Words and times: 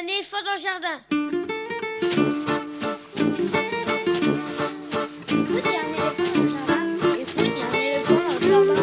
un 0.00 0.06
éléphant 0.06 0.38
dans 0.44 0.54
le 0.54 0.60
jardin. 0.60 0.96
Écoute, 5.28 5.64
il 5.66 5.72
y 5.72 5.76
a 5.76 5.80
un 5.80 5.88
éléphant 5.90 6.24
dans 6.34 6.42
le 6.42 6.50
jardin. 6.50 6.82
Écoute, 7.20 7.44
il 7.44 7.58
y 7.58 7.60
a 7.60 7.66
un 7.66 7.74
éléphant 7.74 8.14
dans 8.14 8.34
le 8.34 8.66
jardin. 8.66 8.80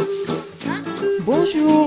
Hein? 0.68 0.82
Bonjour, 1.22 1.87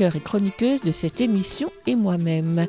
et 0.00 0.20
chroniqueuses 0.20 0.82
de 0.82 0.90
cette 0.90 1.20
émission 1.20 1.70
et 1.86 1.94
moi-même. 1.94 2.66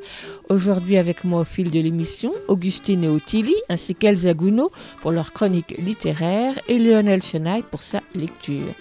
Aujourd'hui, 0.50 0.98
avec 0.98 1.24
moi 1.24 1.42
au 1.42 1.46
fil 1.46 1.70
de 1.70 1.80
l'émission, 1.80 2.34
Augustine 2.48 3.04
et 3.04 3.10
Ottilie, 3.10 3.56
ainsi 3.70 3.96
qu'Elsa 3.96 4.34
Gounod 4.34 4.70
pour 5.02 5.12
leur 5.12 5.34
chronique 5.34 5.78
littéraire 5.78 6.54
et 6.68 6.80
Lionel 6.80 7.22
Chenaille 7.22 7.64
pour 7.70 7.82
sa 7.82 8.00
lecture. 8.16 8.74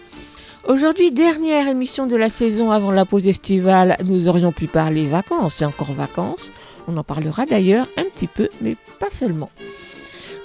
Aujourd'hui, 0.69 1.11
dernière 1.11 1.69
émission 1.69 2.07
de 2.07 2.17
la 2.17 2.31
saison 2.31 2.71
avant 2.71 2.91
la 2.91 3.05
pause 3.05 3.27
estivale, 3.27 3.97
nous 4.05 4.29
aurions 4.29 4.53
pu 4.53 4.67
parler 4.67 5.07
vacances 5.07 5.63
et 5.63 5.65
encore 5.65 5.93
vacances. 5.93 6.53
On 6.87 6.97
en 6.97 7.05
parlera 7.05 7.47
d'ailleurs 7.47 7.89
un 7.97 8.05
petit 8.05 8.29
peu, 8.29 8.49
mais 8.61 8.77
pas 9.01 9.11
seulement. 9.11 9.51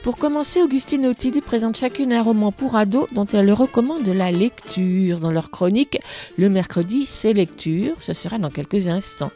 Pour 0.04 0.16
commencer, 0.16 0.64
Augustine 0.64 1.06
et 1.06 1.08
Ottilie 1.08 1.42
présentent 1.42 1.78
chacune 1.78 2.12
un 2.12 2.24
roman 2.24 2.52
pour 2.52 2.76
ados 2.76 3.06
dont 3.14 3.28
elles 3.28 3.54
recommandent 3.54 4.08
la 4.08 4.32
lecture. 4.32 5.20
Dans 5.20 5.30
leur 5.30 5.52
chronique, 5.52 6.00
le 6.40 6.50
mercredi, 6.50 7.06
c'est 7.06 7.34
lecture, 7.34 7.96
ce 8.02 8.14
sera 8.14 8.40
dans 8.40 8.50
quelques 8.50 8.88
instants. 8.88 9.32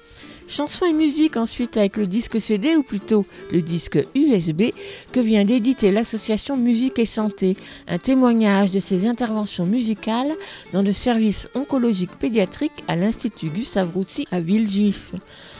Chansons 0.47 0.85
et 0.85 0.93
musique 0.93 1.37
ensuite 1.37 1.77
avec 1.77 1.97
le 1.97 2.07
disque 2.07 2.41
CD 2.41 2.75
ou 2.75 2.81
plutôt 2.81 3.27
le 3.51 3.61
disque 3.61 3.99
USB 4.15 4.71
que 5.11 5.19
vient 5.19 5.45
d'éditer 5.45 5.91
l'association 5.91 6.57
Musique 6.57 6.97
et 6.97 7.05
Santé, 7.05 7.57
un 7.87 7.99
témoignage 7.99 8.71
de 8.71 8.79
ses 8.79 9.05
interventions 9.05 9.67
musicales 9.67 10.33
dans 10.73 10.81
le 10.81 10.93
service 10.93 11.47
oncologique 11.53 12.11
pédiatrique 12.19 12.83
à 12.87 12.95
l'Institut 12.95 13.49
Gustave 13.49 13.91
Roussy 13.93 14.27
à 14.31 14.39
Villejuif. 14.39 15.13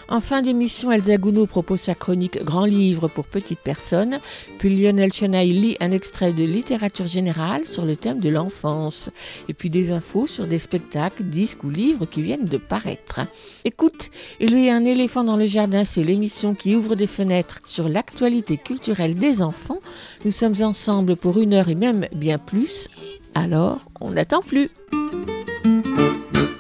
En 0.08 0.20
fin 0.20 0.44
d'émission, 0.44 0.92
Elsa 0.92 1.18
Gounod 1.18 1.50
propose 1.50 1.82
sa 1.82 1.96
chronique 1.96 2.42
Grand 2.44 2.66
livre 2.66 3.08
pour 3.08 3.26
petites 3.26 3.60
personnes, 3.60 4.20
puis 4.60 4.70
Lionel 4.70 5.12
Chenaille 5.12 5.52
lit 5.52 5.78
un 5.80 5.92
extrait 5.92 6.32
de 6.32 6.44
littérature 6.44 7.08
générale 7.08 7.66
sur 7.66 7.86
le 7.86 7.96
thème 7.96 8.20
de 8.20 8.30
l'enfance, 8.30 9.10
et 9.50 9.56
puis 9.56 9.72
des 9.72 9.92
infos 9.92 10.28
sur 10.28 10.46
des 10.46 10.60
spectacles, 10.60 11.24
disques 11.24 11.64
ou 11.64 11.72
livres 11.72 12.06
qui 12.06 12.22
viennent 12.22 12.46
de 12.46 12.58
paraître. 12.58 13.22
Écoute, 13.66 14.12
il 14.40 14.58
y 14.60 14.70
a 14.70 14.76
un 14.76 14.86
éléphant 14.86 15.24
dans 15.24 15.38
le 15.38 15.48
jardin, 15.48 15.84
c'est 15.84 16.04
l'émission 16.04 16.54
qui 16.54 16.76
ouvre 16.76 16.94
des 16.96 17.08
fenêtres 17.08 17.62
sur 17.66 17.90
l'actualité 17.90 18.58
culturelle 18.58 19.16
des 19.16 19.42
enfants. 19.42 19.80
Nous 20.24 20.32
sommes 20.32 20.62
ensemble 20.62 21.16
pour 21.16 21.40
une 21.40 21.56
heure 21.56 21.70
et 21.70 21.76
même 21.76 22.08
bien 22.14 22.38
plus, 22.38 22.90
alors 23.34 23.90
on 24.00 24.12
n'attend 24.12 24.42
plus. 24.42 24.70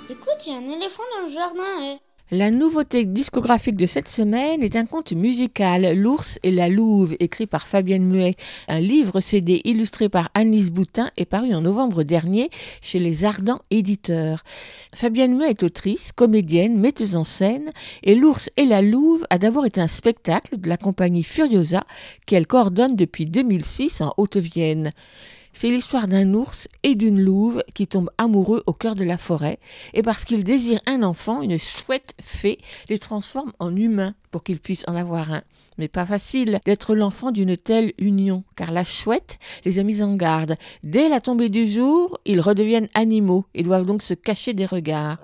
Écoute, 0.09 0.47
il 0.47 0.51
y 0.51 0.55
a 0.55 0.57
un 0.57 0.77
éléphant 0.77 1.03
dans 1.15 1.27
le 1.27 1.31
jardin. 1.31 1.93
eh. 1.93 2.14
La 2.31 2.49
nouveauté 2.49 3.05
discographique 3.05 3.75
de 3.75 3.85
cette 3.85 4.07
semaine 4.07 4.63
est 4.63 4.75
un 4.75 4.87
conte 4.87 5.13
musical, 5.13 5.95
L'ours 5.95 6.39
et 6.41 6.49
la 6.49 6.69
louve, 6.69 7.15
écrit 7.19 7.45
par 7.45 7.67
Fabienne 7.67 8.03
Muet. 8.03 8.33
Un 8.67 8.79
livre 8.79 9.19
CD 9.19 9.61
illustré 9.63 10.09
par 10.09 10.31
Annelise 10.33 10.71
Boutin 10.71 11.11
est 11.17 11.25
paru 11.25 11.53
en 11.53 11.61
novembre 11.61 12.01
dernier 12.01 12.49
chez 12.81 12.97
les 12.97 13.25
Ardents 13.25 13.61
Éditeurs. 13.69 14.43
Fabienne 14.95 15.37
Muet 15.37 15.51
est 15.51 15.61
autrice, 15.61 16.11
comédienne, 16.13 16.79
metteuse 16.79 17.15
en 17.15 17.25
scène 17.25 17.69
et 18.01 18.15
L'ours 18.15 18.49
et 18.57 18.65
la 18.65 18.81
louve 18.81 19.27
a 19.29 19.37
d'abord 19.37 19.67
été 19.67 19.79
un 19.79 19.87
spectacle 19.87 20.57
de 20.57 20.67
la 20.67 20.77
compagnie 20.77 21.23
Furiosa 21.23 21.83
qu'elle 22.25 22.47
coordonne 22.47 22.95
depuis 22.95 23.27
2006 23.27 24.01
en 24.01 24.15
Haute-Vienne. 24.17 24.93
C'est 25.57 25.69
l'histoire 25.69 26.09
d'un 26.09 26.33
ours 26.33 26.67
et 26.83 26.95
d'une 26.95 27.21
louve 27.21 27.63
qui 27.73 27.87
tombent 27.87 28.11
amoureux 28.17 28.61
au 28.67 28.73
cœur 28.73 28.93
de 28.93 29.05
la 29.05 29.17
forêt, 29.17 29.57
et 29.93 30.03
parce 30.03 30.25
qu'ils 30.25 30.43
désirent 30.43 30.81
un 30.85 31.01
enfant, 31.01 31.41
une 31.41 31.57
chouette 31.57 32.13
fée 32.21 32.59
les 32.89 32.99
transforme 32.99 33.53
en 33.59 33.73
humains 33.73 34.15
pour 34.31 34.43
qu'ils 34.43 34.59
puissent 34.59 34.83
en 34.85 34.97
avoir 34.97 35.31
un. 35.31 35.43
Mais 35.77 35.87
pas 35.87 36.05
facile 36.05 36.59
d'être 36.65 36.95
l'enfant 36.95 37.31
d'une 37.31 37.57
telle 37.57 37.93
union, 37.97 38.43
car 38.55 38.71
la 38.71 38.83
chouette 38.83 39.39
les 39.65 39.79
a 39.79 39.83
mis 39.83 40.01
en 40.01 40.15
garde. 40.15 40.55
Dès 40.83 41.09
la 41.09 41.19
tombée 41.19 41.49
du 41.49 41.67
jour, 41.67 42.17
ils 42.25 42.41
redeviennent 42.41 42.87
animaux 42.93 43.45
et 43.53 43.63
doivent 43.63 43.85
donc 43.85 44.01
se 44.01 44.13
cacher 44.13 44.53
des 44.53 44.65
regards. 44.65 45.17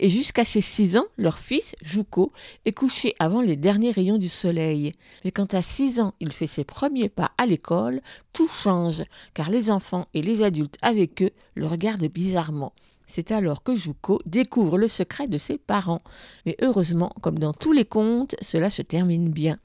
Et 0.00 0.08
jusqu'à 0.08 0.44
ses 0.44 0.60
six 0.60 0.96
ans, 0.96 1.06
leur 1.16 1.38
fils, 1.38 1.74
Jouko, 1.82 2.32
est 2.64 2.72
couché 2.72 3.16
avant 3.18 3.40
les 3.40 3.56
derniers 3.56 3.90
rayons 3.90 4.18
du 4.18 4.28
soleil. 4.28 4.92
Mais 5.24 5.32
quand 5.32 5.54
à 5.54 5.62
six 5.62 5.98
ans, 5.98 6.14
il 6.20 6.32
fait 6.32 6.46
ses 6.46 6.62
premiers 6.64 7.08
pas 7.08 7.32
à 7.36 7.46
l'école, 7.46 8.00
tout 8.32 8.48
change, 8.48 9.02
car 9.34 9.50
les 9.50 9.70
enfants 9.70 10.06
et 10.14 10.22
les 10.22 10.42
adultes 10.42 10.78
avec 10.82 11.22
eux 11.22 11.30
le 11.56 11.66
regardent 11.66 12.06
bizarrement. 12.06 12.72
C'est 13.08 13.32
alors 13.32 13.62
que 13.62 13.74
Jouko 13.74 14.20
découvre 14.26 14.76
le 14.76 14.86
secret 14.86 15.26
de 15.26 15.38
ses 15.38 15.56
parents. 15.56 16.02
Mais 16.44 16.56
heureusement, 16.60 17.10
comme 17.22 17.38
dans 17.38 17.54
tous 17.54 17.72
les 17.72 17.86
contes, 17.86 18.36
cela 18.42 18.68
se 18.68 18.82
termine 18.82 19.30
bien. 19.30 19.58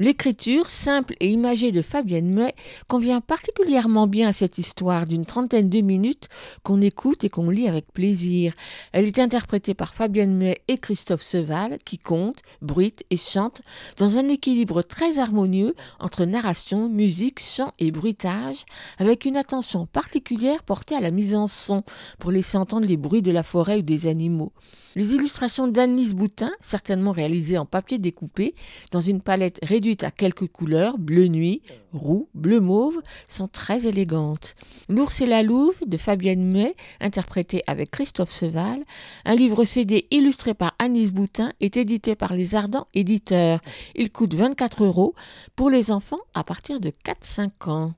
L'écriture 0.00 0.68
simple 0.68 1.16
et 1.18 1.28
imagée 1.28 1.72
de 1.72 1.82
Fabienne 1.82 2.32
Muet 2.32 2.54
convient 2.86 3.20
particulièrement 3.20 4.06
bien 4.06 4.28
à 4.28 4.32
cette 4.32 4.56
histoire 4.56 5.06
d'une 5.06 5.26
trentaine 5.26 5.68
de 5.68 5.80
minutes 5.80 6.28
qu'on 6.62 6.80
écoute 6.80 7.24
et 7.24 7.28
qu'on 7.28 7.50
lit 7.50 7.66
avec 7.66 7.92
plaisir. 7.92 8.54
Elle 8.92 9.06
est 9.06 9.18
interprétée 9.18 9.74
par 9.74 9.94
Fabienne 9.94 10.36
Muet 10.36 10.62
et 10.68 10.78
Christophe 10.78 11.22
Seval 11.22 11.78
qui 11.84 11.98
comptent, 11.98 12.42
bruitent 12.62 13.04
et 13.10 13.16
chantent 13.16 13.60
dans 13.96 14.18
un 14.18 14.28
équilibre 14.28 14.82
très 14.82 15.18
harmonieux 15.18 15.74
entre 15.98 16.24
narration, 16.26 16.88
musique, 16.88 17.40
chant 17.40 17.72
et 17.80 17.90
bruitage, 17.90 18.66
avec 18.98 19.24
une 19.24 19.36
attention 19.36 19.86
particulière 19.86 20.62
portée 20.62 20.94
à 20.94 21.00
la 21.00 21.10
mise 21.10 21.34
en 21.34 21.48
son 21.48 21.82
pour 22.20 22.30
laisser 22.30 22.56
entendre 22.56 22.86
les 22.86 22.96
bruits 22.96 23.22
de 23.22 23.32
la 23.32 23.42
forêt 23.42 23.78
ou 23.78 23.82
des 23.82 24.06
animaux. 24.06 24.52
Les 24.94 25.14
illustrations 25.14 25.68
d'Annelise 25.68 26.14
Boutin, 26.14 26.50
certainement 26.60 27.12
réalisées 27.12 27.58
en 27.58 27.66
papier 27.66 27.98
découpé, 27.98 28.54
dans 28.90 29.00
une 29.00 29.22
palette 29.22 29.58
réduite 29.62 29.87
à 30.02 30.10
quelques 30.10 30.48
couleurs, 30.48 30.98
bleu 30.98 31.26
nuit, 31.26 31.62
roux, 31.92 32.28
bleu 32.34 32.60
mauve, 32.60 33.00
sont 33.28 33.48
très 33.48 33.86
élégantes. 33.86 34.54
L'ours 34.88 35.20
et 35.20 35.26
la 35.26 35.42
louve 35.42 35.76
de 35.86 35.96
Fabienne 35.96 36.44
Muet, 36.44 36.74
interprété 37.00 37.62
avec 37.66 37.90
Christophe 37.90 38.32
Seval, 38.32 38.84
un 39.24 39.34
livre 39.34 39.64
CD 39.64 40.06
illustré 40.10 40.54
par 40.54 40.74
Annelise 40.78 41.12
Boutin, 41.12 41.52
est 41.60 41.76
édité 41.76 42.14
par 42.14 42.34
les 42.34 42.54
Ardents 42.54 42.88
Éditeurs. 42.94 43.60
Il 43.94 44.10
coûte 44.10 44.34
24 44.34 44.84
euros 44.84 45.14
pour 45.56 45.70
les 45.70 45.90
enfants 45.90 46.20
à 46.34 46.44
partir 46.44 46.80
de 46.80 46.90
4-5 46.90 47.70
ans. 47.70 47.94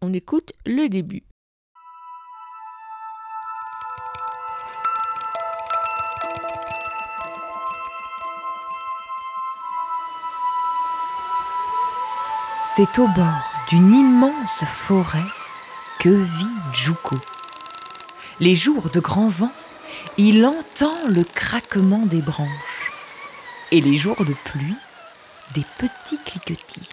On 0.00 0.12
écoute 0.12 0.52
le 0.66 0.88
début. 0.88 1.22
C'est 12.64 13.00
au 13.00 13.08
bord 13.08 13.52
d'une 13.68 13.92
immense 13.92 14.64
forêt 14.64 15.18
que 15.98 16.08
vit 16.08 16.46
Juko. 16.72 17.16
Les 18.38 18.54
jours 18.54 18.88
de 18.88 19.00
grand 19.00 19.28
vent, 19.28 19.52
il 20.16 20.46
entend 20.46 20.94
le 21.08 21.24
craquement 21.24 22.06
des 22.06 22.22
branches. 22.22 22.92
Et 23.72 23.80
les 23.80 23.96
jours 23.96 24.24
de 24.24 24.32
pluie, 24.44 24.76
des 25.54 25.64
petits 25.76 26.20
cliquetis. 26.24 26.88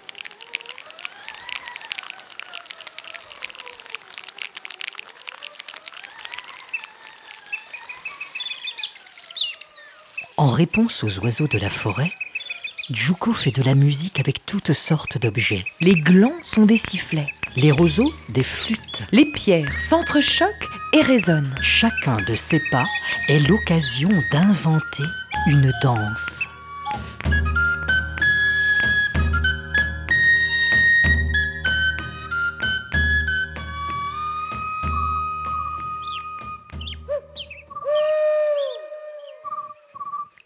En 10.36 10.50
réponse 10.50 11.04
aux 11.04 11.20
oiseaux 11.20 11.48
de 11.48 11.60
la 11.60 11.70
forêt, 11.70 12.12
Juko 12.92 13.34
fait 13.34 13.52
de 13.52 13.62
la 13.62 13.76
musique 13.76 14.20
avec 14.20 14.46
toutes 14.48 14.74
sortes 14.74 15.22
d'objets. 15.22 15.64
Les 15.80 15.94
glands 15.94 16.34
sont 16.42 16.66
des 16.66 16.78
sifflets. 16.78 17.32
Les 17.56 17.70
roseaux, 17.70 18.12
des 18.30 18.42
flûtes. 18.42 19.04
Les 19.12 19.26
pierres 19.26 19.80
s'entrechoquent 19.80 20.68
et 20.94 21.02
résonnent. 21.02 21.54
Chacun 21.62 22.18
de 22.22 22.34
ces 22.34 22.60
pas 22.72 22.86
est 23.28 23.48
l'occasion 23.48 24.10
d'inventer 24.32 25.04
une 25.48 25.72
danse. 25.84 26.48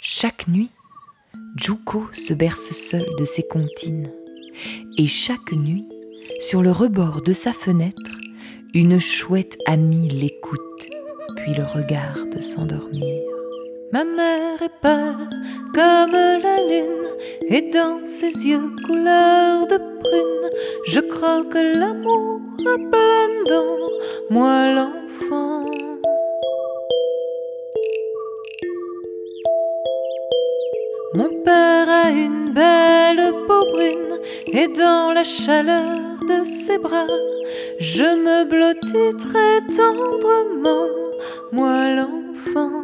Chaque 0.02 0.48
nuit, 0.50 0.70
Juko 1.56 2.08
se 2.14 2.34
berce 2.34 2.72
seul 2.72 3.06
de 3.20 3.26
ses 3.26 3.44
comptines. 3.44 4.12
Et 4.98 5.06
chaque 5.06 5.52
nuit, 5.52 5.88
sur 6.40 6.64
le 6.64 6.72
rebord 6.72 7.22
de 7.22 7.32
sa 7.32 7.54
fenêtre, 7.54 8.12
une 8.74 9.00
chouette 9.00 9.58
amie 9.68 10.10
l'écoute, 10.10 10.90
puis 11.38 11.54
le 11.54 11.64
regarde 11.64 12.40
s'endormir. 12.40 13.22
Ma 13.92 14.04
mère 14.04 14.62
est 14.64 14.82
pâle 14.82 15.30
comme 15.76 16.14
la 16.14 16.58
lune, 16.68 17.08
et 17.50 17.70
dans 17.70 18.04
ses 18.04 18.48
yeux 18.48 18.72
couleur 18.88 19.68
de 19.68 19.78
prune, 19.78 20.50
je 20.88 21.00
crois 21.02 21.44
que 21.46 21.78
l'amour 21.78 22.42
a 22.62 22.78
plein 22.78 23.44
dans 23.48 23.90
moi 24.32 24.74
l'enfant. 24.74 25.83
Belle 32.54 33.34
peau 33.48 33.66
brune, 33.72 34.20
et 34.48 34.68
dans 34.68 35.12
la 35.14 35.24
chaleur 35.24 36.20
de 36.30 36.44
ses 36.44 36.78
bras, 36.78 37.08
je 37.80 38.04
me 38.04 38.46
blottis 38.46 39.18
très 39.18 39.60
tendrement, 39.76 40.88
moi 41.52 41.96
l'enfant. 41.96 42.83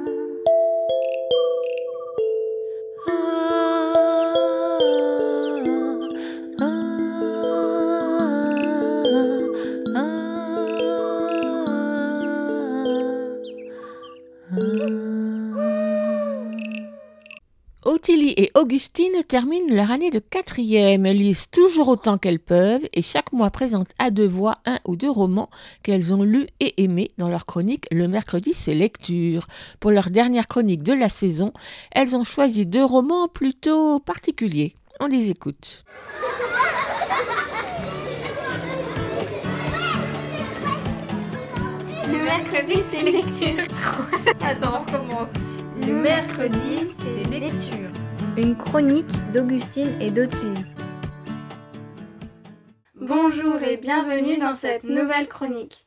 Augustine 18.59 19.23
terminent 19.25 19.73
leur 19.73 19.89
année 19.89 20.11
de 20.11 20.19
quatrième. 20.19 21.05
Elles 21.05 21.19
lisent 21.19 21.49
toujours 21.49 21.87
autant 21.87 22.17
qu'elles 22.17 22.41
peuvent 22.41 22.85
et 22.91 23.01
chaque 23.01 23.31
mois 23.31 23.51
présentent 23.51 23.93
à 23.99 24.11
deux 24.11 24.27
voix 24.27 24.57
un 24.65 24.79
ou 24.85 24.97
deux 24.97 25.09
romans 25.09 25.49
qu'elles 25.81 26.13
ont 26.13 26.23
lus 26.23 26.45
et 26.59 26.83
aimés 26.83 27.11
dans 27.17 27.29
leur 27.29 27.45
chronique 27.45 27.85
Le 27.89 28.09
mercredi, 28.09 28.53
c'est 28.53 28.73
lecture. 28.73 29.47
Pour 29.79 29.91
leur 29.91 30.09
dernière 30.09 30.49
chronique 30.49 30.83
de 30.83 30.91
la 30.91 31.07
saison, 31.07 31.53
elles 31.93 32.17
ont 32.17 32.25
choisi 32.25 32.65
deux 32.65 32.83
romans 32.83 33.29
plutôt 33.29 34.01
particuliers. 34.01 34.75
On 34.99 35.07
les 35.07 35.29
écoute. 35.29 35.85
Le 42.11 42.23
mercredi, 42.25 42.81
c'est 42.91 43.09
lecture. 43.09 43.63
Attends, 44.41 44.81
on 44.81 44.91
recommence. 44.91 45.29
Le 45.81 45.93
mercredi, 46.01 46.75
c'est 46.99 47.23
lecture. 47.29 47.98
Une 48.41 48.55
chronique 48.55 49.11
d'Augustine 49.33 50.01
et 50.01 50.11
d'Ottilie. 50.11 50.63
Bonjour 52.95 53.61
et 53.61 53.75
bienvenue 53.75 54.37
dans 54.37 54.53
cette 54.53 54.85
nouvelle 54.85 55.27
chronique. 55.27 55.85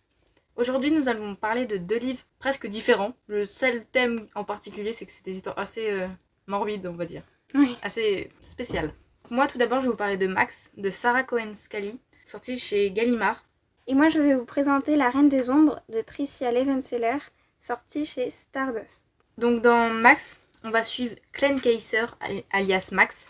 Aujourd'hui, 0.57 0.91
nous 0.91 1.09
allons 1.09 1.35
parler 1.35 1.65
de 1.65 1.79
deux 1.79 1.97
livres 1.97 2.21
presque 2.39 2.67
différents. 2.67 3.15
Le 3.27 3.47
seul 3.47 3.83
thème 3.87 4.27
en 4.35 4.45
particulier, 4.45 4.93
c'est 4.93 5.07
que 5.07 5.13
c'est 5.13 5.25
des 5.25 5.37
histoires 5.37 5.59
assez 5.59 5.89
euh, 5.93 6.07
morbides, 6.47 6.87
on 6.87 6.93
va 6.93 7.07
dire. 7.07 7.23
Oui. 7.55 7.75
Assez 7.83 8.31
spéciales. 8.41 8.93
Moi, 9.31 9.47
tout 9.47 9.57
d'abord, 9.57 9.81
je 9.81 9.87
vais 9.87 9.93
vous 9.93 9.97
parler 9.97 10.19
de 10.19 10.27
Max, 10.27 10.71
de 10.77 10.91
Sarah 10.91 11.23
Cohen-Scally, 11.23 11.99
sorti 12.27 12.59
chez 12.59 12.91
Gallimard. 12.91 13.43
Et 13.87 13.95
moi, 13.95 14.11
je 14.11 14.21
vais 14.21 14.35
vous 14.35 14.45
présenter 14.45 14.97
La 14.97 15.09
Reine 15.09 15.31
des 15.31 15.49
Ombres 15.49 15.81
de 15.89 16.03
Tricia 16.03 16.53
Levenseller, 16.53 17.17
sortie 17.59 18.05
chez 18.05 18.29
Stardust. 18.29 19.09
Donc 19.39 19.63
dans 19.63 19.89
Max, 19.89 20.42
on 20.65 20.71
va 20.71 20.83
suivre 20.83 21.15
Clem 21.33 21.61
Kaiser, 21.61 22.07
ali- 22.21 22.45
alias 22.53 22.89
Max, 22.93 23.27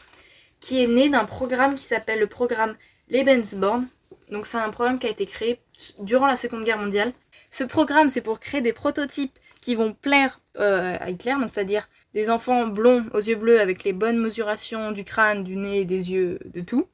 qui 0.61 0.82
est 0.82 0.87
né 0.87 1.08
d'un 1.08 1.25
programme 1.25 1.75
qui 1.75 1.82
s'appelle 1.84 2.20
le 2.20 2.26
programme 2.26 2.76
Lebensborn. 3.08 3.87
Donc 4.31 4.46
c'est 4.46 4.58
un 4.58 4.70
programme 4.70 4.99
qui 4.99 5.06
a 5.06 5.11
été 5.11 5.26
créé 5.26 5.61
durant 5.99 6.26
la 6.26 6.37
Seconde 6.37 6.64
Guerre 6.64 6.79
mondiale. 6.79 7.12
Ce 7.50 7.64
programme, 7.64 8.08
c'est 8.08 8.20
pour 8.23 8.40
créer 8.40 8.61
des 8.61 8.73
prototypes 8.73 9.38
qui 9.61 9.75
vont 9.75 9.93
plaire 9.93 10.40
euh, 10.58 10.96
à 11.00 11.11
Hitler, 11.11 11.34
c'est-à-dire 11.52 11.88
des 12.14 12.31
enfants 12.31 12.67
blonds 12.67 13.05
aux 13.12 13.20
yeux 13.20 13.37
bleus 13.37 13.61
avec 13.61 13.85
les 13.85 13.93
bonnes 13.93 14.19
mesurations 14.19 14.93
du 14.93 15.05
crâne, 15.05 15.44
du 15.44 15.56
nez, 15.56 15.85
des 15.85 16.11
yeux, 16.12 16.38
de 16.44 16.61
tout. 16.61 16.88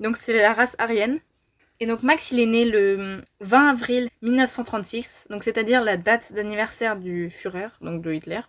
Donc 0.00 0.16
c'est 0.16 0.32
la 0.36 0.52
race 0.52 0.76
aryenne. 0.78 1.20
Et 1.80 1.86
donc 1.86 2.02
Max, 2.02 2.30
il 2.30 2.40
est 2.40 2.46
né 2.46 2.64
le 2.64 3.22
20 3.40 3.70
avril 3.70 4.08
1936, 4.22 5.26
donc 5.30 5.42
c'est-à-dire 5.42 5.82
la 5.82 5.96
date 5.96 6.32
d'anniversaire 6.32 6.96
du 6.96 7.28
Führer, 7.28 7.68
donc 7.80 8.02
de 8.02 8.12
Hitler. 8.12 8.40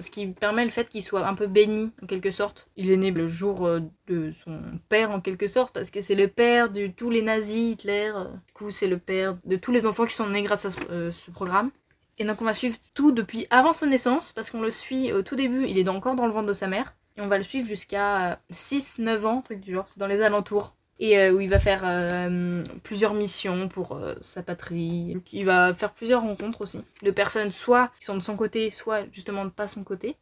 Ce 0.00 0.10
qui 0.10 0.26
permet 0.28 0.64
le 0.64 0.70
fait 0.70 0.88
qu'il 0.88 1.02
soit 1.02 1.26
un 1.26 1.34
peu 1.34 1.46
béni 1.46 1.92
en 2.02 2.06
quelque 2.06 2.30
sorte. 2.30 2.68
Il 2.76 2.90
est 2.90 2.96
né 2.96 3.10
le 3.10 3.26
jour 3.26 3.66
euh, 3.66 3.80
de 4.06 4.30
son 4.30 4.60
père 4.88 5.10
en 5.10 5.20
quelque 5.20 5.48
sorte 5.48 5.74
parce 5.74 5.90
que 5.90 6.02
c'est 6.02 6.14
le 6.14 6.28
père 6.28 6.70
de 6.70 6.86
tous 6.86 7.10
les 7.10 7.22
nazis, 7.22 7.72
Hitler. 7.72 8.12
Du 8.46 8.52
coup, 8.54 8.70
c'est 8.70 8.86
le 8.86 8.98
père 8.98 9.36
de 9.44 9.56
tous 9.56 9.72
les 9.72 9.86
enfants 9.86 10.06
qui 10.06 10.14
sont 10.14 10.28
nés 10.28 10.42
grâce 10.42 10.64
à 10.64 10.70
ce, 10.70 10.78
euh, 10.90 11.10
ce 11.10 11.30
programme. 11.30 11.70
Et 12.18 12.24
donc 12.24 12.40
on 12.42 12.44
va 12.44 12.54
suivre 12.54 12.76
tout 12.94 13.12
depuis 13.12 13.46
avant 13.50 13.72
sa 13.72 13.86
naissance 13.86 14.32
parce 14.32 14.50
qu'on 14.50 14.60
le 14.60 14.72
suit 14.72 15.12
au 15.12 15.22
tout 15.22 15.36
début, 15.36 15.66
il 15.66 15.78
est 15.78 15.88
encore 15.88 16.16
dans 16.16 16.26
le 16.26 16.32
ventre 16.32 16.46
de 16.46 16.52
sa 16.52 16.66
mère. 16.66 16.94
Et 17.16 17.20
on 17.20 17.28
va 17.28 17.38
le 17.38 17.44
suivre 17.44 17.68
jusqu'à 17.68 18.40
6-9 18.52 19.24
ans, 19.24 19.42
truc 19.42 19.60
du 19.60 19.72
genre, 19.74 19.86
c'est 19.86 19.98
dans 19.98 20.06
les 20.06 20.20
alentours. 20.22 20.74
Et 21.00 21.18
euh, 21.18 21.32
où 21.32 21.40
il 21.40 21.48
va 21.48 21.58
faire 21.58 21.82
euh, 21.84 22.62
plusieurs 22.82 23.14
missions 23.14 23.68
pour 23.68 23.92
euh, 23.92 24.14
sa 24.20 24.42
patrie. 24.42 25.16
Il 25.32 25.44
va 25.44 25.72
faire 25.72 25.92
plusieurs 25.92 26.22
rencontres 26.22 26.60
aussi 26.62 26.80
de 27.02 27.10
personnes 27.10 27.50
soit 27.50 27.90
qui 28.00 28.06
sont 28.06 28.16
de 28.16 28.22
son 28.22 28.36
côté, 28.36 28.70
soit 28.70 29.04
justement 29.12 29.44
de 29.44 29.50
pas 29.50 29.68
son 29.68 29.84
côté. 29.84 30.16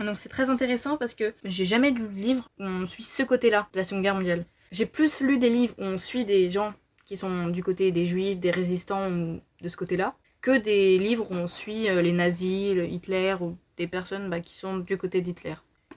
Donc 0.00 0.18
c'est 0.18 0.28
très 0.28 0.48
intéressant 0.48 0.96
parce 0.96 1.14
que 1.14 1.34
j'ai 1.44 1.64
jamais 1.64 1.90
lu 1.90 2.08
de 2.08 2.14
livre 2.14 2.48
où 2.58 2.64
on 2.64 2.86
suit 2.86 3.02
ce 3.02 3.22
côté-là 3.22 3.68
de 3.72 3.78
la 3.78 3.84
Seconde 3.84 4.02
Guerre 4.02 4.14
mondiale. 4.14 4.46
J'ai 4.70 4.86
plus 4.86 5.20
lu 5.20 5.38
des 5.38 5.50
livres 5.50 5.74
où 5.78 5.84
on 5.84 5.98
suit 5.98 6.24
des 6.24 6.48
gens 6.48 6.72
qui 7.04 7.16
sont 7.16 7.48
du 7.48 7.62
côté 7.62 7.92
des 7.92 8.06
juifs, 8.06 8.38
des 8.38 8.50
résistants 8.50 9.10
ou 9.10 9.40
de 9.60 9.68
ce 9.68 9.76
côté-là, 9.76 10.14
que 10.40 10.56
des 10.56 10.98
livres 10.98 11.30
où 11.30 11.34
on 11.34 11.46
suit 11.46 11.88
les 11.88 12.12
nazis, 12.12 12.74
le 12.74 12.86
Hitler 12.86 13.34
ou 13.40 13.56
des 13.76 13.86
personnes 13.86 14.30
bah, 14.30 14.40
qui 14.40 14.54
sont 14.54 14.78
du 14.78 14.96
côté 14.96 15.20
d'Hitler. 15.20 15.54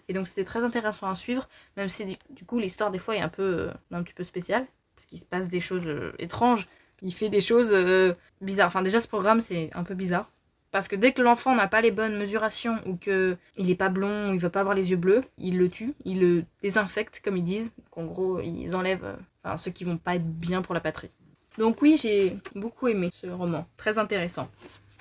Et 0.07 0.13
donc 0.13 0.28
c'était 0.28 0.44
très 0.44 0.63
intéressant 0.63 1.07
à 1.07 1.16
suivre, 1.16 1.48
même 1.78 1.90
si 1.90 2.06
du, 2.06 2.46
coup 2.46 2.60
l'histoire 2.60 2.92
des 2.92 3.00
fois 3.00 3.16
est 3.16 3.22
un 3.22 3.30
peu, 3.30 3.44
euh, 3.44 3.72
un 3.92 4.04
petit 4.04 4.13
peu 4.13 4.24
spéciale, 4.24 4.66
parce 4.96 5.06
qu'il 5.06 5.19
se 5.19 5.25
passe 5.25 5.50
des 5.50 5.60
choses 5.60 5.88
euh, 5.88 6.13
étranges. 6.19 6.68
Il 7.02 7.13
fait 7.13 7.30
des 7.30 7.42
choses 7.42 7.72
euh, 7.74 8.13
bizarres. 8.42 8.68
Enfin 8.68 8.81
déjà 8.81 9.02
ce 9.02 9.07
programme 9.07 9.42
c'est 9.42 9.69
un 9.74 9.84
peu 9.84 9.96
bizarre. 9.96 10.30
Parce 10.72 10.88
que 10.88 10.96
dès 10.96 11.13
que 11.13 11.22
l'enfant 11.22 11.56
n'a 11.56 11.68
pas 11.68 11.81
les 11.81 11.92
bonnes 11.92 12.18
mesurations 12.18 12.78
ou 12.86 12.98
que 12.98 13.38
il 13.57 13.69
est 13.69 13.75
pas 13.75 13.90
blond 13.90 14.30
ou 14.30 14.34
il 14.34 14.40
veut 14.40 14.50
pas 14.50 14.60
avoir 14.60 14.75
les 14.75 14.92
yeux 14.92 14.98
bleus, 14.98 15.22
il 15.38 15.57
le 15.57 15.69
tue, 15.69 15.94
il 16.04 16.19
le 16.19 16.44
désinfecte 16.62 17.22
comme 17.24 17.38
ils 17.38 17.44
disent. 17.44 17.72
Donc 17.78 17.98
en 17.98 18.04
gros 18.06 18.40
ils 18.42 18.75
enlèvent 18.75 19.16
enfin, 19.44 19.57
ceux 19.57 19.72
qui 19.72 19.86
vont 19.86 19.97
pas 19.97 20.16
être 20.16 20.28
bien 20.28 20.62
pour 20.62 20.74
la 20.74 20.81
patrie. 20.81 21.09
Donc 21.57 21.81
oui 21.81 21.97
j'ai 22.02 22.35
beaucoup 22.56 22.88
aimé 22.88 23.09
ce 23.14 23.28
roman, 23.28 23.66
très 23.78 23.97
intéressant. 23.97 24.50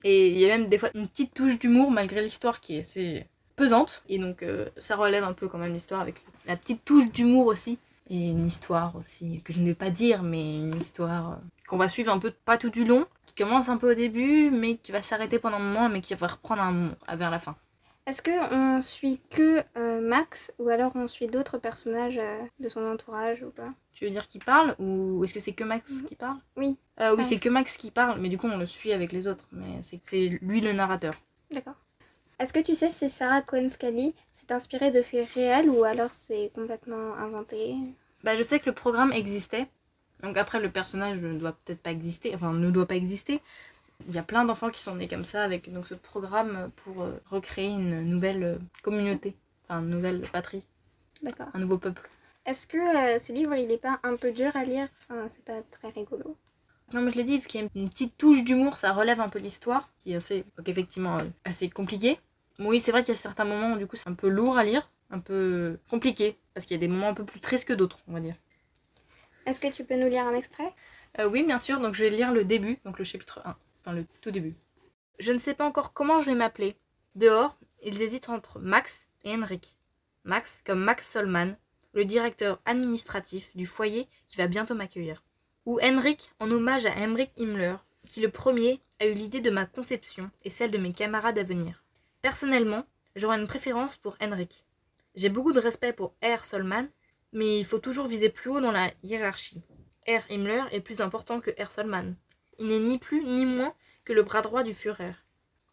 Et 0.05 0.29
il 0.29 0.39
y 0.39 0.45
a 0.45 0.49
même 0.49 0.69
des 0.69 0.79
fois 0.79 0.91
une 0.95 1.09
petite 1.09 1.35
touche 1.35 1.59
d'humour 1.59 1.91
malgré 1.91 2.23
l'histoire 2.23 2.61
qui 2.61 2.77
est 2.77 2.81
assez 2.81 3.27
pesante. 3.57 4.03
Et 4.09 4.19
donc 4.19 4.43
euh, 4.43 4.69
ça 4.77 4.97
relève 4.97 5.25
un 5.25 5.33
peu 5.33 5.49
quand 5.49 5.59
même 5.59 5.73
l'histoire 5.73 6.01
avec 6.01 6.23
la 6.47 6.57
petite 6.57 6.85
touche 6.85 7.11
d'humour 7.11 7.47
aussi. 7.47 7.79
Et 8.11 8.29
une 8.29 8.47
histoire 8.47 8.95
aussi 8.97 9.41
que 9.43 9.53
je 9.55 9.61
ne 9.61 9.67
vais 9.67 9.75
pas 9.75 9.91
dire, 9.91 10.23
mais 10.23 10.57
une 10.57 10.79
histoire 10.79 11.33
euh, 11.33 11.37
qu'on 11.67 11.79
va 11.79 11.89
suivre 11.89 12.13
un 12.13 12.19
peu 12.19 12.31
pas 12.31 12.59
tout 12.59 12.69
du 12.69 12.85
long, 12.85 13.07
qui 13.25 13.35
commence 13.35 13.71
un 13.71 13.79
peu 13.79 13.93
au 13.93 13.95
début, 13.95 14.51
mais 14.51 14.77
qui 14.77 14.93
va 14.93 15.01
s'arrêter 15.01 15.39
pendant 15.39 15.57
un 15.57 15.61
moment, 15.61 15.89
mais 15.89 16.03
qui 16.03 16.15
va 16.15 16.27
reprendre 16.27 16.61
un, 16.61 17.17
vers 17.17 17.31
la 17.31 17.39
fin. 17.39 17.57
Est-ce 18.07 18.21
que 18.21 18.55
on 18.55 18.83
suit 18.83 19.19
que 19.31 19.65
euh, 19.79 20.01
Max 20.03 20.53
ou 20.59 20.69
alors 20.69 20.93
on 20.95 21.09
suit 21.09 21.27
d'autres 21.27 21.57
personnages 21.57 22.19
euh, 22.19 22.43
de 22.61 22.69
son 22.69 22.85
entourage 22.85 23.43
ou 23.43 23.51
pas? 23.51 23.73
Tu 23.95 24.05
veux 24.05 24.11
dire 24.11 24.29
qu'il 24.29 24.45
parle 24.45 24.75
ou 24.79 25.25
est-ce 25.25 25.33
que 25.33 25.41
c'est 25.41 25.55
que 25.55 25.65
Max 25.65 26.03
qui 26.03 26.15
parle? 26.15 26.37
Oui. 26.59 26.77
Euh, 27.01 27.17
oui, 27.17 27.25
c'est 27.25 27.39
que 27.39 27.49
Max 27.49 27.79
qui 27.79 27.91
parle, 27.91 28.21
mais 28.21 28.29
du 28.29 28.37
coup 28.37 28.47
on 28.47 28.59
le 28.59 28.67
suit 28.67 28.93
avec 28.93 29.11
les 29.13 29.27
autres, 29.27 29.47
mais 29.53 29.81
c'est 29.81 30.29
lui 30.43 30.61
le 30.61 30.75
narrateur. 30.75 31.15
D'accord. 31.51 31.77
Est-ce 32.39 32.53
que 32.53 32.61
tu 32.61 32.75
sais 32.75 32.91
si 32.91 33.09
Sarah 33.09 33.43
Cohen-Scally 33.43 34.15
s'est 34.33 34.53
inspirée 34.53 34.91
de 34.91 35.03
faits 35.03 35.29
réels 35.31 35.71
ou 35.71 35.85
alors 35.85 36.13
c'est 36.13 36.51
complètement 36.55 37.15
inventé? 37.17 37.77
Bah, 38.25 38.37
je 38.37 38.43
sais 38.43 38.59
que 38.59 38.67
le 38.67 38.75
programme 38.75 39.13
existait. 39.13 39.69
Donc 40.23 40.37
après, 40.37 40.61
le 40.61 40.71
personnage 40.71 41.19
ne 41.21 41.39
doit 41.39 41.53
peut-être 41.53 41.81
pas 41.83 41.91
exister, 41.91 42.35
enfin 42.35 42.53
ne 42.53 42.71
doit 42.71 42.87
pas 42.87 42.97
exister. 42.97 43.41
Il 44.09 44.15
y 44.15 44.19
a 44.19 44.23
plein 44.23 44.45
d'enfants 44.45 44.71
qui 44.71 44.81
sont 44.81 44.97
nés 44.97 45.09
comme 45.09 45.25
ça 45.25 45.45
avec 45.45 45.73
donc, 45.73 45.87
ce 45.87 45.95
programme 45.95 46.71
pour 46.77 47.03
euh, 47.03 47.13
recréer 47.27 47.69
une 47.69 48.03
nouvelle 48.03 48.43
euh, 48.43 48.59
communauté, 48.83 49.37
enfin 49.65 49.81
une 49.81 49.91
nouvelle 49.91 50.23
patrie, 50.23 50.67
D'accord. 51.23 51.49
un 51.55 51.61
nouveau 51.61 51.79
peuple. 51.79 52.09
Est-ce 52.47 52.67
que 52.67 52.79
euh, 52.79 53.19
ce 53.19 53.33
livre 53.33 53.55
il 53.55 53.71
est 53.71 53.79
pas 53.79 54.01
un 54.03 54.17
peu 54.17 54.33
dur 54.33 54.55
à 54.57 54.65
lire? 54.65 54.89
Enfin, 55.09 55.29
c'est 55.29 55.45
pas 55.45 55.63
très 55.71 55.89
rigolo. 55.91 56.37
Non, 56.95 57.01
mais 57.01 57.11
je 57.11 57.17
l'ai 57.17 57.25
dit, 57.25 57.39
vu 57.39 57.49
qu'il 57.49 57.61
y 57.61 57.65
a 57.65 57.69
une 57.75 57.91
petite 57.91 58.17
touche 58.17 58.45
d'humour, 58.45 58.77
ça 58.77 58.93
relève 58.93 59.21
un 59.21 59.29
peu 59.29 59.41
l'histoire, 59.41 59.91
qui 59.99 60.13
est 60.13 60.17
assez, 60.17 60.45
donc 60.57 60.69
effectivement, 60.69 61.19
euh, 61.19 61.25
assez 61.45 61.69
compliqué. 61.69 62.21
Oui, 62.61 62.79
c'est 62.79 62.93
vrai 62.93 63.03
qu'il 63.03 63.13
y 63.13 63.17
a 63.17 63.21
certains 63.21 63.45
moments 63.45 63.73
où 63.73 63.79
du 63.79 63.89
coup 63.89 63.97
c'est 63.97 64.09
un 64.09 64.15
peu 64.15 64.29
lourd 64.29 64.57
à 64.57 64.63
lire, 64.63 64.89
un 65.11 65.19
peu 65.19 65.77
compliqué, 65.91 66.39
parce 66.55 66.67
qu'il 66.67 66.77
y 66.77 66.79
a 66.79 66.81
des 66.81 66.87
moments 66.87 67.09
un 67.09 67.15
peu 67.15 67.25
plus 67.25 67.41
tristes 67.41 67.65
que 67.67 67.73
d'autres, 67.73 67.99
on 68.07 68.13
va 68.13 68.21
dire. 68.21 68.37
Est-ce 69.45 69.59
que 69.59 69.67
tu 69.67 69.83
peux 69.83 69.97
nous 69.97 70.09
lire 70.09 70.25
un 70.25 70.35
extrait? 70.35 70.73
Euh, 71.19 71.29
oui, 71.29 71.43
bien 71.43 71.59
sûr, 71.59 71.81
donc 71.81 71.97
je 71.97 72.05
vais 72.05 72.11
lire 72.11 72.33
le 72.33 72.45
début, 72.45 72.79
donc 72.85 73.01
le 73.01 73.05
chapitre 73.05 73.43
1, 73.45 73.57
enfin 73.81 73.97
le 73.97 74.07
tout 74.23 74.31
début. 74.31 74.55
Je 75.19 75.33
ne 75.33 75.41
sais 75.41 75.55
pas 75.55 75.67
encore 75.67 75.95
comment 75.95 76.21
je 76.21 76.27
vais 76.27 76.37
m'appeler. 76.37 76.77
Dehors, 77.17 77.57
ils 77.83 78.03
hésitent 78.03 78.29
entre 78.29 78.61
Max 78.61 79.09
et 79.25 79.35
Henrik. 79.35 79.77
Max 80.23 80.63
comme 80.65 80.79
Max 80.79 81.11
Solman, 81.11 81.57
le 81.93 82.05
directeur 82.05 82.61
administratif 82.67 83.57
du 83.57 83.67
foyer 83.67 84.07
qui 84.29 84.37
va 84.37 84.47
bientôt 84.47 84.77
m'accueillir. 84.77 85.25
Ou 85.67 85.81
Henrik 85.83 86.31
en 86.41 86.51
hommage 86.51 86.85
à 86.85 86.95
Henrik 86.95 87.31
Himmler, 87.39 87.77
qui 88.07 88.21
le 88.21 88.29
premier 88.29 88.81
a 89.01 89.07
eu 89.07 89.15
l'idée 89.15 89.41
de 89.41 89.49
ma 89.49 89.65
conception 89.65 90.31
et 90.45 90.51
celle 90.51 90.71
de 90.71 90.77
mes 90.77 90.93
camarades 90.93 91.39
à 91.39 91.43
venir. 91.43 91.83
Personnellement, 92.21 92.85
j'aurais 93.17 93.41
une 93.41 93.47
préférence 93.47 93.97
pour 93.97 94.19
Henrik. 94.21 94.67
J'ai 95.15 95.31
beaucoup 95.31 95.53
de 95.53 95.61
respect 95.61 95.95
pour 95.95 96.15
R. 96.23 96.45
Solman, 96.45 96.89
mais 97.33 97.59
il 97.59 97.65
faut 97.65 97.79
toujours 97.79 98.07
viser 98.07 98.29
plus 98.29 98.51
haut 98.51 98.61
dans 98.61 98.73
la 98.73 98.91
hiérarchie. 99.03 99.63
R. 100.07 100.31
Himmler 100.31 100.65
est 100.71 100.81
plus 100.81 101.01
important 101.01 101.41
que 101.41 101.51
R. 101.51 101.71
Solman. 101.71 102.15
Il 102.59 102.67
n'est 102.67 102.79
ni 102.79 102.99
plus 102.99 103.25
ni 103.25 103.47
moins 103.47 103.75
que 104.05 104.13
le 104.13 104.23
bras 104.23 104.43
droit 104.43 104.65
du 104.65 104.75
Führer. 104.75 105.15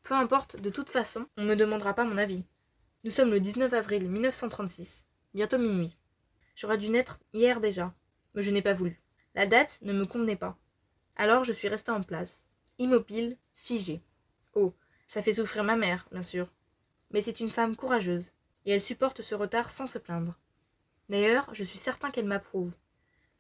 Peu 0.04 0.14
importe, 0.14 0.62
de 0.62 0.70
toute 0.70 0.90
façon, 0.90 1.26
on 1.36 1.44
ne 1.44 1.54
demandera 1.54 1.94
pas 1.94 2.06
mon 2.06 2.18
avis. 2.18 2.46
Nous 3.04 3.12
sommes 3.12 3.32
le 3.32 3.42
19 3.42 3.74
avril 3.74 4.10
1936, 4.10 5.04
bientôt 5.34 5.58
minuit. 5.58 5.98
J'aurais 6.56 6.78
dû 6.78 6.88
naître 6.88 7.20
hier 7.34 7.60
déjà, 7.60 7.94
mais 8.36 8.42
je 8.42 8.52
n'ai 8.52 8.62
pas 8.62 8.74
voulu. 8.74 9.01
La 9.36 9.46
date 9.46 9.80
ne 9.82 9.94
me 9.94 10.06
convenait 10.06 10.36
pas. 10.36 10.58
Alors 11.16 11.44
je 11.44 11.54
suis 11.54 11.68
restée 11.68 11.92
en 11.92 12.04
place, 12.04 12.42
immobile, 12.80 13.38
figée. 13.56 14.02
Oh, 14.54 14.74
ça 15.08 15.22
fait 15.22 15.34
souffrir 15.34 15.64
ma 15.64 15.76
mère, 15.76 16.08
bien 16.12 16.22
sûr. 16.22 16.52
Mais 17.12 17.22
c'est 17.22 17.40
une 17.40 17.50
femme 17.50 17.76
courageuse, 17.76 18.32
et 18.66 18.72
elle 18.72 18.82
supporte 18.82 19.22
ce 19.22 19.36
retard 19.36 19.72
sans 19.72 19.88
se 19.88 20.00
plaindre. 20.00 20.40
D'ailleurs, 21.10 21.50
je 21.54 21.64
suis 21.64 21.78
certain 21.78 22.10
qu'elle 22.12 22.26
m'approuve. 22.26 22.74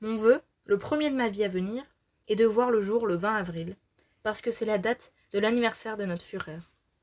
Mon 0.01 0.17
vœu, 0.17 0.41
le 0.65 0.77
premier 0.77 1.10
de 1.10 1.15
ma 1.15 1.29
vie 1.29 1.43
à 1.43 1.48
venir, 1.48 1.83
est 2.27 2.36
de 2.36 2.45
voir 2.45 2.71
le 2.71 2.81
jour 2.81 3.07
le 3.07 3.15
20 3.15 3.36
avril, 3.36 3.75
parce 4.24 4.41
que 4.41 4.51
c'est 4.51 4.65
la 4.65 4.77
date 4.77 5.12
de 5.31 5.39
l'anniversaire 5.39 5.98
de 5.98 6.05
notre 6.05 6.24
Führer. 6.24 6.60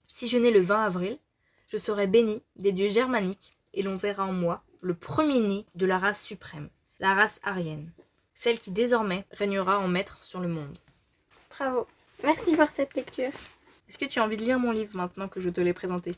Si 0.07 0.29
je 0.29 0.39
nais 0.39 0.51
le 0.51 0.61
20 0.61 0.85
avril, 0.85 1.19
je 1.67 1.77
serai 1.77 2.07
béni 2.07 2.43
des 2.57 2.73
dieux 2.73 2.89
germaniques, 2.89 3.59
et 3.75 3.83
l'on 3.83 3.97
verra 3.97 4.25
en 4.25 4.33
moi 4.33 4.65
le 4.81 4.95
premier-né 4.95 5.67
de 5.75 5.87
la 5.87 5.99
race 5.99 6.23
suprême, 6.23 6.71
la 7.01 7.15
race 7.15 7.41
aryenne, 7.43 7.93
celle 8.39 8.59
qui 8.61 8.71
désormais 8.71 9.25
régnera 9.33 9.81
en 9.81 9.89
maître 9.89 10.23
sur 10.23 10.39
le 10.39 10.47
monde. 10.47 10.79
Bravo. 11.51 11.89
Merci 12.23 12.55
pour 12.55 12.69
cette 12.69 12.95
lecture. 12.95 13.33
Est-ce 13.89 13.99
que 13.99 14.05
tu 14.05 14.21
as 14.21 14.25
envie 14.25 14.37
de 14.37 14.45
lire 14.45 14.61
mon 14.61 14.71
livre 14.71 14.97
maintenant 14.97 15.27
que 15.27 15.41
je 15.41 15.51
te 15.51 15.61
l'ai 15.61 15.73
présenté? 15.73 16.15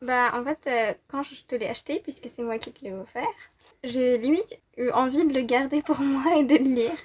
Bah 0.00 0.30
en 0.32 0.42
fait, 0.42 0.66
euh, 0.66 0.94
quand 1.08 1.22
je 1.22 1.42
te 1.46 1.54
l'ai 1.54 1.66
acheté, 1.66 2.00
puisque 2.00 2.30
c'est 2.30 2.42
moi 2.42 2.58
qui 2.58 2.72
te 2.72 2.82
l'ai 2.84 2.94
offert, 2.94 3.26
j'ai 3.84 4.16
limite 4.16 4.58
eu 4.78 4.88
envie 4.90 5.26
de 5.26 5.34
le 5.34 5.42
garder 5.42 5.82
pour 5.82 6.00
moi 6.00 6.38
et 6.38 6.44
de 6.44 6.56
le 6.56 6.64
lire 6.64 6.96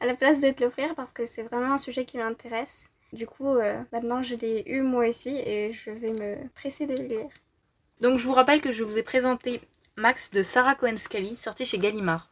à 0.00 0.06
la 0.06 0.14
place 0.14 0.38
de 0.40 0.50
te 0.50 0.62
l'offrir 0.62 0.94
parce 0.94 1.12
que 1.12 1.24
c'est 1.24 1.44
vraiment 1.44 1.72
un 1.72 1.78
sujet 1.78 2.04
qui 2.04 2.18
m'intéresse. 2.18 2.90
Du 3.14 3.26
coup, 3.26 3.56
euh, 3.56 3.80
maintenant 3.90 4.22
je 4.22 4.34
l'ai 4.34 4.64
eu 4.66 4.82
moi 4.82 5.08
aussi 5.08 5.34
et 5.34 5.72
je 5.72 5.90
vais 5.90 6.12
me 6.12 6.46
presser 6.50 6.86
de 6.86 6.94
le 6.94 7.04
lire. 7.04 7.28
Donc 8.02 8.18
je 8.18 8.26
vous 8.26 8.34
rappelle 8.34 8.60
que 8.60 8.70
je 8.70 8.84
vous 8.84 8.98
ai 8.98 9.02
présenté 9.02 9.62
Max 9.96 10.30
de 10.30 10.42
Sarah 10.42 10.74
Cohen-Scally, 10.74 11.36
sorti 11.36 11.64
chez 11.64 11.78
Gallimard. 11.78 12.30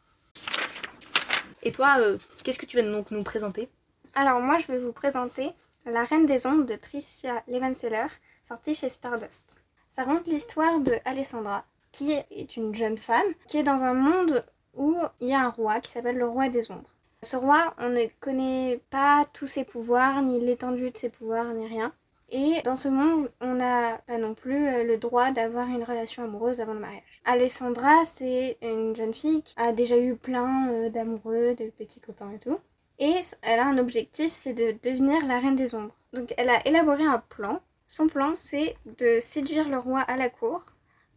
Et 1.61 1.71
toi, 1.71 1.97
euh, 1.99 2.17
qu'est-ce 2.43 2.59
que 2.59 2.65
tu 2.65 2.77
vas 2.77 2.83
donc 2.83 3.11
nous 3.11 3.23
présenter? 3.23 3.69
Alors 4.15 4.39
moi 4.39 4.57
je 4.57 4.67
vais 4.67 4.79
vous 4.79 4.93
présenter 4.93 5.51
La 5.85 6.05
Reine 6.05 6.25
des 6.25 6.47
Ombres 6.47 6.65
de 6.65 6.75
Tricia 6.75 7.43
Levenseller, 7.47 8.07
sorti 8.41 8.73
chez 8.73 8.89
Stardust. 8.89 9.57
Ça 9.91 10.03
raconte 10.03 10.27
l'histoire 10.27 10.79
de 10.79 10.93
Alessandra, 11.03 11.65
qui 11.91 12.13
est 12.13 12.55
une 12.55 12.73
jeune 12.73 12.97
femme, 12.97 13.33
qui 13.47 13.57
est 13.57 13.63
dans 13.63 13.83
un 13.83 13.93
monde 13.93 14.45
où 14.75 14.95
il 15.19 15.29
y 15.29 15.33
a 15.33 15.41
un 15.41 15.49
roi 15.49 15.81
qui 15.81 15.91
s'appelle 15.91 16.17
le 16.17 16.27
roi 16.27 16.47
des 16.47 16.71
ombres. 16.71 16.95
Ce 17.21 17.35
roi, 17.35 17.73
on 17.77 17.89
ne 17.89 18.05
connaît 18.21 18.81
pas 18.89 19.25
tous 19.33 19.47
ses 19.47 19.65
pouvoirs, 19.65 20.21
ni 20.21 20.39
l'étendue 20.39 20.91
de 20.91 20.97
ses 20.97 21.09
pouvoirs, 21.09 21.53
ni 21.53 21.67
rien. 21.67 21.91
Et 22.29 22.61
dans 22.63 22.77
ce 22.77 22.87
monde, 22.87 23.29
on 23.41 23.55
n'a 23.55 23.97
pas 24.07 24.17
non 24.17 24.33
plus 24.35 24.67
euh, 24.67 24.83
le 24.83 24.97
droit 24.97 25.31
d'avoir 25.31 25.67
une 25.67 25.83
relation 25.83 26.23
amoureuse 26.23 26.61
avant 26.61 26.73
le 26.73 26.79
mariage. 26.79 27.08
Alessandra, 27.31 28.05
c'est 28.05 28.57
une 28.63 28.95
jeune 28.95 29.13
fille 29.13 29.43
qui 29.43 29.53
a 29.55 29.71
déjà 29.71 29.99
eu 29.99 30.15
plein 30.15 30.67
euh, 30.71 30.89
d'amoureux, 30.89 31.53
de 31.53 31.69
petits 31.69 31.99
copains 31.99 32.31
et 32.31 32.39
tout. 32.39 32.57
Et 32.97 33.17
elle 33.43 33.59
a 33.59 33.67
un 33.67 33.77
objectif, 33.77 34.33
c'est 34.33 34.55
de 34.55 34.73
devenir 34.81 35.23
la 35.27 35.39
reine 35.39 35.55
des 35.55 35.75
ombres. 35.75 35.93
Donc 36.11 36.33
elle 36.37 36.49
a 36.49 36.67
élaboré 36.67 37.03
un 37.03 37.19
plan. 37.19 37.61
Son 37.85 38.07
plan, 38.07 38.33
c'est 38.33 38.73
de 38.97 39.19
séduire 39.21 39.69
le 39.69 39.77
roi 39.77 39.99
à 39.99 40.17
la 40.17 40.31
cour, 40.31 40.65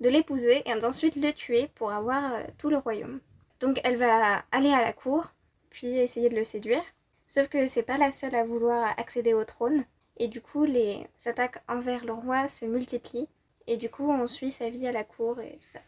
de 0.02 0.11
l'épouser 0.11 0.62
et 0.66 0.78
d'ensuite 0.78 1.16
le 1.16 1.33
tuer 1.33 1.71
pour 1.76 1.92
avoir 1.92 2.31
euh, 2.31 2.42
tout 2.59 2.69
le 2.69 2.76
royaume. 2.76 3.21
Donc 3.61 3.81
elle 3.83 3.97
va 3.97 4.45
aller 4.52 4.71
à 4.71 4.83
la 4.83 4.92
cour, 4.92 5.33
puis 5.71 5.97
essayer 5.97 6.28
de 6.28 6.37
le 6.37 6.45
séduire. 6.45 6.85
Sauf 7.26 7.49
que 7.49 7.66
c'est 7.66 7.85
pas 7.85 7.97
la 7.97 8.11
seule 8.11 8.35
à 8.35 8.45
vouloir 8.45 8.92
accéder 8.99 9.33
au 9.33 9.45
trône. 9.45 9.87
Et 10.19 10.28
du 10.28 10.42
coup, 10.42 10.66
les 10.66 11.07
attaques 11.25 11.62
envers 11.69 12.04
le 12.04 12.12
roi 12.12 12.49
se 12.49 12.66
multiplient. 12.66 13.28
Et 13.66 13.78
du 13.78 13.88
coup, 13.88 14.11
on 14.11 14.26
suit 14.26 14.50
sa 14.50 14.69
vie 14.69 14.87
à 14.87 14.92
la 14.92 15.04
cour 15.04 15.40
et 15.40 15.59
tout 15.59 15.69
ça. 15.71 15.81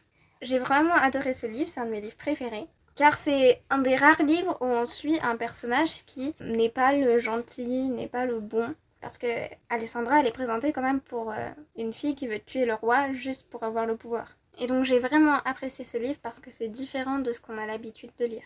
J'ai 0.44 0.58
vraiment 0.58 0.94
adoré 0.94 1.32
ce 1.32 1.46
livre, 1.46 1.68
c'est 1.68 1.80
un 1.80 1.86
de 1.86 1.90
mes 1.90 2.02
livres 2.02 2.16
préférés. 2.16 2.66
Car 2.96 3.16
c'est 3.16 3.62
un 3.70 3.78
des 3.78 3.96
rares 3.96 4.22
livres 4.22 4.58
où 4.60 4.66
on 4.66 4.84
suit 4.84 5.18
un 5.22 5.36
personnage 5.36 6.04
qui 6.04 6.34
n'est 6.38 6.68
pas 6.68 6.92
le 6.92 7.18
gentil, 7.18 7.88
n'est 7.88 8.08
pas 8.08 8.26
le 8.26 8.40
bon. 8.40 8.74
Parce 9.00 9.16
que 9.16 9.26
Alessandra, 9.70 10.20
elle 10.20 10.26
est 10.26 10.32
présentée 10.32 10.74
quand 10.74 10.82
même 10.82 11.00
pour 11.00 11.30
euh, 11.30 11.48
une 11.76 11.94
fille 11.94 12.14
qui 12.14 12.28
veut 12.28 12.38
tuer 12.38 12.66
le 12.66 12.74
roi 12.74 13.10
juste 13.14 13.48
pour 13.48 13.62
avoir 13.62 13.86
le 13.86 13.96
pouvoir. 13.96 14.36
Et 14.58 14.66
donc 14.66 14.84
j'ai 14.84 14.98
vraiment 14.98 15.36
apprécié 15.46 15.82
ce 15.82 15.96
livre 15.96 16.18
parce 16.22 16.40
que 16.40 16.50
c'est 16.50 16.68
différent 16.68 17.20
de 17.20 17.32
ce 17.32 17.40
qu'on 17.40 17.56
a 17.56 17.64
l'habitude 17.64 18.10
de 18.18 18.26
lire. 18.26 18.44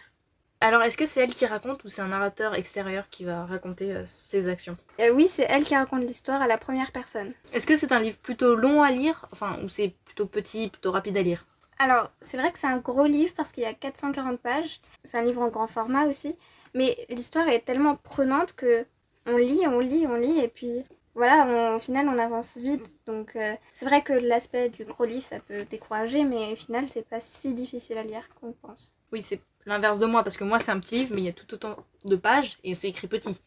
Alors, 0.61 0.83
est-ce 0.83 0.97
que 0.97 1.07
c'est 1.07 1.21
elle 1.21 1.33
qui 1.33 1.47
raconte 1.47 1.85
ou 1.85 1.89
c'est 1.89 2.03
un 2.03 2.09
narrateur 2.09 2.55
extérieur 2.55 3.09
qui 3.11 3.25
va 3.25 3.45
raconter 3.45 3.95
euh, 3.95 4.03
ses 4.07 4.49
actions? 4.49 4.77
Euh, 5.01 5.13
oui, 5.13 5.29
c'est 5.29 5.47
elle 5.49 5.63
qui 5.63 5.77
raconte 5.77 6.03
l'histoire 6.03 6.43
à 6.43 6.49
la 6.49 6.59
première 6.59 6.91
personne. 6.91 7.33
Est-ce 7.53 7.67
que 7.67 7.77
c'est 7.77 7.93
un 7.93 8.01
livre 8.01 8.19
plutôt 8.19 8.57
long 8.57 8.83
à 8.83 8.91
lire? 8.91 9.27
Enfin, 9.31 9.57
ou 9.63 9.69
c'est 9.69 9.95
plutôt 10.05 10.27
petit, 10.27 10.69
plutôt 10.69 10.91
rapide 10.91 11.17
à 11.17 11.23
lire? 11.23 11.45
Alors, 11.79 12.11
c'est 12.21 12.37
vrai 12.37 12.51
que 12.51 12.59
c'est 12.59 12.67
un 12.67 12.79
gros 12.79 13.07
livre 13.07 13.35
parce 13.37 13.53
qu'il 13.53 13.63
y 13.63 13.67
a 13.67 13.75
440 13.75 14.41
pages. 14.41 14.81
C'est 15.05 15.19
un 15.19 15.23
livre 15.23 15.43
en 15.43 15.49
grand 15.49 15.67
format 15.69 16.07
aussi. 16.07 16.37
Mais 16.75 16.97
l'histoire 17.09 17.49
est 17.49 17.61
tellement 17.61 17.97
prenante 17.97 18.53
que 18.55 18.85
on 19.27 19.37
lit, 19.37 19.61
on 19.67 19.79
lit, 19.79 20.07
on 20.07 20.17
lit. 20.17 20.39
Et 20.41 20.49
puis 20.49 20.83
voilà, 21.15 21.47
on- 21.47 21.77
au 21.77 21.79
final, 21.79 22.09
on 22.09 22.19
avance 22.19 22.57
vite. 22.57 22.97
Donc, 23.07 23.37
euh, 23.37 23.55
c'est 23.75 23.87
vrai 23.87 24.03
que 24.03 24.13
l'aspect 24.13 24.69
du 24.71 24.85
gros 24.85 25.05
livre, 25.05 25.25
ça 25.25 25.39
peut 25.41 25.65
décourager. 25.71 26.25
Mais 26.25 26.53
au 26.53 26.57
final, 26.57 26.89
c'est 26.89 27.07
pas 27.09 27.21
si 27.21 27.55
difficile 27.55 27.99
à 27.99 28.03
lire 28.03 28.29
qu'on 28.41 28.53
pense. 28.53 28.93
Oui, 29.13 29.23
c'est 29.23 29.41
l'inverse 29.65 29.99
de 29.99 30.07
moi, 30.07 30.23
parce 30.25 30.37
que 30.37 30.45
moi 30.45 30.59
c'est 30.59 30.71
un 30.71 30.81
petit 30.81 30.97
livre, 30.99 31.15
mais 31.15 31.23
il 31.23 31.25
y 31.25 31.29
a 31.29 31.33
tout 31.33 31.53
autant 31.55 31.77
de 32.05 32.17
pages 32.17 32.59
et 32.65 32.75
c'est 32.75 32.89
écrit 32.89 33.07
petit. 33.09 33.41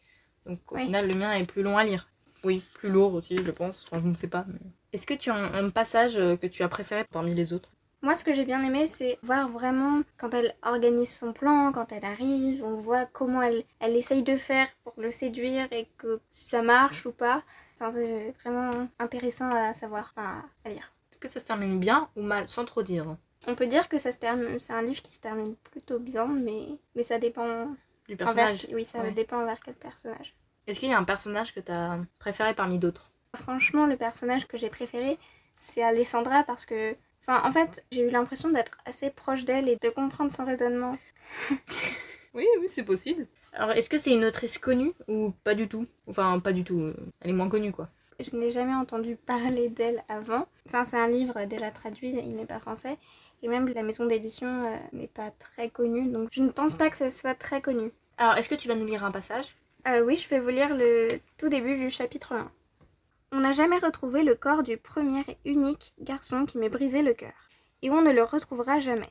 Donc 0.46 0.58
au 0.72 0.76
Oui. 0.76 0.82
final, 0.84 1.06
le 1.08 1.14
mien 1.14 1.32
est 1.34 1.44
plus 1.46 1.62
long 1.62 1.76
à 1.78 1.84
lire. 1.84 2.08
Oui, 2.44 2.62
plus 2.74 2.90
lourd 2.90 3.14
aussi, 3.14 3.36
je 3.44 3.50
pense. 3.52 3.86
Enfin, 3.86 4.00
je 4.02 4.08
ne 4.08 4.14
sais 4.14 4.26
pas. 4.28 4.44
mais- 4.48 4.58
Est-ce 4.92 5.06
que 5.06 5.14
tu 5.14 5.30
as 5.30 5.34
un, 5.36 5.66
un 5.66 5.70
passage 5.70 6.16
euh, 6.18 6.36
que 6.36 6.46
tu 6.48 6.62
as 6.64 6.68
préféré 6.68 7.04
parmi 7.12 7.32
les 7.34 7.52
autres? 7.52 7.70
Moi, 8.02 8.16
ce 8.16 8.24
que 8.24 8.34
j'ai 8.34 8.44
bien 8.44 8.62
aimé, 8.64 8.88
c'est 8.88 9.18
voir 9.22 9.48
vraiment 9.48 10.02
quand 10.16 10.34
elle 10.34 10.56
organise 10.62 11.16
son 11.16 11.32
plan, 11.32 11.70
quand 11.70 11.92
elle 11.92 12.04
arrive, 12.04 12.64
on 12.64 12.74
voit 12.74 13.06
comment 13.06 13.42
elle, 13.42 13.62
elle 13.78 13.96
essaye 13.96 14.24
de 14.24 14.36
faire 14.36 14.66
pour 14.82 14.94
le 14.96 15.12
séduire 15.12 15.68
et 15.72 15.86
que 15.98 16.20
si 16.28 16.46
ça 16.48 16.62
marche 16.62 17.06
ou 17.06 17.12
pas. 17.12 17.44
Enfin, 17.78 17.92
c'est 17.92 18.32
vraiment 18.42 18.88
intéressant 18.98 19.50
à 19.52 19.72
savoir, 19.72 20.12
enfin, 20.16 20.42
à 20.64 20.70
lire. 20.70 20.92
Est-ce 21.12 21.18
que 21.20 21.28
ça 21.28 21.38
se 21.38 21.44
termine 21.44 21.78
bien 21.78 22.08
ou 22.16 22.22
mal, 22.22 22.48
sans 22.48 22.64
trop 22.64 22.82
dire? 22.82 23.16
On 23.46 23.54
peut 23.54 23.66
dire 23.68 23.88
que 23.88 23.98
ça 23.98 24.10
se 24.12 24.18
termine, 24.18 24.58
c'est 24.58 24.72
un 24.72 24.82
livre 24.82 25.02
qui 25.02 25.12
se 25.12 25.20
termine 25.20 25.54
plutôt 25.56 26.00
bien, 26.00 26.26
mais, 26.26 26.66
mais 26.96 27.04
ça 27.04 27.18
dépend 27.18 27.66
du 28.08 28.14
envers, 28.14 28.34
personnage 28.34 28.66
oui, 28.72 28.84
ça 28.84 29.00
Ouais. 29.00 29.12
dépend 29.12 29.42
envers 29.42 29.60
quel 29.60 29.74
personnage. 29.74 30.34
Est-ce 30.66 30.80
qu'il 30.80 30.88
y 30.88 30.92
a 30.92 30.98
un 30.98 31.04
personnage 31.04 31.54
que 31.54 31.60
tu 31.60 31.70
as 31.70 31.98
préféré 32.18 32.54
parmi 32.54 32.78
d'autres? 32.80 33.12
Franchement, 33.36 33.86
le 33.86 33.96
personnage 33.96 34.46
que 34.46 34.58
j'ai 34.58 34.68
préféré, 34.70 35.18
c'est 35.58 35.82
Alessandra 35.82 36.44
parce 36.44 36.66
que, 36.66 36.96
enfin, 37.26 37.46
en 37.48 37.52
fait, 37.52 37.84
j'ai 37.92 38.06
eu 38.06 38.10
l'impression 38.10 38.50
d'être 38.50 38.78
assez 38.84 39.10
proche 39.10 39.44
d'elle 39.44 39.68
et 39.68 39.76
de 39.76 39.88
comprendre 39.90 40.30
son 40.30 40.44
raisonnement. 40.44 40.96
Oui, 42.34 42.46
oui, 42.60 42.66
c'est 42.68 42.82
possible. 42.84 43.26
Alors, 43.52 43.72
est-ce 43.72 43.90
que 43.90 43.98
c'est 43.98 44.12
une 44.12 44.24
autrice 44.24 44.56
connue 44.58 44.92
ou 45.08 45.32
pas 45.44 45.54
du 45.54 45.68
tout? 45.68 45.86
Enfin, 46.06 46.38
pas 46.40 46.52
du 46.52 46.64
tout. 46.64 46.80
euh, 46.80 46.94
Elle 47.20 47.30
est 47.30 47.34
moins 47.34 47.50
connue, 47.50 47.72
quoi. 47.72 47.88
Je 48.18 48.34
n'ai 48.36 48.50
jamais 48.50 48.74
entendu 48.74 49.16
parler 49.16 49.68
d'elle 49.68 50.02
avant. 50.08 50.46
Enfin, 50.66 50.84
c'est 50.84 50.98
un 50.98 51.08
livre 51.08 51.44
déjà 51.44 51.70
traduit, 51.70 52.10
il 52.10 52.34
n'est 52.34 52.46
pas 52.46 52.60
français. 52.60 52.96
Et 53.42 53.48
même 53.48 53.68
la 53.68 53.82
maison 53.82 54.06
d'édition 54.06 54.46
euh, 54.64 54.76
n'est 54.92 55.08
pas 55.08 55.30
très 55.32 55.68
connue, 55.68 56.08
donc 56.10 56.28
je 56.32 56.42
ne 56.42 56.50
pense 56.50 56.74
pas 56.74 56.88
que 56.88 56.96
ce 56.96 57.10
soit 57.10 57.34
très 57.34 57.60
connu. 57.60 57.90
Alors, 58.16 58.36
est-ce 58.36 58.48
que 58.48 58.54
tu 58.54 58.68
vas 58.68 58.76
nous 58.76 58.86
lire 58.86 59.04
un 59.04 59.10
passage? 59.10 59.56
Euh, 59.88 60.00
oui, 60.02 60.16
je 60.16 60.28
vais 60.28 60.38
vous 60.40 60.48
lire 60.48 60.74
le 60.76 61.18
tout 61.36 61.48
début 61.48 61.76
du 61.76 61.90
chapitre 61.90 62.32
1. 62.32 62.50
On 63.34 63.40
n'a 63.40 63.52
jamais 63.52 63.78
retrouvé 63.78 64.24
le 64.24 64.34
corps 64.34 64.62
du 64.62 64.76
premier 64.76 65.24
et 65.26 65.50
unique 65.50 65.94
garçon 65.98 66.44
qui 66.44 66.58
m'ait 66.58 66.68
brisé 66.68 67.00
le 67.00 67.14
cœur, 67.14 67.48
et 67.80 67.88
on 67.88 68.02
ne 68.02 68.12
le 68.12 68.22
retrouvera 68.22 68.78
jamais. 68.78 69.08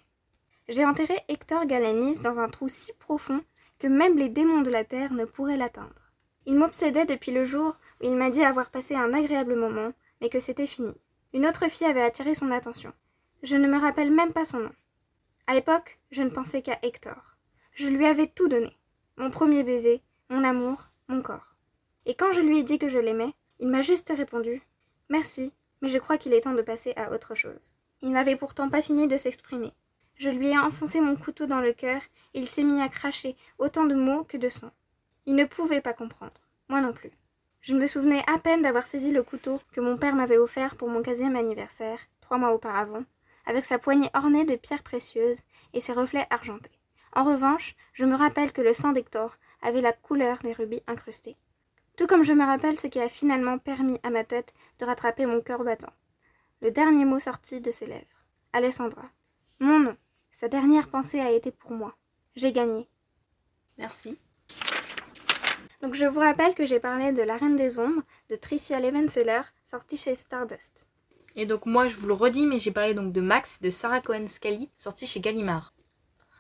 J'ai 0.70 0.86
enterré 0.86 1.18
Hector 1.28 1.66
Galanis 1.66 2.20
dans 2.20 2.38
un 2.38 2.48
trou 2.48 2.68
si 2.68 2.94
profond 2.94 3.42
que 3.80 3.88
même 3.88 4.18
les 4.18 4.30
démons 4.30 4.62
de 4.62 4.70
la 4.70 4.84
terre 4.84 5.12
ne 5.12 5.25
pourraient 5.25 5.58
l'atteindre. 5.58 6.12
Il 6.46 6.56
m'obsédait 6.56 7.08
depuis 7.08 7.32
le 7.32 7.46
jour 7.46 7.80
où 8.00 8.06
il 8.06 8.16
m'a 8.16 8.30
dit 8.30 8.44
avoir 8.44 8.70
passé 8.70 8.96
un 8.96 9.12
agréable 9.12 9.56
moment, 9.56 9.92
mais 10.22 10.30
que 10.30 10.40
c'était 10.40 10.68
fini. 10.68 10.94
Une 11.34 11.48
autre 11.48 11.68
fille 11.68 11.88
avait 11.88 12.04
attiré 12.04 12.36
son 12.36 12.51
attention. 12.51 12.94
Je 13.42 13.58
ne 13.58 13.68
me 13.68 13.80
rappelle 13.80 14.12
même 14.12 14.34
pas 14.34 14.46
son 14.46 14.60
nom. 14.60 14.72
À 15.48 15.56
l'époque, 15.56 16.00
je 16.12 16.22
ne 16.22 16.30
pensais 16.30 16.62
qu'à 16.62 16.78
Hector. 16.84 17.38
Je 17.74 17.88
lui 17.88 18.06
avais 18.06 18.28
tout 18.28 18.48
donné. 18.48 18.78
Mon 19.18 19.32
premier 19.32 19.63
baiser, 19.63 20.04
mon 20.30 20.44
amour, 20.44 20.90
mon 21.08 21.24
corps. 21.24 21.56
Et 22.06 22.13
quand 22.13 22.32
je 22.32 22.42
lui 22.42 22.60
ai 22.60 22.63
dit 22.63 22.78
que 22.78 22.90
je 22.90 23.00
l'aimais, 23.00 23.34
il 23.62 23.70
m'a 23.70 23.82
juste 23.82 24.12
répondu 24.15 24.63
Merci, 25.10 25.53
mais 25.82 25.89
je 25.89 26.00
crois 26.00 26.18
qu'il 26.18 26.34
est 26.34 26.41
temps 26.41 26.53
de 26.53 26.63
passer 26.63 26.94
à 26.96 27.12
autre 27.12 27.36
chose. 27.36 27.72
Il 28.01 28.12
n'avait 28.12 28.36
pourtant 28.36 28.70
pas 28.70 28.82
fini 28.82 29.08
de 29.08 29.18
s'exprimer. 29.18 29.72
Je 30.15 30.32
lui 30.32 30.50
ai 30.50 30.58
enfoncé 30.58 31.00
mon 31.00 31.15
couteau 31.15 31.46
dans 31.46 31.62
le 31.62 31.72
cœur 31.72 32.01
et 32.34 32.39
il 32.39 32.48
s'est 32.48 32.63
mis 32.63 32.82
à 32.82 32.89
cracher 32.89 33.36
autant 33.60 33.86
de 33.86 33.94
mots 33.94 34.24
que 34.24 34.38
de 34.38 34.50
sons. 34.50 34.72
Il 35.27 35.36
ne 35.36 35.46
pouvait 35.46 35.80
pas 35.80 35.94
comprendre. 35.94 36.41
Moi 36.70 36.82
non 36.82 36.91
plus. 36.91 37.12
Je 37.62 37.75
me 37.75 37.86
souvenais 37.86 38.24
à 38.25 38.39
peine 38.39 38.63
d'avoir 38.63 38.88
saisi 38.88 39.12
le 39.12 39.22
couteau 39.22 39.62
que 39.72 39.80
mon 39.80 39.96
père 39.96 40.15
m'avait 40.15 40.39
offert 40.39 40.75
pour 40.75 40.89
mon 40.89 41.03
quinzième 41.03 41.36
anniversaire, 41.36 42.00
trois 42.20 42.39
mois 42.39 42.53
auparavant, 42.53 43.03
avec 43.46 43.63
sa 43.63 43.77
poignée 43.77 44.10
ornée 44.15 44.46
de 44.46 44.56
pierres 44.56 44.82
précieuses 44.82 45.41
et 45.74 45.80
ses 45.80 45.94
reflets 45.94 46.25
argentés. 46.32 46.72
En 47.13 47.25
revanche, 47.25 47.75
je 47.94 48.06
me 48.06 48.15
rappelle 48.15 48.53
que 48.53 48.62
le 48.62 48.74
sang 48.74 48.91
d'Hector 48.91 49.38
avait 49.62 49.82
la 49.82 49.94
couleur 49.94 50.39
des 50.39 50.53
rubis 50.53 50.82
incrustés. 50.88 51.38
Tout 51.98 52.08
comme 52.08 52.24
je 52.24 52.34
me 52.34 52.46
rappelle 52.46 52.78
ce 52.78 52.88
qui 52.88 53.00
a 53.00 53.10
finalement 53.10 53.58
permis 53.58 54.00
à 54.04 54.10
ma 54.10 54.24
tête 54.24 54.54
de 54.80 54.86
rattraper 54.86 55.26
mon 55.26 55.42
cœur 55.42 55.64
battant. 55.64 55.94
Le 56.62 56.72
dernier 56.72 57.06
mot 57.06 57.20
sorti 57.20 57.62
de 57.62 57.72
ses 57.72 57.86
lèvres. 57.86 58.26
Alessandra. 58.54 59.10
Mon 59.60 59.80
nom. 59.80 59.98
Sa 60.32 60.48
dernière 60.48 60.90
pensée 60.90 61.20
a 61.20 61.32
été 61.32 61.52
pour 61.52 61.72
moi. 61.72 61.96
J'ai 62.36 62.52
gagné. 62.52 62.88
Merci. 63.78 64.18
Donc 65.82 65.96
je 65.96 66.06
vous 66.06 66.20
rappelle 66.20 66.54
que 66.54 66.66
j'ai 66.66 66.80
parlé 66.80 67.12
de 67.12 67.24
La 67.24 67.38
Reine 67.38 67.56
des 67.56 67.80
Ombres 67.80 68.04
de 68.30 68.36
Tricia 68.36 68.80
Levenseller, 68.80 69.42
sortie 69.64 69.98
chez 69.98 70.16
Stardust. 70.16 70.88
Et 71.36 71.46
donc 71.46 71.66
moi 71.66 71.88
je 71.88 71.96
vous 71.96 72.08
le 72.08 72.14
redis, 72.14 72.46
mais 72.46 72.60
j'ai 72.60 72.72
parlé 72.72 72.94
donc 72.94 73.12
de 73.12 73.22
Max 73.22 73.60
de 73.62 73.70
Sarah 73.70 74.02
Cohen 74.02 74.28
Scully, 74.28 74.70
sorti 74.78 75.08
chez 75.08 75.20
Gallimard. 75.20 75.74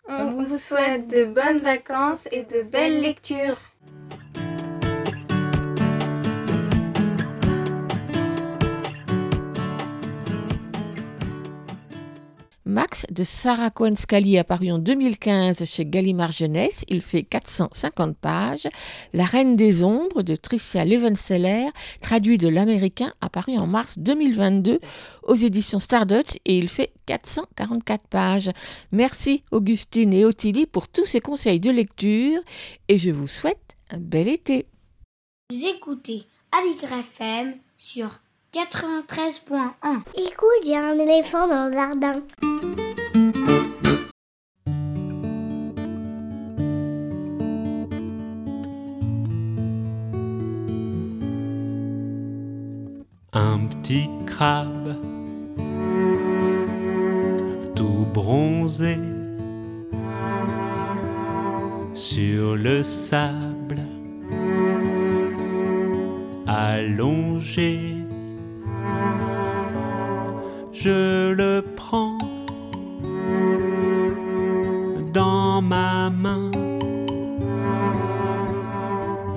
On 0.07 0.31
vous 0.31 0.57
souhaite 0.57 1.07
de 1.07 1.25
bonnes 1.25 1.59
vacances 1.59 2.27
et 2.31 2.43
de 2.43 2.61
belles 2.63 3.01
lectures. 3.01 3.57
Max 12.81 13.05
de 13.11 13.23
Sarah 13.23 13.69
Cohen 13.69 13.93
Scully 13.95 14.39
apparu 14.39 14.71
en 14.71 14.79
2015 14.79 15.65
chez 15.65 15.85
Gallimard 15.85 16.31
Jeunesse. 16.31 16.83
Il 16.87 17.03
fait 17.03 17.21
450 17.21 18.17
pages. 18.17 18.67
La 19.13 19.23
Reine 19.23 19.55
des 19.55 19.83
Ombres 19.83 20.23
de 20.23 20.35
Tricia 20.35 20.83
Levenseller, 20.83 21.69
traduit 22.01 22.39
de 22.39 22.47
l'américain, 22.47 23.13
apparu 23.21 23.59
en 23.59 23.67
mars 23.67 23.99
2022 23.99 24.79
aux 25.21 25.35
éditions 25.35 25.79
Stardust 25.79 26.39
et 26.43 26.57
il 26.57 26.69
fait 26.69 26.91
444 27.05 28.07
pages. 28.07 28.49
Merci 28.91 29.43
Augustine 29.51 30.11
et 30.11 30.25
Ottilie 30.25 30.65
pour 30.65 30.87
tous 30.87 31.05
ces 31.05 31.19
conseils 31.19 31.59
de 31.59 31.69
lecture 31.69 32.41
et 32.87 32.97
je 32.97 33.11
vous 33.11 33.27
souhaite 33.27 33.77
un 33.91 33.99
bel 33.99 34.27
été. 34.27 34.65
Vous 35.51 35.65
écoutez 35.67 36.23
Aligre 36.51 36.93
FM 36.93 37.53
sur 37.77 38.21
93.1. 38.53 40.01
Écoute, 40.13 40.49
il 40.63 40.71
y 40.71 40.75
a 40.75 40.85
un 40.85 40.99
éléphant 40.99 41.47
dans 41.47 41.67
le 41.67 41.73
jardin. 41.73 42.19
Un 53.31 53.67
petit 53.67 54.09
crabe 54.25 54.97
tout 57.73 58.05
bronzé 58.13 58.97
sur 61.93 62.57
le 62.57 62.83
sable 62.83 63.79
allongé. 66.45 68.00
Je 70.83 71.31
le 71.31 71.63
prends 71.75 72.17
dans 75.13 75.61
ma 75.61 76.09
main. 76.09 76.49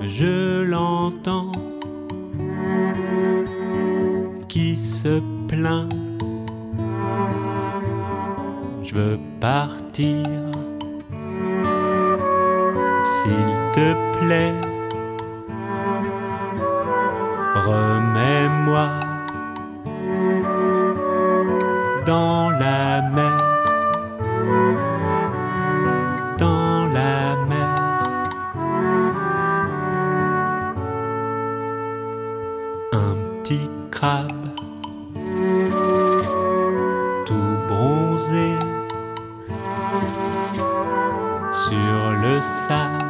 Je 0.00 0.62
l'entends 0.62 1.52
qui 4.48 4.74
se 4.74 5.20
plaint. 5.46 5.92
Je 8.83 8.94
veux 8.94 9.18
partir. 9.38 10.22
S'il 13.04 13.54
te 13.74 14.18
plaît, 14.18 14.54
remets-moi 17.54 19.03
dans 22.06 22.50
la 22.50 23.00
mer, 23.00 23.36
dans 26.38 26.86
la 26.86 27.36
mer. 27.48 27.74
Un 32.92 33.16
petit 33.42 33.70
crabe. 33.90 34.28
Tout 37.26 37.56
bronzé. 37.68 38.58
Sur 41.52 42.12
le 42.22 42.42
sable 42.42 43.03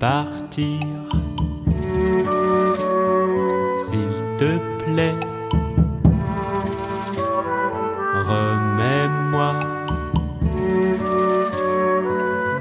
partir. 0.00 0.80
S'il 3.78 4.14
te 4.38 4.56
plaît, 4.82 5.20
remets-moi 8.30 9.52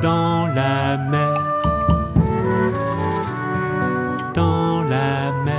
dans 0.01 0.47
la 0.47 0.97
mer, 0.97 1.33
dans 4.35 4.83
la 4.83 5.31
mer. 5.45 5.58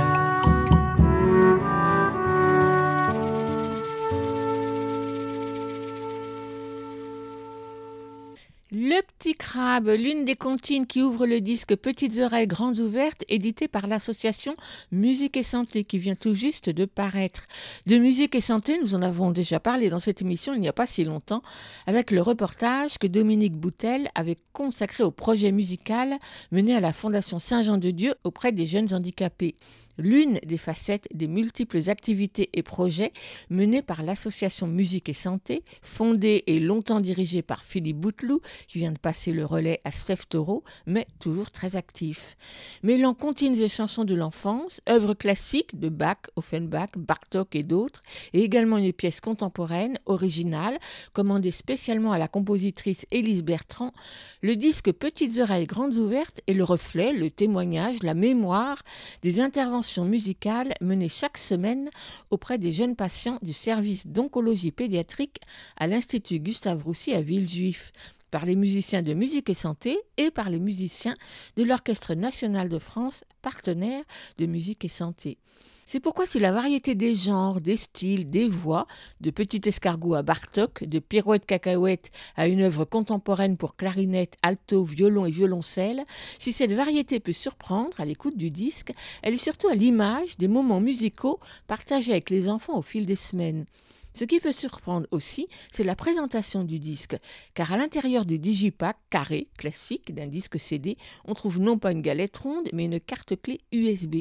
L'une 9.85 10.25
des 10.25 10.35
comptines 10.35 10.85
qui 10.87 11.01
ouvre 11.01 11.25
le 11.25 11.41
disque 11.41 11.75
Petites 11.75 12.19
oreilles 12.19 12.47
grandes 12.47 12.79
ouvertes, 12.79 13.23
édité 13.27 13.67
par 13.67 13.87
l'association 13.87 14.53
Musique 14.91 15.37
et 15.37 15.43
Santé, 15.43 15.83
qui 15.83 15.97
vient 15.97 16.15
tout 16.15 16.33
juste 16.33 16.69
de 16.69 16.85
paraître. 16.85 17.45
De 17.85 17.97
musique 17.97 18.35
et 18.35 18.41
santé, 18.41 18.79
nous 18.79 18.95
en 18.95 19.01
avons 19.01 19.31
déjà 19.31 19.59
parlé 19.59 19.89
dans 19.89 19.99
cette 19.99 20.21
émission 20.21 20.53
il 20.53 20.61
n'y 20.61 20.67
a 20.67 20.73
pas 20.73 20.85
si 20.85 21.03
longtemps, 21.03 21.41
avec 21.87 22.11
le 22.11 22.21
reportage 22.21 22.97
que 22.97 23.07
Dominique 23.07 23.57
Boutel 23.57 24.09
avait 24.15 24.37
consacré 24.53 25.03
au 25.03 25.11
projet 25.11 25.51
musical 25.51 26.17
mené 26.51 26.75
à 26.75 26.79
la 26.79 26.93
Fondation 26.93 27.39
Saint-Jean-de-Dieu 27.39 28.13
auprès 28.23 28.51
des 28.51 28.65
jeunes 28.65 28.93
handicapés. 28.93 29.55
L'une 29.97 30.39
des 30.45 30.57
facettes 30.57 31.07
des 31.13 31.27
multiples 31.27 31.89
activités 31.89 32.49
et 32.53 32.63
projets 32.63 33.11
menés 33.49 33.81
par 33.81 34.03
l'association 34.03 34.67
Musique 34.67 35.09
et 35.09 35.13
Santé, 35.13 35.63
fondée 35.81 36.43
et 36.47 36.59
longtemps 36.59 37.01
dirigée 37.01 37.41
par 37.41 37.63
Philippe 37.63 37.97
Bouteloup, 37.97 38.41
qui 38.67 38.79
vient 38.79 38.91
de 38.91 38.97
passer 38.97 39.31
le 39.31 39.40
relais 39.43 39.79
à 39.83 39.91
Steph 39.91 40.27
Taureau, 40.29 40.63
mais 40.85 41.07
toujours 41.19 41.51
très 41.51 41.75
actif. 41.75 42.37
Mêlant 42.83 43.13
comptines 43.13 43.59
et 43.59 43.67
chansons 43.67 44.03
de 44.03 44.15
l'enfance, 44.15 44.81
œuvres 44.89 45.13
classiques 45.13 45.79
de 45.79 45.89
Bach, 45.89 46.17
Offenbach, 46.35 46.89
Bartok 46.97 47.55
et 47.55 47.63
d'autres, 47.63 48.01
et 48.33 48.43
également 48.43 48.77
une 48.77 48.93
pièce 48.93 49.21
contemporaine, 49.21 49.97
originale, 50.05 50.79
commandée 51.13 51.51
spécialement 51.51 52.11
à 52.11 52.17
la 52.17 52.27
compositrice 52.27 53.05
Élise 53.11 53.43
Bertrand, 53.43 53.93
le 54.41 54.55
disque 54.55 54.91
Petites 54.91 55.39
oreilles 55.39 55.65
grandes 55.65 55.97
ouvertes 55.97 56.41
est 56.47 56.53
le 56.53 56.63
reflet, 56.63 57.13
le 57.13 57.29
témoignage, 57.31 58.03
la 58.03 58.13
mémoire 58.13 58.83
des 59.21 59.39
interventions 59.39 60.05
musicales 60.05 60.73
menées 60.81 61.09
chaque 61.09 61.37
semaine 61.37 61.89
auprès 62.29 62.57
des 62.57 62.71
jeunes 62.71 62.95
patients 62.95 63.39
du 63.41 63.53
service 63.53 64.07
d'oncologie 64.07 64.71
pédiatrique 64.71 65.39
à 65.77 65.87
l'Institut 65.87 66.39
Gustave 66.39 66.83
Roussy 66.83 67.13
à 67.13 67.21
Villejuif 67.21 67.91
par 68.31 68.45
les 68.45 68.55
musiciens 68.55 69.03
de 69.03 69.13
Musique 69.13 69.49
et 69.49 69.53
Santé 69.53 69.99
et 70.17 70.31
par 70.31 70.49
les 70.49 70.59
musiciens 70.59 71.15
de 71.57 71.63
l'Orchestre 71.63 72.15
national 72.15 72.69
de 72.69 72.79
France, 72.79 73.23
partenaire 73.41 74.03
de 74.37 74.45
Musique 74.45 74.85
et 74.85 74.89
Santé. 74.89 75.37
C'est 75.85 75.99
pourquoi 75.99 76.25
si 76.25 76.39
la 76.39 76.53
variété 76.53 76.95
des 76.95 77.13
genres, 77.13 77.59
des 77.59 77.75
styles, 77.75 78.29
des 78.29 78.47
voix, 78.47 78.87
de 79.19 79.29
petit 79.29 79.59
escargot 79.67 80.13
à 80.13 80.21
Bartok, 80.21 80.85
de 80.85 80.99
pirouette 80.99 81.45
cacahuète 81.45 82.11
à 82.37 82.47
une 82.47 82.61
œuvre 82.61 82.85
contemporaine 82.85 83.57
pour 83.57 83.75
clarinette, 83.75 84.37
alto, 84.41 84.85
violon 84.85 85.25
et 85.25 85.31
violoncelle, 85.31 86.05
si 86.39 86.53
cette 86.53 86.71
variété 86.71 87.19
peut 87.19 87.33
surprendre 87.33 87.99
à 87.99 88.05
l'écoute 88.05 88.37
du 88.37 88.51
disque, 88.51 88.93
elle 89.21 89.33
est 89.33 89.37
surtout 89.37 89.67
à 89.67 89.75
l'image 89.75 90.37
des 90.37 90.47
moments 90.47 90.79
musicaux 90.79 91.41
partagés 91.67 92.13
avec 92.13 92.29
les 92.29 92.47
enfants 92.47 92.77
au 92.77 92.81
fil 92.81 93.05
des 93.05 93.15
semaines. 93.15 93.65
Ce 94.13 94.25
qui 94.25 94.39
peut 94.39 94.51
surprendre 94.51 95.07
aussi, 95.11 95.47
c'est 95.71 95.85
la 95.85 95.95
présentation 95.95 96.63
du 96.63 96.79
disque, 96.79 97.15
car 97.53 97.71
à 97.71 97.77
l'intérieur 97.77 98.25
du 98.25 98.39
digipack 98.39 98.97
carré 99.09 99.47
classique 99.57 100.13
d'un 100.13 100.27
disque 100.27 100.59
CD, 100.59 100.97
on 101.25 101.33
trouve 101.33 101.59
non 101.59 101.77
pas 101.77 101.93
une 101.93 102.01
galette 102.01 102.37
ronde, 102.37 102.67
mais 102.73 102.85
une 102.85 102.99
carte 102.99 103.41
clé 103.41 103.59
USB. 103.71 104.15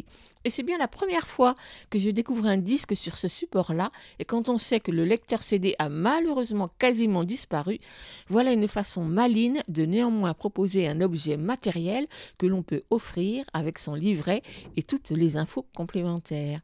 Et 0.45 0.51
c'est 0.51 0.63
bien 0.63 0.79
la 0.79 0.89
première 0.89 1.27
fois 1.27 1.55
que 1.91 1.99
je 1.99 2.09
découvre 2.11 2.47
un 2.47 2.57
disque 2.57 2.97
sur 2.97 3.17
ce 3.17 3.27
support-là, 3.27 3.91
et 4.21 4.25
quand 4.25 4.49
on 4.49 4.59
sait 4.59 4.81
que 4.81 4.93
le 4.93 5.05
lecteur 5.05 5.43
CD 5.43 5.75
a 5.79 5.89
malheureusement 5.89 6.71
quasiment 6.79 7.25
disparu, 7.25 7.81
voilà 8.29 8.53
une 8.53 8.69
façon 8.69 9.05
maligne 9.05 9.61
de 9.69 9.85
néanmoins 9.85 10.35
proposer 10.35 10.87
un 10.87 11.01
objet 11.01 11.37
matériel 11.37 12.07
que 12.39 12.47
l'on 12.47 12.63
peut 12.63 12.83
offrir 12.91 13.45
avec 13.53 13.79
son 13.79 13.95
livret 13.95 14.43
et 14.77 14.83
toutes 14.85 15.11
les 15.11 15.37
infos 15.37 15.67
complémentaires. 15.75 16.61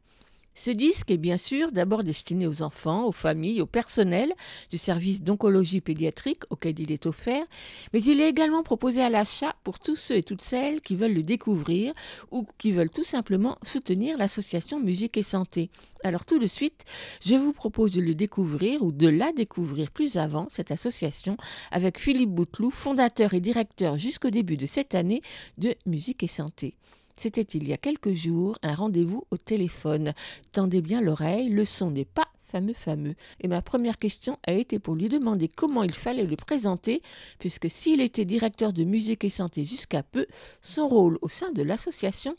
Ce 0.59 0.71
disque 0.71 1.11
est 1.11 1.17
bien 1.17 1.37
sûr 1.37 1.71
d'abord 1.71 2.03
destiné 2.03 2.47
aux 2.47 2.63
enfants, 2.63 3.05
aux 3.05 3.11
familles, 3.11 3.61
au 3.61 3.67
personnel 3.67 4.33
du 4.71 4.79
service 4.79 5.21
d'oncologie 5.21 5.81
pédiatrique 5.81 6.41
auquel 6.49 6.79
il 6.79 6.91
est 6.91 7.05
offert, 7.05 7.45
mais 7.93 8.01
il 8.01 8.19
est 8.19 8.27
également 8.27 8.63
proposé 8.63 9.03
à 9.03 9.11
l'achat 9.11 9.53
pour 9.63 9.77
tous 9.77 9.95
ceux 9.95 10.15
et 10.15 10.23
toutes 10.23 10.41
celles 10.41 10.81
qui 10.81 10.95
veulent 10.95 11.13
le 11.13 11.21
découvrir 11.21 11.93
ou 12.31 12.47
qui 12.57 12.71
veulent 12.71 12.89
tout 12.89 13.03
simplement 13.03 13.55
soutenir 13.61 14.17
l'association 14.17 14.79
Musique 14.79 15.17
et 15.17 15.23
Santé. 15.23 15.69
Alors 16.03 16.25
tout 16.25 16.39
de 16.39 16.47
suite, 16.47 16.85
je 17.23 17.35
vous 17.35 17.53
propose 17.53 17.91
de 17.91 18.01
le 18.01 18.15
découvrir 18.15 18.81
ou 18.81 18.91
de 18.91 19.07
la 19.07 19.31
découvrir 19.33 19.91
plus 19.91 20.17
avant, 20.17 20.47
cette 20.49 20.71
association, 20.71 21.37
avec 21.69 21.99
Philippe 21.99 22.31
Bouteloup, 22.31 22.71
fondateur 22.71 23.35
et 23.35 23.41
directeur 23.41 23.99
jusqu'au 23.99 24.31
début 24.31 24.57
de 24.57 24.65
cette 24.65 24.95
année 24.95 25.21
de 25.59 25.75
Musique 25.85 26.23
et 26.23 26.27
Santé. 26.27 26.73
C'était 27.17 27.41
il 27.41 27.67
y 27.67 27.73
a 27.73 27.77
quelques 27.77 28.13
jours 28.13 28.57
un 28.61 28.75
rendez-vous 28.75 29.23
au 29.31 29.37
téléphone. 29.37 30.13
Tendez 30.51 30.81
bien 30.81 31.01
l'oreille, 31.01 31.49
le 31.49 31.65
son 31.65 31.89
n'est 31.89 32.05
pas 32.05 32.27
fameux 32.43 32.73
fameux. 32.73 33.15
Et 33.41 33.47
ma 33.47 33.61
première 33.61 33.97
question 33.97 34.37
a 34.45 34.53
été 34.53 34.77
pour 34.79 34.95
lui 34.95 35.09
demander 35.09 35.47
comment 35.47 35.83
il 35.83 35.95
fallait 35.95 36.25
le 36.25 36.35
présenter, 36.35 37.01
puisque 37.39 37.69
s'il 37.69 38.01
était 38.01 38.23
directeur 38.23 38.71
de 38.71 38.83
musique 38.83 39.23
et 39.23 39.29
santé 39.29 39.63
jusqu'à 39.63 40.03
peu, 40.03 40.27
son 40.61 40.87
rôle 40.87 41.17
au 41.21 41.27
sein 41.27 41.51
de 41.51 41.63
l'association 41.63 42.35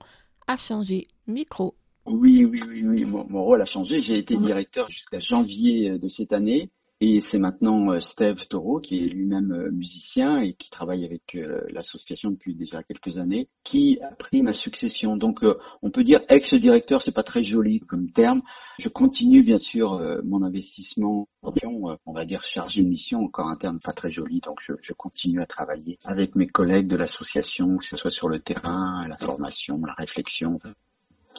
a 0.47 0.57
changé. 0.57 1.09
Micro. 1.27 1.75
Oui, 2.07 2.45
oui, 2.45 2.63
oui, 2.67 2.85
oui. 2.87 3.05
Mon, 3.05 3.27
mon 3.29 3.45
rôle 3.45 3.61
a 3.61 3.67
changé. 3.67 4.01
J'ai 4.01 4.17
été 4.17 4.37
directeur 4.37 4.89
jusqu'à 4.91 5.19
janvier 5.19 5.99
de 5.99 6.09
cette 6.09 6.33
année. 6.33 6.71
Et 7.01 7.21
c'est 7.21 7.39
maintenant 7.39 7.93
euh, 7.93 8.01
Steve 8.01 8.49
Taureau, 8.49 8.81
qui 8.81 9.05
est 9.05 9.07
lui-même 9.07 9.53
euh, 9.53 9.71
musicien 9.71 10.41
et 10.41 10.55
qui 10.55 10.69
travaille 10.69 11.05
avec 11.05 11.37
euh, 11.37 11.63
l'association 11.71 12.33
depuis 12.33 12.57
déjà 12.57 12.83
quelques 12.83 13.19
années, 13.19 13.49
qui 13.63 14.01
a 14.03 14.11
pris 14.17 14.43
ma 14.43 14.53
succession. 14.53 15.17
Donc 15.17 15.45
on 15.83 15.91
peut 15.91 16.03
dire 16.03 16.23
ex-directeur, 16.29 17.03
c'est 17.03 17.13
pas 17.13 17.23
très 17.23 17.45
joli 17.45 17.79
comme 17.79 18.11
terme. 18.11 18.43
Je 18.81 18.89
continue 18.89 19.45
bien 19.45 19.59
sûr 19.59 20.01
mon 20.25 20.43
investissement, 20.43 21.29
on 21.43 22.13
va 22.13 22.25
dire 22.25 22.43
chargé 22.45 22.83
de 22.83 22.89
mission, 22.89 23.21
encore 23.21 23.49
un 23.49 23.57
terme 23.57 23.79
pas 23.79 23.93
très 23.93 24.11
joli. 24.11 24.41
Donc 24.41 24.59
je, 24.61 24.73
je 24.81 24.93
continue 24.93 25.41
à 25.41 25.47
travailler 25.47 25.99
avec 26.05 26.35
mes 26.35 26.47
collègues 26.47 26.89
de 26.89 26.97
l'association, 26.97 27.77
que 27.77 27.85
ce 27.85 27.97
soit 27.97 28.11
sur 28.11 28.29
le 28.29 28.41
terrain, 28.41 29.03
la 29.09 29.19
formation, 29.19 29.79
la 29.85 29.95
réflexion, 29.95 30.59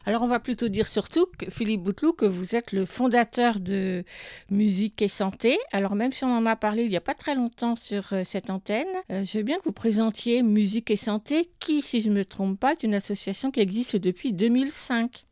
alors 0.06 0.22
on 0.22 0.28
va 0.28 0.40
plutôt 0.40 0.68
dire 0.68 0.88
surtout, 0.88 1.28
que, 1.38 1.50
Philippe 1.50 1.82
Bouteloup, 1.82 2.14
que 2.14 2.26
vous 2.26 2.56
êtes 2.56 2.72
le 2.72 2.86
fondateur 2.86 3.60
de 3.60 4.04
Musique 4.50 5.02
et 5.02 5.08
Santé. 5.08 5.58
Alors 5.72 5.96
même 5.96 6.12
si 6.12 6.24
on 6.24 6.36
en 6.36 6.46
a 6.46 6.56
parlé 6.56 6.84
il 6.84 6.90
n'y 6.90 6.98
a 6.98 7.02
pas 7.02 7.14
très 7.14 7.36
longtemps 7.36 7.76
sur 7.76 8.14
euh, 8.14 8.24
cette 8.24 8.50
antenne, 8.50 8.88
euh, 9.12 9.24
je 9.26 9.38
veux 9.38 9.44
bien 9.44 9.58
que 9.58 9.66
vous 9.66 9.72
présentiez 9.72 10.44
Musique 10.44 10.92
et 10.92 10.96
Santé, 10.96 11.50
qui, 11.60 11.82
si 11.82 12.02
je 12.02 12.10
ne 12.10 12.16
me 12.16 12.26
trompe 12.26 12.60
pas, 12.60 12.72
est 12.72 12.84
une 12.84 12.96
association 12.96 13.52
qui 13.52 13.60
existe 13.60 13.96
depuis 13.96 14.34
2005. 14.34 15.26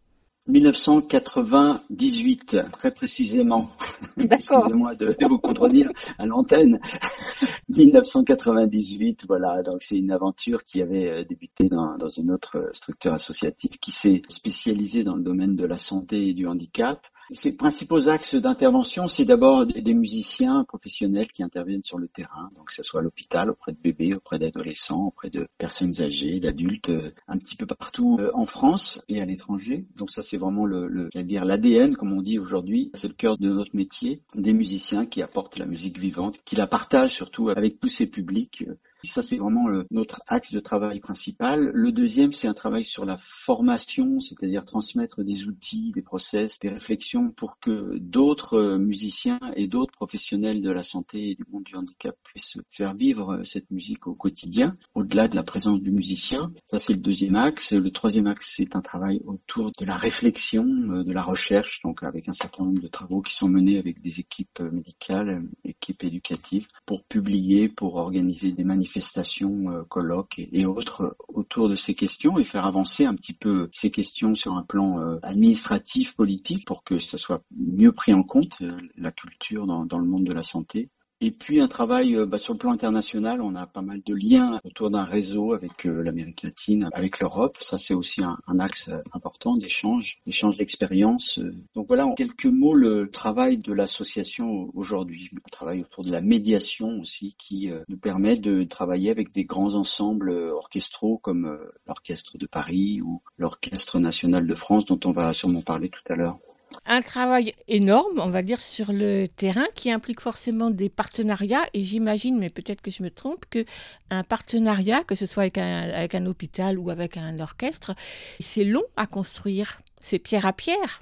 1998, 0.47 2.57
très 2.71 2.91
précisément. 2.91 3.69
Excusez-moi 4.17 4.95
de, 4.95 5.07
de, 5.07 5.27
vous 5.27 5.39
contredire 5.39 5.91
à 6.17 6.25
l'antenne. 6.25 6.79
1998, 7.69 9.25
voilà. 9.27 9.61
Donc 9.63 9.81
c'est 9.81 9.97
une 9.97 10.11
aventure 10.11 10.63
qui 10.63 10.81
avait 10.81 11.11
euh, 11.11 11.23
débuté 11.23 11.67
dans, 11.67 11.97
dans 11.97 12.07
une 12.07 12.31
autre 12.31 12.69
structure 12.73 13.13
associative 13.13 13.77
qui 13.79 13.91
s'est 13.91 14.21
spécialisée 14.29 15.03
dans 15.03 15.15
le 15.15 15.23
domaine 15.23 15.55
de 15.55 15.65
la 15.65 15.77
santé 15.77 16.29
et 16.29 16.33
du 16.33 16.47
handicap. 16.47 17.05
Ses 17.31 17.51
principaux 17.51 18.07
axes 18.07 18.35
d'intervention, 18.35 19.09
c'est 19.09 19.25
d'abord 19.25 19.65
des 19.65 19.93
musiciens 19.93 20.63
professionnels 20.63 21.27
qui 21.31 21.43
interviennent 21.43 21.83
sur 21.83 21.97
le 21.97 22.07
terrain, 22.07 22.49
donc 22.55 22.67
que 22.67 22.73
ce 22.73 22.83
soit 22.83 23.01
à 23.01 23.03
l'hôpital, 23.03 23.49
auprès 23.49 23.73
de 23.73 23.77
bébés, 23.77 24.13
auprès 24.15 24.39
d'adolescents, 24.39 25.07
auprès 25.07 25.29
de 25.29 25.47
personnes 25.57 26.01
âgées, 26.01 26.39
d'adultes, 26.39 26.89
euh, 26.89 27.11
un 27.27 27.37
petit 27.37 27.57
peu 27.57 27.65
partout 27.65 28.17
euh, 28.19 28.29
en 28.33 28.45
France 28.45 29.03
et 29.09 29.21
à 29.21 29.25
l'étranger. 29.25 29.85
Donc 29.97 30.09
ça, 30.09 30.21
c'est 30.21 30.37
vraiment 30.37 30.65
le, 30.65 30.87
le 30.87 31.09
dire 31.23 31.43
l'ADN, 31.43 31.95
comme 31.95 32.13
on 32.13 32.21
dit 32.21 32.39
aujourd'hui. 32.39 32.91
C'est 32.93 33.09
le 33.09 33.13
cœur 33.13 33.37
de 33.37 33.49
notre 33.49 33.75
métier, 33.75 34.21
des 34.33 34.53
musiciens 34.53 35.05
qui 35.05 35.21
apportent 35.21 35.57
la 35.57 35.65
musique 35.65 35.99
vivante, 35.99 36.39
qui 36.45 36.55
la 36.55 36.67
partagent 36.67 37.13
surtout 37.13 37.49
avec 37.49 37.79
tous 37.79 37.89
ces 37.89 38.07
publics 38.07 38.63
euh, 38.67 38.79
ça, 39.03 39.21
c'est 39.21 39.37
vraiment 39.37 39.67
le, 39.67 39.85
notre 39.91 40.21
axe 40.27 40.51
de 40.51 40.59
travail 40.59 40.99
principal. 40.99 41.69
Le 41.73 41.91
deuxième, 41.91 42.31
c'est 42.31 42.47
un 42.47 42.53
travail 42.53 42.83
sur 42.83 43.05
la 43.05 43.17
formation, 43.17 44.19
c'est-à-dire 44.19 44.65
transmettre 44.65 45.23
des 45.23 45.45
outils, 45.45 45.91
des 45.93 46.01
process, 46.01 46.59
des 46.59 46.69
réflexions 46.69 47.31
pour 47.31 47.59
que 47.59 47.97
d'autres 47.99 48.55
euh, 48.55 48.77
musiciens 48.77 49.39
et 49.55 49.67
d'autres 49.67 49.91
professionnels 49.91 50.61
de 50.61 50.71
la 50.71 50.83
santé 50.83 51.31
et 51.31 51.35
du 51.35 51.45
monde 51.51 51.63
du 51.63 51.75
handicap 51.75 52.15
puissent 52.23 52.57
faire 52.69 52.95
vivre 52.95 53.35
euh, 53.35 53.43
cette 53.43 53.69
musique 53.69 54.07
au 54.07 54.15
quotidien, 54.15 54.75
au-delà 54.95 55.27
de 55.27 55.35
la 55.35 55.43
présence 55.43 55.79
du 55.79 55.91
musicien. 55.91 56.51
Ça, 56.65 56.79
c'est 56.79 56.93
le 56.93 56.99
deuxième 56.99 57.35
axe. 57.35 57.73
Le 57.73 57.91
troisième 57.91 58.27
axe, 58.27 58.53
c'est 58.57 58.75
un 58.75 58.81
travail 58.81 59.21
autour 59.25 59.71
de 59.79 59.85
la 59.85 59.97
réflexion, 59.97 60.65
euh, 60.65 61.03
de 61.03 61.11
la 61.11 61.21
recherche, 61.21 61.81
donc 61.83 62.01
avec 62.03 62.27
un 62.27 62.33
certain 62.33 62.63
nombre 62.63 62.81
de 62.81 62.87
travaux 62.87 63.21
qui 63.21 63.35
sont 63.35 63.47
menés 63.47 63.77
avec 63.77 64.01
des 64.01 64.19
équipes 64.19 64.59
médicales, 64.59 65.43
équipes 65.63 66.03
éducatives, 66.03 66.67
pour 66.85 67.03
publier, 67.03 67.69
pour 67.69 67.95
organiser 67.95 68.51
des 68.51 68.63
manifestations 68.63 68.86
manifestations, 68.87 69.69
euh, 69.69 69.83
colloques 69.83 70.39
et, 70.39 70.65
autres 70.65 71.17
autour 71.27 71.67
de 71.67 71.75
ces 71.75 71.93
questions 71.93 72.37
et 72.37 72.45
faire 72.45 72.65
avancer 72.65 73.05
un 73.05 73.15
petit 73.15 73.33
peu 73.33 73.69
ces 73.73 73.91
questions 73.91 74.33
sur 74.33 74.53
un 74.53 74.63
plan 74.63 74.99
euh, 75.01 75.19
administratif, 75.23 76.15
politique, 76.15 76.65
pour 76.65 76.83
que 76.83 76.97
ça 76.97 77.17
soit 77.17 77.43
mieux 77.51 77.91
pris 77.91 78.13
en 78.13 78.23
compte, 78.23 78.57
euh, 78.61 78.77
la 78.95 79.11
culture 79.11 79.67
dans, 79.67 79.85
dans 79.85 79.99
le 79.99 80.05
monde 80.05 80.23
de 80.23 80.33
la 80.33 80.43
santé. 80.43 80.89
Et 81.19 81.31
puis 81.31 81.59
un 81.59 81.67
travail 81.67 82.15
euh, 82.15 82.27
bah, 82.27 82.37
sur 82.37 82.53
le 82.53 82.59
plan 82.59 82.71
international, 82.71 83.41
on 83.41 83.55
a 83.55 83.65
pas 83.65 83.81
mal 83.81 84.03
de 84.05 84.13
liens 84.13 84.59
autour 84.63 84.91
d'un 84.91 85.03
réseau 85.03 85.53
avec 85.53 85.87
euh, 85.87 86.03
l'Amérique 86.03 86.43
latine, 86.43 86.89
avec 86.93 87.19
l'Europe. 87.19 87.57
Ça 87.59 87.79
c'est 87.79 87.95
aussi 87.95 88.21
un, 88.21 88.37
axe 88.59 88.89
euh, 88.89 88.99
important 89.13 89.55
d'échange, 89.55 90.19
d'échange 90.27 90.57
d'expériences. 90.57 91.39
Donc 91.73 91.87
voilà 91.87 92.05
en 92.05 92.13
quelques 92.13 92.45
mots 92.45 92.75
le 92.75 93.09
travail 93.09 93.57
de 93.57 93.73
l'association 93.73 94.69
aujourd'hui, 94.75 95.31
un 95.35 95.49
travail 95.49 95.81
autour 95.81 96.03
de 96.03 96.11
la 96.11 96.21
médiation 96.21 96.99
aussi 96.99 97.33
qui 97.39 97.71
nous 97.87 97.97
permet 97.97 98.37
de 98.37 98.63
travailler 98.63 99.09
avec 99.09 99.33
des 99.33 99.45
grands 99.45 99.73
ensembles 99.73 100.29
orchestraux 100.31 101.17
comme 101.17 101.57
l'Orchestre 101.87 102.37
de 102.37 102.45
Paris 102.45 103.01
ou 103.01 103.21
l'Orchestre 103.39 103.99
national 103.99 104.45
de 104.45 104.55
France 104.55 104.85
dont 104.85 104.99
on 105.05 105.11
va 105.11 105.33
sûrement 105.33 105.61
parler 105.61 105.89
tout 105.89 106.13
à 106.13 106.15
l'heure 106.15 106.37
un 106.85 107.01
travail 107.01 107.53
énorme, 107.67 108.19
on 108.19 108.29
va 108.29 108.41
dire, 108.41 108.61
sur 108.61 108.91
le 108.91 109.27
terrain 109.27 109.65
qui 109.75 109.91
implique 109.91 110.21
forcément 110.21 110.69
des 110.69 110.89
partenariats. 110.89 111.65
Et 111.73 111.83
j'imagine, 111.83 112.37
mais 112.37 112.49
peut-être 112.49 112.81
que 112.81 112.91
je 112.91 113.03
me 113.03 113.09
trompe, 113.09 113.45
que 113.49 113.65
un 114.09 114.23
partenariat, 114.23 115.03
que 115.03 115.15
ce 115.15 115.25
soit 115.25 115.43
avec 115.43 115.57
un, 115.57 116.25
hôpital 116.25 116.77
ou 116.77 116.89
avec 116.89 117.17
un 117.17 117.39
orchestre, 117.39 117.93
c'est 118.39 118.63
long 118.63 118.83
à 118.95 119.07
construire. 119.07 119.81
C'est 119.99 120.19
pierre 120.19 120.45
à 120.45 120.53
pierre. 120.53 121.01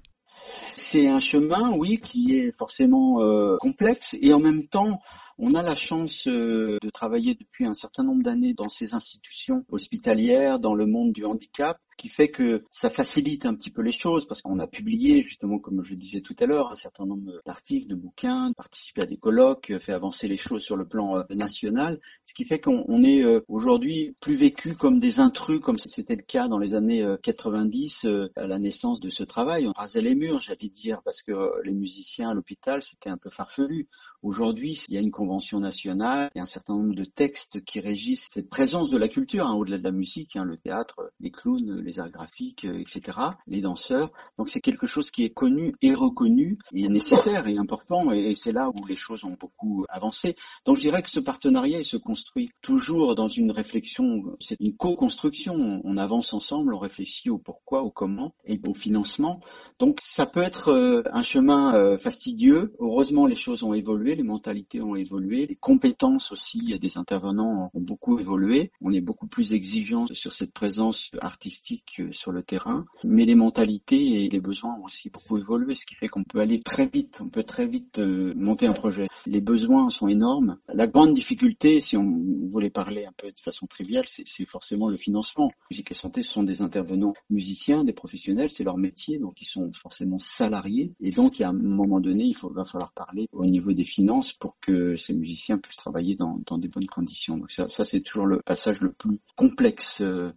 C'est 0.73 1.07
un 1.07 1.19
chemin, 1.19 1.71
oui, 1.71 1.99
qui 1.99 2.37
est 2.37 2.57
forcément 2.57 3.21
euh, 3.21 3.57
complexe 3.59 4.15
et 4.21 4.33
en 4.33 4.39
même 4.39 4.67
temps, 4.67 5.01
on 5.37 5.53
a 5.53 5.61
la 5.61 5.75
chance 5.75 6.27
euh, 6.27 6.77
de 6.81 6.89
travailler 6.89 7.35
depuis 7.35 7.65
un 7.65 7.73
certain 7.73 8.03
nombre 8.03 8.23
d'années 8.23 8.53
dans 8.53 8.69
ces 8.69 8.93
institutions 8.93 9.65
hospitalières, 9.71 10.59
dans 10.59 10.75
le 10.75 10.85
monde 10.85 11.11
du 11.13 11.25
handicap, 11.25 11.77
qui 11.97 12.09
fait 12.09 12.29
que 12.29 12.63
ça 12.71 12.89
facilite 12.89 13.45
un 13.45 13.55
petit 13.55 13.69
peu 13.69 13.81
les 13.81 13.91
choses 13.91 14.27
parce 14.27 14.41
qu'on 14.41 14.59
a 14.59 14.67
publié 14.67 15.23
justement 15.23 15.59
comme 15.59 15.83
je 15.83 15.95
disais 15.95 16.21
tout 16.21 16.35
à 16.39 16.45
l'heure 16.45 16.71
un 16.71 16.75
certain 16.75 17.05
nombre 17.05 17.41
d'articles, 17.45 17.87
de 17.87 17.95
bouquins, 17.95 18.51
participé 18.53 19.01
à 19.01 19.05
des 19.05 19.17
colloques, 19.17 19.73
fait 19.79 19.93
avancer 19.93 20.27
les 20.27 20.37
choses 20.37 20.63
sur 20.63 20.75
le 20.75 20.87
plan 20.87 21.17
euh, 21.17 21.23
national, 21.35 21.99
ce 22.25 22.33
qui 22.33 22.45
fait 22.45 22.59
qu'on 22.59 23.03
est 23.03 23.23
euh, 23.23 23.41
aujourd'hui 23.47 24.15
plus 24.19 24.35
vécu 24.35 24.75
comme 24.75 24.99
des 24.99 25.19
intrus 25.19 25.59
comme 25.59 25.77
c'était 25.77 26.15
le 26.15 26.23
cas 26.23 26.47
dans 26.47 26.59
les 26.59 26.73
années 26.73 27.05
90 27.23 28.05
euh, 28.05 28.27
à 28.35 28.47
la 28.47 28.59
naissance 28.59 28.99
de 28.99 29.09
ce 29.09 29.23
travail. 29.23 29.67
On 29.67 29.71
rasait 29.71 30.01
les 30.01 30.15
murs, 30.15 30.39
j'allais 30.39 30.69
dire, 30.69 31.01
parce 31.03 31.23
que 31.23 31.33
les 31.63 31.73
musiciens 31.73 32.29
à 32.29 32.33
l'hôpital 32.33 32.81
c'était 32.81 33.09
un 33.09 33.17
peu 33.17 33.29
farfelu. 33.29 33.87
Aujourd'hui, 34.25 34.83
il 34.89 34.95
y 34.95 34.97
a 34.97 35.01
une 35.01 35.11
convention 35.11 35.59
nationale, 35.59 36.31
il 36.33 36.39
y 36.39 36.41
a 36.41 36.43
un 36.45 36.47
certain 36.47 36.73
nombre 36.73 36.95
de 36.95 37.03
textes 37.03 37.63
qui 37.63 37.79
régissent 37.79 38.27
cette 38.33 38.49
présence 38.49 38.89
de 38.89 38.97
la 38.97 39.07
culture, 39.07 39.45
hein, 39.45 39.53
au-delà 39.53 39.77
de 39.77 39.83
la 39.83 39.91
musique, 39.91 40.35
hein, 40.35 40.43
le 40.43 40.57
théâtre, 40.57 40.95
les 41.19 41.29
clowns, 41.29 41.81
les 41.81 41.99
arts 41.99 42.09
graphiques, 42.09 42.65
euh, 42.65 42.79
etc., 42.79 43.19
les 43.45 43.61
danseurs. 43.61 44.11
Donc 44.39 44.49
c'est 44.49 44.61
quelque 44.61 44.87
chose 44.87 45.11
qui 45.11 45.25
est 45.25 45.29
connu 45.29 45.75
et 45.83 45.93
reconnu, 45.93 46.57
et 46.73 46.89
nécessaire 46.89 47.45
et 47.45 47.59
important, 47.59 48.11
et 48.13 48.33
c'est 48.33 48.51
là 48.51 48.71
où 48.73 48.83
les 48.87 48.95
choses 48.95 49.23
ont 49.25 49.37
beaucoup 49.39 49.85
avancé. 49.89 50.33
Donc 50.65 50.77
je 50.77 50.81
dirais 50.81 51.03
que 51.03 51.11
ce 51.11 51.19
partenariat 51.19 51.77
il 51.77 51.85
se 51.85 51.97
construit 51.97 52.49
toujours 52.63 53.13
dans 53.13 53.27
une 53.27 53.51
réflexion, 53.51 54.23
c'est 54.39 54.57
une 54.59 54.75
co-construction. 54.75 55.81
On 55.83 55.97
avance 55.97 56.33
ensemble, 56.33 56.73
on 56.73 56.79
réfléchit 56.79 57.29
au 57.29 57.37
pourquoi, 57.37 57.83
au 57.83 57.91
comment 57.91 58.33
et 58.43 58.59
au 58.65 58.73
financement. 58.73 59.39
Donc 59.77 59.99
ça 60.01 60.25
peut 60.25 60.41
être 60.41 60.69
euh, 60.69 61.03
un 61.11 61.21
chemin 61.21 61.75
euh, 61.75 61.99
fastidieux. 61.99 62.73
Heureusement, 62.79 63.27
les 63.27 63.35
choses 63.35 63.61
ont 63.61 63.75
évolué, 63.75 64.14
les 64.15 64.23
mentalités 64.23 64.81
ont 64.81 64.95
évolué, 64.95 65.45
les 65.45 65.55
compétences 65.55 66.31
aussi 66.31 66.77
des 66.79 66.97
intervenants 66.97 67.69
ont 67.73 67.81
beaucoup 67.81 68.19
évolué. 68.19 68.71
On 68.81 68.93
est 68.93 69.01
beaucoup 69.01 69.27
plus 69.27 69.53
exigeant 69.53 70.07
sur 70.07 70.33
cette 70.33 70.51
présence 70.51 71.11
artistique 71.19 71.97
euh, 71.99 72.11
sur 72.11 72.31
le 72.31 72.43
terrain, 72.43 72.85
mais 73.03 73.25
les 73.25 73.35
mentalités 73.35 74.23
et 74.23 74.29
les 74.29 74.39
besoins 74.39 74.75
ont 74.79 74.85
aussi 74.85 75.09
beaucoup 75.09 75.37
évolué, 75.37 75.75
ce 75.75 75.85
qui 75.85 75.95
fait 75.95 76.07
qu'on 76.07 76.23
peut 76.23 76.39
aller 76.39 76.61
très 76.61 76.87
vite, 76.87 77.19
on 77.21 77.29
peut 77.29 77.43
très 77.43 77.67
vite 77.67 77.99
monter 77.99 78.67
un 78.67 78.73
projet. 78.73 79.07
Les 79.25 79.41
besoins 79.41 79.89
sont 79.89 80.07
énormes. 80.07 80.57
La 80.73 80.87
grande 80.87 81.13
difficulté, 81.13 81.79
si 81.79 81.97
on 81.97 82.11
voulait 82.51 82.69
parler 82.69 83.05
un 83.05 83.13
peu 83.15 83.27
de 83.31 83.39
façon 83.39 83.67
triviale, 83.67 84.05
c'est 84.07 84.45
forcément 84.45 84.89
le 84.89 84.97
financement. 84.97 85.51
Musique 85.71 85.91
et 85.91 85.95
santé, 85.95 86.23
ce 86.23 86.31
sont 86.31 86.43
des 86.43 86.61
intervenants 86.61 87.13
musiciens, 87.29 87.83
des 87.83 87.93
professionnels, 87.93 88.49
c'est 88.51 88.63
leur 88.63 88.77
métier, 88.77 89.19
donc 89.19 89.41
ils 89.41 89.45
sont 89.45 89.71
forcément 89.73 90.17
salariés. 90.17 90.93
Et 90.99 91.11
donc, 91.11 91.39
a 91.41 91.49
un 91.49 91.53
moment 91.53 91.99
donné, 91.99 92.25
il 92.25 92.35
va 92.53 92.65
falloir 92.65 92.93
parler 92.93 93.27
au 93.31 93.45
niveau 93.45 93.73
des 93.73 93.83
finances 93.83 94.04
pour 94.39 94.57
que 94.59 94.95
ces 94.95 95.13
musiciens 95.13 95.57
puissent 95.57 95.77
travailler 95.77 96.15
dans, 96.15 96.57
des 96.57 96.67
bonnes 96.67 96.87
conditions. 96.87 97.37
Donc 97.37 97.51
ça, 97.51 97.67
c'est 97.67 98.01
toujours 98.01 98.27
le 98.27 98.41
passage 98.41 98.81
le 98.81 98.91
plus 98.91 99.19
complexe 99.35 100.01
euh, 100.01 100.31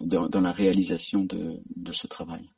dans, 0.00 0.40
la 0.40 0.52
réalisation 0.52 1.24
de 1.24 1.92
ce 1.92 2.06
travail. 2.06 2.48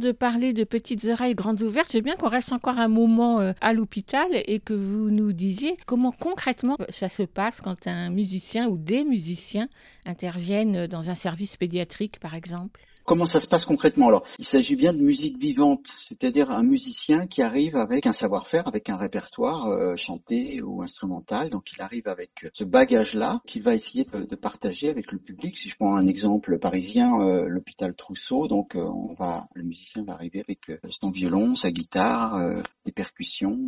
De 0.00 0.12
parler 0.12 0.52
de 0.52 0.64
petites 0.64 1.04
oreilles 1.04 1.34
grandes 1.34 1.62
ouvertes, 1.62 1.92
j'ai 1.92 2.02
bien 2.02 2.16
qu'on 2.16 2.28
reste 2.28 2.52
encore 2.52 2.78
un 2.78 2.88
moment 2.88 3.38
euh, 3.38 3.52
à 3.60 3.72
l'hôpital 3.72 4.26
et 4.32 4.58
que 4.58 4.74
vous 4.74 5.10
nous 5.10 5.32
disiez 5.32 5.76
comment 5.86 6.10
concrètement 6.10 6.76
ça 6.88 7.08
se 7.08 7.22
passe 7.22 7.60
quand 7.60 7.86
un 7.86 8.10
musicien 8.10 8.68
ou 8.68 8.78
des 8.78 9.04
musiciens 9.04 9.68
interviennent 10.06 10.86
dans 10.86 11.10
un 11.10 11.14
service 11.14 11.56
pédiatrique 11.56 12.18
par 12.18 12.34
exemple. 12.34 12.80
Comment 13.10 13.26
ça 13.26 13.40
se 13.40 13.48
passe 13.48 13.64
concrètement 13.64 14.06
Alors, 14.06 14.24
il 14.38 14.44
s'agit 14.44 14.76
bien 14.76 14.92
de 14.92 15.02
musique 15.02 15.36
vivante, 15.36 15.88
c'est-à-dire 15.98 16.52
un 16.52 16.62
musicien 16.62 17.26
qui 17.26 17.42
arrive 17.42 17.74
avec 17.74 18.06
un 18.06 18.12
savoir-faire, 18.12 18.68
avec 18.68 18.88
un 18.88 18.96
répertoire 18.96 19.66
euh, 19.66 19.96
chanté 19.96 20.62
ou 20.62 20.80
instrumental. 20.80 21.50
Donc, 21.50 21.72
il 21.72 21.82
arrive 21.82 22.06
avec 22.06 22.46
ce 22.52 22.62
bagage-là 22.62 23.40
qu'il 23.48 23.64
va 23.64 23.74
essayer 23.74 24.04
de, 24.04 24.36
partager 24.36 24.90
avec 24.90 25.10
le 25.10 25.18
public. 25.18 25.58
Si 25.58 25.70
je 25.70 25.76
prends 25.76 25.96
un 25.96 26.06
exemple 26.06 26.56
parisien, 26.60 27.20
euh, 27.20 27.48
l'hôpital 27.48 27.96
Trousseau, 27.96 28.46
donc 28.46 28.76
euh, 28.76 28.84
on 28.84 29.14
va, 29.14 29.48
le 29.54 29.64
musicien 29.64 30.04
va 30.04 30.12
arriver 30.12 30.38
avec 30.38 30.70
son 30.88 31.10
violon, 31.10 31.56
sa 31.56 31.72
guitare, 31.72 32.62
des 32.86 32.92
percussions, 32.92 33.58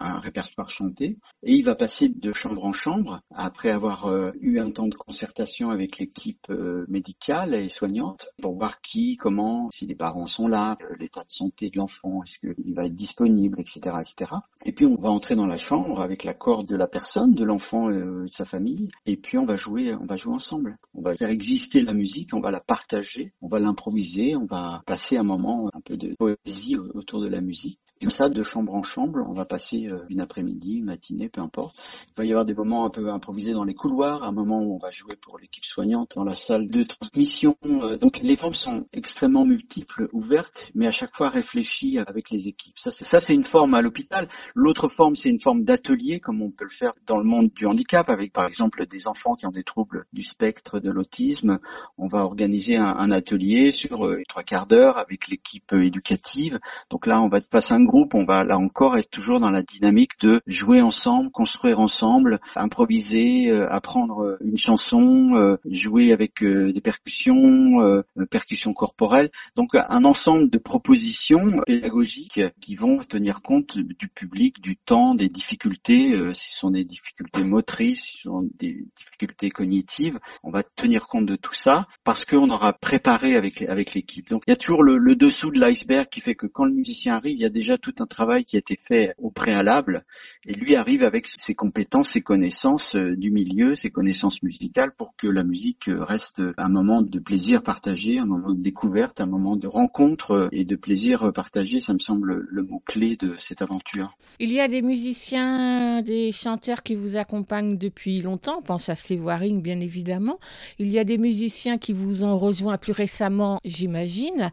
un 0.00 0.20
répertoire 0.20 0.68
chanté, 0.68 1.16
et 1.42 1.54
il 1.54 1.64
va 1.64 1.74
passer 1.74 2.10
de 2.10 2.32
chambre 2.34 2.62
en 2.62 2.74
chambre 2.74 3.22
après 3.34 3.70
avoir 3.70 4.32
eu 4.40 4.58
un 4.58 4.70
temps 4.70 4.86
de 4.86 4.94
concertation 4.94 5.70
avec 5.70 5.96
l'équipe 5.96 6.52
médicale 6.88 7.54
et 7.54 7.70
soignante 7.70 8.28
pour 8.40 8.54
voir 8.54 8.81
qui, 8.82 9.16
comment, 9.16 9.70
si 9.70 9.86
les 9.86 9.94
parents 9.94 10.26
sont 10.26 10.48
là, 10.48 10.76
euh, 10.82 10.96
l'état 10.98 11.22
de 11.24 11.30
santé 11.30 11.70
de 11.70 11.78
l'enfant, 11.78 12.22
est-ce 12.22 12.38
qu'il 12.38 12.74
va 12.74 12.86
être 12.86 12.94
disponible, 12.94 13.60
etc., 13.60 13.96
etc. 14.00 14.32
Et 14.64 14.72
puis 14.72 14.86
on 14.86 14.96
va 14.96 15.10
entrer 15.10 15.36
dans 15.36 15.46
la 15.46 15.56
chambre 15.56 16.00
avec 16.00 16.24
l'accord 16.24 16.64
de 16.64 16.76
la 16.76 16.88
personne, 16.88 17.34
de 17.34 17.44
l'enfant, 17.44 17.90
euh, 17.90 18.24
de 18.24 18.32
sa 18.32 18.44
famille, 18.44 18.90
et 19.06 19.16
puis 19.16 19.38
on 19.38 19.46
va 19.46 19.56
jouer, 19.56 19.94
on 19.94 20.06
va 20.06 20.16
jouer 20.16 20.34
ensemble. 20.34 20.78
On 20.94 21.02
va 21.02 21.14
faire 21.14 21.30
exister 21.30 21.82
la 21.82 21.94
musique, 21.94 22.34
on 22.34 22.40
va 22.40 22.50
la 22.50 22.60
partager, 22.60 23.32
on 23.40 23.48
va 23.48 23.58
l'improviser, 23.58 24.36
on 24.36 24.46
va 24.46 24.82
passer 24.86 25.16
un 25.16 25.22
moment 25.22 25.70
un 25.72 25.80
peu 25.80 25.96
de 25.96 26.14
poésie 26.14 26.76
autour 26.76 27.20
de 27.20 27.28
la 27.28 27.40
musique. 27.40 27.78
Comme 28.02 28.10
ça, 28.10 28.28
de 28.28 28.42
chambre 28.42 28.74
en 28.74 28.82
chambre, 28.82 29.24
on 29.28 29.32
va 29.32 29.44
passer 29.44 29.86
euh, 29.86 30.04
une 30.10 30.18
après-midi, 30.18 30.78
une 30.78 30.86
matinée, 30.86 31.28
peu 31.28 31.40
importe. 31.40 31.76
Il 32.08 32.14
va 32.16 32.24
y 32.24 32.30
avoir 32.30 32.44
des 32.44 32.52
moments 32.52 32.84
un 32.84 32.90
peu 32.90 33.08
improvisés 33.10 33.52
dans 33.52 33.62
les 33.62 33.74
couloirs, 33.74 34.24
un 34.24 34.32
moment 34.32 34.60
où 34.60 34.74
on 34.74 34.78
va 34.78 34.90
jouer 34.90 35.14
pour 35.14 35.38
l'équipe 35.38 35.64
soignante 35.64 36.14
dans 36.16 36.24
la 36.24 36.34
salle 36.34 36.68
de 36.68 36.82
transmission. 36.82 37.56
Donc 38.00 38.18
les 38.20 38.34
formes 38.34 38.54
sont 38.54 38.86
extrêmement 38.92 39.44
multiples, 39.44 40.08
ouvertes, 40.12 40.72
mais 40.74 40.88
à 40.88 40.90
chaque 40.90 41.14
fois 41.14 41.28
réfléchies 41.28 42.00
avec 42.00 42.30
les 42.30 42.48
équipes. 42.48 42.76
Ça, 42.76 42.90
c'est, 42.90 43.04
ça, 43.04 43.20
c'est 43.20 43.34
une 43.34 43.44
forme 43.44 43.74
à 43.74 43.82
l'hôpital. 43.82 44.26
L'autre 44.56 44.88
forme, 44.88 45.14
c'est 45.14 45.30
une 45.30 45.40
forme 45.40 45.62
d'atelier, 45.62 46.18
comme 46.18 46.42
on 46.42 46.50
peut 46.50 46.64
le 46.64 46.70
faire 46.70 46.94
dans 47.06 47.18
le 47.18 47.24
monde 47.24 47.50
du 47.54 47.66
handicap, 47.66 48.10
avec 48.10 48.32
par 48.32 48.46
exemple 48.46 48.84
des 48.84 49.06
enfants 49.06 49.36
qui 49.36 49.46
ont 49.46 49.52
des 49.52 49.62
troubles 49.62 50.06
du 50.12 50.24
spectre 50.24 50.80
de 50.80 50.90
l'autisme. 50.90 51.60
On 51.98 52.08
va 52.08 52.24
organiser 52.24 52.76
un, 52.76 52.96
un 52.96 53.12
atelier 53.12 53.70
sur 53.70 54.06
euh, 54.06 54.22
trois 54.28 54.42
quarts 54.42 54.66
d'heure 54.66 54.98
avec 54.98 55.28
l'équipe 55.28 55.72
éducative. 55.72 56.58
Donc 56.90 57.06
là, 57.06 57.22
on 57.22 57.28
va 57.28 57.40
passer 57.40 57.74
un 57.74 57.91
groupe, 57.92 58.14
on 58.14 58.24
va 58.24 58.42
là 58.42 58.58
encore 58.58 58.96
être 58.96 59.10
toujours 59.10 59.38
dans 59.38 59.50
la 59.50 59.62
dynamique 59.62 60.12
de 60.20 60.40
jouer 60.46 60.80
ensemble, 60.80 61.30
construire 61.30 61.78
ensemble, 61.78 62.40
improviser, 62.56 63.50
euh, 63.50 63.70
apprendre 63.70 64.38
une 64.40 64.56
chanson, 64.56 65.32
euh, 65.34 65.56
jouer 65.68 66.12
avec 66.12 66.42
des 66.42 66.80
percussions, 66.80 68.02
percussions 68.30 68.72
corporelles. 68.72 69.30
Donc 69.56 69.74
un 69.74 70.04
ensemble 70.04 70.48
de 70.48 70.58
propositions 70.58 71.60
pédagogiques 71.66 72.40
qui 72.60 72.76
vont 72.76 72.98
tenir 72.98 73.42
compte 73.42 73.78
du 73.78 74.08
public, 74.08 74.60
du 74.60 74.76
temps, 74.76 75.14
des 75.14 75.28
difficultés, 75.28 76.14
euh, 76.14 76.32
si 76.32 76.52
ce 76.52 76.58
sont 76.58 76.70
des 76.70 76.84
difficultés 76.84 77.44
motrices, 77.44 78.02
si 78.02 78.16
ce 78.18 78.22
sont 78.22 78.48
des 78.58 78.86
difficultés 78.96 79.50
cognitives, 79.50 80.18
on 80.42 80.50
va 80.50 80.62
tenir 80.62 81.08
compte 81.08 81.26
de 81.26 81.36
tout 81.36 81.52
ça 81.52 81.86
parce 82.04 82.24
qu'on 82.24 82.48
aura 82.50 82.72
préparé 82.72 83.36
avec, 83.36 83.62
avec 83.62 83.94
l'équipe. 83.94 84.28
Donc 84.30 84.44
il 84.46 84.50
y 84.50 84.54
a 84.54 84.56
toujours 84.56 84.82
le, 84.82 84.96
le 84.96 85.16
dessous 85.16 85.50
de 85.50 85.60
l'iceberg 85.60 86.08
qui 86.08 86.20
fait 86.20 86.34
que 86.34 86.46
quand 86.46 86.64
le 86.64 86.72
musicien 86.72 87.14
arrive, 87.14 87.36
il 87.36 87.42
y 87.42 87.46
a 87.46 87.50
déjà 87.50 87.71
tout 87.78 87.94
un 88.00 88.06
travail 88.06 88.44
qui 88.44 88.56
a 88.56 88.58
été 88.58 88.78
fait 88.80 89.14
au 89.18 89.30
préalable 89.30 90.04
et 90.46 90.54
lui 90.54 90.76
arrive 90.76 91.02
avec 91.02 91.26
ses 91.26 91.54
compétences, 91.54 92.10
ses 92.10 92.22
connaissances 92.22 92.96
euh, 92.96 93.16
du 93.16 93.30
milieu, 93.30 93.74
ses 93.74 93.90
connaissances 93.90 94.42
musicales 94.42 94.92
pour 94.96 95.14
que 95.16 95.26
la 95.26 95.44
musique 95.44 95.88
euh, 95.88 96.02
reste 96.02 96.42
un 96.56 96.68
moment 96.68 97.02
de 97.02 97.18
plaisir 97.18 97.62
partagé, 97.62 98.18
un 98.18 98.26
moment 98.26 98.52
de 98.52 98.62
découverte, 98.62 99.20
un 99.20 99.26
moment 99.26 99.56
de 99.56 99.66
rencontre 99.66 100.48
et 100.52 100.64
de 100.64 100.76
plaisir 100.76 101.32
partagé. 101.32 101.80
Ça 101.80 101.92
me 101.92 101.98
semble 101.98 102.46
le 102.48 102.62
mot-clé 102.62 103.16
de 103.16 103.34
cette 103.38 103.62
aventure. 103.62 104.16
Il 104.38 104.52
y 104.52 104.60
a 104.60 104.68
des 104.68 104.82
musiciens, 104.82 106.02
des 106.02 106.32
chanteurs 106.32 106.82
qui 106.82 106.94
vous 106.94 107.16
accompagnent 107.16 107.76
depuis 107.76 108.20
longtemps. 108.20 108.58
On 108.58 108.62
pense 108.62 108.88
à 108.88 108.94
Steve 108.94 109.22
bien 109.62 109.80
évidemment. 109.80 110.38
Il 110.78 110.90
y 110.90 110.98
a 110.98 111.04
des 111.04 111.18
musiciens 111.18 111.78
qui 111.78 111.92
vous 111.92 112.24
ont 112.24 112.36
rejoint 112.36 112.78
plus 112.78 112.92
récemment, 112.92 113.60
j'imagine. 113.64 114.50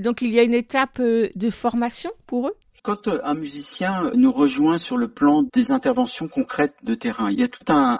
Donc 0.00 0.22
il 0.22 0.30
y 0.30 0.38
a 0.38 0.42
une 0.42 0.54
étape 0.54 0.98
euh, 1.00 1.28
de 1.34 1.50
formation 1.50 2.10
pour 2.26 2.48
eux 2.48 2.49
quand 2.82 3.08
euh, 3.08 3.18
un 3.24 3.34
musicien 3.34 4.10
nous 4.14 4.32
rejoint 4.32 4.78
sur 4.78 4.96
le 4.96 5.08
plan 5.08 5.42
des 5.52 5.70
interventions 5.70 6.28
concrètes 6.28 6.74
de 6.82 6.94
terrain, 6.94 7.30
il 7.30 7.40
y 7.40 7.42
a 7.42 7.48
tout 7.48 7.64
un, 7.68 7.98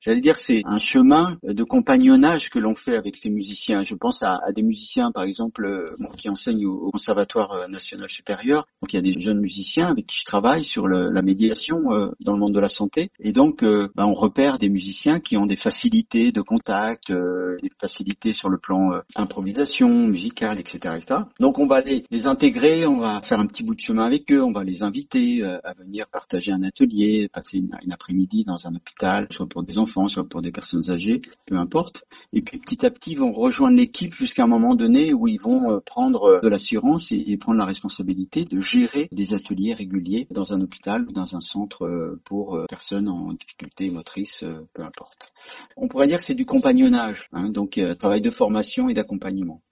j'allais 0.00 0.20
dire, 0.20 0.36
c'est 0.36 0.62
un 0.64 0.78
chemin 0.78 1.38
de 1.42 1.64
compagnonnage 1.64 2.50
que 2.50 2.58
l'on 2.58 2.74
fait 2.74 2.96
avec 2.96 3.16
ces 3.16 3.30
musiciens. 3.30 3.82
Je 3.82 3.94
pense 3.94 4.22
à, 4.22 4.40
des 4.54 4.62
musiciens, 4.62 5.10
par 5.12 5.24
exemple, 5.24 5.64
euh, 5.64 5.86
qui 6.16 6.28
enseignent 6.28 6.66
au, 6.66 6.90
Conservatoire 6.92 7.52
euh, 7.52 7.68
national 7.68 8.08
supérieur. 8.10 8.66
Donc 8.82 8.92
il 8.92 8.96
y 8.96 8.98
a 8.98 9.02
des 9.02 9.18
jeunes 9.18 9.40
musiciens 9.40 9.86
avec 9.88 10.06
qui 10.06 10.18
je 10.18 10.24
travaille 10.24 10.62
sur 10.62 10.88
la 10.88 11.22
médiation 11.22 11.78
dans 12.20 12.32
le 12.34 12.38
monde 12.38 12.52
de 12.54 12.60
la 12.60 12.68
santé. 12.68 13.10
Et 13.18 13.32
donc, 13.32 13.64
bah, 13.64 14.06
on 14.06 14.12
repère 14.14 14.58
des 14.58 14.68
musiciens 14.68 15.20
qui 15.20 15.36
ont 15.36 15.46
des 15.46 15.56
facilités 15.56 16.32
de 16.32 16.42
contact, 16.42 17.10
des 17.10 17.70
facilités 17.80 18.32
sur 18.32 18.50
le 18.50 18.58
plan 18.58 19.00
improvisation 19.14 19.88
musicale, 19.88 20.58
etc., 20.60 20.96
etc. 20.98 21.20
Donc 21.40 21.58
on 21.58 21.66
va 21.66 21.80
les, 21.80 22.04
les 22.10 22.26
intégrer, 22.26 22.86
on 22.86 22.98
va 22.98 23.22
faire 23.22 23.40
un 23.40 23.46
petit 23.46 23.62
bout 23.62 23.74
de 23.74 23.80
chemin 23.80 24.04
avec 24.04 24.21
avec 24.30 24.42
on 24.42 24.52
va 24.52 24.64
les 24.64 24.82
inviter 24.82 25.42
euh, 25.42 25.58
à 25.64 25.74
venir 25.74 26.08
partager 26.08 26.52
un 26.52 26.62
atelier, 26.62 27.28
passer 27.28 27.58
une, 27.58 27.92
après-midi 27.92 28.44
dans 28.44 28.66
un 28.66 28.74
hôpital, 28.74 29.26
soit 29.30 29.46
pour 29.46 29.62
des 29.62 29.78
enfants, 29.78 30.08
soit 30.08 30.28
pour 30.28 30.42
des 30.42 30.52
personnes 30.52 30.90
âgées, 30.90 31.22
peu 31.46 31.56
importe. 31.56 32.04
Et 32.32 32.42
puis 32.42 32.58
petit 32.58 32.84
à 32.84 32.90
petit, 32.90 33.12
ils 33.12 33.18
vont 33.18 33.32
rejoindre 33.32 33.76
l'équipe 33.76 34.14
jusqu'à 34.14 34.44
un 34.44 34.46
moment 34.46 34.74
donné 34.74 35.12
où 35.12 35.28
ils 35.28 35.40
vont 35.40 35.70
euh, 35.70 35.80
prendre 35.80 36.40
de 36.42 36.48
l'assurance 36.48 37.12
et, 37.12 37.36
prendre 37.36 37.58
la 37.58 37.64
responsabilité 37.64 38.44
de 38.44 38.60
gérer 38.60 39.08
des 39.10 39.34
ateliers 39.34 39.72
réguliers 39.72 40.26
dans 40.30 40.52
un 40.52 40.60
hôpital 40.60 41.06
ou 41.08 41.12
dans 41.12 41.34
un 41.34 41.40
centre 41.40 41.84
euh, 41.84 42.20
pour 42.24 42.56
euh, 42.56 42.66
personnes 42.68 43.08
en 43.08 43.32
difficulté 43.32 43.90
motrice, 43.90 44.42
euh, 44.42 44.66
peu 44.72 44.82
importe. 44.82 45.32
On 45.76 45.88
pourrait 45.88 46.08
dire 46.08 46.18
que 46.18 46.24
c'est 46.24 46.34
du 46.34 46.46
compagnonnage, 46.46 47.28
hein, 47.32 47.48
donc 47.48 47.78
euh, 47.78 47.94
travail 47.94 48.20
de 48.20 48.30
formation 48.30 48.88
et 48.88 48.94
d'accompagnement. 48.94 49.62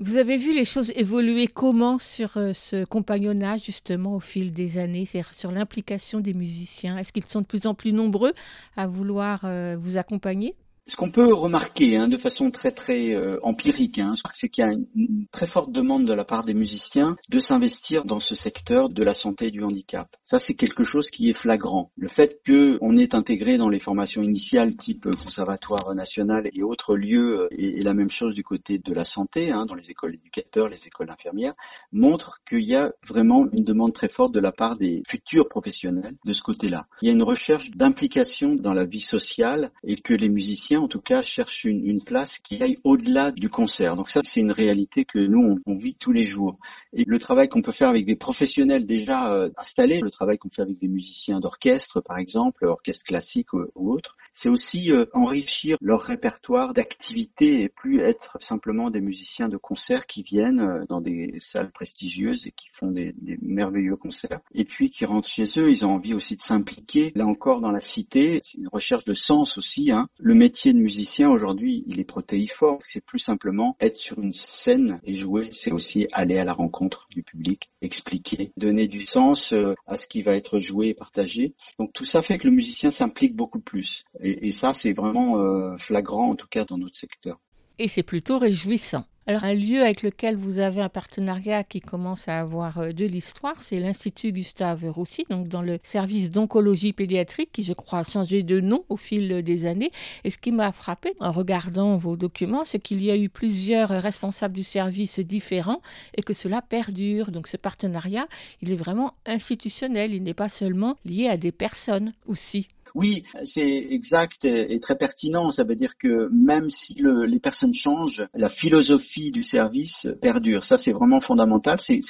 Vous 0.00 0.16
avez 0.16 0.36
vu 0.36 0.54
les 0.54 0.64
choses 0.64 0.92
évoluer 0.94 1.48
comment 1.48 1.98
sur 1.98 2.36
euh, 2.36 2.52
ce 2.52 2.84
compagnonnage 2.84 3.64
justement 3.64 4.14
au 4.14 4.20
fil 4.20 4.52
des 4.52 4.78
années, 4.78 5.04
c'est-à-dire 5.04 5.34
sur 5.34 5.50
l'implication 5.50 6.20
des 6.20 6.34
musiciens? 6.34 6.96
Est-ce 6.98 7.12
qu'ils 7.12 7.24
sont 7.24 7.40
de 7.40 7.46
plus 7.46 7.66
en 7.66 7.74
plus 7.74 7.92
nombreux 7.92 8.32
à 8.76 8.86
vouloir 8.86 9.40
euh, 9.42 9.76
vous 9.76 9.96
accompagner? 9.96 10.54
Ce 10.88 10.96
qu'on 10.96 11.10
peut 11.10 11.34
remarquer 11.34 11.96
hein, 11.96 12.08
de 12.08 12.16
façon 12.16 12.50
très 12.50 12.72
très 12.72 13.14
euh, 13.14 13.38
empirique, 13.42 13.98
hein, 13.98 14.14
c'est 14.32 14.48
qu'il 14.48 14.64
y 14.64 14.66
a 14.66 14.72
une, 14.72 15.26
très 15.30 15.46
forte 15.46 15.70
demande 15.70 16.06
de 16.06 16.14
la 16.14 16.24
part 16.24 16.44
des 16.44 16.54
musiciens 16.54 17.16
de 17.28 17.38
s'investir 17.40 18.06
dans 18.06 18.20
ce 18.20 18.34
secteur 18.34 18.88
de 18.88 19.04
la 19.04 19.12
santé 19.12 19.48
et 19.48 19.50
du 19.50 19.62
handicap. 19.62 20.08
Ça, 20.24 20.38
c'est 20.38 20.54
quelque 20.54 20.84
chose 20.84 21.10
qui 21.10 21.28
est 21.28 21.34
flagrant. 21.34 21.92
Le 21.96 22.08
fait 22.08 22.40
qu'on 22.46 22.92
est 22.96 23.14
intégré 23.14 23.58
dans 23.58 23.68
les 23.68 23.78
formations 23.78 24.22
initiales 24.22 24.76
type 24.76 25.10
conservatoire 25.10 25.94
national 25.94 26.48
et 26.54 26.62
autres 26.62 26.96
lieux, 26.96 27.40
euh, 27.40 27.48
et, 27.50 27.80
et 27.80 27.82
la 27.82 27.92
même 27.92 28.10
chose 28.10 28.34
du 28.34 28.42
côté 28.42 28.78
de 28.78 28.94
la 28.94 29.04
santé, 29.04 29.50
hein, 29.50 29.66
dans 29.66 29.74
les 29.74 29.90
écoles 29.90 30.12
d'éducateurs, 30.12 30.68
les 30.68 30.86
écoles 30.86 31.10
infirmières, 31.10 31.54
montre 31.92 32.40
qu'il 32.48 32.64
y 32.64 32.74
a 32.74 32.92
vraiment 33.06 33.46
une 33.52 33.64
demande 33.64 33.92
très 33.92 34.08
forte 34.08 34.32
de 34.32 34.40
la 34.40 34.52
part 34.52 34.76
des 34.76 35.02
futurs 35.06 35.50
professionnels 35.50 36.16
de 36.24 36.32
ce 36.32 36.42
côté-là. 36.42 36.86
Il 37.02 37.08
y 37.08 37.10
a 37.10 37.14
une 37.14 37.22
recherche 37.22 37.72
d'implication 37.72 38.54
dans 38.54 38.72
la 38.72 38.86
vie 38.86 39.00
sociale 39.00 39.70
et 39.84 39.96
que 39.96 40.14
les 40.14 40.28
musiciens, 40.30 40.77
en 40.78 40.88
tout 40.88 41.00
cas, 41.00 41.22
cherchent 41.22 41.64
une, 41.64 42.02
place 42.02 42.38
qui 42.38 42.62
aille 42.62 42.78
au-delà 42.84 43.32
du 43.32 43.48
concert. 43.48 43.96
Donc 43.96 44.08
ça, 44.08 44.20
c'est 44.24 44.40
une 44.40 44.52
réalité 44.52 45.04
que 45.04 45.18
nous, 45.18 45.58
on, 45.66 45.76
vit 45.76 45.94
tous 45.94 46.12
les 46.12 46.24
jours. 46.24 46.58
Et 46.92 47.04
le 47.06 47.18
travail 47.18 47.48
qu'on 47.48 47.62
peut 47.62 47.72
faire 47.72 47.88
avec 47.88 48.06
des 48.06 48.16
professionnels 48.16 48.86
déjà 48.86 49.32
euh, 49.34 49.50
installés, 49.56 50.00
le 50.00 50.10
travail 50.10 50.38
qu'on 50.38 50.50
fait 50.50 50.62
avec 50.62 50.78
des 50.78 50.88
musiciens 50.88 51.40
d'orchestre, 51.40 52.00
par 52.00 52.18
exemple, 52.18 52.64
orchestre 52.64 53.04
classique 53.04 53.52
ou 53.52 53.92
autre, 53.92 54.16
c'est 54.38 54.48
aussi 54.48 54.92
euh, 54.92 55.04
enrichir 55.14 55.76
leur 55.80 56.00
répertoire 56.00 56.72
d'activités 56.72 57.62
et 57.62 57.68
plus 57.68 57.98
être 58.02 58.36
simplement 58.38 58.88
des 58.88 59.00
musiciens 59.00 59.48
de 59.48 59.56
concert 59.56 60.06
qui 60.06 60.22
viennent 60.22 60.60
euh, 60.60 60.84
dans 60.88 61.00
des 61.00 61.34
salles 61.40 61.72
prestigieuses 61.72 62.46
et 62.46 62.52
qui 62.52 62.68
font 62.72 62.92
des, 62.92 63.12
des, 63.20 63.36
merveilleux 63.42 63.96
concerts. 63.96 64.38
Et 64.54 64.64
puis 64.64 64.90
qui 64.90 65.04
rentrent 65.04 65.26
chez 65.26 65.42
eux, 65.58 65.72
ils 65.72 65.84
ont 65.84 65.90
envie 65.90 66.14
aussi 66.14 66.36
de 66.36 66.40
s'impliquer, 66.40 67.10
là 67.16 67.26
encore 67.26 67.60
dans 67.60 67.72
la 67.72 67.80
cité, 67.80 68.40
c'est 68.44 68.58
une 68.58 68.68
recherche 68.68 69.04
de 69.04 69.12
sens 69.12 69.58
aussi. 69.58 69.90
Hein. 69.90 70.08
Le 70.20 70.34
métier 70.34 70.72
de 70.72 70.78
musicien 70.78 71.30
aujourd'hui, 71.30 71.82
il 71.88 71.98
est 71.98 72.04
protéiforme, 72.04 72.78
c'est 72.86 73.04
plus 73.04 73.18
simplement 73.18 73.76
être 73.80 73.96
sur 73.96 74.20
une 74.20 74.32
scène 74.32 75.00
et 75.02 75.16
jouer, 75.16 75.48
c'est 75.50 75.72
aussi 75.72 76.06
aller 76.12 76.38
à 76.38 76.44
la 76.44 76.52
rencontre 76.52 77.08
du 77.10 77.24
public, 77.24 77.72
expliquer, 77.82 78.52
donner 78.56 78.86
du 78.86 79.00
sens 79.00 79.52
euh, 79.52 79.74
à 79.88 79.96
ce 79.96 80.06
qui 80.06 80.22
va 80.22 80.34
être 80.34 80.60
joué 80.60 80.90
et 80.90 80.94
partagé. 80.94 81.54
Donc 81.80 81.92
tout 81.92 82.04
ça 82.04 82.22
fait 82.22 82.38
que 82.38 82.46
le 82.46 82.54
musicien 82.54 82.92
s'implique 82.92 83.34
beaucoup 83.34 83.58
plus. 83.58 84.04
Et 84.28 84.52
ça, 84.52 84.72
c'est 84.72 84.92
vraiment 84.92 85.38
euh, 85.38 85.76
flagrant, 85.76 86.30
en 86.30 86.34
tout 86.34 86.48
cas 86.48 86.64
dans 86.64 86.78
notre 86.78 86.96
secteur. 86.96 87.38
Et 87.78 87.88
c'est 87.88 88.02
plutôt 88.02 88.38
réjouissant. 88.38 89.04
Alors, 89.28 89.44
un 89.44 89.52
lieu 89.52 89.82
avec 89.82 90.02
lequel 90.02 90.36
vous 90.36 90.58
avez 90.58 90.80
un 90.80 90.88
partenariat 90.88 91.62
qui 91.62 91.82
commence 91.82 92.28
à 92.28 92.40
avoir 92.40 92.78
euh, 92.78 92.92
de 92.92 93.04
l'histoire, 93.04 93.60
c'est 93.60 93.78
l'Institut 93.78 94.32
Gustave 94.32 94.88
Roussy, 94.88 95.24
donc 95.28 95.48
dans 95.48 95.60
le 95.60 95.78
service 95.82 96.30
d'oncologie 96.30 96.94
pédiatrique, 96.94 97.52
qui, 97.52 97.62
je 97.62 97.74
crois, 97.74 97.98
a 97.98 98.04
changé 98.04 98.42
de 98.42 98.58
nom 98.58 98.86
au 98.88 98.96
fil 98.96 99.42
des 99.42 99.66
années. 99.66 99.90
Et 100.24 100.30
ce 100.30 100.38
qui 100.38 100.50
m'a 100.50 100.72
frappé 100.72 101.12
en 101.20 101.30
regardant 101.30 101.98
vos 101.98 102.16
documents, 102.16 102.64
c'est 102.64 102.78
qu'il 102.78 103.04
y 103.04 103.10
a 103.10 103.18
eu 103.18 103.28
plusieurs 103.28 103.90
responsables 103.90 104.54
du 104.54 104.64
service 104.64 105.20
différents 105.20 105.82
et 106.16 106.22
que 106.22 106.32
cela 106.32 106.62
perdure. 106.62 107.30
Donc, 107.30 107.48
ce 107.48 107.58
partenariat, 107.58 108.26
il 108.62 108.72
est 108.72 108.76
vraiment 108.76 109.12
institutionnel, 109.26 110.14
il 110.14 110.22
n'est 110.22 110.32
pas 110.32 110.48
seulement 110.48 110.96
lié 111.04 111.28
à 111.28 111.36
des 111.36 111.52
personnes 111.52 112.14
aussi. 112.24 112.68
Oui, 112.94 113.24
c'est 113.44 113.86
exact 113.90 114.44
et 114.44 114.80
très 114.80 114.96
pertinent. 114.96 115.50
Ça 115.50 115.64
veut 115.64 115.76
dire 115.76 115.96
que 115.96 116.28
même 116.32 116.70
si 116.70 116.94
le, 116.94 117.24
les 117.24 117.40
personnes 117.40 117.74
changent, 117.74 118.26
la 118.34 118.48
philosophie 118.48 119.30
du 119.30 119.42
service 119.42 120.08
perdure. 120.20 120.64
Ça, 120.64 120.76
c'est 120.76 120.92
vraiment 120.92 121.20
fondamental. 121.20 121.80
C'est 121.80 122.00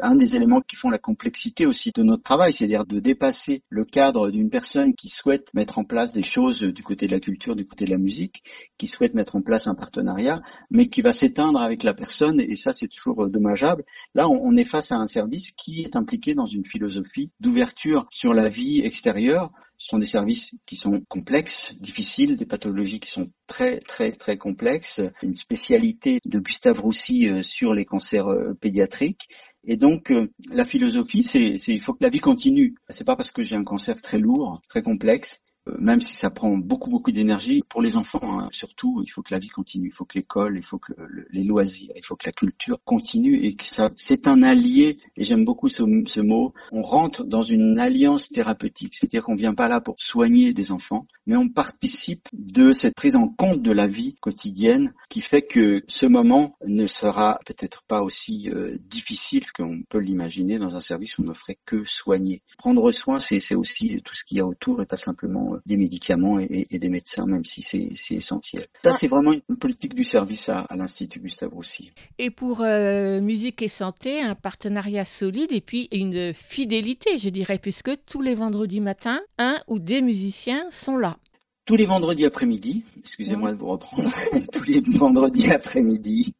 un 0.00 0.14
des 0.14 0.36
éléments 0.36 0.60
qui 0.60 0.76
font 0.76 0.90
la 0.90 0.98
complexité 0.98 1.66
aussi 1.66 1.92
de 1.92 2.02
notre 2.02 2.22
travail, 2.22 2.52
c'est-à-dire 2.52 2.84
de 2.84 3.00
dépasser 3.00 3.62
le 3.68 3.84
cadre 3.84 4.30
d'une 4.30 4.50
personne 4.50 4.94
qui 4.94 5.08
souhaite 5.08 5.52
mettre 5.54 5.78
en 5.78 5.84
place 5.84 6.12
des 6.12 6.22
choses 6.22 6.62
du 6.62 6.82
côté 6.82 7.06
de 7.06 7.12
la 7.12 7.20
culture, 7.20 7.56
du 7.56 7.66
côté 7.66 7.84
de 7.84 7.90
la 7.90 7.98
musique, 7.98 8.42
qui 8.78 8.86
souhaite 8.86 9.14
mettre 9.14 9.36
en 9.36 9.42
place 9.42 9.66
un 9.66 9.74
partenariat, 9.74 10.42
mais 10.70 10.88
qui 10.88 11.02
va 11.02 11.12
s'éteindre 11.12 11.60
avec 11.60 11.82
la 11.82 11.94
personne. 11.94 12.40
Et 12.40 12.56
ça, 12.56 12.72
c'est 12.72 12.88
toujours 12.88 13.28
dommageable. 13.28 13.84
Là, 14.14 14.28
on 14.28 14.56
est 14.56 14.64
face 14.64 14.92
à 14.92 14.96
un 14.96 15.06
service 15.06 15.52
qui 15.52 15.82
est 15.82 15.96
impliqué 15.96 16.34
dans 16.34 16.46
une 16.46 16.64
philosophie 16.64 17.30
d'ouverture 17.40 18.06
sur 18.10 18.34
la 18.34 18.48
vie 18.48 18.80
extérieure 18.80 19.50
ce 19.78 19.88
sont 19.88 19.98
des 19.98 20.06
services 20.06 20.54
qui 20.66 20.74
sont 20.74 21.00
complexes, 21.08 21.76
difficiles, 21.78 22.36
des 22.36 22.46
pathologies 22.46 22.98
qui 22.98 23.10
sont 23.10 23.30
très 23.46 23.78
très 23.78 24.12
très 24.12 24.36
complexes, 24.36 25.00
une 25.22 25.36
spécialité 25.36 26.18
de 26.26 26.40
Gustave 26.40 26.80
Roussy 26.80 27.28
euh, 27.28 27.42
sur 27.42 27.74
les 27.74 27.84
cancers 27.84 28.26
euh, 28.26 28.54
pédiatriques. 28.54 29.28
Et 29.64 29.76
donc 29.76 30.10
euh, 30.10 30.32
la 30.50 30.64
philosophie, 30.64 31.22
c'est 31.22 31.54
il 31.68 31.80
faut 31.80 31.94
que 31.94 32.02
la 32.02 32.10
vie 32.10 32.20
continue. 32.20 32.74
C'est 32.88 33.04
pas 33.04 33.16
parce 33.16 33.30
que 33.30 33.42
j'ai 33.42 33.56
un 33.56 33.64
cancer 33.64 34.02
très 34.02 34.18
lourd, 34.18 34.60
très 34.68 34.82
complexe, 34.82 35.40
même 35.78 36.00
si 36.00 36.14
ça 36.14 36.30
prend 36.30 36.56
beaucoup 36.56 36.90
beaucoup 36.90 37.12
d'énergie 37.12 37.62
pour 37.68 37.82
les 37.82 37.96
enfants 37.96 38.40
hein, 38.40 38.48
surtout 38.52 39.02
il 39.04 39.08
faut 39.08 39.22
que 39.22 39.32
la 39.32 39.38
vie 39.38 39.48
continue 39.48 39.88
il 39.88 39.92
faut 39.92 40.04
que 40.04 40.18
l'école 40.18 40.56
il 40.56 40.64
faut 40.64 40.78
que 40.78 40.92
le, 40.96 41.26
les 41.30 41.44
loisirs 41.44 41.92
il 41.96 42.04
faut 42.04 42.16
que 42.16 42.26
la 42.26 42.32
culture 42.32 42.78
continue 42.84 43.36
et 43.36 43.54
que 43.54 43.64
ça 43.64 43.90
c'est 43.96 44.26
un 44.26 44.42
allié 44.42 44.98
et 45.16 45.24
j'aime 45.24 45.44
beaucoup 45.44 45.68
ce, 45.68 45.82
ce, 46.06 46.20
mot 46.20 46.54
on 46.72 46.82
rentre 46.82 47.24
dans 47.24 47.42
une 47.42 47.78
alliance 47.78 48.28
thérapeutique. 48.28 48.94
C'est-à-dire 48.94 49.22
qu'on 49.22 49.34
vient 49.34 49.54
pas 49.54 49.68
là 49.68 49.80
pour 49.80 49.96
soigner 49.98 50.52
des 50.52 50.72
enfants 50.72 51.06
mais 51.26 51.36
on 51.36 51.48
participe 51.48 52.28
de 52.32 52.72
cette 52.72 52.94
prise 52.94 53.16
en 53.16 53.28
compte 53.28 53.62
de 53.62 53.72
la 53.72 53.86
vie 53.86 54.14
quotidienne 54.20 54.94
qui 55.10 55.20
fait 55.20 55.42
que 55.42 55.84
ce 55.88 56.06
moment 56.06 56.56
ne 56.64 56.86
sera 56.86 57.38
peut-être 57.44 57.82
pas 57.82 58.02
aussi 58.02 58.50
euh, 58.50 58.76
difficile 58.88 59.44
qu'on 59.52 59.82
peut 59.88 59.98
l'imaginer 59.98 60.58
dans 60.58 60.74
un 60.76 60.80
service 60.80 61.18
où 61.18 61.22
on 61.22 61.26
ne 61.26 61.34
ferait 61.34 61.58
que 61.66 61.84
soigner. 61.84 62.42
Prendre 62.56 62.90
soin 62.92 63.18
c'est 63.18 63.54
aussi 63.54 64.00
tout 64.04 64.14
ce 64.14 64.24
qu'il 64.24 64.38
y 64.38 64.40
a 64.40 64.46
autour 64.46 64.80
et 64.82 64.86
pas 64.86 64.96
simplement 64.96 65.56
des 65.66 65.76
médicaments 65.76 66.38
et, 66.38 66.66
et, 66.70 66.78
des 66.78 66.88
médecins, 66.88 67.26
même 67.26 67.44
si 67.44 67.62
c'est 67.62 68.14
essentiel. 68.14 68.66
Ça, 68.84 68.92
c'est 68.92 69.08
vraiment 69.08 69.32
une 69.32 69.56
politique 69.56 69.94
du 69.94 70.04
service 70.04 70.48
à, 70.48 70.60
à 70.60 70.76
l'Institut 70.76 71.20
Gustave 71.20 71.52
Roussy. 71.52 71.90
Et 72.18 72.30
pour 72.30 72.62
euh, 72.62 73.20
musique 73.20 73.62
et 73.62 73.68
santé, 73.68 74.20
un 74.20 74.34
partenariat 74.34 75.04
solide 75.04 75.52
et 75.52 75.60
puis 75.60 75.88
une 75.92 76.32
fidélité, 76.34 77.18
je 77.18 77.28
dirais, 77.30 77.58
puisque 77.58 77.90
tous 78.04 78.22
les 78.22 78.34
vendredis 78.34 78.80
matins, 78.80 79.20
un 79.38 79.58
ou 79.66 79.78
des 79.78 80.02
musiciens 80.02 80.64
sont 80.70 80.96
là. 80.96 81.16
Tous 81.64 81.76
les 81.76 81.86
vendredis 81.86 82.24
après-midi, 82.24 82.84
excusez-moi 82.98 83.52
de 83.52 83.58
vous 83.58 83.66
reprendre, 83.66 84.10
tous 84.52 84.64
les 84.64 84.80
vendredis 84.80 85.50
après-midi. 85.50 86.34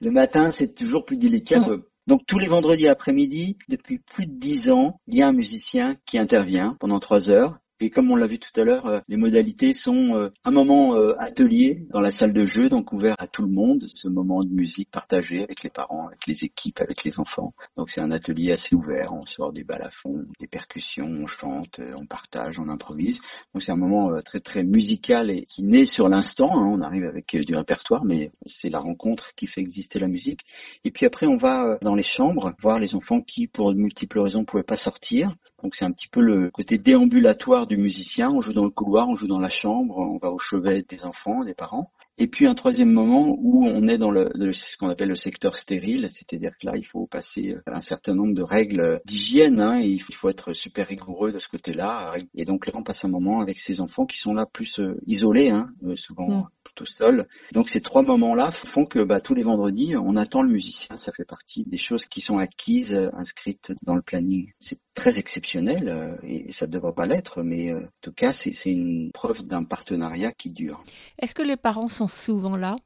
Le 0.00 0.10
matin, 0.10 0.50
c'est 0.52 0.74
toujours 0.74 1.04
plus 1.04 1.16
délicat. 1.16 1.60
Ouais. 1.60 1.78
Donc 2.06 2.26
tous 2.26 2.38
les 2.38 2.48
vendredis 2.48 2.86
après-midi, 2.86 3.56
depuis 3.68 3.98
plus 3.98 4.26
de 4.26 4.38
dix 4.38 4.70
ans, 4.70 5.00
il 5.06 5.16
y 5.16 5.22
a 5.22 5.28
un 5.28 5.32
musicien 5.32 5.96
qui 6.04 6.18
intervient 6.18 6.76
pendant 6.78 7.00
trois 7.00 7.30
heures 7.30 7.58
et 7.80 7.90
comme 7.90 8.10
on 8.10 8.16
l'a 8.16 8.28
vu 8.28 8.38
tout 8.38 8.60
à 8.60 8.64
l'heure, 8.64 8.86
euh, 8.86 9.00
les 9.08 9.16
modalités 9.16 9.74
sont 9.74 10.14
euh, 10.14 10.30
un 10.44 10.52
moment 10.52 10.94
euh, 10.94 11.14
atelier 11.18 11.86
dans 11.90 12.00
la 12.00 12.12
salle 12.12 12.32
de 12.32 12.44
jeu, 12.44 12.68
donc 12.68 12.92
ouvert 12.92 13.16
à 13.18 13.26
tout 13.26 13.42
le 13.42 13.50
monde, 13.50 13.86
ce 13.92 14.08
moment 14.08 14.44
de 14.44 14.48
musique 14.48 14.90
partagé 14.90 15.42
avec 15.42 15.64
les 15.64 15.70
parents, 15.70 16.06
avec 16.06 16.26
les 16.28 16.44
équipes, 16.44 16.80
avec 16.80 17.02
les 17.02 17.18
enfants. 17.18 17.52
Donc 17.76 17.90
c'est 17.90 18.00
un 18.00 18.12
atelier 18.12 18.52
assez 18.52 18.76
ouvert, 18.76 19.12
on 19.12 19.26
sort 19.26 19.52
des 19.52 19.64
balafons, 19.64 20.24
des 20.38 20.46
percussions, 20.46 21.06
on 21.06 21.26
chante, 21.26 21.80
on 21.96 22.06
partage, 22.06 22.60
on 22.60 22.68
improvise. 22.68 23.20
Donc 23.52 23.62
c'est 23.62 23.72
un 23.72 23.76
moment 23.76 24.20
très 24.22 24.40
très 24.40 24.62
musical 24.62 25.30
et 25.30 25.44
qui 25.44 25.64
naît 25.64 25.86
sur 25.86 26.08
l'instant. 26.08 26.50
Hein. 26.52 26.70
On 26.72 26.80
arrive 26.80 27.04
avec 27.04 27.36
du 27.36 27.56
répertoire, 27.56 28.04
mais 28.04 28.30
c'est 28.46 28.70
la 28.70 28.78
rencontre 28.78 29.34
qui 29.34 29.48
fait 29.48 29.60
exister 29.60 29.98
la 29.98 30.08
musique. 30.08 30.42
Et 30.84 30.92
puis 30.92 31.06
après, 31.06 31.26
on 31.26 31.36
va 31.36 31.78
dans 31.82 31.96
les 31.96 32.02
chambres 32.04 32.54
voir 32.60 32.78
les 32.78 32.94
enfants 32.94 33.20
qui, 33.20 33.48
pour 33.48 33.72
de 33.72 33.78
multiples 33.78 34.20
raisons, 34.20 34.44
pouvaient 34.44 34.62
pas 34.62 34.76
sortir. 34.76 35.34
Donc 35.64 35.76
c'est 35.76 35.86
un 35.86 35.92
petit 35.92 36.08
peu 36.08 36.20
le 36.20 36.50
côté 36.50 36.76
déambulatoire 36.76 37.66
du 37.66 37.78
musicien. 37.78 38.30
On 38.30 38.42
joue 38.42 38.52
dans 38.52 38.64
le 38.64 38.70
couloir, 38.70 39.08
on 39.08 39.16
joue 39.16 39.26
dans 39.26 39.38
la 39.38 39.48
chambre, 39.48 39.96
on 39.96 40.18
va 40.18 40.30
au 40.30 40.38
chevet 40.38 40.82
des 40.82 41.04
enfants, 41.04 41.42
des 41.42 41.54
parents. 41.54 41.90
Et 42.18 42.26
puis 42.26 42.46
un 42.46 42.54
troisième 42.54 42.92
moment 42.92 43.34
où 43.40 43.66
on 43.66 43.88
est 43.88 43.96
dans 43.96 44.10
le, 44.10 44.30
ce 44.52 44.76
qu'on 44.76 44.90
appelle 44.90 45.08
le 45.08 45.16
secteur 45.16 45.56
stérile, 45.56 46.10
c'est-à-dire 46.10 46.52
que 46.58 46.66
là 46.66 46.76
il 46.76 46.84
faut 46.84 47.06
passer 47.06 47.56
un 47.66 47.80
certain 47.80 48.14
nombre 48.14 48.34
de 48.34 48.42
règles 48.42 49.00
d'hygiène, 49.06 49.58
hein, 49.58 49.80
il 49.80 50.02
faut, 50.02 50.28
être 50.28 50.52
super 50.52 50.86
rigoureux 50.86 51.32
de 51.32 51.38
ce 51.38 51.48
côté-là. 51.48 52.14
Et 52.34 52.44
donc 52.44 52.66
là 52.66 52.74
on 52.76 52.82
passe 52.82 53.06
un 53.06 53.08
moment 53.08 53.40
avec 53.40 53.58
ces 53.58 53.80
enfants 53.80 54.04
qui 54.04 54.18
sont 54.18 54.34
là 54.34 54.44
plus 54.44 54.78
euh, 54.80 55.00
isolés, 55.06 55.48
hein, 55.48 55.68
souvent 55.96 56.28
mmh 56.28 56.48
tout 56.74 56.86
sol. 56.86 57.26
Donc 57.52 57.68
ces 57.68 57.80
trois 57.80 58.02
moments-là 58.02 58.50
font 58.50 58.86
que 58.86 59.02
bah, 59.02 59.20
tous 59.20 59.34
les 59.34 59.42
vendredis, 59.42 59.96
on 59.96 60.16
attend 60.16 60.42
le 60.42 60.50
musicien. 60.50 60.96
Ça 60.96 61.12
fait 61.12 61.24
partie 61.24 61.64
des 61.64 61.78
choses 61.78 62.06
qui 62.06 62.20
sont 62.20 62.38
acquises, 62.38 62.94
euh, 62.94 63.10
inscrites 63.12 63.72
dans 63.82 63.94
le 63.94 64.02
planning. 64.02 64.52
C'est 64.60 64.80
très 64.94 65.18
exceptionnel 65.18 65.88
euh, 65.88 66.16
et 66.22 66.52
ça 66.52 66.66
ne 66.66 66.72
devrait 66.72 66.94
pas 66.94 67.06
l'être, 67.06 67.42
mais 67.42 67.72
euh, 67.72 67.80
en 67.80 68.00
tout 68.00 68.12
cas, 68.12 68.32
c'est 68.32 68.52
une 68.66 69.10
preuve 69.12 69.44
d'un 69.44 69.64
partenariat 69.64 70.32
qui 70.32 70.52
dure. 70.52 70.84
Est-ce 71.18 71.34
que 71.34 71.42
les 71.42 71.56
parents 71.56 71.88
sont 71.88 72.08
souvent 72.08 72.56
là? 72.56 72.76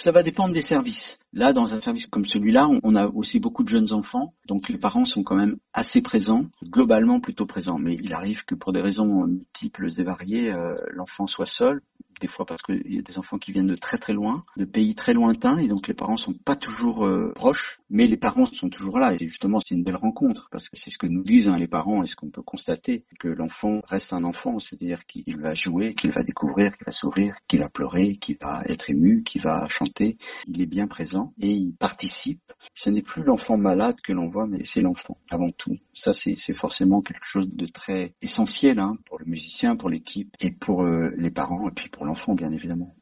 Ça 0.00 0.12
va 0.12 0.22
dépendre 0.22 0.54
des 0.54 0.62
services. 0.62 1.18
Là, 1.32 1.52
dans 1.52 1.74
un 1.74 1.80
service 1.80 2.06
comme 2.06 2.24
celui-là, 2.24 2.68
on 2.84 2.94
a 2.94 3.08
aussi 3.08 3.40
beaucoup 3.40 3.64
de 3.64 3.68
jeunes 3.68 3.92
enfants, 3.92 4.32
donc 4.46 4.68
les 4.68 4.78
parents 4.78 5.04
sont 5.04 5.24
quand 5.24 5.34
même 5.34 5.56
assez 5.72 6.02
présents, 6.02 6.46
globalement 6.62 7.18
plutôt 7.18 7.46
présents. 7.46 7.80
Mais 7.80 7.94
il 7.94 8.12
arrive 8.12 8.44
que 8.44 8.54
pour 8.54 8.72
des 8.72 8.80
raisons 8.80 9.26
multiples 9.26 9.90
et 9.98 10.04
variées, 10.04 10.54
l'enfant 10.92 11.26
soit 11.26 11.46
seul 11.46 11.82
des 12.20 12.26
fois 12.26 12.46
parce 12.46 12.62
qu'il 12.62 12.94
y 12.94 12.98
a 12.98 13.02
des 13.02 13.18
enfants 13.18 13.38
qui 13.38 13.52
viennent 13.52 13.66
de 13.66 13.76
très 13.76 13.98
très 13.98 14.12
loin, 14.12 14.42
de 14.56 14.64
pays 14.64 14.94
très 14.94 15.14
lointains, 15.14 15.58
et 15.58 15.68
donc 15.68 15.88
les 15.88 15.94
parents 15.94 16.16
sont 16.16 16.34
pas 16.34 16.56
toujours 16.56 17.06
euh, 17.06 17.32
proches, 17.34 17.80
mais 17.90 18.06
les 18.06 18.16
parents 18.16 18.46
sont 18.46 18.68
toujours 18.68 18.98
là. 18.98 19.14
Et 19.14 19.18
justement, 19.18 19.60
c'est 19.60 19.74
une 19.74 19.84
belle 19.84 19.96
rencontre, 19.96 20.48
parce 20.50 20.68
que 20.68 20.76
c'est 20.76 20.90
ce 20.90 20.98
que 20.98 21.06
nous 21.06 21.22
disent 21.22 21.46
hein, 21.46 21.58
les 21.58 21.68
parents, 21.68 22.02
et 22.02 22.06
ce 22.06 22.16
qu'on 22.16 22.30
peut 22.30 22.42
constater, 22.42 23.04
que 23.18 23.28
l'enfant 23.28 23.80
reste 23.86 24.12
un 24.12 24.24
enfant, 24.24 24.58
c'est-à-dire 24.58 25.06
qu'il 25.06 25.38
va 25.38 25.54
jouer, 25.54 25.94
qu'il 25.94 26.10
va 26.10 26.22
découvrir, 26.22 26.76
qu'il 26.76 26.84
va 26.84 26.92
sourire, 26.92 27.36
qu'il 27.46 27.60
va 27.60 27.68
pleurer, 27.68 28.16
qu'il 28.16 28.36
va 28.40 28.62
être 28.66 28.90
ému, 28.90 29.22
qu'il 29.22 29.42
va 29.42 29.68
chanter. 29.68 30.18
Il 30.46 30.60
est 30.60 30.66
bien 30.66 30.86
présent 30.86 31.32
et 31.40 31.50
il 31.50 31.74
participe. 31.74 32.52
Ce 32.74 32.90
n'est 32.90 33.02
plus 33.02 33.22
l'enfant 33.22 33.56
malade 33.56 34.00
que 34.02 34.12
l'on 34.12 34.28
voit, 34.28 34.46
mais 34.46 34.64
c'est 34.64 34.80
l'enfant 34.80 35.18
avant 35.30 35.50
tout. 35.50 35.76
Ça, 35.92 36.12
c'est 36.12 36.36
forcément 36.52 37.02
quelque 37.02 37.24
chose 37.24 37.48
de 37.48 37.66
très 37.66 38.14
essentiel 38.22 38.78
hein, 38.78 38.96
pour 39.06 39.18
le 39.18 39.26
musicien, 39.26 39.76
pour 39.76 39.90
l'équipe 39.90 40.34
et 40.40 40.50
pour 40.50 40.82
euh, 40.82 41.10
les 41.16 41.30
parents, 41.30 41.68
et 41.68 41.72
puis 41.72 41.88
pour 41.88 42.04
l'enfant, 42.08 42.34
bien 42.34 42.52
évidemment. 42.52 42.96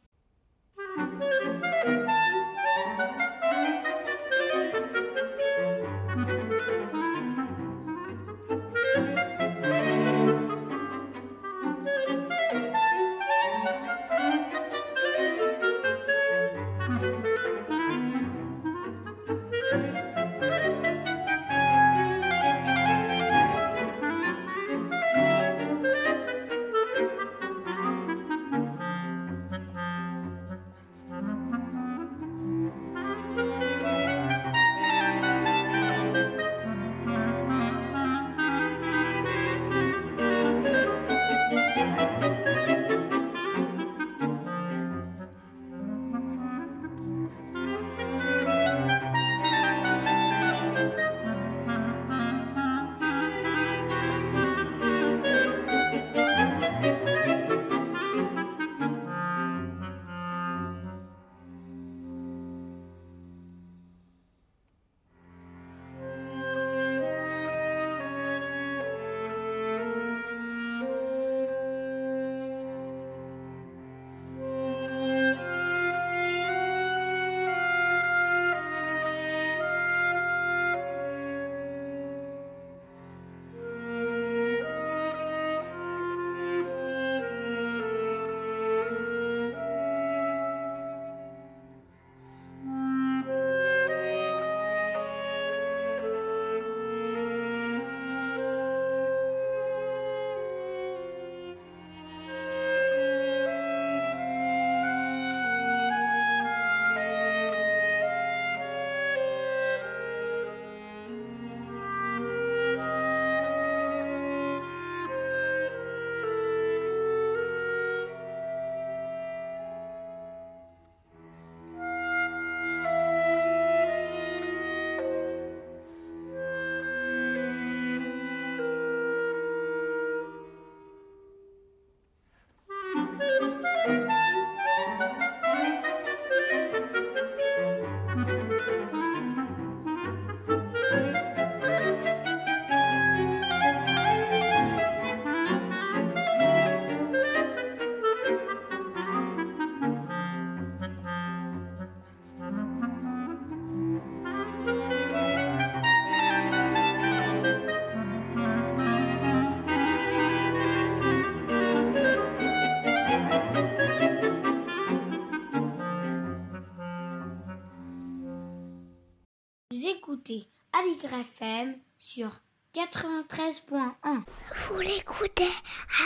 93.1. 173.46 174.24
Vous 174.68 174.80
l'écoutez, 174.80 175.44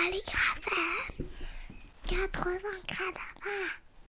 Aligre 0.05 0.33
FM 0.59 1.27
80 2.07 2.59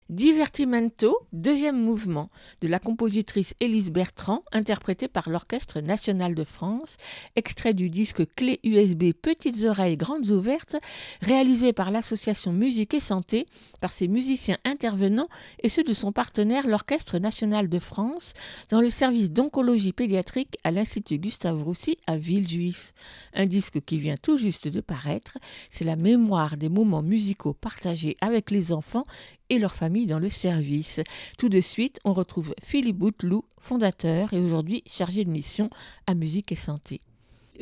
Divertimento, 0.10 1.15
deuxième 1.56 1.82
mouvement 1.82 2.30
de 2.60 2.68
la 2.68 2.80
compositrice 2.80 3.54
Élise 3.62 3.90
Bertrand, 3.90 4.44
interprété 4.52 5.08
par 5.08 5.30
l'Orchestre 5.30 5.80
national 5.80 6.36
de 6.36 6.44
France, 6.44 6.98
extrait 7.38 7.74
du 7.74 7.90
disque 7.90 8.24
clé 8.36 8.60
USB 8.66 9.14
Petites 9.14 9.64
oreilles 9.64 9.96
grandes 9.96 10.32
ouvertes, 10.32 10.76
réalisé 11.22 11.72
par 11.72 11.92
l'association 11.92 12.52
Musique 12.52 12.94
et 12.94 13.00
Santé, 13.00 13.46
par 13.80 13.94
ses 13.94 14.10
musiciens 14.10 14.58
intervenants 14.66 15.30
et 15.64 15.70
ceux 15.70 15.86
de 15.86 15.94
son 15.94 16.12
partenaire 16.12 16.68
l'Orchestre 16.68 17.20
national 17.20 17.70
de 17.70 17.80
France, 17.80 18.34
dans 18.70 18.82
le 18.82 18.90
service 18.90 19.32
d'oncologie 19.32 19.94
pédiatrique 19.94 20.58
à 20.66 20.72
l'Institut 20.72 21.20
Gustave 21.20 21.64
Roussy 21.64 21.98
à 22.06 22.18
Villejuif. 22.18 22.94
Un 23.34 23.46
disque 23.46 23.80
qui 23.80 23.98
vient 23.98 24.18
tout 24.22 24.38
juste 24.38 24.68
de 24.68 24.82
paraître, 24.82 25.38
c'est 25.72 25.86
la 25.86 25.96
mémoire 25.96 26.58
des 26.58 26.68
moments 26.68 27.02
musicaux 27.02 27.54
partagés 27.54 28.18
avec 28.20 28.52
les 28.52 28.74
enfants 28.74 29.06
et 29.50 29.60
leurs 29.60 29.76
familles 29.76 30.08
dans 30.08 30.20
le 30.20 30.30
service. 30.30 31.02
Tout 31.38 31.50
de 31.50 31.62
suite, 31.62 32.00
on 32.06 32.12
retrouve 32.12 32.54
Philippe 32.64 32.98
Bouteloup, 32.98 33.46
fondateur 33.62 34.34
et 34.34 34.40
aujourd'hui 34.40 34.84
chargé 34.88 35.26
de 35.26 35.30
mission 35.30 35.70
à 36.08 36.14
musique 36.14 36.52
et 36.52 36.56
santé. 36.56 37.02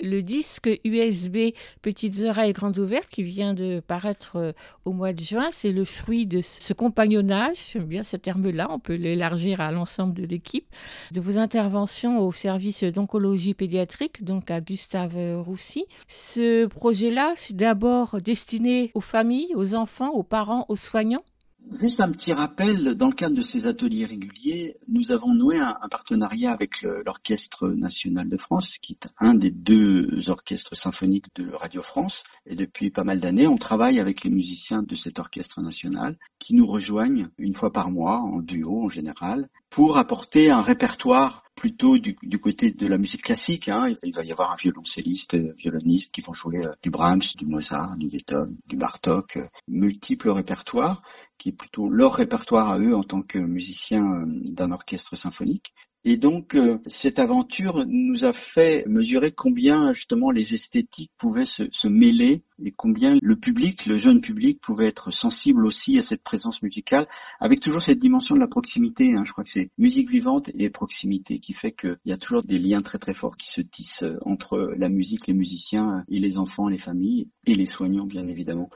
Le 0.01 0.21
disque 0.21 0.69
USB 0.83 1.53
Petites 1.81 2.21
oreilles 2.21 2.53
grandes 2.53 2.79
ouvertes 2.79 3.09
qui 3.09 3.23
vient 3.23 3.53
de 3.53 3.79
paraître 3.79 4.37
euh, 4.37 4.51
au 4.85 4.91
mois 4.91 5.13
de 5.13 5.19
juin, 5.19 5.49
c'est 5.51 5.71
le 5.71 5.85
fruit 5.85 6.25
de 6.25 6.41
ce 6.41 6.73
compagnonnage, 6.73 7.57
j'aime 7.71 7.85
bien 7.85 8.03
ce 8.03 8.17
terme-là, 8.17 8.67
on 8.71 8.79
peut 8.79 8.95
l'élargir 8.95 9.61
à 9.61 9.71
l'ensemble 9.71 10.13
de 10.13 10.25
l'équipe, 10.25 10.65
de 11.11 11.21
vos 11.21 11.37
interventions 11.37 12.19
au 12.19 12.31
service 12.31 12.83
d'oncologie 12.83 13.53
pédiatrique, 13.53 14.23
donc 14.23 14.49
à 14.49 14.61
Gustave 14.61 15.41
Roussy. 15.41 15.85
Ce 16.07 16.65
projet-là, 16.65 17.33
c'est 17.35 17.55
d'abord 17.55 18.17
destiné 18.23 18.91
aux 18.95 19.01
familles, 19.01 19.51
aux 19.55 19.75
enfants, 19.75 20.09
aux 20.09 20.23
parents, 20.23 20.65
aux 20.69 20.75
soignants 20.75 21.23
Juste 21.71 22.01
un 22.01 22.11
petit 22.11 22.33
rappel, 22.33 22.95
dans 22.95 23.07
le 23.07 23.13
cadre 23.13 23.35
de 23.35 23.41
ces 23.41 23.65
ateliers 23.65 24.05
réguliers, 24.05 24.77
nous 24.87 25.11
avons 25.11 25.33
noué 25.33 25.57
un, 25.57 25.77
partenariat 25.89 26.51
avec 26.51 26.81
l'Orchestre 26.81 27.69
national 27.69 28.29
de 28.29 28.37
France, 28.37 28.77
qui 28.79 28.93
est 28.93 29.07
un 29.17 29.33
des 29.33 29.49
deux 29.49 30.29
orchestres 30.29 30.75
symphoniques 30.75 31.33
de 31.35 31.51
Radio 31.51 31.81
France. 31.81 32.25
Et 32.45 32.55
depuis 32.55 32.91
pas 32.91 33.03
mal 33.03 33.19
d'années, 33.19 33.47
on 33.47 33.57
travaille 33.57 33.99
avec 33.99 34.23
les 34.23 34.29
musiciens 34.29 34.83
de 34.83 34.95
cet 34.95 35.19
orchestre 35.19 35.61
national 35.61 36.17
qui 36.37 36.53
nous 36.53 36.67
rejoignent 36.67 37.29
une 37.37 37.55
fois 37.55 37.71
par 37.71 37.89
mois, 37.89 38.19
en 38.19 38.39
duo 38.39 38.83
en 38.83 38.89
général, 38.89 39.47
pour 39.69 39.97
apporter 39.97 40.51
un 40.51 40.61
répertoire 40.61 41.42
plutôt 41.63 41.97
du, 41.97 42.17
côté 42.41 42.71
de 42.71 42.87
la 42.87 42.97
musique 42.97 43.21
classique. 43.21 43.69
Hein. 43.69 43.95
Il 44.03 44.13
va 44.13 44.25
y 44.25 44.33
avoir 44.33 44.51
un 44.51 44.57
violoncelliste, 44.57 45.37
violoniste 45.55 46.11
qui 46.11 46.19
vont 46.19 46.33
jouer 46.33 46.65
euh, 46.65 46.73
du 46.81 46.89
Brahms, 46.89 47.21
du 47.37 47.45
Mozart, 47.45 47.95
du 47.95 48.09
Beethoven, 48.09 48.57
du 48.67 48.75
Bartok, 48.75 49.37
euh, 49.37 49.47
multiples 49.69 50.29
répertoires, 50.29 51.01
qui 51.37 51.49
est 51.49 51.53
plutôt 51.53 51.87
leur 51.87 52.15
répertoire 52.15 52.69
à 52.69 52.79
eux 52.79 52.93
en 52.93 53.03
tant 53.03 53.21
que 53.21 53.37
musiciens 53.37 54.03
euh, 54.03 54.25
d'un 54.51 54.73
orchestre 54.73 55.15
symphonique. 55.15 55.73
Et 56.05 56.17
donc, 56.17 56.55
euh, 56.55 56.79
cette 56.85 57.17
aventure 57.17 57.85
nous 57.87 58.25
a 58.25 58.33
fait 58.33 58.83
mesurer 58.87 59.31
combien 59.31 59.93
justement 59.93 60.31
les 60.31 60.53
esthétiques 60.53 61.11
pouvaient 61.17 61.45
se, 61.45 61.63
se, 61.71 61.87
mêler 61.87 62.43
et 62.63 62.71
combien 62.71 63.17
le 63.21 63.35
public, 63.37 63.85
le 63.85 63.95
jeune 63.95 64.19
public, 64.19 64.59
pouvait 64.59 64.87
être 64.87 65.11
sensible 65.11 65.65
aussi 65.65 65.97
à 65.97 66.01
cette 66.01 66.21
présence 66.21 66.61
musicale, 66.61 67.07
avec 67.39 67.61
toujours 67.61 67.81
cette 67.81 67.99
dimension 67.99 68.35
de 68.35 68.41
la 68.41 68.47
proximité. 68.47 69.13
Hein. 69.13 69.23
Je 69.25 69.31
crois 69.31 69.45
que 69.45 69.49
c'est 69.49 69.71
musique 69.77 70.09
vivante 70.09 70.49
et 70.53 70.69
proximité 70.69 71.39
qui 71.39 71.53
fait 71.53 71.71
qu'il 71.71 71.97
y 72.03 72.11
a 72.11 72.17
toujours 72.17 72.43
des 72.43 72.59
liens 72.59 72.81
très 72.81 72.97
très 72.97 73.13
forts 73.13 73.37
qui 73.37 73.49
se 73.49 73.61
tissent 73.61 74.03
euh, 74.03 74.17
entre 74.23 74.73
la 74.77 74.89
musique, 74.89 75.27
les 75.27 75.33
musiciens 75.33 76.03
et 76.09 76.19
les 76.19 76.37
enfants, 76.37 76.67
les 76.67 76.77
familles 76.77 77.29
et 77.45 77.55
les 77.55 77.65
soignants, 77.65 78.05
bien 78.05 78.27
évidemment. 78.27 78.69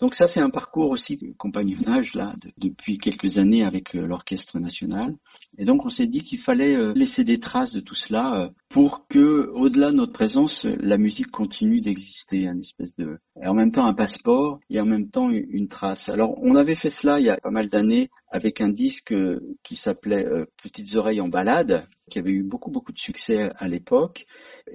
Donc 0.00 0.14
ça, 0.14 0.26
c'est 0.26 0.40
un 0.40 0.50
parcours 0.50 0.90
aussi 0.90 1.16
de 1.16 1.32
compagnonnage 1.38 2.12
là 2.14 2.34
de, 2.42 2.52
depuis 2.58 2.98
quelques 2.98 3.38
années 3.38 3.64
avec 3.64 3.94
euh, 3.94 4.06
l'orchestre 4.06 4.58
national. 4.58 5.14
Et 5.56 5.64
donc, 5.64 5.86
on 5.86 5.88
s'est 5.88 6.06
dit 6.06 6.20
qu'il 6.20 6.38
fallait 6.38 6.73
euh, 6.74 6.92
laisser 6.94 7.24
des 7.24 7.40
traces 7.40 7.72
de 7.72 7.80
tout 7.80 7.94
cela 7.94 8.42
euh, 8.42 8.48
pour 8.68 9.06
que, 9.08 9.50
au-delà 9.54 9.90
de 9.90 9.96
notre 9.96 10.12
présence, 10.12 10.64
la 10.64 10.98
musique 10.98 11.30
continue 11.30 11.80
d'exister, 11.80 12.48
un 12.48 12.58
espèce 12.58 12.94
de, 12.96 13.18
et 13.40 13.46
en 13.46 13.54
même 13.54 13.72
temps 13.72 13.86
un 13.86 13.94
passeport 13.94 14.60
et 14.70 14.80
en 14.80 14.86
même 14.86 15.10
temps 15.10 15.30
une 15.30 15.68
trace. 15.68 16.08
Alors, 16.08 16.34
on 16.42 16.56
avait 16.56 16.74
fait 16.74 16.90
cela 16.90 17.20
il 17.20 17.26
y 17.26 17.30
a 17.30 17.36
pas 17.36 17.50
mal 17.50 17.68
d'années 17.68 18.10
avec 18.28 18.60
un 18.60 18.68
disque 18.68 19.14
qui 19.62 19.76
s'appelait 19.76 20.26
Petites 20.62 20.96
oreilles 20.96 21.20
en 21.20 21.28
balade, 21.28 21.86
qui 22.10 22.18
avait 22.18 22.32
eu 22.32 22.42
beaucoup 22.42 22.70
beaucoup 22.70 22.92
de 22.92 22.98
succès 22.98 23.52
à 23.56 23.68
l'époque, 23.68 24.26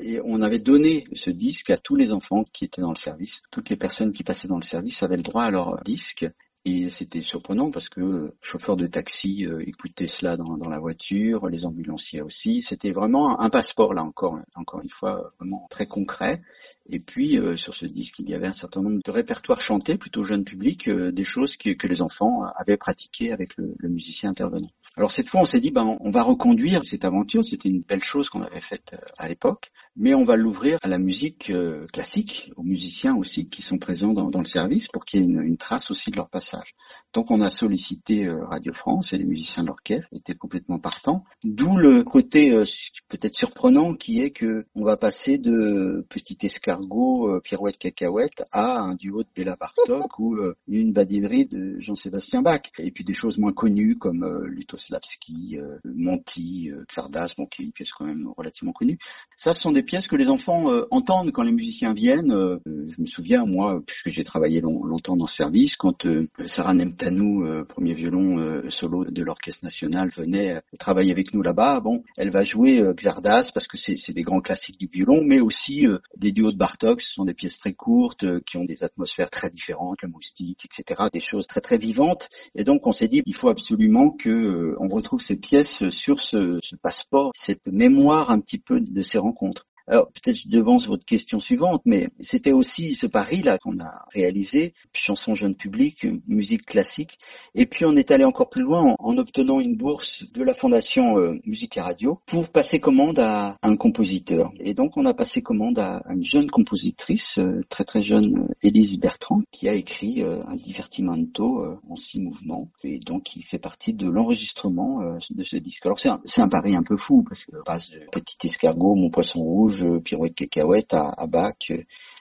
et 0.02 0.22
on 0.24 0.42
avait 0.42 0.60
donné 0.60 1.06
ce 1.14 1.30
disque 1.30 1.70
à 1.70 1.78
tous 1.78 1.96
les 1.96 2.12
enfants 2.12 2.46
qui 2.54 2.66
étaient 2.66 2.82
dans 2.82 2.92
le 2.94 2.98
service. 2.98 3.42
Toutes 3.52 3.70
les 3.70 3.76
personnes 3.76 4.12
qui 4.12 4.24
passaient 4.24 4.48
dans 4.48 4.58
le 4.58 4.64
service 4.64 5.04
avaient 5.04 5.18
le 5.18 5.24
droit 5.24 5.44
à 5.44 5.52
leur 5.52 5.82
disque, 5.84 6.26
et 6.66 6.90
c'était 6.90 7.22
surprenant 7.22 7.72
parce 7.72 7.90
que 7.90 8.34
chauffeurs 8.42 8.76
de 8.76 8.88
taxi 8.88 9.46
euh, 9.46 9.62
écoutaient 9.66 10.08
cela 10.08 10.36
dans, 10.36 10.58
la 10.58 10.80
voiture, 10.80 11.48
les 11.48 11.66
ambulanciers 11.66 12.22
aussi. 12.22 12.62
C'était 12.62 12.92
vraiment 12.92 13.40
un 13.40 13.50
passeport 13.50 13.94
là 13.94 14.04
encore, 14.04 14.40
encore 14.56 14.82
une 14.82 14.90
fois 14.90 15.34
vraiment 15.40 15.68
très 15.70 15.88
concret. 15.88 16.42
Et 16.88 17.00
puis 17.00 17.38
euh, 17.38 17.56
sur 17.56 17.76
ce 17.76 17.86
disque, 17.86 18.20
il 18.20 18.30
y 18.30 18.34
avait 18.34 18.48
un 18.48 18.54
certain 18.54 18.82
nombre 18.82 19.00
de 19.04 19.12
répertoires 19.12 19.62
chantés, 19.62 19.98
plutôt 19.98 20.24
jeune 20.24 20.44
public, 20.44 20.90
euh, 20.90 21.12
des 21.12 21.24
choses 21.24 21.56
que, 21.56 21.70
que, 21.72 21.88
les 21.88 22.02
enfants 22.02 22.44
avaient 22.56 22.78
pratiquées 22.78 23.32
avec 23.32 23.56
le, 23.58 23.76
le 23.78 23.90
musicien 23.90 24.32
intervenant. 24.32 24.70
Alors 24.98 25.12
cette 25.12 25.30
fois, 25.30 25.42
on 25.42 25.46
s'est 25.46 25.62
dit, 25.62 25.72
ben, 25.72 25.98
on 26.02 26.12
va 26.12 26.24
reconduire 26.24 26.84
cette 26.84 27.06
aventure. 27.06 27.46
C'était 27.46 27.70
une 27.70 27.82
belle 27.82 28.04
chose 28.04 28.30
qu'on 28.30 28.42
avait 28.42 28.60
faite 28.60 28.96
à 29.18 29.30
l'époque, 29.30 29.72
mais 30.00 30.16
on 30.16 30.24
va 30.24 30.38
l'ouvrir 30.38 30.80
à 30.82 30.88
la 30.88 30.98
musique 30.98 31.52
classique, 31.92 32.52
aux 32.56 32.64
musiciens 32.64 33.16
aussi 33.16 33.50
qui 33.50 33.62
sont 33.62 33.78
présents 33.78 34.14
dans, 34.14 34.30
dans 34.30 34.40
le 34.40 34.46
service 34.46 34.88
pour 34.88 35.06
qu'il 35.06 35.20
y 35.20 35.24
ait 35.24 35.28
une, 35.28 35.42
une 35.42 35.58
trace 35.58 35.92
aussi 35.92 36.10
de 36.10 36.16
leur 36.16 36.30
passage. 36.30 36.74
Donc 37.14 37.32
on 37.32 37.42
a 37.42 37.50
sollicité 37.50 38.26
euh, 38.26 38.46
Radio 38.46 38.74
France 38.74 39.14
et 39.14 39.18
les 39.18 39.26
musiciens 39.26 39.64
de 39.64 39.68
l'orchestre 39.68 40.08
étaient 40.12 40.36
complètement 40.36 40.80
partants. 40.80 41.26
D'où 41.44 41.76
le 41.78 42.04
côté 42.04 42.52
euh, 42.52 42.64
peut-être 43.10 43.36
surprenant 43.36 43.94
qui 43.94 44.22
est 44.22 44.32
que 44.32 44.66
on 44.74 44.84
va 44.84 44.98
passer 44.98 45.38
de 45.38 46.06
petit 46.10 46.38
escargot 46.44 47.30
euh, 47.30 47.42
pirouette 47.42 47.78
cacahuète 47.78 48.44
à 48.52 48.80
un 48.80 48.96
duo 48.96 49.24
de 49.24 49.30
Béla 49.36 49.58
Bartok 49.58 50.18
ou 50.20 50.38
une 50.68 50.94
badinerie 50.94 51.46
de 51.46 51.80
Jean-Sébastien 51.80 52.42
Bach. 52.42 52.62
Et 52.78 52.92
puis 52.92 53.04
des 53.04 53.14
choses 53.14 53.38
moins 53.38 53.54
connues 53.54 53.98
comme 53.98 54.26
Lutoslavski, 54.46 55.58
Monty, 55.84 56.72
Xardas, 56.88 57.34
bon, 57.38 57.46
qui 57.46 57.64
est 57.64 57.66
une 57.66 57.72
pièce 57.72 57.92
quand 57.92 58.06
même 58.06 58.30
relativement 58.38 58.72
connue. 58.72 58.98
Ça, 59.38 59.54
sont 59.54 59.72
des 59.72 59.84
pièces 59.90 60.08
que 60.08 60.16
les 60.16 60.30
enfants 60.30 60.68
entendent 60.92 61.32
quand 61.32 61.42
les 61.42 61.52
musiciens 61.52 61.94
viennent. 61.94 62.60
je 62.66 63.02
me 63.02 63.08
souviens, 63.08 63.44
moi, 63.46 63.82
puisque 63.84 64.10
j'ai 64.10 64.24
travaillé 64.24 64.62
longtemps 64.62 65.18
dans 65.18 65.26
ce 65.26 65.36
service, 65.36 65.78
quand 65.78 66.06
Sarah 66.46 66.76
Nemtanou, 66.76 67.44
euh, 67.46 67.64
premier 67.64 67.96
violon 67.96 68.38
euh, 68.38 68.70
solo 68.70 69.06
de 69.06 69.24
l'Orchestre 69.24 69.64
National, 69.64 70.10
venait 70.10 70.58
euh, 70.58 70.60
travailler 70.78 71.12
avec 71.12 71.34
nous 71.34 71.42
là-bas. 71.42 71.80
Bon, 71.80 72.04
elle 72.18 72.30
va 72.30 72.44
jouer 72.44 72.84
Xardas 72.94 73.50
parce 73.54 73.68
que 73.68 73.78
c'est 73.78 74.14
des 74.14 74.22
grands 74.22 74.42
classiques 74.42 74.80
du 74.80 74.88
violon, 74.88 75.24
mais 75.26 75.40
aussi 75.40 75.86
des 76.16 76.32
duos 76.32 76.52
de 76.52 76.58
Bartok. 76.58 77.02
Ce 77.02 77.14
sont 77.14 77.26
des 77.26 77.34
pièces 77.34 77.58
très 77.58 77.74
courtes 77.74 78.26
qui 78.44 78.58
ont 78.58 78.66
des 78.66 78.84
atmosphères 78.84 79.30
très 79.30 79.50
différentes, 79.50 80.02
le 80.04 80.10
moustique, 80.10 80.66
etc. 80.66 81.10
Des 81.12 81.20
choses 81.20 81.48
très 81.48 81.62
très 81.62 81.78
vivantes. 81.78 82.30
Et 82.56 82.64
donc 82.64 82.86
on 82.86 82.92
s'est 82.92 83.08
dit, 83.08 83.24
il 83.26 83.36
faut 83.36 83.50
absolument 83.50 84.12
que 84.12 84.76
on 84.80 84.88
retrouve 84.88 85.22
ces 85.22 85.36
pièces 85.36 85.90
sur 85.90 86.22
ce, 86.22 86.60
ce 86.62 86.76
passeport, 86.76 87.32
cette 87.36 87.68
mémoire 87.68 88.30
un 88.30 88.40
petit 88.40 88.60
peu 88.60 88.80
de 88.80 89.02
ces 89.02 89.18
rencontres. 89.18 89.66
Alors 89.90 90.12
peut-être 90.12 90.36
je 90.36 90.50
devance 90.50 90.88
votre 90.88 91.04
question 91.04 91.40
suivante, 91.40 91.82
mais 91.84 92.10
c'était 92.20 92.52
aussi 92.52 92.94
ce 92.94 93.08
pari-là 93.08 93.58
qu'on 93.58 93.80
a 93.80 94.06
réalisé, 94.14 94.76
chanson 94.94 95.34
jeune 95.34 95.56
public, 95.56 96.06
musique 96.28 96.64
classique, 96.68 97.18
et 97.56 97.66
puis 97.66 97.86
on 97.86 97.96
est 97.96 98.12
allé 98.12 98.24
encore 98.24 98.50
plus 98.50 98.62
loin 98.62 98.96
en, 99.00 99.18
obtenant 99.18 99.60
une 99.60 99.76
bourse 99.76 100.32
de 100.32 100.44
la 100.44 100.54
Fondation 100.54 101.18
euh, 101.18 101.40
Musique 101.44 101.78
et 101.78 101.82
Radio 101.82 102.20
pour 102.28 102.50
passer 102.50 102.80
commande 102.80 103.18
à, 103.18 103.58
un 103.64 103.76
compositeur. 103.78 104.52
Et 104.60 104.76
donc 104.76 104.96
on 104.96 105.06
a 105.06 105.16
passé 105.16 105.42
commande 105.42 105.80
à, 105.80 106.04
une 106.12 106.24
jeune 106.24 106.52
compositrice, 106.52 107.40
euh, 107.40 107.66
très 107.70 107.84
très 107.84 108.04
jeune, 108.04 108.48
Élise 108.62 109.00
Bertrand, 109.00 109.42
qui 109.50 109.68
a 109.68 109.74
écrit 109.74 110.22
euh, 110.22 110.44
un 110.46 110.56
divertimento 110.56 111.66
en 111.90 111.96
six 111.96 112.20
mouvements, 112.20 112.70
et 112.84 113.00
donc 113.00 113.24
qui 113.24 113.42
fait 113.42 113.58
partie 113.58 113.96
de 113.96 114.08
l'enregistrement 114.08 115.18
de 115.32 115.44
ce 115.44 115.58
disque. 115.58 115.88
Alors 115.88 116.00
c'est 116.00 116.10
un, 116.10 116.22
un, 116.38 116.48
pari 116.48 116.76
un 116.76 116.84
peu 116.84 116.96
fou, 116.96 117.24
parce 117.28 117.46
que 117.46 117.56
passe 117.66 117.90
de 117.90 118.02
Petit 118.12 118.38
Escargot, 118.46 118.94
Mon 118.94 119.10
Poisson 119.10 119.40
Rouge, 119.40 119.79
pirouette 120.04 120.36
cacahuète 120.36 120.94
à, 120.94 121.10
à 121.10 121.28
Bach, 121.28 121.72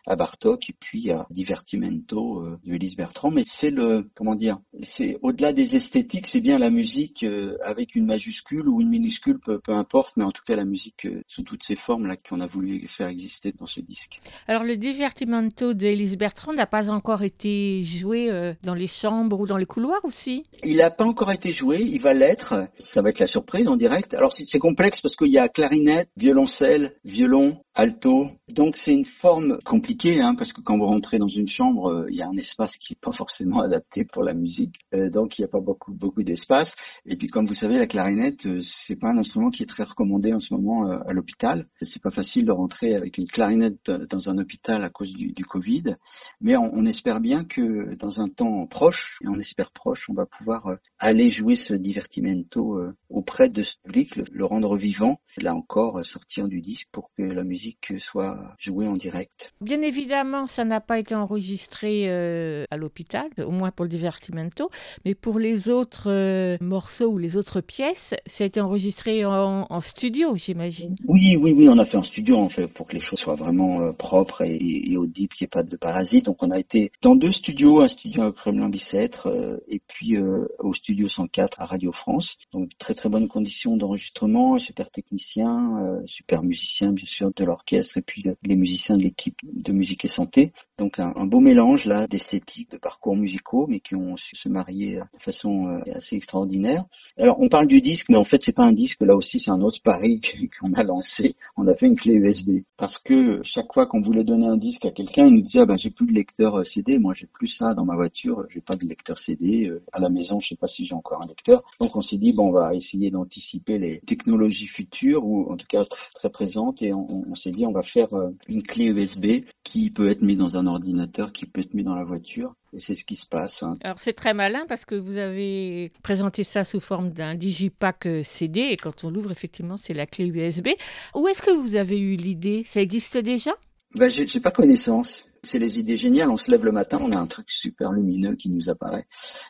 à 0.07 0.17
Bartok 0.17 0.71
et 0.71 0.75
puis 0.79 1.11
à 1.11 1.27
Divertimento 1.31 2.41
euh, 2.41 2.59
de 2.65 2.75
Elise 2.75 2.97
Bertrand. 2.97 3.31
Mais 3.31 3.45
c'est 3.47 3.71
le, 3.71 4.09
comment 4.15 4.35
dire, 4.35 4.59
c'est 4.83 5.19
au-delà 5.23 5.53
des 5.53 5.77
esthétiques, 5.77 6.27
c'est 6.27 6.41
bien 6.41 6.59
la 6.59 6.71
musique 6.71 7.23
euh, 7.25 7.57
avec 7.63 7.95
une 7.95 8.07
majuscule 8.07 8.69
ou 8.69 8.81
une 8.81 8.89
minuscule, 8.89 9.39
peu, 9.39 9.59
peu 9.59 9.73
importe, 9.73 10.17
mais 10.17 10.25
en 10.25 10.33
tout 10.33 10.43
cas 10.47 10.57
la 10.57 10.65
musique 10.65 11.07
euh, 11.07 11.23
sous 11.27 11.43
toutes 11.43 11.63
ses 11.63 11.77
formes 11.77 12.07
là 12.07 12.17
qu'on 12.17 12.41
a 12.41 12.47
voulu 12.47 12.87
faire 12.89 13.09
exister 13.09 13.53
dans 13.53 13.67
ce 13.67 13.81
disque. 13.81 14.21
Alors 14.47 14.65
le 14.65 14.77
Divertimento 14.77 15.75
d'Elise 15.75 16.17
Bertrand 16.17 16.53
n'a 16.53 16.67
pas 16.67 16.91
encore 16.91 17.23
été 17.23 17.83
joué 17.85 18.31
dans 18.63 18.75
les 18.75 18.87
chambres 18.87 19.41
ou 19.41 19.47
dans 19.47 19.57
les 19.57 19.67
couloirs 19.67 20.05
aussi? 20.05 20.45
Il 20.65 20.79
n'a 20.79 20.91
pas 20.91 21.05
encore 21.05 21.31
été 21.31 21.53
joué, 21.53 21.81
il 21.81 22.01
va 22.01 22.15
l'être. 22.15 22.69
Ça 22.79 23.03
va 23.03 23.11
être 23.11 23.19
la 23.19 23.27
surprise 23.27 23.69
en 23.69 23.77
direct. 23.77 24.15
Alors 24.15 24.33
c'est 24.33 24.59
complexe 24.59 25.01
parce 25.01 25.17
qu'il 25.17 25.33
y 25.33 25.39
a 25.39 25.49
clarinette, 25.49 26.09
violoncelle, 26.17 26.97
violon, 27.05 27.61
alto. 27.75 28.29
Donc 28.49 28.77
c'est 28.77 28.93
une 28.93 29.05
forme 29.05 29.59
compliquée, 29.89 30.21
hein, 30.21 30.35
parce 30.35 30.53
que 30.53 30.61
quand 30.61 30.77
vous 30.77 30.85
rentrez 30.85 31.19
dans 31.19 31.29
une 31.29 31.49
chambre, 31.49 31.87
euh, 31.91 32.07
il 32.11 32.17
y 32.17 32.21
a 32.21 32.29
un 32.29 32.37
espace 32.37 32.77
qui 32.77 32.93
n'est 32.93 32.99
pas 33.01 33.11
forcément 33.11 33.63
adapté 33.63 34.05
pour 34.05 34.23
la 34.23 34.35
musique, 34.35 34.77
euh, 34.93 35.09
donc 35.09 35.39
il 35.39 35.41
n'y 35.41 35.45
a 35.47 35.49
pas 35.49 35.61
beaucoup 35.61 35.95
beaucoup 35.95 36.23
d'espace. 36.23 36.75
Et 37.07 37.17
puis 37.17 37.29
comme 37.29 37.47
vous 37.47 37.55
savez, 37.55 37.79
la 37.79 37.87
clarinette, 37.87 38.45
euh, 38.45 38.61
c'est 38.61 38.97
pas 38.97 39.09
un 39.09 39.17
instrument 39.17 39.49
qui 39.49 39.63
est 39.63 39.67
très 39.67 39.85
recommandé 39.85 40.35
en 40.35 40.41
ce 40.41 40.53
moment 40.53 40.91
à 40.91 41.13
l'hôpital. 41.15 41.69
C'est 41.81 42.03
pas 42.03 42.11
facile 42.11 42.45
de 42.45 42.53
rentrer 42.53 42.97
avec 42.97 43.17
une 43.17 43.27
clarinette 43.27 43.91
dans 43.91 44.29
un 44.29 44.37
hôpital 44.37 44.85
à 44.85 44.91
cause 44.91 45.15
du, 45.15 45.45
Covid, 45.45 45.97
mais 46.43 46.57
on, 46.57 46.85
espère 46.85 47.21
bien 47.21 47.45
que 47.45 47.95
dans 47.95 48.21
un 48.21 48.29
temps 48.29 48.67
proche, 48.67 49.19
et 49.25 49.29
on 49.29 49.39
espère 49.39 49.71
proche, 49.71 50.11
on 50.11 50.15
va 50.15 50.27
pouvoir 50.27 50.77
aller 50.99 51.31
jouer 51.31 51.57
ce 51.57 51.73
divertimento 51.73 52.79
auprès 53.09 53.49
de 53.49 53.63
ce 53.63 53.77
public, 53.83 54.17
le, 54.17 54.45
rendre 54.45 54.77
vivant. 54.77 55.21
Là 55.39 55.55
encore, 55.55 56.05
sortir 56.05 56.49
du 56.49 56.61
disque 56.61 56.89
pour 56.93 57.11
que 57.17 57.23
la 57.23 57.45
musique 57.45 57.95
soit 57.99 58.55
jouée 58.59 58.87
en 58.87 58.95
direct. 58.95 59.55
Évidemment, 59.83 60.47
ça 60.47 60.65
n'a 60.65 60.81
pas 60.81 60.99
été 60.99 61.15
enregistré 61.15 62.05
euh, 62.09 62.65
à 62.71 62.77
l'hôpital, 62.77 63.29
au 63.39 63.51
moins 63.51 63.71
pour 63.71 63.85
le 63.85 63.91
divertimento, 63.91 64.71
mais 65.05 65.15
pour 65.15 65.39
les 65.39 65.69
autres 65.69 66.11
euh, 66.11 66.57
morceaux 66.61 67.09
ou 67.09 67.19
les 67.19 67.37
autres 67.37 67.61
pièces, 67.61 68.15
ça 68.27 68.45
a 68.45 68.47
été 68.47 68.61
enregistré 68.61 69.25
en, 69.25 69.81
studio, 69.81 70.37
j'imagine. 70.37 70.97
Oui, 71.07 71.37
oui, 71.41 71.53
oui, 71.53 71.69
on 71.69 71.79
a 71.79 71.85
fait 71.85 71.97
en 71.97 72.03
studio, 72.03 72.37
en 72.37 72.49
fait, 72.49 72.67
pour 72.67 72.87
que 72.87 72.95
les 72.95 73.01
choses 73.01 73.19
soient 73.19 73.37
vraiment 73.37 73.81
euh, 73.81 73.93
propres 73.93 74.43
et, 74.43 74.93
et, 74.93 74.97
audibles, 74.97 75.35
qu'il 75.35 75.45
n'y 75.45 75.47
ait 75.47 75.49
pas 75.49 75.63
de 75.63 75.77
parasites. 75.77 76.25
Donc 76.25 76.43
on 76.43 76.51
a 76.51 76.59
été 76.59 76.91
dans 77.01 77.15
deux 77.15 77.31
studios, 77.31 77.81
un 77.81 77.89
studio 77.89 78.23
à 78.23 78.33
Kremlin-Bicêtre 78.33 79.29
et 79.69 79.81
puis 79.87 80.17
au 80.59 80.73
studio 80.75 81.09
104 81.09 81.61
à 81.61 81.67
Radio 81.67 81.93
France. 81.93 82.37
Donc 82.53 82.71
très 82.79 82.95
très 82.95 83.09
bonnes 83.09 83.29
conditions 83.29 83.77
d'enregistrement, 83.77 84.59
super 84.59 84.91
technicien, 84.91 86.03
super 86.07 86.43
musicien 86.43 86.93
bien 86.93 87.07
sûr 87.07 87.31
de 87.35 87.45
leur 87.45 87.59
orchestre 87.59 87.99
et 87.99 88.03
puis 88.03 88.25
les 88.43 88.57
musiciens 88.57 88.97
de 88.97 89.03
l'équipe 89.03 89.39
de 89.69 89.73
musique 89.73 90.05
et 90.05 90.09
santé. 90.09 90.53
Donc 90.79 90.99
un, 90.99 91.27
beau 91.27 91.41
mélange 91.41 91.85
là 91.85 92.07
d'esthétique, 92.07 92.71
de 92.71 92.77
parcours 92.77 93.17
musicaux, 93.17 93.67
mais 93.69 93.81
qui 93.81 93.95
ont 93.95 94.17
su 94.17 94.37
se 94.37 94.49
marier 94.49 95.01
de 95.15 95.23
façon 95.23 95.69
euh, 95.69 95.81
assez 95.95 96.17
extraordinaire. 96.17 96.85
Alors 97.19 97.37
on 97.41 97.49
parle 97.49 97.67
du 97.67 97.81
disque, 97.81 98.09
mais 98.09 98.17
en 98.17 98.25
fait 98.25 98.43
c'est 98.43 98.53
pas 98.53 98.65
un 98.65 98.73
disque. 98.73 99.03
Là 99.03 99.15
aussi 99.17 99.41
c'est 99.41 99.51
un 99.51 99.61
autre 99.61 99.83
pari 99.83 100.21
qu'on 100.61 100.73
a 100.75 100.83
lancé. 100.83 101.37
On 101.57 101.67
a 101.67 101.75
fait 101.75 101.87
une 101.87 101.97
clé 101.97 102.15
USB 102.15 102.63
parce 102.77 102.99
que 102.99 103.41
chaque 103.43 103.73
fois 103.73 103.87
qu'on 103.87 104.01
voulait 104.01 104.25
donner 104.25 104.47
un 104.47 104.57
disque 104.57 104.85
à 104.85 104.91
quelqu'un, 104.91 105.27
il 105.27 105.35
nous 105.35 105.43
disait 105.43 105.61
ah 105.61 105.67
ben 105.67 105.77
j'ai 105.77 105.91
plus 105.91 106.07
de 106.07 106.13
lecteur 106.13 106.67
CD. 106.67 106.99
Moi 106.99 107.13
j'ai 107.15 107.27
plus 107.27 107.49
ça 107.49 107.75
dans 107.75 107.85
ma 107.85 107.95
voiture. 107.95 108.47
J'ai 108.49 108.61
pas 108.61 108.77
de 108.77 108.87
lecteur 108.87 109.19
CD. 109.19 109.71
À 109.93 110.01
la 110.01 110.09
maison 110.09 110.41
je 110.41 110.49
sais 110.49 110.57
pas 110.57 110.69
si 110.69 110.87
j'ai 110.87 110.95
encore 110.95 111.23
un 111.23 111.27
lecteur. 111.27 111.63
Donc 111.81 111.97
on 111.97 112.03
s'est 112.03 112.19
dit 112.19 112.33
bon 112.33 112.49
on 112.49 112.53
va 112.53 112.75
essayer 112.75 113.11
d'anticiper 113.11 113.79
les 113.79 114.01
technologies 114.01 114.69
futures 114.69 115.27
ou 115.27 115.51
en 115.53 115.57
tout 115.57 115.67
cas 115.69 115.85
très 116.15 116.31
présentes 116.31 116.83
et 116.83 116.93
on 116.95 117.35
s'est 117.35 117.51
dit 117.51 117.67
on 117.67 117.73
va 117.73 117.83
faire 117.83 118.09
une 118.49 118.63
clé 118.63 118.87
USB 118.87 119.45
qui 119.69 119.91
peut 119.91 120.09
être 120.09 120.23
mis 120.23 120.35
dans 120.35 120.57
un 120.57 120.67
ordinateur, 120.67 121.31
qui 121.31 121.45
peut 121.45 121.61
être 121.61 121.75
mis 121.75 121.85
dans 121.85 121.95
la 121.95 122.03
voiture. 122.03 122.55
Et 122.73 122.81
c'est 122.81 122.95
ce 122.95 123.05
qui 123.05 123.17
se 123.17 123.27
passe. 123.27 123.63
Hein. 123.63 123.75
Alors 123.83 123.99
c'est 123.99 124.15
très 124.15 124.33
malin 124.33 124.65
parce 124.67 124.87
que 124.87 124.95
vous 124.95 125.19
avez 125.19 125.93
présenté 126.03 126.43
ça 126.43 126.65
sous 126.65 126.81
forme 126.81 127.11
d'un 127.11 127.35
digipack 127.35 128.07
euh, 128.07 128.23
CD 128.23 128.61
et 128.61 128.79
quand 128.79 129.05
on 129.05 129.11
l'ouvre 129.11 129.31
effectivement 129.31 129.77
c'est 129.77 129.93
la 129.93 130.07
clé 130.07 130.27
USB. 130.27 130.69
Où 131.15 131.29
est-ce 131.29 131.43
que 131.43 131.51
vous 131.51 131.77
avez 131.77 131.99
eu 131.99 132.17
l'idée? 132.17 132.63
Ça 132.65 132.81
existe 132.81 133.19
déjà? 133.19 133.51
Ben, 133.95 134.09
j'ai 134.11 134.41
pas 134.41 134.51
connaissance. 134.51 135.28
C'est 135.43 135.59
les 135.59 135.79
idées 135.79 135.97
géniales. 135.97 136.31
On 136.31 136.37
se 136.37 136.51
lève 136.51 136.65
le 136.65 136.73
matin, 136.73 136.99
on 137.01 137.13
a 137.13 137.19
un 137.19 137.27
truc 137.27 137.51
super 137.51 137.93
lumineux 137.93 138.35
qui 138.35 138.51
nous 138.51 138.69
apparaît. 138.69 139.07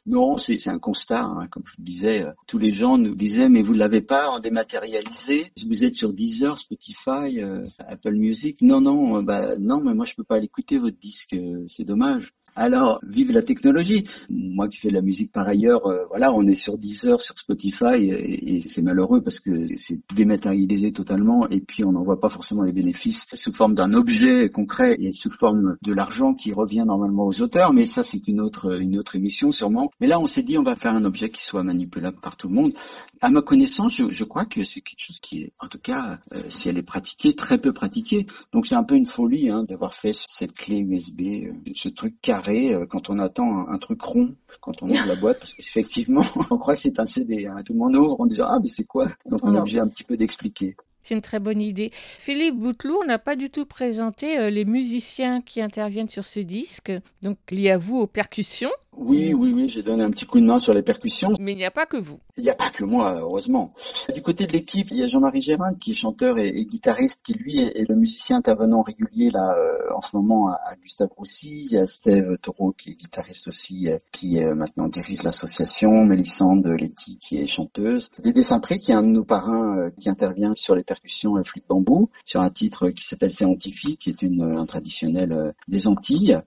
Non, 0.06 0.36
c'est 0.36 0.68
un 0.68 0.78
constat. 0.78 1.24
Hein. 1.24 1.48
Comme 1.50 1.64
je 1.66 1.76
vous 1.76 1.82
disais, 1.82 2.22
euh, 2.22 2.32
tous 2.46 2.58
les 2.58 2.72
gens 2.72 2.98
nous 2.98 3.14
disaient 3.14 3.48
mais 3.48 3.62
vous 3.62 3.74
ne 3.74 3.78
l'avez 3.78 4.00
pas 4.00 4.28
en 4.28 4.40
dématérialisé. 4.40 5.52
Vous 5.66 5.84
êtes 5.84 5.94
sur 5.94 6.12
Deezer, 6.12 6.58
Spotify, 6.58 7.40
euh, 7.40 7.64
Apple 7.78 8.14
Music. 8.14 8.62
Non, 8.62 8.80
non, 8.80 9.22
bah 9.22 9.58
non, 9.58 9.82
mais 9.82 9.94
moi 9.94 10.04
je 10.04 10.14
peux 10.14 10.24
pas 10.24 10.38
l'écouter 10.38 10.78
votre 10.78 10.98
disque. 10.98 11.36
C'est 11.68 11.84
dommage. 11.84 12.32
Alors, 12.56 13.00
vive 13.06 13.32
la 13.32 13.42
technologie. 13.42 14.04
Moi 14.28 14.68
qui 14.68 14.78
fais 14.78 14.88
de 14.88 14.94
la 14.94 15.02
musique 15.02 15.32
par 15.32 15.46
ailleurs, 15.46 15.86
euh, 15.86 16.06
voilà, 16.08 16.32
on 16.32 16.46
est 16.46 16.54
sur 16.54 16.76
Deezer, 16.78 17.20
sur 17.20 17.38
Spotify, 17.38 18.10
et, 18.10 18.60
c'est 18.60 18.82
malheureux 18.82 19.22
parce 19.22 19.40
que 19.40 19.66
c'est 19.76 20.00
dématérialisé 20.14 20.92
totalement, 20.92 21.48
et 21.50 21.60
puis 21.60 21.84
on 21.84 21.92
n'en 21.92 22.02
voit 22.02 22.20
pas 22.20 22.28
forcément 22.28 22.62
les 22.62 22.72
bénéfices 22.72 23.26
sous 23.34 23.52
forme 23.52 23.74
d'un 23.74 23.94
objet 23.94 24.50
concret 24.50 24.96
et 25.00 25.12
sous 25.12 25.30
forme 25.30 25.76
de 25.82 25.92
l'argent 25.92 26.34
qui 26.34 26.52
revient 26.52 26.84
normalement 26.86 27.26
aux 27.26 27.40
auteurs, 27.40 27.72
mais 27.72 27.84
ça 27.84 28.02
c'est 28.02 28.26
une 28.26 28.40
autre 28.40 28.80
une 28.80 28.98
autre 28.98 29.16
émission 29.16 29.52
sûrement. 29.52 29.90
Mais 30.00 30.06
là, 30.06 30.20
on 30.20 30.26
s'est 30.26 30.42
dit 30.42 30.58
on 30.58 30.62
va 30.62 30.76
faire 30.76 30.94
un 30.94 31.04
objet 31.04 31.30
qui 31.30 31.44
soit 31.44 31.62
manipulable 31.62 32.18
par 32.20 32.36
tout 32.36 32.48
le 32.48 32.54
monde. 32.54 32.72
À 33.20 33.30
ma 33.30 33.42
connaissance, 33.42 33.96
je, 33.96 34.10
je 34.10 34.24
crois 34.24 34.46
que 34.46 34.64
c'est 34.64 34.80
quelque 34.80 35.00
chose 35.00 35.20
qui 35.20 35.42
est, 35.42 35.52
en 35.58 35.68
tout 35.68 35.78
cas, 35.78 36.18
euh, 36.32 36.42
si 36.48 36.68
elle 36.68 36.78
est 36.78 36.82
pratiquée, 36.82 37.34
très 37.34 37.58
peu 37.58 37.72
pratiquée. 37.72 38.26
Donc 38.52 38.66
c'est 38.66 38.74
un 38.74 38.84
peu 38.84 38.94
une 38.94 39.06
folie 39.06 39.50
hein, 39.50 39.64
d'avoir 39.64 39.94
fait 39.94 40.12
cette 40.28 40.52
clé 40.52 40.78
USB, 40.78 41.20
euh, 41.20 41.72
ce 41.74 41.88
truc 41.88 42.20
carré 42.38 42.74
euh, 42.74 42.86
quand 42.86 43.10
on 43.10 43.18
attend 43.18 43.68
un, 43.68 43.78
truc 43.78 44.00
rond 44.02 44.34
quand 44.60 44.82
on 44.82 44.88
ouvre 44.88 45.06
la 45.06 45.16
boîte 45.16 45.38
parce 45.38 45.54
qu'effectivement 45.54 46.22
on 46.50 46.58
croit 46.58 46.74
que 46.74 46.80
c'est 46.80 46.98
un 47.00 47.06
CD. 47.06 47.46
Hein. 47.46 47.56
Tout 47.64 47.72
le 47.72 47.78
monde 47.78 47.96
ouvre 47.96 48.20
en 48.20 48.26
disant 48.26 48.46
ah 48.48 48.58
mais 48.62 48.68
c'est 48.68 48.84
quoi? 48.84 49.08
Donc 49.26 49.40
on 49.42 49.54
est 49.54 49.58
obligé 49.58 49.80
un 49.80 49.88
petit 49.88 50.04
peu 50.04 50.16
d'expliquer. 50.16 50.76
C'est 51.02 51.14
une 51.14 51.22
très 51.22 51.38
bonne 51.40 51.60
idée. 51.60 51.90
Philippe 52.18 52.56
Bouteloup, 52.56 53.00
on 53.02 53.06
n'a 53.06 53.18
pas 53.18 53.36
du 53.36 53.50
tout 53.50 53.64
présenté 53.64 54.38
euh, 54.38 54.50
les 54.50 54.64
musiciens 54.64 55.40
qui 55.40 55.60
interviennent 55.60 56.08
sur 56.08 56.24
ce 56.24 56.40
disque. 56.40 56.92
Donc, 57.22 57.38
lié 57.50 57.70
à 57.70 57.78
vous 57.78 57.96
aux 57.96 58.06
percussions. 58.06 58.70
Oui, 59.00 59.32
oui, 59.32 59.52
oui, 59.54 59.68
j'ai 59.68 59.84
donné 59.84 60.02
un 60.02 60.10
petit 60.10 60.26
coup 60.26 60.40
de 60.40 60.44
main 60.44 60.58
sur 60.58 60.74
les 60.74 60.82
percussions. 60.82 61.34
Mais 61.38 61.52
il 61.52 61.56
n'y 61.56 61.64
a 61.64 61.70
pas 61.70 61.86
que 61.86 61.96
vous. 61.96 62.18
Il 62.36 62.42
n'y 62.42 62.50
a 62.50 62.54
pas 62.54 62.70
que 62.70 62.82
moi, 62.84 63.20
heureusement. 63.20 63.72
Du 64.12 64.22
côté 64.22 64.46
de 64.46 64.52
l'équipe, 64.52 64.88
il 64.90 64.96
y 64.96 65.04
a 65.04 65.06
Jean-Marie 65.06 65.40
Gérin, 65.40 65.74
qui 65.74 65.92
est 65.92 65.94
chanteur 65.94 66.36
et, 66.38 66.48
et, 66.48 66.64
guitariste, 66.64 67.20
qui 67.22 67.34
lui 67.34 67.60
est, 67.60 67.88
le 67.88 67.94
musicien 67.94 68.38
intervenant 68.38 68.82
régulier 68.82 69.30
là 69.30 69.54
euh, 69.56 69.94
en 69.94 70.00
ce 70.00 70.16
moment 70.16 70.48
à, 70.48 70.74
Gustave 70.82 71.10
Roussy. 71.16 71.68
Il 71.70 71.74
y 71.74 71.78
a 71.78 71.86
Steve 71.86 72.38
Taureau, 72.38 72.72
qui 72.72 72.90
est 72.90 72.94
guitariste 72.94 73.46
aussi, 73.46 73.88
euh, 73.88 73.98
qui 74.10 74.42
euh, 74.42 74.56
maintenant 74.56 74.88
dirige 74.88 75.22
l'association. 75.22 76.04
Mélissande 76.04 76.66
Letty, 76.66 77.18
qui 77.18 77.38
est 77.38 77.46
chanteuse. 77.46 78.10
Dédé 78.18 78.42
Saint-Pré, 78.42 78.80
qui 78.80 78.90
est 78.90 78.96
un 78.96 79.04
de 79.04 79.08
nos 79.08 79.24
parrains, 79.24 79.90
qui 80.00 80.08
intervient 80.08 80.54
sur 80.56 80.74
les 80.74 80.84
percussions 80.88 81.38
et 81.38 81.44
flûte 81.44 81.64
bambou, 81.68 82.10
sur 82.24 82.40
un 82.40 82.50
titre 82.50 82.90
qui 82.90 83.04
s'appelle 83.04 83.32
Scientifique, 83.32 84.00
qui 84.00 84.10
est 84.10 84.24
un 84.24 84.66
traditionnel 84.66 85.54
des 85.68 85.86
Antilles. 85.86 86.40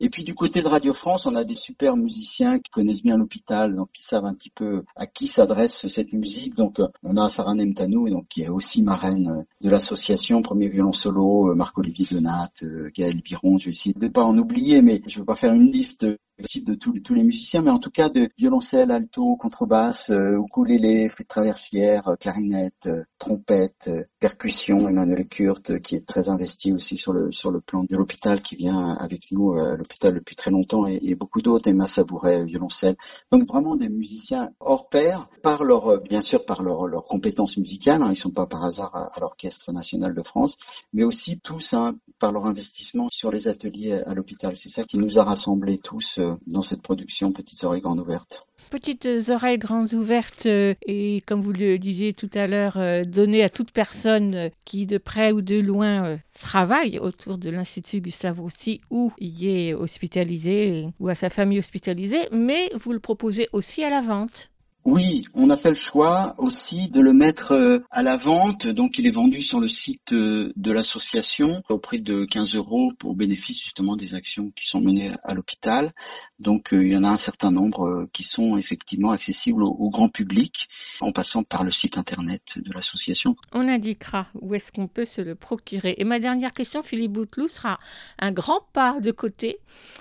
Et 0.00 0.10
puis 0.10 0.24
du 0.24 0.34
côté 0.34 0.60
de 0.60 0.66
Radio 0.66 0.92
France, 0.92 1.24
on 1.24 1.34
a 1.34 1.44
des 1.44 1.54
super 1.54 1.96
musiciens 1.96 2.58
qui 2.58 2.70
connaissent 2.70 3.02
bien 3.02 3.16
l'hôpital, 3.16 3.74
donc 3.74 3.90
qui 3.92 4.04
savent 4.04 4.26
un 4.26 4.34
petit 4.34 4.50
peu 4.50 4.84
à 4.96 5.06
qui 5.06 5.28
s'adresse 5.28 5.86
cette 5.88 6.12
musique. 6.12 6.54
Donc 6.54 6.80
euh, 6.80 6.88
on 7.02 7.16
a 7.16 7.28
Sarah 7.30 7.54
Nemtanou, 7.54 8.08
donc 8.10 8.26
qui 8.28 8.42
est 8.42 8.48
aussi 8.48 8.82
marraine 8.82 9.28
euh, 9.28 9.42
de 9.60 9.70
l'association 9.70 10.42
Premier 10.42 10.68
Violon 10.68 10.92
Solo, 10.92 11.50
euh, 11.50 11.54
Marc-Olivier 11.54 12.06
Donat, 12.10 12.50
Gaël 12.94 13.20
Biron. 13.22 13.58
Je 13.58 13.66
vais 13.66 13.70
essayer 13.70 13.94
de 13.94 14.04
ne 14.04 14.10
pas 14.10 14.24
en 14.24 14.36
oublier, 14.36 14.82
mais 14.82 15.00
je 15.06 15.18
ne 15.18 15.22
vais 15.22 15.26
pas 15.26 15.36
faire 15.36 15.52
une 15.52 15.70
liste 15.70 16.06
de 16.38 16.74
tous, 16.74 16.98
tous, 17.00 17.14
les 17.14 17.22
musiciens, 17.22 17.62
mais 17.62 17.70
en 17.70 17.78
tout 17.78 17.90
cas 17.90 18.08
de 18.08 18.28
violoncelle, 18.36 18.90
alto, 18.90 19.36
contrebasse, 19.36 20.10
euh, 20.10 20.40
ukulélé, 20.40 21.08
flûte 21.08 21.28
traversière, 21.28 22.08
euh, 22.08 22.16
clarinette, 22.16 22.86
euh, 22.86 23.04
trompette, 23.18 23.88
percussion. 24.18 24.88
Emmanuel 24.88 25.28
Kurt, 25.28 25.80
qui 25.80 25.94
est 25.94 26.06
très 26.06 26.28
investi 26.28 26.72
aussi 26.72 26.98
sur 26.98 27.12
le 27.12 27.30
sur 27.30 27.50
le 27.50 27.60
plan 27.60 27.84
de 27.84 27.96
l'hôpital, 27.96 28.42
qui 28.42 28.56
vient 28.56 28.94
avec 28.94 29.30
nous 29.30 29.52
à 29.52 29.76
l'hôpital 29.76 30.14
depuis 30.14 30.34
très 30.34 30.50
longtemps, 30.50 30.86
et, 30.86 31.14
beaucoup 31.14 31.40
d'autres. 31.40 31.68
Emma 31.68 31.86
Sabouret, 31.86 32.44
violoncelle. 32.44 32.96
Donc 33.30 33.46
vraiment 33.46 33.76
des 33.76 33.88
musiciens 33.88 34.50
hors 34.58 34.88
pair, 34.88 35.28
par 35.42 35.62
leur 35.62 36.00
bien 36.02 36.20
sûr 36.20 36.44
par 36.44 36.62
leur 36.62 36.88
leurs 36.88 37.04
compétences 37.04 37.56
musicales. 37.58 38.02
Hein, 38.02 38.10
ils 38.10 38.16
sont 38.16 38.30
pas 38.30 38.46
par 38.46 38.64
hasard 38.64 38.94
à, 38.96 39.16
à 39.16 39.20
l'Orchestre 39.20 39.72
national 39.72 40.14
de 40.14 40.22
France, 40.22 40.56
mais 40.92 41.04
aussi 41.04 41.38
tous 41.38 41.74
hein, 41.74 41.94
par 42.18 42.32
leur 42.32 42.46
investissement 42.46 43.08
sur 43.10 43.30
les 43.30 43.46
ateliers 43.46 43.92
à 43.92 44.14
l'hôpital. 44.14 44.56
C'est 44.56 44.70
ça 44.70 44.84
qui 44.84 44.98
nous 44.98 45.18
a 45.18 45.24
rassemblés 45.24 45.78
tous 45.78 46.18
dans 46.46 46.62
cette 46.62 46.82
production 46.82 47.32
Petites 47.32 47.64
oreilles 47.64 47.80
grandes 47.80 48.00
ouvertes. 48.00 48.46
Petites 48.70 49.08
oreilles 49.28 49.58
grandes 49.58 49.92
ouvertes 49.92 50.46
euh, 50.46 50.74
et 50.86 51.22
comme 51.26 51.42
vous 51.42 51.52
le 51.52 51.78
disiez 51.78 52.12
tout 52.12 52.30
à 52.34 52.46
l'heure, 52.46 52.76
euh, 52.76 53.04
données 53.04 53.42
à 53.42 53.48
toute 53.48 53.70
personne 53.70 54.50
qui 54.64 54.86
de 54.86 54.98
près 54.98 55.32
ou 55.32 55.42
de 55.42 55.60
loin 55.60 56.04
euh, 56.06 56.16
travaille 56.40 56.98
autour 56.98 57.38
de 57.38 57.50
l'Institut 57.50 58.00
Gustave 58.00 58.40
Roussy 58.40 58.80
ou 58.90 59.12
y 59.20 59.48
est 59.48 59.74
hospitalisé 59.74 60.88
ou 60.98 61.08
à 61.08 61.14
sa 61.14 61.30
famille 61.30 61.58
hospitalisée, 61.58 62.28
mais 62.32 62.70
vous 62.74 62.92
le 62.92 63.00
proposez 63.00 63.48
aussi 63.52 63.84
à 63.84 63.90
la 63.90 64.00
vente. 64.00 64.50
Oui, 64.84 65.24
on 65.32 65.48
a 65.48 65.56
fait 65.56 65.70
le 65.70 65.76
choix 65.76 66.34
aussi 66.36 66.90
de 66.90 67.00
le 67.00 67.14
mettre 67.14 67.52
euh, 67.52 67.78
à 67.90 68.02
la 68.02 68.18
vente. 68.18 68.68
Donc, 68.68 68.98
il 68.98 69.06
est 69.06 69.10
vendu 69.10 69.40
sur 69.40 69.58
le 69.58 69.66
site 69.66 70.12
euh, 70.12 70.52
de 70.56 70.72
l'association 70.72 71.62
au 71.70 71.78
prix 71.78 72.02
de 72.02 72.26
15 72.26 72.54
euros 72.54 72.92
pour 72.98 73.16
bénéfice 73.16 73.62
justement 73.62 73.96
des 73.96 74.14
actions 74.14 74.50
qui 74.50 74.66
sont 74.66 74.82
menées 74.82 75.12
à 75.22 75.32
l'hôpital. 75.32 75.92
Donc, 76.38 76.74
euh, 76.74 76.84
il 76.84 76.92
y 76.92 76.96
en 76.98 77.04
a 77.04 77.08
un 77.08 77.16
certain 77.16 77.50
nombre 77.50 78.06
qui 78.12 78.24
sont 78.24 78.58
effectivement 78.58 79.10
accessibles 79.10 79.62
au, 79.62 79.88
grand 79.88 80.10
public 80.10 80.68
en 81.00 81.12
passant 81.12 81.44
par 81.44 81.64
le 81.64 81.70
site 81.70 81.96
internet 81.96 82.42
de 82.56 82.70
l'association. 82.72 83.36
On 83.52 83.66
indiquera 83.66 84.26
où 84.34 84.54
est-ce 84.54 84.70
qu'on 84.70 84.88
peut 84.88 85.06
se 85.06 85.22
le 85.22 85.34
procurer. 85.34 85.94
Et 85.96 86.04
ma 86.04 86.18
dernière 86.18 86.52
question, 86.52 86.82
Philippe 86.82 87.12
Bouteloup, 87.12 87.48
sera 87.48 87.78
un 88.18 88.32
grand 88.32 88.60
pas 88.74 89.00
de 89.00 89.12
côté 89.12 89.60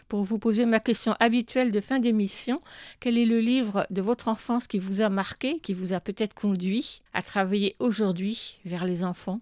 pour 0.09 0.23
vous 0.23 0.39
poser 0.39 0.65
ma 0.65 0.81
question 0.81 1.15
habituelle 1.21 1.71
de 1.71 1.79
fin 1.79 1.99
d'émission. 1.99 2.59
Quel 2.99 3.17
est 3.17 3.25
le 3.25 3.39
livre 3.39 3.85
de 3.89 4.01
votre 4.01 4.27
enfance 4.27 4.67
qui 4.73 4.79
vous 4.79 5.01
a 5.01 5.09
marqué, 5.09 5.59
qui 5.59 5.71
vous 5.71 5.93
a 5.93 5.99
peut-être 5.99 6.33
conduit 6.33 7.03
à 7.13 7.21
travailler 7.21 7.75
aujourd'hui 7.77 8.57
vers 8.65 8.85
les 8.85 9.03
enfants 9.03 9.39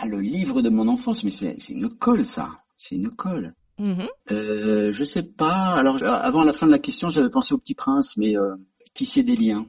ah, 0.00 0.06
Le 0.06 0.20
livre 0.20 0.60
de 0.60 0.68
mon 0.68 0.88
enfance, 0.88 1.22
mais 1.22 1.30
c'est 1.30 1.56
une 1.68 1.88
colle 1.88 2.26
ça, 2.26 2.64
c'est 2.76 2.96
une 2.96 3.10
colle. 3.10 3.54
Mmh 3.78 4.06
euh, 4.32 4.92
je 4.92 5.04
sais 5.04 5.22
pas. 5.22 5.76
Alors 5.76 6.02
avant 6.02 6.42
la 6.42 6.52
fin 6.52 6.66
de 6.66 6.72
la 6.72 6.80
question, 6.80 7.10
j'avais 7.10 7.30
pensé 7.30 7.54
au 7.54 7.58
Petit 7.58 7.76
Prince, 7.76 8.16
mais 8.16 8.36
euh, 8.36 8.56
tisser 8.92 9.22
des 9.22 9.36
liens? 9.36 9.68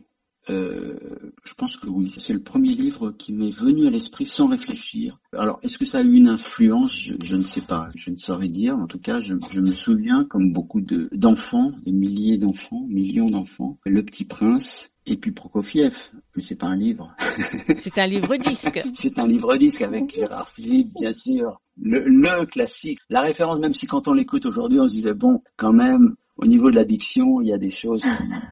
Euh, 0.50 0.98
je 1.44 1.54
pense 1.54 1.78
que 1.78 1.88
oui. 1.88 2.14
C'est 2.18 2.34
le 2.34 2.42
premier 2.42 2.74
livre 2.74 3.12
qui 3.12 3.34
m'est 3.34 3.50
venu 3.50 3.88
à 3.88 3.90
l'esprit 3.90 4.26
sans 4.26 4.48
réfléchir. 4.48 5.20
Alors, 5.34 5.60
est-ce 5.64 5.78
que 5.78 5.86
ça 5.86 6.00
a 6.00 6.04
eu 6.04 6.14
une 6.14 6.28
influence? 6.28 6.98
Je, 6.98 7.14
je, 7.24 7.36
ne 7.36 7.44
sais 7.44 7.62
pas. 7.62 7.90
Je 7.96 8.12
ne 8.12 8.18
saurais 8.18 8.48
dire. 8.48 8.78
En 8.78 8.88
tout 8.88 9.00
cas, 9.00 9.20
je, 9.20 9.36
je 9.52 9.60
me 9.60 9.72
souviens, 9.72 10.26
comme 10.26 10.54
beaucoup 10.54 10.82
d'enfants, 10.82 11.72
de, 11.72 11.84
des 11.86 11.92
milliers 11.92 12.38
d'enfants, 12.38 12.86
millions 12.88 13.30
d'enfants, 13.30 13.78
Le 13.86 14.04
Petit 14.04 14.26
Prince 14.26 14.94
et 15.06 15.18
puis 15.18 15.32
Prokofiev. 15.32 15.96
Mais 16.36 16.42
c'est 16.42 16.56
pas 16.56 16.68
un 16.68 16.76
livre. 16.76 17.16
c'est 17.78 17.98
un 17.98 18.08
livre 18.08 18.36
disque. 18.38 18.82
c'est 18.94 19.20
un 19.20 19.28
livre 19.28 19.56
disque 19.58 19.82
avec 19.82 20.14
Gérard 20.14 20.50
Philippe, 20.50 20.94
bien 21.00 21.14
sûr. 21.14 21.62
Le, 21.80 22.04
le 22.06 22.46
classique. 22.46 23.00
La 23.10 23.22
référence, 23.22 23.60
même 23.60 23.74
si 23.74 23.86
quand 23.86 24.08
on 24.08 24.14
l'écoute 24.14 24.46
aujourd'hui, 24.46 24.80
on 24.80 24.88
se 24.88 24.94
disait 24.94 25.14
bon, 25.14 25.42
quand 25.56 25.74
même, 25.74 26.16
au 26.38 26.46
niveau 26.46 26.70
de 26.70 26.76
l'addiction, 26.76 27.42
il 27.42 27.48
y 27.48 27.54
a 27.54 27.58
des 27.58 27.72
choses 27.72 28.04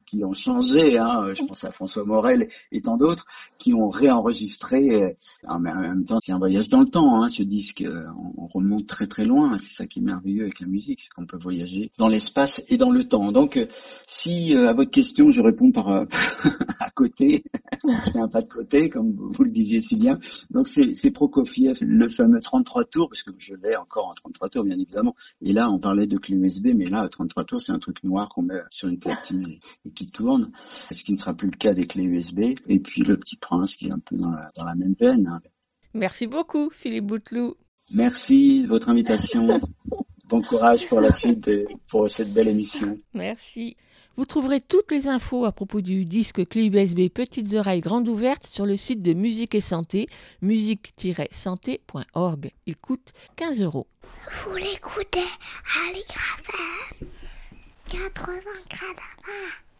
qui, 0.06 0.24
ont 0.24 0.34
changé. 0.34 0.98
Hein. 0.98 1.32
Je 1.34 1.44
pense 1.44 1.64
à 1.64 1.70
François 1.70 2.04
Morel 2.04 2.48
et 2.72 2.80
tant 2.80 2.96
d'autres 2.96 3.26
qui 3.58 3.74
ont 3.74 3.88
réenregistré. 3.88 5.02
Euh, 5.02 5.12
en 5.46 5.58
même 5.60 6.04
temps, 6.04 6.18
c'est 6.22 6.32
un 6.32 6.38
voyage 6.38 6.68
dans 6.68 6.80
le 6.80 6.88
temps. 6.88 7.22
Hein, 7.22 7.28
ce 7.28 7.42
disque, 7.42 7.82
euh, 7.82 8.06
on 8.36 8.46
remonte 8.46 8.86
très 8.86 9.06
très 9.06 9.24
loin. 9.24 9.56
C'est 9.58 9.74
ça 9.74 9.86
qui 9.86 10.00
est 10.00 10.02
merveilleux 10.02 10.42
avec 10.42 10.60
la 10.60 10.66
musique, 10.66 11.00
c'est 11.00 11.10
qu'on 11.10 11.26
peut 11.26 11.38
voyager 11.38 11.90
dans 11.98 12.08
l'espace 12.08 12.62
et 12.68 12.76
dans 12.76 12.90
le 12.90 13.04
temps. 13.04 13.30
Donc, 13.32 13.56
euh, 13.56 13.66
si 14.06 14.54
à 14.54 14.72
votre 14.72 14.90
question 14.90 15.30
je 15.30 15.40
réponds 15.40 15.70
par 15.70 15.88
à 16.80 16.90
côté, 16.94 17.44
je 17.88 18.10
fais 18.10 18.18
un 18.18 18.28
pas 18.28 18.42
de 18.42 18.48
côté, 18.48 18.90
comme 18.90 19.12
vous 19.12 19.44
le 19.44 19.50
disiez 19.50 19.80
si 19.80 19.96
bien. 19.96 20.18
Donc 20.50 20.68
c'est 20.68 21.10
Prokofiev, 21.10 21.78
le 21.80 22.08
fameux 22.08 22.40
33 22.40 22.84
tours, 22.84 23.08
parce 23.08 23.22
que 23.22 23.30
je 23.38 23.54
l'ai 23.54 23.76
encore 23.76 24.08
en 24.08 24.14
33 24.14 24.48
tours, 24.48 24.64
bien 24.64 24.78
évidemment. 24.78 25.14
Et 25.42 25.52
là, 25.52 25.70
on 25.70 25.78
parlait 25.78 26.06
de 26.06 26.18
clé 26.18 26.36
USB, 26.36 26.68
mais 26.74 26.86
là, 26.86 27.08
33 27.08 27.44
tours, 27.44 27.62
c'est 27.62 27.75
un 27.76 27.78
truc 27.78 28.02
noir 28.02 28.28
qu'on 28.28 28.42
met 28.42 28.60
sur 28.70 28.88
une 28.88 28.98
platine 28.98 29.44
et, 29.84 29.90
qui 29.90 30.08
tourne, 30.08 30.50
ce 30.90 31.04
qui 31.04 31.12
ne 31.12 31.18
sera 31.18 31.34
plus 31.34 31.50
le 31.50 31.56
cas 31.56 31.74
des 31.74 31.86
clés 31.86 32.04
USB. 32.04 32.40
Et 32.66 32.78
puis 32.80 33.02
le 33.02 33.16
Petit 33.16 33.36
Prince, 33.36 33.76
qui 33.76 33.88
est 33.88 33.92
un 33.92 33.98
peu 33.98 34.16
dans 34.16 34.30
la, 34.30 34.50
dans 34.56 34.64
la 34.64 34.74
même 34.74 34.94
veine. 34.98 35.28
Hein. 35.28 35.40
Merci 35.94 36.26
beaucoup, 36.26 36.70
Philippe 36.70 37.06
Bouteloup. 37.06 37.56
Merci 37.92 38.62
de 38.62 38.68
votre 38.68 38.88
invitation. 38.88 39.60
bon 40.28 40.42
courage 40.42 40.88
pour 40.88 41.00
la 41.00 41.12
suite 41.12 41.46
et 41.48 41.66
pour 41.88 42.10
cette 42.10 42.32
belle 42.32 42.48
émission. 42.48 42.98
Merci. 43.14 43.76
Vous 44.16 44.24
trouverez 44.24 44.60
toutes 44.62 44.90
les 44.92 45.08
infos 45.08 45.44
à 45.44 45.52
propos 45.52 45.82
du 45.82 46.06
disque 46.06 46.48
clé 46.48 46.64
USB 46.66 47.10
Petites 47.12 47.52
Oreilles 47.52 47.82
Grandes 47.82 48.08
Ouvertes 48.08 48.46
sur 48.46 48.64
le 48.64 48.76
site 48.76 49.02
de 49.02 49.12
Musique 49.12 49.54
et 49.54 49.60
Santé, 49.60 50.08
musique-santé.org. 50.40 52.50
Il 52.64 52.76
coûte 52.76 53.12
15 53.36 53.60
euros. 53.60 53.86
Vous 54.46 54.56
l'écoutez 54.56 55.20
à 55.20 55.92
80 57.88 58.32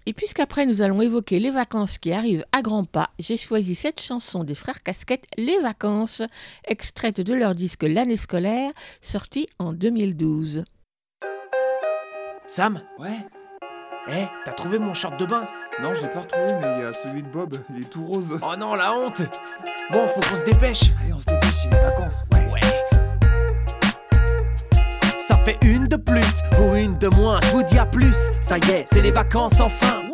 Et 0.07 0.13
puisqu'après 0.13 0.67
nous 0.67 0.83
allons 0.83 1.03
évoquer 1.03 1.41
les 1.41 1.51
vacances 1.51 1.99
qui 1.99 2.13
arrivent 2.13 2.45
à 2.53 2.63
grands 2.63 2.85
pas, 2.85 3.11
j'ai 3.19 3.37
choisi 3.37 3.75
cette 3.75 4.01
chanson 4.01 4.45
des 4.45 4.55
frères 4.55 4.83
Casquettes, 4.83 5.27
Les 5.37 5.59
Vacances, 5.59 6.23
extraite 6.65 7.21
de 7.21 7.35
leur 7.35 7.55
disque 7.55 7.83
L'année 7.83 8.17
scolaire, 8.17 8.71
sorti 9.01 9.49
en 9.59 9.73
2012. 9.73 10.65
Sam 12.47 12.83
Ouais 12.99 13.27
eh, 14.09 14.27
t'as 14.45 14.53
trouvé 14.53 14.79
mon 14.79 14.95
short 14.95 15.19
de 15.19 15.27
bain? 15.27 15.49
Non, 15.83 15.93
je 15.93 16.03
l'ai 16.03 16.09
pas 16.09 16.21
retrouvé, 16.21 16.47
mais 16.63 16.77
il 16.77 16.83
y 16.83 16.85
a 16.85 16.93
celui 16.93 17.25
de 17.25 17.29
Bob, 17.29 17.57
il 17.71 17.79
est 17.79 17.93
tout 17.93 18.07
rose. 18.07 18.39
Oh 18.41 18.57
non, 18.57 18.77
la 18.77 18.95
honte 18.95 19.21
Bon, 19.91 20.07
faut 20.07 20.21
qu'on 20.21 20.37
se 20.37 20.45
dépêche. 20.45 20.83
Allez, 21.03 21.13
on 21.13 21.19
se 21.19 21.25
dépêche, 21.25 21.65
il 21.65 21.75
est 21.75 21.85
vacances. 21.85 22.23
Ouais. 22.33 22.49
ouais. 22.53 22.96
Ça 25.27 25.35
fait 25.35 25.59
une 25.65 25.89
de 25.89 25.97
plus 25.97 26.41
ou 26.61 26.77
une 26.77 26.97
de 26.99 27.09
moins, 27.09 27.41
je 27.43 27.51
vous 27.51 27.65
dis 27.65 27.81
à 27.81 27.85
plus. 27.85 28.17
Ça 28.39 28.59
y 28.59 28.71
est, 28.71 28.85
c'est 28.93 29.03
les 29.03 29.11
vacances 29.11 29.61
enfin. 29.61 30.06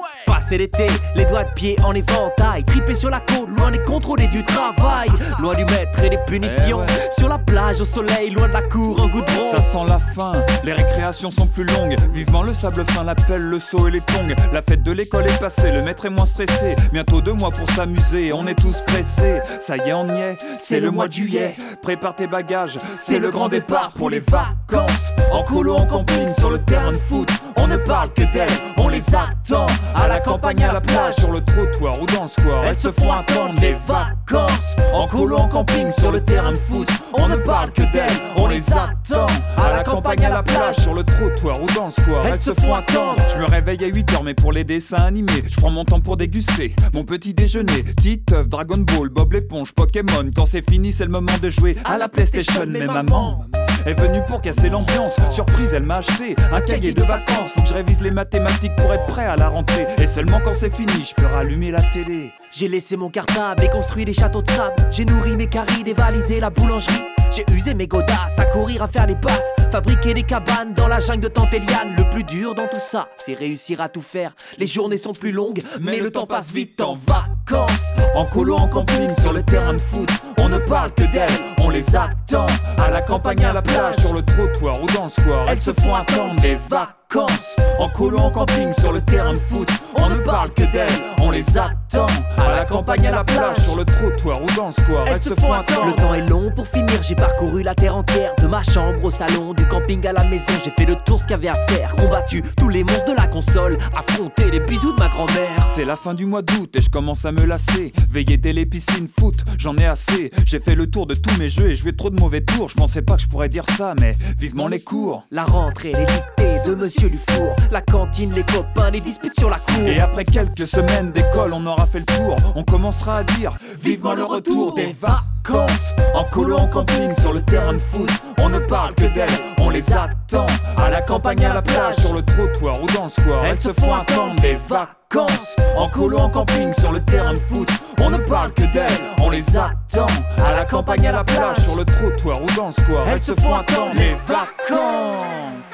C'est 0.48 0.58
l'été, 0.58 0.86
les 1.14 1.24
doigts 1.24 1.44
de 1.44 1.52
pied 1.54 1.76
en 1.84 1.94
éventail, 1.94 2.64
tripé 2.64 2.94
sur 2.94 3.10
la 3.10 3.20
côte, 3.20 3.48
loin 3.56 3.70
des 3.70 3.82
contrôlés 3.84 4.26
du 4.26 4.44
travail, 4.44 5.08
loin 5.40 5.54
du 5.54 5.64
maître 5.64 6.02
et 6.02 6.10
des 6.10 6.18
punitions. 6.26 6.80
Eh 6.88 7.20
sur 7.20 7.28
la 7.28 7.38
plage 7.38 7.80
au 7.80 7.84
soleil, 7.84 8.30
loin 8.30 8.48
de 8.48 8.52
la 8.52 8.62
cour 8.62 9.02
en 9.02 9.08
goudron. 9.08 9.50
Ça 9.50 9.60
sent 9.60 9.84
la 9.86 9.98
fin, 9.98 10.32
les 10.64 10.72
récréations 10.72 11.30
sont 11.30 11.46
plus 11.46 11.64
longues. 11.64 11.96
Vivement 12.12 12.42
le 12.42 12.52
sable 12.52 12.84
fin, 12.90 13.04
l'appel, 13.04 13.40
le 13.40 13.58
saut 13.58 13.88
et 13.88 13.92
les 13.92 14.00
tongs. 14.00 14.34
La 14.52 14.62
fête 14.62 14.82
de 14.82 14.92
l'école 14.92 15.24
est 15.24 15.40
passée, 15.40 15.72
le 15.72 15.82
maître 15.82 16.04
est 16.06 16.10
moins 16.10 16.26
stressé. 16.26 16.76
Bientôt 16.92 17.20
deux 17.20 17.32
mois 17.32 17.50
pour 17.50 17.70
s'amuser, 17.70 18.32
on 18.32 18.44
est 18.44 18.58
tous 18.58 18.80
pressés. 18.86 19.40
Ça 19.60 19.76
y 19.76 19.88
est, 19.88 19.94
on 19.94 20.06
y 20.06 20.20
est, 20.20 20.36
c'est 20.58 20.80
le 20.80 20.90
mois 20.90 21.08
de 21.08 21.12
juillet. 21.12 21.56
Prépare 21.82 22.16
tes 22.16 22.26
bagages, 22.26 22.78
c'est 22.92 23.18
le 23.18 23.30
grand 23.30 23.48
départ 23.48 23.92
pour 23.96 24.10
les 24.10 24.20
vacances. 24.20 25.12
En 25.32 25.44
colo, 25.44 25.76
en 25.76 25.86
camping, 25.86 26.28
sur 26.38 26.50
le 26.50 26.58
terrain 26.58 26.92
de 26.92 26.98
foot. 26.98 27.28
On 27.72 27.74
ne 27.74 27.80
parle 27.84 28.08
que 28.10 28.32
d'elles, 28.32 28.50
on 28.76 28.88
les 28.88 29.02
attend 29.14 29.66
à 29.94 30.06
la 30.06 30.20
campagne, 30.20 30.62
à 30.62 30.74
la 30.74 30.80
plage, 30.82 31.14
sur 31.14 31.30
le 31.30 31.40
trottoir 31.42 32.00
ou 32.02 32.06
dans 32.06 32.24
le 32.24 32.28
square. 32.28 32.66
Elles 32.66 32.76
se 32.76 32.92
font 32.92 33.10
attendre 33.10 33.58
des 33.60 33.74
vacances. 33.86 34.76
En 34.92 35.06
colo, 35.08 35.36
en 35.36 35.48
camping, 35.48 35.90
sur 35.90 36.12
le 36.12 36.20
terrain 36.20 36.52
de 36.52 36.58
foot. 36.58 36.86
On 37.14 37.28
ne 37.28 37.36
parle 37.36 37.70
que 37.70 37.80
d'elles, 37.92 38.10
on 38.36 38.46
les 38.46 38.62
attend. 38.70 39.26
À 39.56 39.70
la 39.70 39.84
campagne, 39.84 40.22
à 40.22 40.28
la 40.28 40.42
plage, 40.42 40.76
sur 40.76 40.92
le 40.92 41.02
trottoir 41.02 41.62
ou 41.62 41.66
dans 41.74 41.86
le 41.86 41.90
square. 41.90 42.26
Elles 42.26 42.38
se 42.38 42.52
font 42.52 42.74
attendre. 42.74 43.22
Je 43.32 43.38
me 43.38 43.46
réveille 43.46 43.82
à 43.84 43.88
8h, 43.88 44.22
mais 44.22 44.34
pour 44.34 44.52
les 44.52 44.64
dessins 44.64 44.98
animés, 44.98 45.42
je 45.46 45.56
prends 45.56 45.70
mon 45.70 45.86
temps 45.86 46.00
pour 46.00 46.18
déguster 46.18 46.74
mon 46.92 47.04
petit 47.04 47.32
déjeuner. 47.32 47.84
Titeuf, 47.98 48.50
Dragon 48.50 48.78
Ball, 48.78 49.08
Bob 49.08 49.32
l'éponge, 49.32 49.72
Pokémon. 49.72 50.30
Quand 50.36 50.46
c'est 50.46 50.68
fini, 50.68 50.92
c'est 50.92 51.04
le 51.04 51.10
moment 51.10 51.38
de 51.40 51.48
jouer 51.48 51.74
à 51.86 51.96
la 51.96 52.10
PlayStation. 52.10 52.66
Mais 52.68 52.86
maman 52.86 53.46
est 53.86 53.98
venue 53.98 54.20
pour 54.26 54.40
casser 54.40 54.68
l'ambiance. 54.68 55.16
Surprise, 55.30 55.72
elle 55.74 55.84
m'a 55.84 55.96
acheté 55.96 56.36
un 56.52 56.60
cahier 56.60 56.92
de 56.92 57.02
vacances. 57.02 57.52
Faut 57.54 57.62
que 57.62 57.68
je 57.68 57.74
révise 57.74 58.00
les 58.00 58.10
mathématiques 58.10 58.76
pour 58.76 58.92
être 58.92 59.06
prêt 59.06 59.26
à 59.26 59.36
la 59.36 59.48
rentrée. 59.48 59.86
Et 59.98 60.06
seulement 60.06 60.40
quand 60.44 60.54
c'est 60.54 60.74
fini, 60.74 61.04
je 61.04 61.14
peux 61.14 61.26
rallumer 61.26 61.70
la 61.70 61.80
télé. 61.80 62.32
J'ai 62.54 62.68
laissé 62.68 62.98
mon 62.98 63.08
cartable 63.08 63.64
et 63.64 63.68
construit 63.70 64.04
des 64.04 64.12
châteaux 64.12 64.42
de 64.42 64.50
sable. 64.50 64.76
J'ai 64.90 65.06
nourri 65.06 65.36
mes 65.36 65.46
caries, 65.46 65.82
dévalisé 65.84 66.38
la 66.38 66.50
boulangerie. 66.50 67.02
J'ai 67.34 67.46
usé 67.54 67.72
mes 67.72 67.86
godasses 67.86 68.38
à 68.38 68.44
courir 68.44 68.82
à 68.82 68.88
faire 68.88 69.06
les 69.06 69.14
passes. 69.14 69.54
Fabriquer 69.70 70.12
des 70.12 70.22
cabanes 70.22 70.74
dans 70.74 70.86
la 70.86 71.00
jungle 71.00 71.22
de 71.22 71.28
Tante 71.28 71.54
Eliane. 71.54 71.94
Le 71.96 72.10
plus 72.10 72.24
dur 72.24 72.54
dans 72.54 72.68
tout 72.68 72.78
ça, 72.78 73.08
c'est 73.16 73.32
réussir 73.32 73.80
à 73.80 73.88
tout 73.88 74.02
faire. 74.02 74.34
Les 74.58 74.66
journées 74.66 74.98
sont 74.98 75.14
plus 75.14 75.32
longues, 75.32 75.62
mais 75.80 75.98
le 75.98 76.10
temps 76.10 76.26
passe 76.26 76.52
vite 76.52 76.78
en 76.82 76.92
vacances. 76.92 77.70
En 78.14 78.26
colo, 78.26 78.56
en 78.56 78.68
camping, 78.68 79.08
sur 79.18 79.32
le 79.32 79.42
terrain 79.42 79.72
de 79.72 79.80
foot. 79.80 80.10
On 80.36 80.50
ne 80.50 80.58
parle 80.58 80.92
que 80.92 81.10
d'elles, 81.10 81.30
on 81.62 81.70
les 81.70 81.96
attend. 81.96 82.44
À 82.76 82.90
la 82.90 83.00
campagne, 83.00 83.42
à 83.46 83.54
la 83.54 83.62
plage, 83.62 83.96
sur 83.96 84.12
le 84.12 84.20
trottoir 84.20 84.82
ou 84.82 84.86
dans 84.88 85.04
le 85.04 85.08
square. 85.08 85.46
Elles 85.48 85.60
se 85.60 85.72
font 85.72 85.94
attendre 85.94 86.38
des 86.42 86.58
vacances. 86.68 87.56
En 87.78 87.88
colo, 87.88 88.18
en 88.18 88.30
camping, 88.30 88.74
sur 88.78 88.92
le 88.92 89.00
terrain 89.00 89.32
de 89.32 89.38
foot. 89.38 89.70
On 89.94 90.08
ne 90.08 90.16
parle 90.16 90.50
que 90.50 90.62
d'elles, 90.72 90.88
on 91.20 91.30
les 91.30 91.58
attend. 91.58 92.06
À 92.38 92.50
la 92.50 92.64
campagne, 92.64 93.06
à 93.06 93.10
la 93.10 93.24
plage, 93.24 93.58
sur 93.58 93.76
le 93.76 93.84
trottoir 93.84 94.42
ou 94.42 94.46
dans 94.56 94.66
le 94.66 94.72
square. 94.72 95.04
Elles, 95.06 95.20
se 95.20 95.34
font 95.34 95.52
attendre. 95.52 95.86
Le 95.86 95.92
temps 95.92 96.14
est 96.14 96.26
long 96.26 96.50
pour 96.50 96.66
finir, 96.66 97.02
j'ai 97.02 97.14
parcouru 97.14 97.62
la 97.62 97.74
terre 97.74 97.96
entière. 97.96 98.34
De 98.38 98.46
ma 98.46 98.62
chambre 98.62 99.04
au 99.04 99.10
salon, 99.10 99.52
du 99.54 99.66
camping 99.66 100.04
à 100.06 100.12
la 100.12 100.24
maison. 100.24 100.52
J'ai 100.64 100.70
fait 100.70 100.86
le 100.86 100.96
tour 101.04 101.20
ce 101.20 101.24
qu'il 101.24 101.32
y 101.32 101.34
avait 101.34 101.48
à 101.48 101.54
faire. 101.68 101.94
Combattu 101.96 102.42
tous 102.56 102.68
les 102.68 102.82
monstres 102.82 103.12
de 103.12 103.16
la 103.16 103.26
console. 103.26 103.78
Affronté 103.96 104.50
les 104.50 104.60
bisous 104.60 104.92
de 104.94 105.00
ma 105.00 105.08
grand-mère. 105.08 105.66
C'est 105.74 105.84
la 105.84 105.96
fin 105.96 106.14
du 106.14 106.26
mois 106.26 106.42
d'août 106.42 106.74
et 106.74 106.80
je 106.80 106.90
commence 106.90 107.24
à 107.24 107.32
me 107.32 107.44
lasser. 107.44 107.92
Veiller 108.10 108.40
télé, 108.40 108.66
piscine, 108.66 109.08
foot, 109.08 109.34
j'en 109.58 109.76
ai 109.76 109.86
assez. 109.86 110.30
J'ai 110.46 110.60
fait 110.60 110.74
le 110.74 110.90
tour 110.90 111.06
de 111.06 111.14
tous 111.14 111.38
mes 111.38 111.48
jeux 111.48 111.70
et 111.70 111.74
joué 111.74 111.94
trop 111.94 112.10
de 112.10 112.18
mauvais 112.18 112.40
tours. 112.40 112.68
Je 112.68 112.74
pensais 112.74 113.02
pas 113.02 113.16
que 113.16 113.22
je 113.22 113.28
pourrais 113.28 113.48
dire 113.48 113.64
ça, 113.76 113.94
mais 114.00 114.12
vivement 114.38 114.68
les 114.68 114.80
cours. 114.80 115.24
La 115.30 115.44
rentrée, 115.44 115.92
les 115.92 116.06
dictées 116.06 116.68
de 116.68 116.74
Monsieur 116.74 117.10
Dufour. 117.10 117.54
La 117.70 117.80
cantine, 117.80 118.32
les 118.32 118.44
copains, 118.44 118.90
les 118.90 119.00
disputes 119.00 119.38
sur 119.38 119.50
la 119.50 119.58
cour. 119.58 119.81
Et 119.86 120.00
après 120.00 120.24
quelques 120.24 120.66
semaines 120.66 121.12
d'école, 121.12 121.52
on 121.52 121.66
aura 121.66 121.86
fait 121.86 122.00
le 122.00 122.06
tour. 122.06 122.36
On 122.54 122.64
commencera 122.64 123.16
à 123.16 123.24
dire 123.24 123.52
vivement 123.80 124.14
le 124.14 124.24
retour 124.24 124.74
des 124.74 124.94
vacances. 125.00 125.92
En 126.14 126.24
colo, 126.24 126.56
en 126.56 126.66
camping, 126.66 127.10
sur 127.20 127.32
le 127.32 127.42
terrain 127.42 127.74
de 127.74 127.80
foot. 127.80 128.10
On 128.38 128.48
ne 128.48 128.58
parle 128.58 128.94
que 128.94 129.06
d'elles, 129.14 129.28
on 129.58 129.70
les 129.70 129.92
attend. 129.92 130.46
À 130.76 130.90
la 130.90 131.02
campagne, 131.02 131.44
à 131.44 131.54
la 131.54 131.62
plage, 131.62 131.96
sur 131.96 132.14
le 132.14 132.22
trottoir 132.22 132.80
ou 132.82 132.86
dans 132.88 133.04
le 133.04 133.08
square. 133.08 133.44
Elles 133.44 133.58
se 133.58 133.72
font 133.72 133.94
attendre 133.94 134.40
des 134.40 134.58
vacances. 134.68 135.56
En 135.76 135.88
colo, 135.88 136.18
en 136.18 136.28
camping, 136.28 136.72
sur 136.78 136.92
le 136.92 137.00
terrain 137.00 137.34
de 137.34 137.40
foot. 137.40 137.68
On 138.00 138.10
ne 138.10 138.18
parle 138.18 138.52
que 138.52 138.72
d'elles, 138.72 139.00
on 139.22 139.30
les 139.30 139.56
attend. 139.56 140.06
À 140.44 140.52
la 140.52 140.64
campagne, 140.64 141.06
à 141.06 141.12
la 141.12 141.24
plage, 141.24 141.58
sur 141.58 141.76
le 141.76 141.84
trottoir 141.84 142.42
ou 142.42 142.46
dans 142.56 142.66
le 142.66 142.72
square. 142.72 143.08
Elles 143.08 143.20
se 143.20 143.32
font 143.32 143.54
attendre 143.54 143.92
les 143.94 144.16
vacances. 144.26 145.66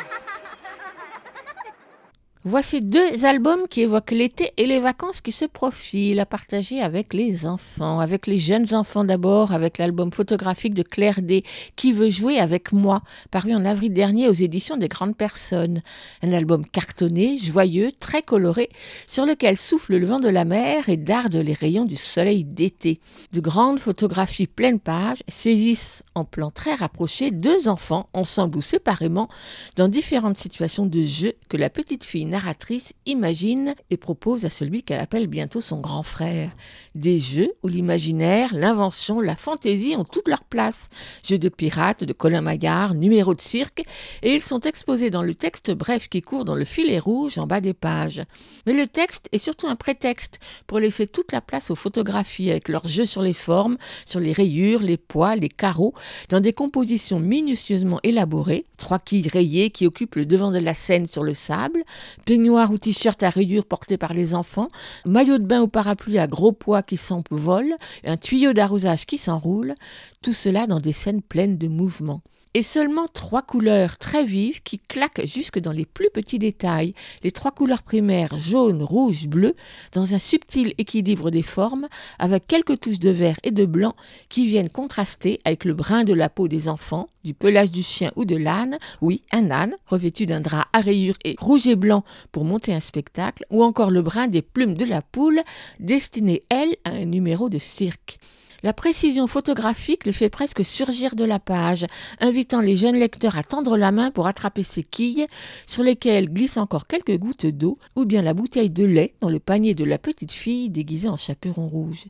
Voici 2.51 2.81
deux 2.81 3.27
albums 3.27 3.69
qui 3.69 3.83
évoquent 3.83 4.13
l'été 4.13 4.55
et 4.57 4.65
les 4.65 4.79
vacances 4.79 5.21
qui 5.21 5.33
se 5.33 5.45
profilent 5.45 6.19
à 6.19 6.25
partager 6.25 6.81
avec 6.81 7.13
les 7.13 7.45
enfants, 7.45 8.01
avec 8.01 8.27
les 8.27 8.39
jeunes 8.39 8.73
enfants 8.73 9.05
d'abord, 9.05 9.53
avec 9.53 9.77
l'album 9.77 10.11
photographique 10.11 10.73
de 10.73 10.83
Claire 10.83 11.21
D, 11.21 11.43
Qui 11.77 11.93
veut 11.93 12.09
jouer 12.09 12.39
avec 12.39 12.73
moi, 12.73 13.03
paru 13.31 13.55
en 13.55 13.67
avril 13.67 13.93
dernier 13.93 14.31
aux 14.31 14.33
éditions 14.33 14.79
des 14.79 14.89
Grandes 14.89 15.15
Personnes. 15.15 15.83
Un 16.23 16.33
album 16.33 16.65
cartonné, 16.65 17.37
joyeux, 17.37 17.93
très 18.01 18.23
coloré, 18.23 18.71
sur 19.07 19.27
lequel 19.27 19.59
souffle 19.59 19.99
le 19.99 20.07
vent 20.07 20.19
de 20.19 20.31
la 20.31 20.47
mer 20.47 20.89
et 20.89 20.97
darde 20.97 21.37
les 21.37 21.53
rayons 21.53 21.85
du 21.85 21.97
soleil 21.97 22.45
d'été. 22.45 22.99
De 23.31 23.41
grandes 23.41 23.79
photographies 23.79 24.47
pleines 24.47 24.81
pages 24.81 25.23
saisissent 25.29 26.03
en 26.15 26.25
plan 26.25 26.51
très 26.51 26.75
rapproché 26.75 27.31
deux 27.31 27.69
enfants, 27.69 28.09
ensemble 28.15 28.57
ou 28.57 28.63
séparément, 28.63 29.29
dans 29.77 29.89
différentes 29.89 30.39
situations 30.39 30.87
de 30.87 31.03
jeu 31.03 31.35
que 31.51 31.59
la 31.59 31.69
petite 31.69 32.05
fille 32.05 32.25
narratrice 32.39 32.93
imagine 33.05 33.75
et 33.91 33.97
propose 33.97 34.45
à 34.45 34.51
celui 34.51 34.85
qu'elle 34.85 35.01
appelle 35.01 35.27
bientôt 35.27 35.61
son 35.61 35.81
grand 35.81 36.05
frère. 36.05 36.53
Des 36.95 37.19
jeux 37.19 37.53
où 37.65 37.69
l'imaginaire, 37.69 38.55
l'invention, 38.55 39.21
la 39.21 39.35
fantaisie 39.35 39.97
ont 39.97 40.05
toute 40.05 40.29
leur 40.29 40.45
place. 40.45 40.89
Jeux 41.25 41.39
de 41.39 41.49
pirates, 41.49 42.05
de 42.05 42.13
Colin 42.13 42.41
Maillard, 42.41 42.95
numéros 42.95 43.35
de 43.35 43.41
cirque, 43.41 43.83
et 44.23 44.33
ils 44.35 44.43
sont 44.43 44.61
exposés 44.61 45.11
dans 45.11 45.25
le 45.25 45.35
texte 45.35 45.73
bref 45.73 46.09
qui 46.09 46.23
court 46.23 46.45
dans 46.45 46.55
le 46.55 46.65
filet 46.65 47.01
rouge 47.01 47.39
en 47.39 47.49
bas 47.49 47.61
des 47.61 47.75
pages. 47.75 48.23
Mais 48.67 48.73
le 48.73 48.87
texte 48.87 49.29
est 49.33 49.39
surtout 49.39 49.67
un 49.67 49.77
prétexte 49.77 50.39
pour 50.69 50.79
laisser 50.79 51.09
toute 51.09 51.33
la 51.33 51.41
place 51.41 51.73
aux 51.73 51.77
photographies 51.77 52.53
avec 52.53 52.69
leurs 52.69 52.87
jeux 52.87 53.07
sur 53.07 53.23
les 53.23 53.35
formes, 53.35 53.79
sur 54.07 54.21
les 54.21 54.33
rayures, 54.33 54.83
les 54.83 54.97
poids, 54.97 55.35
les 55.35 55.49
carreaux, 55.49 55.95
dans 56.29 56.41
des 56.41 56.53
compositions 56.53 57.19
minutieusement 57.19 57.99
élaborées, 58.05 58.65
trois 58.77 59.01
quilles 59.01 59.29
rayées 59.29 59.71
qui 59.71 59.87
occupent 59.89 60.15
le 60.15 60.27
devant 60.27 60.53
de 60.53 60.59
la 60.59 60.75
scène 60.75 61.09
sur 61.09 61.25
le 61.25 61.35
sable, 61.35 61.83
peignoir 62.29 62.71
ou 62.71 62.77
t-shirt 62.77 63.23
à 63.23 63.31
rayures 63.31 63.65
porté 63.65 63.97
par 63.97 64.13
les 64.13 64.35
enfants, 64.35 64.69
maillot 65.07 65.39
de 65.39 65.47
bain 65.47 65.63
ou 65.63 65.67
parapluie 65.67 66.19
à 66.19 66.27
gros 66.27 66.53
poids 66.53 66.83
qui 66.83 66.99
s'envole, 66.99 67.75
un 68.05 68.19
tuyau 68.19 68.53
d'arrosage 68.53 69.07
qui 69.07 69.17
s'enroule, 69.17 69.75
tout 70.21 70.35
cela 70.35 70.67
dans 70.67 70.79
des 70.79 70.93
scènes 70.93 71.23
pleines 71.23 71.57
de 71.57 71.69
mouvements. 71.69 72.21
Et 72.55 72.63
seulement 72.63 73.07
trois 73.09 73.43
couleurs 73.43 73.99
très 73.99 74.25
vives 74.25 74.63
qui 74.63 74.79
claquent 74.79 75.27
jusque 75.27 75.59
dans 75.59 75.73
les 75.73 75.87
plus 75.87 76.11
petits 76.13 76.39
détails, 76.39 76.95
les 77.23 77.31
trois 77.31 77.53
couleurs 77.53 77.83
primaires 77.83 78.39
jaune, 78.39 78.83
rouge, 78.83 79.29
bleu, 79.29 79.55
dans 79.93 80.15
un 80.15 80.19
subtil 80.19 80.75
équilibre 80.79 81.31
des 81.31 81.43
formes, 81.43 81.89
avec 82.19 82.47
quelques 82.47 82.81
touches 82.81 82.99
de 82.99 83.11
vert 83.11 83.39
et 83.43 83.51
de 83.51 83.65
blanc 83.65 83.95
qui 84.29 84.47
viennent 84.47 84.71
contraster 84.71 85.39
avec 85.45 85.65
le 85.65 85.75
brun 85.75 86.05
de 86.05 86.13
la 86.13 86.29
peau 86.29 86.49
des 86.49 86.69
enfants, 86.69 87.09
du 87.25 87.35
pelage 87.35 87.71
du 87.71 87.83
chien 87.83 88.11
ou 88.17 88.25
de 88.25 88.37
l'âne, 88.37 88.79
oui, 89.01 89.23
un 89.33 89.51
âne, 89.51 89.75
revêtu 89.87 90.27
d'un 90.27 90.41
drap 90.41 90.67
à 90.73 90.81
rayures 90.81 91.19
et 91.25 91.37
rouge 91.39 91.67
et 91.67 91.77
blanc 91.77 92.05
pour 92.33 92.45
monter 92.45 92.73
un 92.73 92.81
spectacle, 92.81 93.45
ou 93.51 93.63
encore 93.63 93.91
le 93.91 94.03
brun 94.03 94.29
des 94.29 94.43
plumes 94.43 94.75
de 94.75 94.85
la 94.85 95.03
poule, 95.03 95.43
destinée, 95.81 96.41
elle, 96.49 96.77
à 96.85 96.91
un 96.91 97.05
numéro 97.05 97.49
de 97.49 97.59
cirque. 97.59 98.19
La 98.65 98.73
précision 98.73 99.29
photographique 99.29 100.05
le 100.05 100.11
fait 100.11 100.31
presque 100.31 100.65
surgir 100.65 101.15
de 101.15 101.23
la 101.23 101.39
page, 101.39 101.87
invitant 102.19 102.61
les 102.61 102.77
jeunes 102.77 102.97
lecteurs 102.97 103.39
à 103.39 103.45
tendre 103.45 103.77
la 103.77 103.93
main 103.93 104.11
pour 104.11 104.27
attraper 104.27 104.65
ces 104.65 104.83
quilles, 104.83 105.29
sur 105.69 105.85
lesquelles 105.85 106.29
glissent 106.29 106.57
encore 106.57 106.89
quelques 106.89 107.17
gouttes 107.19 107.47
d'eau, 107.47 107.79
ou 107.95 108.05
bien 108.05 108.21
la 108.21 108.35
bouteille 108.35 108.71
de 108.71 108.85
lait 108.85 109.15
dans 109.21 109.31
le 109.31 109.39
panier 109.39 109.77
de 109.77 109.85
la 109.85 109.97
petite 109.97 110.33
fille 110.33 110.71
déguisée 110.71 111.09
en 111.09 111.17
chaperon 111.17 111.69
rouge. 111.69 112.07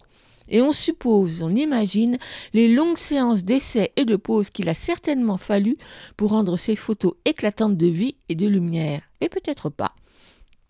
Et 0.49 0.63
on 0.63 0.73
suppose, 0.73 1.43
on 1.43 1.55
imagine, 1.55 2.17
les 2.55 2.69
longues 2.69 2.97
séances 2.97 3.45
d'essais 3.45 3.93
et 3.97 4.07
de 4.07 4.17
pause 4.17 4.49
qu'il 4.49 4.71
a 4.71 4.75
certainement 4.75 5.37
fallu 5.37 5.77
pour 6.17 6.31
rendre 6.31 6.57
ces 6.57 6.77
photos 6.77 7.13
éclatantes 7.27 7.77
de 7.77 7.89
vie 7.89 8.15
et 8.31 8.35
de 8.35 8.47
lumière. 8.47 9.03
Et 9.21 9.29
peut-être 9.29 9.69
pas. 9.69 9.95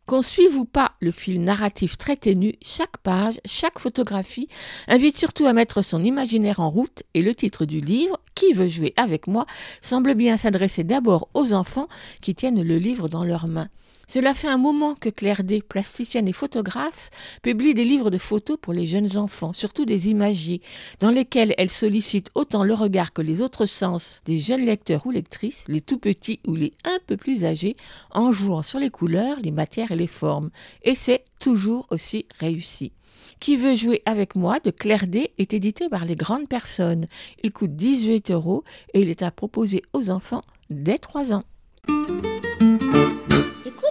Qu'on 0.09 0.23
suive 0.23 0.57
ou 0.57 0.65
pas 0.65 0.93
le 1.03 1.11
fil 1.11 1.43
narratif 1.43 1.99
très 1.99 2.17
ténu, 2.17 2.55
chaque 2.63 2.97
page, 3.03 3.41
chaque 3.45 3.79
photographie 3.79 4.49
invite 4.87 5.19
surtout 5.19 5.45
à 5.45 5.53
mettre 5.53 5.83
son 5.83 6.03
imaginaire 6.03 6.61
en 6.61 6.71
route 6.71 7.03
et 7.13 7.21
le 7.21 7.35
titre 7.35 7.67
du 7.67 7.81
livre, 7.81 8.19
Qui 8.35 8.55
veut 8.55 8.69
jouer 8.69 8.95
avec 8.97 9.27
moi, 9.27 9.45
semble 9.83 10.15
bien 10.15 10.39
s'adresser 10.39 10.83
d'abord 10.83 11.29
aux 11.35 11.53
enfants 11.53 11.89
qui 12.23 12.35
tiennent 12.35 12.63
le 12.63 12.79
livre 12.79 13.11
dans 13.11 13.23
leurs 13.23 13.49
mains. 13.49 13.69
Cela 14.09 14.33
fait 14.33 14.49
un 14.49 14.57
moment 14.57 14.95
que 14.95 15.11
Claire 15.11 15.45
D, 15.45 15.61
plasticienne 15.61 16.29
et 16.29 16.33
photographe, 16.33 17.11
publie 17.43 17.75
des 17.75 17.85
livres 17.85 18.09
de 18.09 18.17
photos 18.17 18.57
pour 18.59 18.73
les 18.73 18.87
jeunes 18.87 19.19
enfants, 19.19 19.53
surtout 19.53 19.85
des 19.85 20.09
imagiers, 20.09 20.63
dans 20.99 21.11
lesquels 21.11 21.55
elle 21.59 21.69
sollicite 21.69 22.31
autant 22.35 22.65
le 22.65 22.73
regard 22.73 23.13
que 23.13 23.21
les 23.21 23.43
autres 23.43 23.67
sens 23.67 24.23
des 24.25 24.39
jeunes 24.39 24.65
lecteurs 24.65 25.07
ou 25.07 25.11
lectrices, 25.11 25.65
les 25.69 25.83
tout 25.83 25.99
petits 25.99 26.41
ou 26.47 26.55
les 26.55 26.73
un 26.85 26.99
peu 27.07 27.19
plus 27.19 27.45
âgés, 27.45 27.77
en 28.11 28.33
jouant 28.33 28.63
sur 28.63 28.79
les 28.79 28.89
couleurs, 28.89 29.41
les 29.41 29.51
matières 29.51 29.93
et 29.93 29.97
les 29.97 30.07
formes. 30.07 30.49
Et 30.83 30.95
c'est 30.95 31.25
toujours 31.39 31.87
aussi 31.91 32.25
réussi. 32.39 32.93
Qui 33.41 33.59
veut 33.59 33.75
jouer 33.75 34.01
avec 34.07 34.37
moi 34.37 34.59
de 34.61 34.71
Claire 34.71 35.07
D 35.07 35.33
est 35.37 35.53
édité 35.53 35.91
par 35.91 36.07
les 36.07 36.17
grandes 36.17 36.49
personnes. 36.49 37.09
Il 37.43 37.53
coûte 37.53 37.77
18 37.77 38.31
euros 38.31 38.65
et 38.95 39.03
il 39.03 39.11
est 39.11 39.23
à 39.23 39.31
proposer 39.31 39.83
aux 39.93 40.09
enfants 40.09 40.45
dès 40.71 40.97
3 40.97 41.35
ans. 41.35 41.45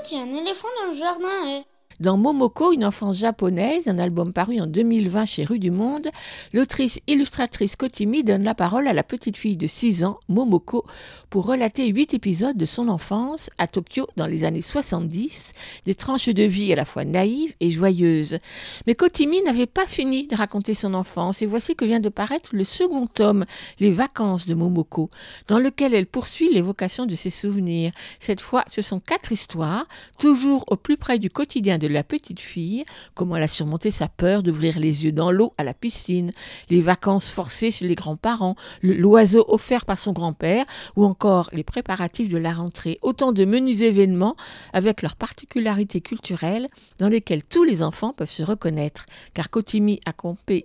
Y 0.09 0.15
a 0.15 0.21
un 0.21 0.33
éléphant 0.33 0.67
dans 0.79 0.91
le 0.91 0.97
jardin. 0.97 1.27
eh. 1.47 1.63
Dans 1.99 2.15
Momoko, 2.15 2.71
une 2.73 2.85
enfance 2.85 3.17
japonaise, 3.17 3.87
un 3.87 3.97
album 3.97 4.31
paru 4.31 4.61
en 4.61 4.67
2020 4.67 5.25
chez 5.25 5.43
Rue 5.43 5.57
du 5.57 5.71
Monde, 5.71 6.07
l'autrice 6.53 6.99
illustratrice 7.07 7.75
Kotimi 7.75 8.23
donne 8.23 8.43
la 8.43 8.53
parole 8.53 8.87
à 8.87 8.93
la 8.93 9.03
petite 9.03 9.35
fille 9.35 9.57
de 9.57 9.65
6 9.65 10.05
ans, 10.05 10.19
Momoko, 10.29 10.85
pour 11.29 11.45
relater 11.45 11.87
huit 11.87 12.13
épisodes 12.13 12.55
de 12.55 12.65
son 12.65 12.87
enfance 12.87 13.49
à 13.57 13.67
Tokyo 13.67 14.07
dans 14.15 14.27
les 14.27 14.43
années 14.43 14.61
70, 14.61 15.51
des 15.85 15.95
tranches 15.95 16.29
de 16.29 16.43
vie 16.43 16.71
à 16.71 16.75
la 16.75 16.85
fois 16.85 17.03
naïves 17.03 17.53
et 17.59 17.69
joyeuses. 17.69 18.37
Mais 18.85 18.95
Kotimi 18.95 19.41
n'avait 19.41 19.65
pas 19.65 19.85
fini 19.85 20.27
de 20.27 20.35
raconter 20.35 20.73
son 20.73 20.93
enfance 20.93 21.41
et 21.41 21.45
voici 21.45 21.75
que 21.75 21.85
vient 21.85 21.99
de 21.99 22.09
paraître 22.09 22.51
le 22.53 22.63
second 22.63 23.07
tome, 23.07 23.45
Les 23.79 23.91
vacances 23.91 24.45
de 24.45 24.53
Momoko, 24.53 25.09
dans 25.47 25.59
lequel 25.59 25.93
elle 25.93 26.05
poursuit 26.05 26.53
l'évocation 26.53 27.05
de 27.05 27.15
ses 27.15 27.29
souvenirs. 27.29 27.91
Cette 28.19 28.41
fois, 28.41 28.63
ce 28.71 28.81
sont 28.81 28.99
quatre 28.99 29.31
histoires, 29.31 29.85
toujours 30.19 30.63
au 30.67 30.77
plus 30.77 30.97
près 30.97 31.19
du 31.19 31.29
quotidien 31.29 31.77
de 31.77 31.87
la 31.87 32.03
petite 32.03 32.39
fille, 32.39 32.83
comment 33.15 33.35
elle 33.35 33.43
a 33.43 33.47
surmonté 33.47 33.91
sa 33.91 34.07
peur 34.07 34.43
d'ouvrir 34.43 34.79
les 34.79 35.05
yeux 35.05 35.11
dans 35.11 35.31
l'eau 35.31 35.53
à 35.57 35.63
la 35.63 35.73
piscine, 35.73 36.31
les 36.69 36.81
vacances 36.81 37.27
forcées 37.27 37.71
chez 37.71 37.87
les 37.87 37.95
grands-parents, 37.95 38.55
l'oiseau 38.81 39.43
offert 39.47 39.85
par 39.85 39.97
son 39.97 40.13
grand-père, 40.13 40.65
ou 40.95 41.03
encore 41.03 41.16
les 41.51 41.63
préparatifs 41.63 42.29
de 42.29 42.37
la 42.37 42.53
rentrée. 42.53 42.99
Autant 43.01 43.31
de 43.31 43.45
menus 43.45 43.81
événements 43.81 44.35
avec 44.73 45.01
leurs 45.01 45.15
particularités 45.15 46.01
culturelles 46.01 46.69
dans 46.99 47.09
lesquelles 47.09 47.43
tous 47.43 47.63
les 47.63 47.81
enfants 47.81 48.13
peuvent 48.13 48.29
se 48.29 48.43
reconnaître, 48.43 49.05
car 49.33 49.49
Kotimi 49.49 49.99
a 50.05 50.13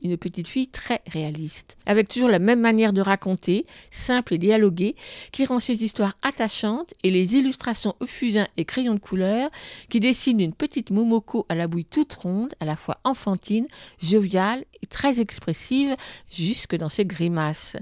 une 0.03 0.16
petite 0.16 0.48
fille 0.48 0.68
très 0.68 1.00
réaliste, 1.07 1.76
avec 1.86 2.09
toujours 2.09 2.28
la 2.28 2.38
même 2.38 2.61
manière 2.61 2.92
de 2.92 3.00
raconter, 3.00 3.66
simple 3.90 4.34
et 4.34 4.38
dialoguée, 4.38 4.96
qui 5.30 5.44
rend 5.44 5.61
ses 5.61 5.84
histoires 5.84 6.16
attachantes 6.22 6.92
et 7.03 7.11
les 7.11 7.36
illustrations 7.36 7.94
au 8.00 8.07
fusain 8.07 8.46
et 8.57 8.64
crayons 8.64 8.94
de 8.94 9.00
couleur 9.00 9.50
qui 9.88 10.00
dessinent 10.00 10.40
une 10.40 10.55
petite 10.55 10.90
Momoko 10.90 11.46
à 11.48 11.55
la 11.55 11.66
bouille 11.66 11.84
toute 11.84 12.12
ronde, 12.12 12.55
à 12.61 12.64
la 12.64 12.76
fois 12.76 12.98
enfantine, 13.05 13.66
joviale 14.03 14.64
et 14.82 14.86
très 14.86 15.20
expressive, 15.20 15.96
jusque 16.30 16.76
dans 16.76 16.88
ses 16.88 17.05
grimaces. 17.05 17.76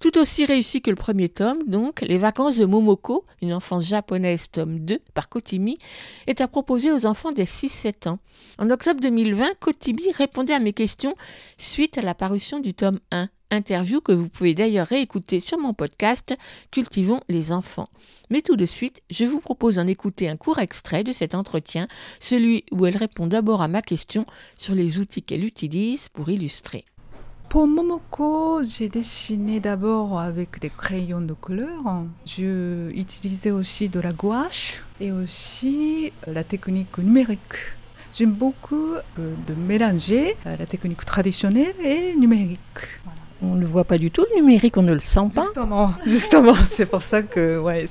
Tout 0.00 0.18
aussi 0.18 0.44
réussi 0.44 0.80
que 0.82 0.90
le 0.90 0.96
premier 0.96 1.28
tome, 1.28 1.62
donc, 1.66 2.00
Les 2.02 2.13
vacances 2.18 2.56
de 2.56 2.66
Momoko, 2.66 3.24
une 3.42 3.54
enfance 3.54 3.86
japonaise, 3.86 4.50
tome 4.50 4.80
2, 4.80 5.00
par 5.14 5.28
Kotimi, 5.28 5.78
est 6.26 6.40
à 6.40 6.48
proposer 6.48 6.92
aux 6.92 7.06
enfants 7.06 7.32
des 7.32 7.44
6-7 7.44 8.08
ans. 8.08 8.18
En 8.58 8.70
octobre 8.70 9.00
2020, 9.00 9.58
Kotimi 9.60 10.12
répondait 10.12 10.54
à 10.54 10.60
mes 10.60 10.72
questions 10.72 11.14
suite 11.58 11.98
à 11.98 12.02
la 12.02 12.14
parution 12.14 12.60
du 12.60 12.74
tome 12.74 13.00
1 13.10 13.28
interview 13.54 14.00
que 14.00 14.12
vous 14.12 14.28
pouvez 14.28 14.54
d'ailleurs 14.54 14.86
réécouter 14.86 15.40
sur 15.40 15.58
mon 15.58 15.72
podcast 15.72 16.34
Cultivons 16.70 17.20
les 17.28 17.52
enfants. 17.52 17.88
Mais 18.30 18.42
tout 18.42 18.56
de 18.56 18.66
suite, 18.66 19.02
je 19.10 19.24
vous 19.24 19.40
propose 19.40 19.76
d'en 19.76 19.86
écouter 19.86 20.28
un 20.28 20.36
court 20.36 20.58
extrait 20.58 21.04
de 21.04 21.12
cet 21.12 21.34
entretien, 21.34 21.88
celui 22.20 22.64
où 22.72 22.84
elle 22.86 22.96
répond 22.96 23.26
d'abord 23.26 23.62
à 23.62 23.68
ma 23.68 23.80
question 23.80 24.24
sur 24.58 24.74
les 24.74 24.98
outils 24.98 25.22
qu'elle 25.22 25.44
utilise 25.44 26.08
pour 26.08 26.28
illustrer. 26.28 26.84
Pour 27.48 27.66
Momoko, 27.68 28.62
j'ai 28.64 28.88
dessiné 28.88 29.60
d'abord 29.60 30.18
avec 30.18 30.58
des 30.60 30.70
crayons 30.70 31.20
de 31.20 31.34
couleur. 31.34 32.04
Je 32.26 32.90
utilisais 32.90 33.52
aussi 33.52 33.88
de 33.88 34.00
la 34.00 34.12
gouache 34.12 34.82
et 35.00 35.12
aussi 35.12 36.12
la 36.26 36.42
technique 36.42 36.98
numérique. 36.98 37.56
J'aime 38.12 38.32
beaucoup 38.32 38.94
euh, 38.94 39.34
de 39.46 39.54
mélanger 39.54 40.36
euh, 40.46 40.56
la 40.56 40.66
technique 40.66 41.04
traditionnelle 41.04 41.74
et 41.82 42.14
numérique. 42.16 43.00
On 43.42 43.54
ne 43.56 43.66
voit 43.66 43.84
pas 43.84 43.98
du 43.98 44.10
tout 44.10 44.24
le 44.30 44.40
numérique, 44.40 44.76
on 44.76 44.82
ne 44.82 44.92
le 44.92 45.00
sent 45.00 45.28
pas. 45.34 45.42
Justement, 45.42 45.94
justement, 46.06 46.54
c'est 46.54 46.86
pour 46.86 47.02
ça 47.02 47.22
que 47.22 47.58
ouais, 47.58 47.86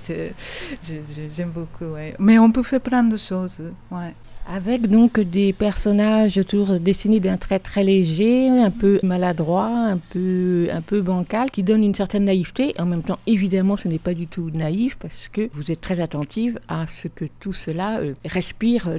j'aime 1.27 1.51
beaucoup. 1.51 1.93
Ouais. 1.93 2.15
Mais 2.19 2.39
on 2.39 2.51
peut 2.51 2.63
faire 2.63 2.81
plein 2.81 3.03
de 3.03 3.17
choses. 3.17 3.61
Ouais. 3.91 4.13
Avec 4.45 4.87
donc 4.87 5.19
des 5.19 5.53
personnages 5.53 6.39
toujours 6.47 6.79
dessinés 6.79 7.21
d'un 7.21 7.37
trait 7.37 7.59
très 7.59 7.83
léger, 7.83 8.49
un 8.49 8.71
peu 8.71 8.99
maladroit, 9.01 9.67
un 9.67 9.97
peu, 9.97 10.67
un 10.71 10.81
peu 10.81 11.01
bancal, 11.01 11.49
qui 11.49 11.63
donne 11.63 11.83
une 11.83 11.95
certaine 11.95 12.25
naïveté. 12.25 12.73
En 12.77 12.85
même 12.85 13.03
temps, 13.03 13.19
évidemment, 13.25 13.77
ce 13.77 13.87
n'est 13.87 13.99
pas 13.99 14.13
du 14.13 14.27
tout 14.27 14.49
naïf 14.53 14.97
parce 14.97 15.29
que 15.29 15.49
vous 15.53 15.71
êtes 15.71 15.79
très 15.79 16.01
attentive 16.01 16.59
à 16.67 16.87
ce 16.87 17.07
que 17.07 17.25
tout 17.39 17.53
cela 17.53 17.99
euh, 17.99 18.13
respire 18.25 18.89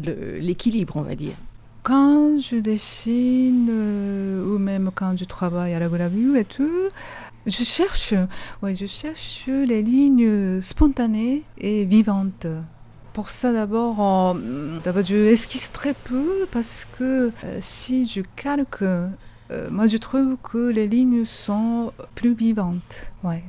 l'équilibre, 0.40 0.96
on 0.96 1.02
va 1.02 1.14
dire. 1.14 1.34
Quand 1.82 2.38
je 2.40 2.56
dessine 2.56 3.68
euh, 3.70 4.42
ou 4.46 4.58
même 4.58 4.90
quand 4.94 5.18
je 5.18 5.26
travaille 5.26 5.74
à 5.74 5.78
la 5.78 5.88
gravure 5.88 6.36
et 6.36 6.46
tout, 6.46 6.88
je 7.44 7.62
cherche, 7.64 8.14
ouais, 8.62 8.74
je 8.74 8.86
cherche 8.86 9.46
les 9.46 9.82
lignes 9.82 10.62
spontanées 10.62 11.42
et 11.58 11.84
vivantes. 11.84 12.46
Pour 13.14 13.30
ça, 13.30 13.52
d'abord, 13.52 14.34
euh, 14.34 14.80
d'abord, 14.82 15.04
je 15.04 15.14
esquisse 15.14 15.70
très 15.70 15.94
peu 15.94 16.48
parce 16.50 16.84
que 16.98 17.30
euh, 17.44 17.58
si 17.60 18.08
je 18.08 18.22
calque, 18.34 18.82
euh, 18.82 19.08
moi 19.70 19.86
je 19.86 19.98
trouve 19.98 20.36
que 20.42 20.72
les 20.72 20.88
lignes 20.88 21.24
sont 21.24 21.92
plus 22.16 22.34
vivantes. 22.34 23.06
Ouais. 23.22 23.44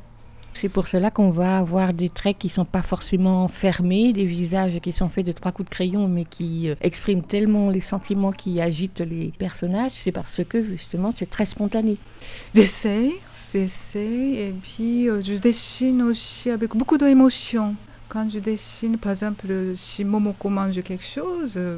C'est 0.53 0.69
pour 0.69 0.87
cela 0.87 1.09
qu'on 1.09 1.31
va 1.31 1.57
avoir 1.57 1.93
des 1.93 2.09
traits 2.09 2.37
qui 2.37 2.47
ne 2.47 2.53
sont 2.53 2.65
pas 2.65 2.83
forcément 2.83 3.47
fermés, 3.47 4.13
des 4.13 4.25
visages 4.25 4.79
qui 4.81 4.91
sont 4.91 5.09
faits 5.09 5.25
de 5.25 5.31
trois 5.31 5.51
coups 5.51 5.67
de 5.67 5.73
crayon, 5.73 6.07
mais 6.07 6.25
qui 6.25 6.69
euh, 6.69 6.75
expriment 6.81 7.23
tellement 7.23 7.71
les 7.71 7.81
sentiments 7.81 8.31
qui 8.31 8.61
agitent 8.61 9.01
les 9.01 9.33
personnages. 9.39 9.93
C'est 9.95 10.11
parce 10.11 10.43
que 10.47 10.61
justement, 10.61 11.09
c'est 11.11 11.29
très 11.29 11.47
spontané. 11.47 11.97
J'essaie, 12.53 13.09
j'essaie, 13.51 14.45
et 14.45 14.53
puis 14.61 15.05
je 15.07 15.39
dessine 15.39 16.03
aussi 16.03 16.51
avec 16.51 16.75
beaucoup 16.75 16.99
d'émotion. 16.99 17.75
Quand 18.07 18.29
je 18.29 18.39
dessine, 18.39 18.97
par 18.97 19.11
exemple, 19.11 19.47
si 19.75 20.05
Momoko 20.05 20.47
mange 20.49 20.81
quelque 20.83 21.03
chose, 21.03 21.53
euh, 21.57 21.77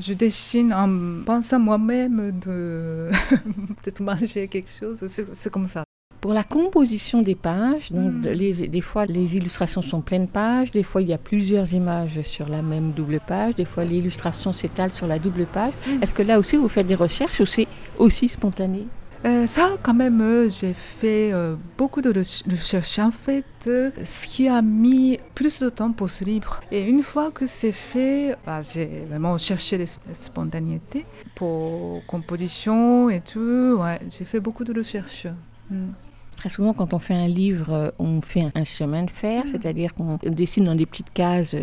je 0.00 0.14
dessine 0.14 0.72
en 0.72 1.22
pensant 1.24 1.58
moi-même 1.60 2.32
de 2.44 3.10
peut-être 3.82 4.00
manger 4.00 4.48
quelque 4.48 4.72
chose. 4.72 5.04
C'est 5.06 5.50
comme 5.50 5.66
ça. 5.66 5.84
Pour 6.20 6.32
la 6.32 6.42
composition 6.42 7.22
des 7.22 7.36
pages, 7.36 7.92
donc 7.92 8.24
les- 8.24 8.66
des 8.66 8.80
fois 8.80 9.06
les 9.06 9.36
illustrations 9.36 9.82
sont 9.82 10.00
pleines 10.00 10.26
pages, 10.26 10.72
des 10.72 10.82
fois 10.82 11.00
il 11.02 11.08
y 11.08 11.12
a 11.12 11.18
plusieurs 11.18 11.72
images 11.72 12.20
sur 12.22 12.48
la 12.48 12.62
même 12.62 12.90
double 12.92 13.20
page, 13.24 13.54
des 13.54 13.66
fois 13.66 13.84
l'illustration 13.84 14.52
s'étale 14.52 14.90
sur 14.90 15.06
la 15.06 15.18
double 15.20 15.46
page. 15.46 15.72
Est-ce 16.02 16.14
que 16.14 16.22
là 16.22 16.38
aussi 16.40 16.56
vous 16.56 16.68
faites 16.68 16.86
des 16.88 16.96
recherches 16.96 17.38
ou 17.38 17.46
c'est 17.46 17.66
aussi 17.98 18.28
spontané? 18.28 18.86
Euh, 19.26 19.46
ça, 19.48 19.76
quand 19.82 19.94
même, 19.94 20.20
euh, 20.20 20.48
j'ai 20.48 20.72
fait 20.72 21.32
euh, 21.32 21.56
beaucoup 21.76 22.00
de 22.00 22.10
recherches. 22.10 22.98
En 23.00 23.10
fait, 23.10 23.44
ce 23.64 24.26
qui 24.28 24.46
a 24.46 24.62
mis 24.62 25.18
plus 25.34 25.60
de 25.60 25.68
temps 25.68 25.90
pour 25.90 26.10
ce 26.10 26.22
livre. 26.22 26.60
Et 26.70 26.86
une 26.86 27.02
fois 27.02 27.32
que 27.32 27.44
c'est 27.44 27.72
fait, 27.72 28.36
bah, 28.46 28.62
j'ai 28.62 29.04
vraiment 29.08 29.36
cherché 29.36 29.78
la 29.78 30.14
spontanéité 30.14 31.04
pour 31.34 32.06
composition 32.06 33.10
et 33.10 33.20
tout. 33.20 33.80
J'ai 34.08 34.24
fait 34.24 34.38
beaucoup 34.38 34.62
de 34.62 34.72
recherches. 34.72 35.26
Hmm. 35.70 35.88
Très 36.36 36.48
souvent, 36.48 36.72
quand 36.72 36.92
on 36.92 36.98
fait 36.98 37.14
un 37.14 37.28
livre, 37.28 37.92
on 37.98 38.20
fait 38.20 38.44
un 38.54 38.64
chemin 38.64 39.04
de 39.04 39.10
fer, 39.10 39.44
mm. 39.44 39.48
c'est-à-dire 39.52 39.94
qu'on 39.94 40.18
dessine 40.22 40.64
dans 40.64 40.74
des 40.74 40.86
petites 40.86 41.12
cases 41.12 41.54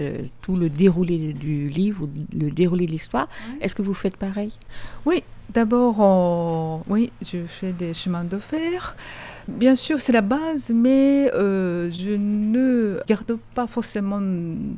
tout 0.42 0.56
le 0.56 0.70
déroulé 0.70 1.34
du 1.34 1.70
livre, 1.70 2.10
le 2.36 2.50
déroulé 2.50 2.86
de 2.88 2.92
l'histoire. 2.92 3.28
Est-ce 3.62 3.76
que 3.76 3.82
vous 3.82 3.94
faites 3.94 4.18
pareil? 4.18 4.52
Oui, 5.06 5.24
D'abord, 5.54 6.84
oui, 6.88 7.12
je 7.22 7.46
fais 7.46 7.74
des 7.74 7.94
chemins 7.94 8.24
de 8.24 8.40
fer. 8.40 8.96
Bien 9.48 9.76
sûr, 9.76 10.00
c'est 10.00 10.14
la 10.14 10.22
base, 10.22 10.72
mais 10.74 11.30
euh, 11.36 11.92
je 11.92 12.12
ne 12.12 13.00
garde 13.08 13.38
pas 13.54 13.68
forcément 13.68 14.22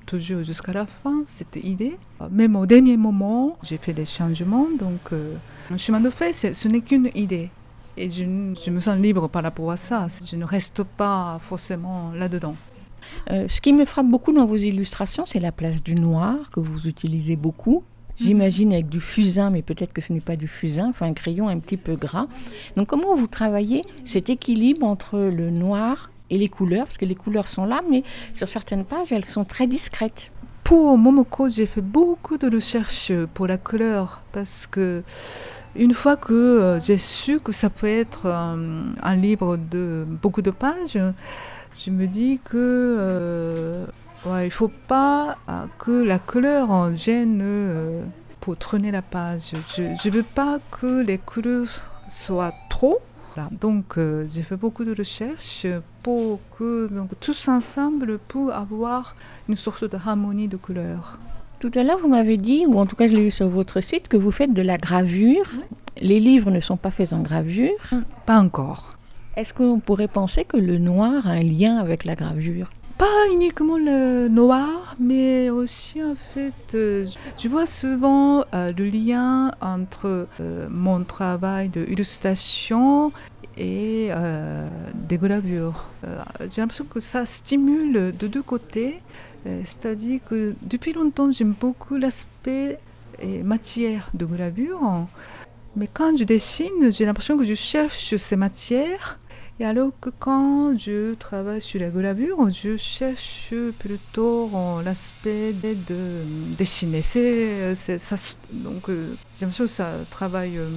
toujours 0.06 0.44
jusqu'à 0.44 0.74
la 0.74 0.86
fin 0.86 1.22
cette 1.26 1.56
idée. 1.64 1.98
Même 2.30 2.56
au 2.56 2.66
dernier 2.66 2.98
moment, 2.98 3.58
j'ai 3.64 3.78
fait 3.78 3.94
des 3.94 4.06
changements. 4.06 4.68
Donc, 4.78 5.14
euh, 5.14 5.36
un 5.72 5.78
chemin 5.78 6.02
de 6.02 6.10
fer, 6.10 6.34
ce 6.34 6.68
n'est 6.68 6.82
qu'une 6.82 7.10
idée. 7.16 7.50
Et 7.98 8.10
je, 8.10 8.24
je, 8.24 8.72
me 8.72 8.80
sens 8.80 8.98
libre 8.98 9.30
par 9.30 9.44
rapport 9.44 9.72
à 9.72 9.78
ça. 9.78 10.08
Je 10.30 10.36
ne 10.36 10.46
reste 10.46 10.84
pas 10.84 11.40
forcément 11.42 12.12
là-dedans. 12.14 12.56
Euh, 13.32 13.48
ce 13.48 13.62
qui 13.62 13.74
me 13.74 13.86
frappe 13.86 14.08
beaucoup 14.08 14.34
dans 14.34 14.46
vos 14.46 14.56
illustrations, 14.56 15.26
c'est 15.26 15.40
la 15.40 15.52
place 15.52 15.82
du 15.82 15.96
noir 15.96 16.50
que 16.52 16.60
vous 16.60 16.88
utilisez 16.88 17.36
beaucoup. 17.36 17.84
J'imagine 18.18 18.72
avec 18.72 18.88
du 18.88 19.02
fusain, 19.02 19.50
mais 19.50 19.62
peut-être 19.62 19.92
que 19.92 20.00
ce 20.00 20.14
n'est 20.14 20.22
pas 20.22 20.38
du 20.38 20.48
fusain, 20.48 20.90
enfin 20.90 21.08
un 21.08 21.14
crayon 21.14 21.50
un 21.50 21.60
petit 21.60 21.76
peu 21.76 21.96
gras. 21.96 22.28
Donc 22.78 22.88
comment 22.88 23.14
vous 23.14 23.28
travaillez 23.28 23.84
cet 24.06 24.30
équilibre 24.30 24.86
entre 24.86 25.20
le 25.20 25.50
noir 25.50 26.12
et 26.30 26.38
les 26.38 26.48
couleurs? 26.48 26.86
Parce 26.86 26.98
que 26.98 27.06
les 27.06 27.16
couleurs 27.16 27.48
sont 27.48 27.66
là, 27.66 27.82
mais 27.90 28.04
sur 28.34 28.48
certaines 28.48 28.86
pages, 28.86 29.12
elles 29.12 29.26
sont 29.26 29.44
très 29.44 29.68
discrètes. 29.68 30.32
Pour 30.64 30.98
Momoko, 30.98 31.50
j'ai 31.50 31.66
fait 31.66 31.82
beaucoup 31.82 32.38
de 32.38 32.50
recherches 32.50 33.12
pour 33.34 33.48
la 33.48 33.58
couleur 33.58 34.22
parce 34.32 34.66
que 34.66 35.04
une 35.76 35.94
fois 35.94 36.16
que 36.16 36.34
euh, 36.34 36.80
j'ai 36.80 36.98
su 36.98 37.40
que 37.40 37.52
ça 37.52 37.70
peut 37.70 37.88
être 37.88 38.28
un, 38.28 39.16
livre 39.16 39.58
de 39.58 40.06
beaucoup 40.22 40.42
de 40.42 40.52
pages, 40.52 41.00
je 41.76 41.92
me 41.92 42.08
dis 42.08 42.40
que 42.44 42.56
euh, 42.56 43.86
il 44.44 44.52
faut 44.52 44.72
pas 44.88 45.38
euh, 45.50 45.66
que 45.78 45.92
la 45.92 46.20
couleur 46.20 46.72
en 46.72 46.96
gêne 46.96 47.40
euh, 47.44 48.04
pour 48.40 48.58
traîner 48.58 48.92
la 48.92 49.02
page. 49.02 49.52
Je 49.76 49.84
ne 49.84 50.12
veux 50.12 50.24
pas 50.24 50.60
que 50.72 51.02
les 51.02 51.18
couleurs 51.18 51.82
soient 52.08 52.54
trop. 52.70 53.00
Donc, 53.52 53.98
euh, 53.98 54.26
j'ai 54.30 54.44
fait 54.44 54.56
beaucoup 54.56 54.86
de 54.86 54.96
recherches 54.96 55.68
pour 56.02 56.40
que 56.58 56.88
donc, 56.88 57.10
tous 57.20 57.50
ensemble 57.50 58.18
pour 58.18 58.54
avoir 58.54 59.16
une 59.50 59.58
sorte 59.58 59.84
de 59.84 59.98
harmonie 59.98 60.48
de 60.48 60.56
couleurs. 60.56 61.20
Tout 61.66 61.80
à 61.80 61.82
l'heure, 61.82 61.98
vous 61.98 62.10
m'avez 62.10 62.38
dit, 62.38 62.64
ou 62.68 62.78
en 62.78 62.86
tout 62.86 62.96
cas 62.96 63.08
je 63.08 63.14
l'ai 63.14 63.24
vu 63.24 63.32
sur 63.32 63.48
votre 63.48 63.82
site, 63.82 64.08
que 64.08 64.18
vous 64.18 64.30
faites 64.30 64.54
de 64.54 64.62
la 64.62 64.78
gravure. 64.78 65.48
Les 66.00 66.20
livres 66.20 66.52
ne 66.52 66.60
sont 66.60 66.78
pas 66.78 66.92
faits 66.92 67.12
en 67.12 67.22
gravure. 67.22 67.90
Pas 68.28 68.38
encore. 68.38 68.92
Est-ce 69.36 69.52
qu'on 69.52 69.80
pourrait 69.80 70.08
penser 70.08 70.46
que 70.46 70.58
le 70.58 70.78
noir 70.78 71.26
a 71.26 71.32
un 71.32 71.42
lien 71.42 71.78
avec 71.78 72.06
la 72.06 72.14
gravure? 72.14 72.70
Pas 73.00 73.32
uniquement 73.34 73.80
le 73.80 74.28
noir, 74.28 74.96
mais 75.00 75.50
aussi 75.50 76.04
en 76.04 76.14
fait, 76.14 76.76
euh, 76.76 77.08
je 77.36 77.50
vois 77.50 77.66
souvent 77.66 78.44
euh, 78.54 78.72
le 78.72 78.86
lien 78.86 79.50
entre 79.60 80.28
euh, 80.40 80.68
mon 80.70 81.04
travail 81.04 81.70
d'illustration 81.70 83.12
et 83.58 84.12
des 85.08 85.18
gravures. 85.18 85.88
J'ai 86.42 86.62
l'impression 86.62 86.84
que 86.84 87.00
ça 87.00 87.26
stimule 87.26 88.14
de 88.16 88.28
deux 88.28 88.44
côtés, 88.44 89.00
c'est-à-dire 89.64 90.20
que 90.28 90.56
depuis 90.62 90.94
longtemps 90.94 91.32
j'aime 91.32 91.54
beaucoup 91.60 91.98
l'aspect 91.98 92.80
et 93.22 93.44
matière 93.44 94.10
de 94.14 94.26
gravure, 94.26 95.08
mais 95.76 95.88
quand 95.92 96.18
je 96.18 96.24
dessine, 96.24 96.92
j'ai 96.92 97.06
l'impression 97.06 97.38
que 97.38 97.46
je 97.46 97.54
cherche 97.54 98.16
ces 98.16 98.36
matières 98.36 99.20
et 99.58 99.66
alors 99.66 99.92
que 100.02 100.10
quand 100.10 100.78
je 100.78 101.14
travaille 101.14 101.62
sur 101.62 101.80
la 101.80 101.88
gravure, 101.88 102.50
je 102.50 102.76
cherche 102.76 103.54
plutôt 103.80 104.50
l'aspect 104.84 105.54
de 105.54 105.96
dessiner. 106.58 107.02
C'est, 107.02 107.74
donc, 108.52 108.90
euh, 108.90 109.16
j'ai 109.34 109.46
l'impression 109.46 109.64
que 109.64 109.70
ça 109.70 109.92
travaille 110.12 110.58
euh, 110.58 110.68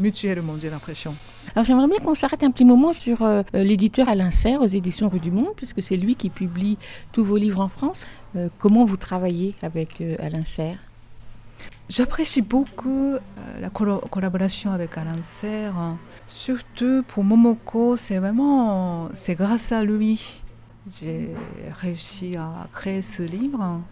mutuellement, 0.00 0.54
j'ai 0.60 0.70
l'impression. 0.70 1.14
Alors 1.54 1.64
j'aimerais 1.64 1.88
bien 1.88 1.98
qu'on 1.98 2.14
s'arrête 2.14 2.42
un 2.42 2.50
petit 2.50 2.64
moment 2.64 2.92
sur 2.92 3.22
euh, 3.22 3.42
l'éditeur 3.54 4.08
Alain 4.08 4.30
Serre 4.30 4.60
aux 4.60 4.66
éditions 4.66 5.08
Rue 5.08 5.20
du 5.20 5.30
Monde, 5.30 5.54
puisque 5.56 5.82
c'est 5.82 5.96
lui 5.96 6.16
qui 6.16 6.30
publie 6.30 6.76
tous 7.12 7.24
vos 7.24 7.36
livres 7.36 7.60
en 7.60 7.68
France. 7.68 8.06
comment 8.58 8.84
vous 8.84 8.96
travaillez 8.96 9.54
avec 9.62 10.02
Alain 10.18 10.44
Serre? 10.44 10.78
J'apprécie 11.88 12.42
beaucoup 12.42 13.14
euh, 13.14 13.18
la 13.60 13.70
collaboration 13.70 14.72
avec 14.72 14.98
Alain 14.98 15.22
Serre. 15.22 15.76
Hein. 15.78 15.96
Surtout 16.26 17.04
pour 17.08 17.24
Momoko, 17.24 17.96
c'est 17.96 18.18
vraiment 18.18 19.08
c'est 19.14 19.36
grâce 19.36 19.72
à 19.72 19.82
lui 19.84 20.42
j'ai 20.86 21.30
réussi 21.80 22.36
à 22.36 22.68
créer 22.72 23.02
ce 23.02 23.24
livre. 23.24 23.82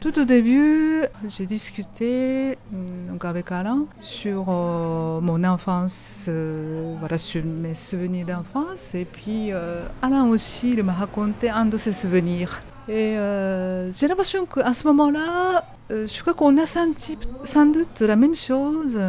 Tout 0.00 0.16
au 0.18 0.24
début, 0.24 1.02
j'ai 1.28 1.46
discuté 1.46 2.56
mm, 2.70 3.12
donc 3.12 3.24
avec 3.24 3.50
Alain 3.50 3.86
sur 4.00 4.46
euh, 4.48 5.20
mon 5.20 5.42
enfance, 5.44 6.26
euh, 6.28 6.94
voilà, 7.00 7.18
sur 7.18 7.44
mes 7.44 7.74
souvenirs 7.74 8.26
d'enfance. 8.26 8.94
Et 8.94 9.04
puis 9.04 9.50
Alain 10.02 10.26
aussi, 10.26 10.70
il 10.70 10.82
m'a 10.82 10.92
raconté 10.92 11.50
un 11.50 11.66
de 11.66 11.76
ses 11.76 11.92
souvenirs. 11.92 12.60
Et 12.88 13.16
j'ai 13.90 14.08
l'impression 14.08 14.46
qu'à 14.46 14.72
ce 14.72 14.86
moment-là, 14.86 15.64
euh, 15.90 16.06
je 16.06 16.20
crois 16.20 16.34
qu'on 16.34 16.56
a 16.58 16.66
senti 16.66 17.16
sans 17.44 17.66
doute 17.66 18.00
la 18.00 18.16
même 18.16 18.34
chose. 18.34 19.00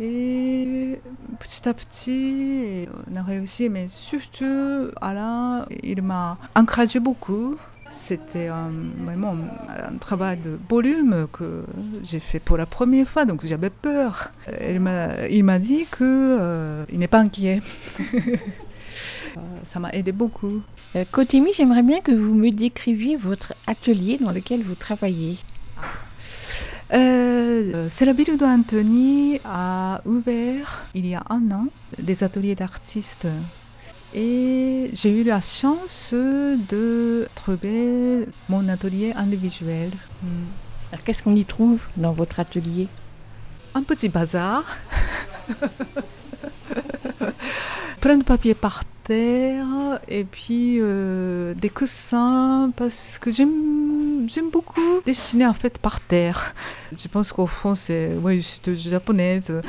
Et 0.00 1.00
petit 1.38 1.68
à 1.68 1.74
petit, 1.74 2.88
on 3.10 3.16
a 3.16 3.22
réussi, 3.22 3.68
mais 3.68 3.88
surtout, 3.88 4.90
Alain, 5.00 5.66
il 5.82 6.00
m'a 6.02 6.38
encouragé 6.54 7.00
beaucoup. 7.00 7.56
C'était 7.92 8.48
vraiment 8.48 9.36
un 9.68 9.96
travail 9.98 10.38
de 10.38 10.58
volume 10.68 11.26
que 11.30 11.62
j'ai 12.02 12.20
fait 12.20 12.38
pour 12.38 12.56
la 12.56 12.64
première 12.64 13.06
fois, 13.06 13.26
donc 13.26 13.44
j'avais 13.44 13.68
peur. 13.68 14.30
Il 14.62 14.80
m'a 14.80 15.58
dit 15.58 15.86
qu'il 15.94 16.00
euh, 16.00 16.86
n'est 16.90 17.06
pas 17.06 17.18
inquiet. 17.20 17.60
Ça 19.62 19.78
m'a 19.78 19.90
aidé 19.90 20.10
beaucoup. 20.12 20.62
Euh, 20.96 21.04
Kotimi, 21.10 21.52
j'aimerais 21.54 21.82
bien 21.82 22.00
que 22.00 22.12
vous 22.12 22.34
me 22.34 22.50
décriviez 22.50 23.16
votre 23.16 23.54
atelier 23.66 24.18
dans 24.18 24.30
lequel 24.30 24.62
vous 24.62 24.74
travaillez. 24.74 25.36
Euh, 26.94 27.86
c'est 27.88 28.06
la 28.06 28.12
ville 28.14 28.36
d'Anthony 28.38 29.38
a 29.44 30.00
ouvert 30.06 30.84
il 30.94 31.06
y 31.06 31.14
a 31.14 31.22
un 31.30 31.50
an 31.50 31.66
des 31.98 32.24
ateliers 32.24 32.54
d'artistes. 32.54 33.26
Et 34.14 34.90
j'ai 34.92 35.10
eu 35.20 35.24
la 35.24 35.40
chance 35.40 36.10
de 36.12 37.26
trouver 37.34 38.28
mon 38.48 38.68
atelier 38.68 39.12
individuel. 39.16 39.90
Hmm. 40.22 40.44
Alors 40.92 41.02
qu'est-ce 41.04 41.22
qu'on 41.22 41.34
y 41.34 41.44
trouve 41.46 41.80
dans 41.96 42.12
votre 42.12 42.38
atelier? 42.38 42.88
Un 43.74 43.82
petit 43.82 44.10
bazar. 44.10 44.64
Plein 48.00 48.18
de 48.18 48.24
papier 48.24 48.52
par 48.54 48.82
terre 49.04 49.66
et 50.08 50.24
puis 50.24 50.78
euh, 50.80 51.54
des 51.54 51.70
coussins 51.70 52.70
parce 52.76 53.18
que 53.18 53.30
j'aime 53.32 54.28
j'aime 54.28 54.50
beaucoup 54.50 55.00
dessiner 55.06 55.46
en 55.46 55.54
fait 55.54 55.78
par 55.78 56.00
terre. 56.00 56.54
Je 56.98 57.08
pense 57.08 57.32
qu'au 57.32 57.46
fond 57.46 57.74
c'est 57.74 58.10
oui 58.22 58.40
je 58.40 58.72
suis 58.72 58.90
japonaise. 58.90 59.60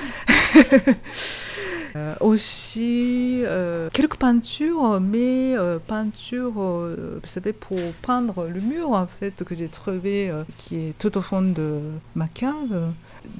Euh, 1.95 2.15
aussi 2.21 3.41
euh, 3.45 3.89
quelques 3.93 4.15
peintures, 4.15 4.99
mais 4.99 5.55
peintures, 5.87 6.53
vous 6.53 7.27
savez, 7.27 7.53
pour 7.53 7.79
peindre 8.01 8.47
le 8.47 8.61
mur 8.61 8.91
en 8.91 9.07
fait 9.07 9.43
que 9.43 9.55
j'ai 9.55 9.67
trouvé 9.69 10.31
qui 10.57 10.75
est 10.77 10.97
tout 10.97 11.17
au 11.17 11.21
fond 11.21 11.41
de 11.41 11.79
ma 12.15 12.27
cave, 12.27 12.91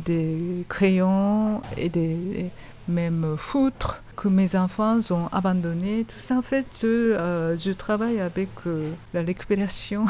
des 0.05 0.65
crayons 0.69 1.61
et 1.77 1.89
des 1.89 2.51
même 2.87 3.35
foutres 3.37 4.01
que 4.15 4.27
mes 4.27 4.55
enfants 4.55 4.99
ont 5.11 5.27
abandonné. 5.31 6.05
Tout 6.07 6.19
ça, 6.19 6.37
en 6.37 6.41
fait, 6.41 6.65
je, 6.81 6.87
euh, 7.13 7.73
travaille 7.77 8.19
avec 8.19 8.49
euh, 8.67 8.91
la 9.13 9.21
récupération. 9.21 10.05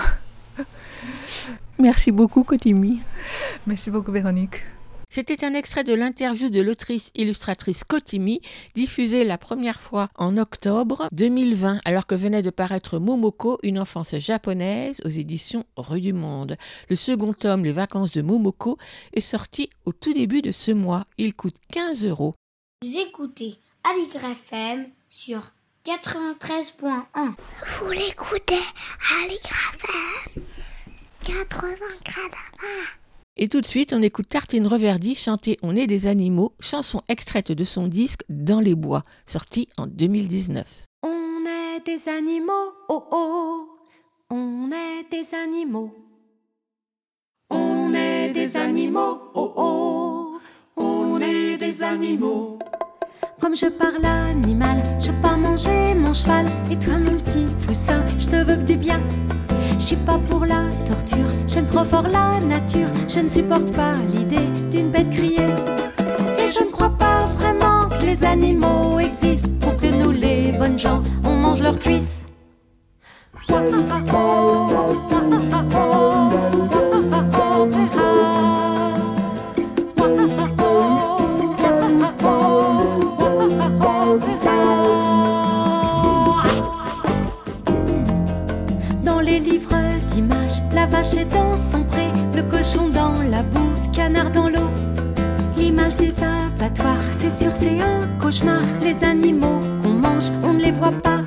Merci 1.79 2.11
beaucoup, 2.11 2.43
Kotimi. 2.43 3.01
Merci 3.67 3.89
beaucoup, 3.89 4.11
Véronique. 4.11 4.63
C'était 5.15 5.45
un 5.45 5.53
extrait 5.53 5.83
de 5.83 5.93
l'interview 5.93 6.49
de 6.49 6.59
l'autrice 6.59 7.11
illustratrice 7.13 7.83
Kotimi, 7.83 8.41
diffusée 8.73 9.23
la 9.23 9.37
première 9.37 9.79
fois 9.79 10.09
en 10.15 10.37
octobre 10.37 11.07
2020, 11.11 11.81
alors 11.85 12.07
que 12.07 12.15
venait 12.15 12.41
de 12.41 12.49
paraître 12.49 12.97
Momoko, 12.97 13.59
une 13.61 13.77
enfance 13.77 14.15
japonaise, 14.15 15.01
aux 15.05 15.09
éditions 15.09 15.65
Rue 15.77 16.01
du 16.01 16.13
Monde. 16.13 16.57
Le 16.89 16.95
second 16.95 17.31
tome, 17.31 17.63
Les 17.63 17.73
vacances 17.73 18.13
de 18.13 18.23
Momoko, 18.23 18.79
est 19.13 19.21
sorti 19.21 19.69
au 19.85 19.91
tout 19.91 20.13
début 20.13 20.41
de 20.41 20.49
ce 20.49 20.71
mois. 20.71 21.05
Il 21.19 21.35
coûte 21.35 21.57
15 21.71 22.07
euros. 22.07 22.33
Vous 22.81 22.97
écoutez 22.97 23.59
sur 25.09 25.53
93.1. 25.85 27.35
Vous 27.81 27.91
l'écoutez 27.91 28.55
Aligre 29.21 29.75
FM 29.75 30.43
93.1. 31.23 33.02
Et 33.35 33.47
tout 33.47 33.61
de 33.61 33.65
suite, 33.65 33.93
on 33.93 34.01
écoute 34.03 34.27
Tartine 34.27 34.67
Reverdy 34.67 35.15
chanter 35.15 35.57
On 35.63 35.75
est 35.75 35.87
des 35.87 36.05
animaux, 36.05 36.53
chanson 36.59 37.01
extraite 37.09 37.51
de 37.51 37.63
son 37.63 37.87
disque 37.87 38.21
Dans 38.29 38.59
les 38.59 38.75
bois, 38.75 39.03
sorti 39.25 39.67
en 39.77 39.87
2019. 39.87 40.65
On 41.01 41.07
est 41.07 41.83
des 41.83 42.09
animaux, 42.09 42.73
oh 42.89 43.03
oh, 43.11 43.69
on 44.29 44.69
est 44.71 45.09
des 45.09 45.33
animaux. 45.33 45.91
On 47.49 47.91
est 47.95 48.33
des 48.33 48.55
animaux, 48.55 49.19
oh 49.33 49.53
oh, 49.55 50.39
on 50.77 51.19
est 51.19 51.57
des 51.57 51.81
animaux. 51.81 52.59
Comme 53.41 53.55
je 53.55 53.65
parle 53.65 54.05
animal, 54.05 54.83
je 54.99 55.11
pars 55.23 55.39
manger 55.39 55.95
mon 55.95 56.13
cheval. 56.13 56.45
Et 56.71 56.77
toi, 56.77 56.99
mon 56.99 57.17
petit 57.19 57.47
poussin, 57.65 58.05
je 58.19 58.27
te 58.27 58.35
veux 58.35 58.57
que 58.57 58.61
du 58.61 58.77
bien. 58.77 59.01
Je 59.79 59.85
suis 59.87 59.95
pas 59.97 60.17
pour 60.29 60.45
la 60.45 60.63
torture, 60.85 61.27
j'aime 61.47 61.65
trop 61.65 61.83
fort 61.83 62.07
la 62.07 62.39
nature. 62.39 62.87
Je 63.07 63.19
ne 63.19 63.27
supporte 63.27 63.73
pas 63.73 63.93
l'idée 64.13 64.47
d'une 64.71 64.91
bête 64.91 65.09
criée. 65.09 65.49
Et 66.37 66.47
je 66.47 66.63
ne 66.63 66.71
crois 66.71 66.91
pas 66.91 67.25
vraiment 67.35 67.89
que 67.89 68.05
les 68.05 68.23
animaux 68.23 68.99
existent 68.99 69.49
pour 69.59 69.75
que 69.75 69.87
nous, 69.87 70.11
les 70.11 70.51
bonnes 70.53 70.79
gens, 70.79 71.01
on 71.25 71.35
mange 71.35 71.61
leurs 71.61 71.79
cuisses. 71.79 72.27
Dans 91.25 91.55
son 91.57 91.83
pré, 91.83 92.07
le 92.35 92.43
cochon 92.43 92.89
dans 92.89 93.21
la 93.29 93.43
boue, 93.43 93.71
le 93.85 93.91
canard 93.95 94.31
dans 94.31 94.49
l'eau. 94.49 94.69
L'image 95.57 95.97
des 95.97 96.13
abattoirs, 96.23 97.01
c'est 97.11 97.31
sûr, 97.31 97.51
c'est 97.53 97.79
un 97.79 98.07
cauchemar. 98.19 98.61
Les 98.81 99.03
animaux 99.03 99.59
qu'on 99.81 99.93
mange, 99.93 100.31
on 100.43 100.53
ne 100.53 100.61
les 100.61 100.71
voit 100.71 100.91
pas. 100.91 101.21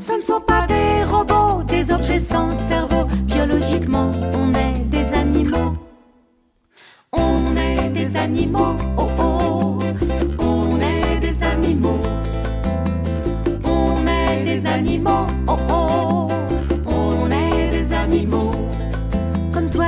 Ce 0.00 0.12
ne 0.12 0.20
sont 0.20 0.40
pas 0.40 0.66
des 0.66 1.04
robots, 1.04 1.62
des 1.64 1.92
objets 1.92 2.18
sans 2.18 2.52
cerveau. 2.54 3.06
Biologiquement, 3.24 4.10
on 4.34 4.52
est 4.54 4.80
des 4.90 5.12
animaux. 5.12 5.76
On 7.12 7.56
est 7.56 7.88
des 7.90 8.16
animaux, 8.16 8.76
oh 8.98 9.08
oh. 9.18 9.78
On 10.38 10.80
est 10.80 11.18
des 11.20 11.42
animaux. 11.42 12.00
On 13.64 14.06
est 14.06 14.44
des 14.44 14.66
animaux, 14.66 15.26
oh 15.48 15.56
oh. 15.70 15.83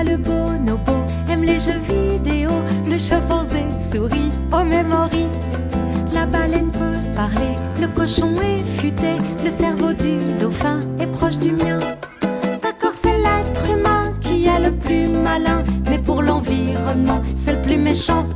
Le 0.07 0.17
bonobo 0.17 1.05
aime 1.29 1.43
les 1.43 1.59
jeux 1.59 1.81
vidéo. 1.89 2.51
Le 2.89 2.99
chimpanzé 2.99 3.65
sourit 3.79 4.31
au 4.53 4.65
memory. 4.65 5.27
La 6.13 6.27
baleine 6.27 6.71
peut 6.71 6.99
parler, 7.15 7.55
le 7.81 7.89
cochon 7.89 8.33
est 8.41 8.65
futé. 8.81 9.19
Le 9.45 9.51
cerveau 9.51 9.93
du 9.93 10.17
dauphin 10.41 10.81
est 11.01 11.11
proche 11.13 11.39
du 11.39 11.53
mien. 11.53 11.79
D'accord, 12.63 12.93
c'est 12.93 13.19
l'être 13.19 13.71
humain 13.71 14.15
qui 14.21 14.47
est 14.47 14.61
le 14.61 14.73
plus 14.73 15.09
malin. 15.09 15.63
Mais 15.91 15.99
pour 15.99 16.23
l'environnement, 16.23 17.21
c'est 17.35 17.53
le 17.53 17.63
plus 17.63 17.79
méchant. 17.79 18.27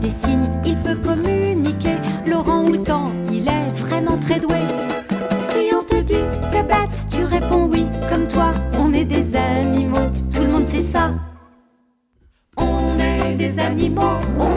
Des 0.00 0.10
signes, 0.10 0.48
il 0.64 0.76
peut 0.78 0.96
communiquer. 0.96 1.96
Laurent 2.26 2.64
Houtan, 2.64 3.04
il 3.32 3.48
est 3.48 3.68
vraiment 3.76 4.16
très 4.18 4.38
doué. 4.40 4.58
Si 5.40 5.70
on 5.74 5.82
te 5.82 6.00
dit 6.02 6.24
t'es 6.50 6.62
bête, 6.62 6.96
tu 7.08 7.24
réponds 7.24 7.66
oui. 7.66 7.86
Comme 8.10 8.26
toi, 8.26 8.52
on 8.78 8.92
est 8.92 9.04
des 9.04 9.36
animaux, 9.36 10.08
tout 10.34 10.42
le 10.42 10.48
monde 10.48 10.64
sait 10.64 10.82
ça. 10.82 11.14
On 12.56 12.98
est 12.98 13.34
des 13.36 13.58
animaux, 13.58 14.18
oh 14.40 14.55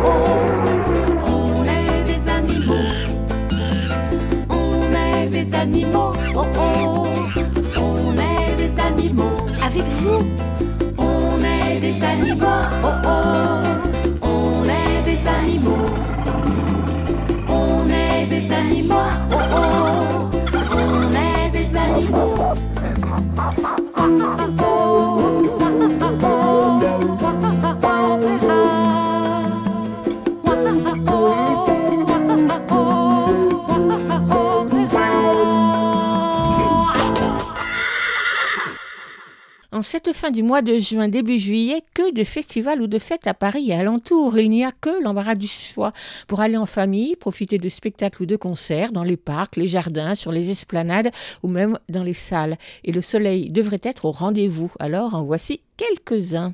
Oh, 23.52 23.54
oh, 23.58 23.92
oh, 23.96 24.38
oh, 24.40 24.56
oh. 24.60 24.69
Cette 39.84 40.14
fin 40.14 40.32
du 40.32 40.44
mois 40.44 40.62
de 40.62 40.78
juin, 40.80 41.08
début 41.08 41.40
juillet, 41.40 41.84
que 41.94 42.14
de 42.14 42.24
festivals 42.24 42.82
ou 42.82 42.88
de 42.88 43.00
fêtes 43.00 43.28
à 43.28 43.34
Paris 43.34 43.70
et 43.70 43.74
alentour. 43.74 44.38
Il 44.38 44.50
n'y 44.50 44.64
a 44.64 44.72
que 44.72 45.02
l'embarras 45.02 45.36
du 45.36 45.48
choix 45.48 45.94
pour 46.28 46.42
aller 46.42 46.58
en 46.58 46.66
famille, 46.66 47.16
profiter 47.16 47.58
de 47.58 47.70
spectacles 47.70 48.24
ou 48.24 48.26
de 48.26 48.36
concerts 48.36 48.92
dans 48.92 49.04
les 49.04 49.18
parcs, 49.18 49.56
les 49.56 49.68
jardins, 49.68 50.16
sur 50.16 50.32
les 50.32 50.50
esplanades 50.50 51.12
ou 51.44 51.48
même 51.48 51.78
dans 51.88 52.04
les 52.04 52.14
salles. 52.14 52.58
Et 52.84 52.92
le 52.92 53.02
soleil 53.02 53.50
devrait 53.50 53.82
être 53.84 54.06
au 54.06 54.12
rendez-vous. 54.12 54.72
Alors 54.80 55.16
en 55.16 55.24
voici 55.24 55.62
quelques-uns. 55.78 56.54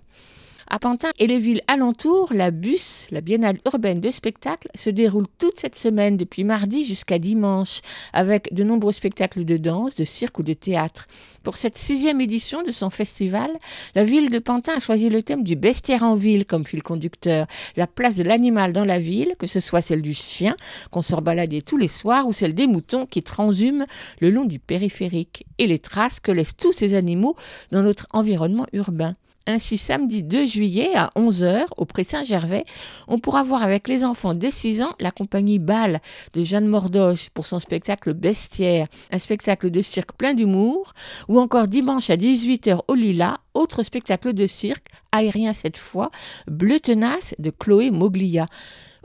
À 0.68 0.80
Pantin 0.80 1.12
et 1.20 1.28
les 1.28 1.38
villes 1.38 1.62
alentours, 1.68 2.34
la 2.34 2.50
BUS, 2.50 3.08
la 3.12 3.22
Biennale 3.22 3.60
urbaine 3.68 4.02
de 4.02 4.10
spectacle, 4.10 4.68
se 4.74 4.90
déroule 4.90 5.28
toute 5.38 5.60
cette 5.60 5.76
semaine 5.76 6.18
depuis 6.18 6.44
mardi 6.44 6.84
jusqu'à 6.84 7.20
dimanche, 7.20 7.82
avec 8.14 8.52
de 8.52 8.64
nombreux 8.64 8.92
spectacles 8.92 9.46
de 9.46 9.58
danse, 9.58 9.96
de 9.96 10.04
cirque 10.04 10.40
ou 10.40 10.44
de 10.44 10.54
théâtre. 10.54 11.08
Pour 11.44 11.58
cette 11.58 11.78
sixième 11.78 12.20
édition 12.20 12.64
de 12.64 12.72
son 12.72 12.90
festival, 12.90 13.52
la 13.94 14.04
ville 14.04 14.32
de 14.32 14.40
Pantin 14.40 14.78
a 14.78 14.80
choisi 14.80 15.10
le 15.10 15.22
thème 15.22 15.44
du 15.44 15.56
bestiaire 15.56 16.02
en 16.02 16.16
ville 16.16 16.46
comme 16.46 16.66
fil 16.66 16.82
conducteur, 16.82 17.46
la 17.76 17.86
place 17.86 18.16
de 18.16 18.24
l'animal 18.24 18.74
dans 18.74 18.86
la 18.86 18.98
ville, 18.98 19.36
que 19.38 19.46
ce 19.46 19.60
soit 19.60 19.82
celle 19.82 20.02
du 20.02 20.16
chien, 20.16 20.56
qu'on 20.90 21.04
sort 21.04 21.22
balader 21.22 21.62
tous 21.62 21.78
les 21.78 21.88
soirs, 21.88 22.28
ou 22.28 22.34
celle 22.34 22.56
des 22.56 22.66
moutons 22.66 23.06
qui 23.06 23.22
transhument 23.22 23.86
le 24.20 24.32
long 24.32 24.46
du 24.46 24.58
périphérique, 24.58 25.46
et 25.60 25.68
les 25.68 25.80
traces 25.80 26.20
que 26.20 26.32
laissent 26.32 26.58
tous 26.58 26.74
ces 26.74 26.96
animaux 26.96 27.36
dans 27.72 27.84
notre 27.84 28.08
environnement 28.10 28.66
urbain. 28.74 29.14
Ainsi, 29.48 29.78
samedi 29.78 30.24
2 30.24 30.48
juillet 30.48 30.96
à 30.96 31.12
11h 31.16 31.66
au 31.78 31.86
Pré 31.86 32.04
Saint-Gervais, 32.04 32.66
on 33.08 33.20
pourra 33.20 33.44
voir 33.44 33.62
avec 33.62 33.88
les 33.88 34.04
enfants 34.04 34.34
dès 34.34 34.50
6 34.50 34.82
ans 34.82 34.96
la 35.00 35.12
compagnie 35.12 35.60
Bâle 35.60 36.02
de 36.34 36.44
Jeanne 36.44 36.66
Mordoche 36.66 37.30
pour 37.30 37.46
son 37.46 37.60
spectacle 37.60 38.16
Bestiaire, 38.16 38.88
un 39.12 39.20
spectacle 39.20 39.70
de 39.70 39.84
cirque 39.84 40.14
plein 40.14 40.34
d'humour, 40.34 40.94
ou 41.28 41.40
encore 41.40 41.68
dimanche 41.68 42.10
à 42.10 42.16
18h 42.16 42.80
au 42.88 42.96
Lila, 42.96 43.38
autre 43.54 43.84
spectacle 43.84 44.34
de 44.34 44.48
cirque, 44.48 44.88
aérien 45.12 45.54
cette 45.54 45.78
fois, 45.78 46.10
Bleu 46.48 46.80
Tenace 46.80 47.36
de 47.38 47.52
Chloé 47.52 47.92
Moglia. 47.92 48.48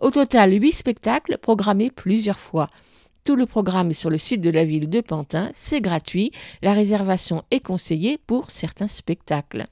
Au 0.00 0.10
total, 0.10 0.54
8 0.54 0.72
spectacles 0.72 1.36
programmés 1.36 1.90
plusieurs 1.90 2.40
fois. 2.40 2.70
Tout 3.24 3.36
le 3.36 3.44
programme 3.44 3.90
est 3.90 3.92
sur 3.92 4.08
le 4.08 4.16
site 4.16 4.40
de 4.40 4.48
la 4.48 4.64
ville 4.64 4.88
de 4.88 5.02
Pantin, 5.02 5.50
c'est 5.52 5.82
gratuit, 5.82 6.32
la 6.62 6.72
réservation 6.72 7.42
est 7.50 7.60
conseillée 7.60 8.16
pour 8.16 8.50
certains 8.50 8.88
spectacles. 8.88 9.66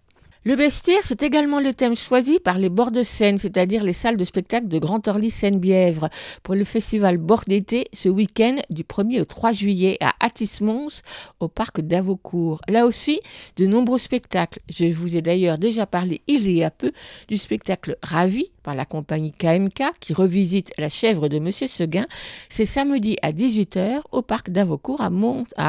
Le 0.45 0.55
bestiaire, 0.55 1.01
c'est 1.03 1.25
également 1.25 1.59
le 1.59 1.75
thème 1.75 1.97
choisi 1.97 2.39
par 2.39 2.59
les 2.59 2.69
bords 2.69 2.93
de 2.93 3.03
Seine, 3.03 3.39
c'est-à-dire 3.39 3.83
les 3.83 3.93
salles 3.93 4.17
de 4.17 4.23
spectacle 4.23 4.69
de 4.69 4.79
Grand 4.79 5.07
Orly 5.09 5.33
Seine-Bièvre, 5.33 6.09
pour 6.45 6.55
le 6.55 6.63
festival 6.63 7.19
Bord 7.19 7.43
d'été 7.49 7.89
ce 7.93 8.09
week-end 8.09 8.57
du 8.71 8.85
1er 8.85 9.21
au 9.21 9.25
3 9.25 9.53
juillet 9.53 9.99
à 10.01 10.15
Atis-Mons, 10.21 11.03
au 11.41 11.49
parc 11.49 11.81
d'Avocourt. 11.81 12.61
Là 12.69 12.87
aussi, 12.87 13.21
de 13.57 13.67
nombreux 13.67 13.99
spectacles. 13.99 14.61
Je 14.71 14.85
vous 14.87 15.17
ai 15.17 15.23
d'ailleurs 15.23 15.59
déjà 15.59 15.87
parlé 15.87 16.23
il 16.29 16.49
y 16.51 16.63
a 16.63 16.71
peu 16.71 16.93
du 17.27 17.37
spectacle 17.37 17.97
Ravi 18.03 18.53
par 18.63 18.75
la 18.75 18.85
compagnie 18.85 19.33
KMK 19.33 19.83
qui 20.01 20.13
revisite 20.13 20.73
La 20.79 20.89
chèvre 20.89 21.29
de 21.29 21.39
Monsieur 21.39 21.69
Seguin. 21.69 22.07
C'est 22.49 22.67
samedi 22.67 23.17
à 23.23 23.31
18h 23.31 24.03
au 24.13 24.23
parc 24.23 24.51
d'Avocourt 24.51 25.01
à, 25.01 25.11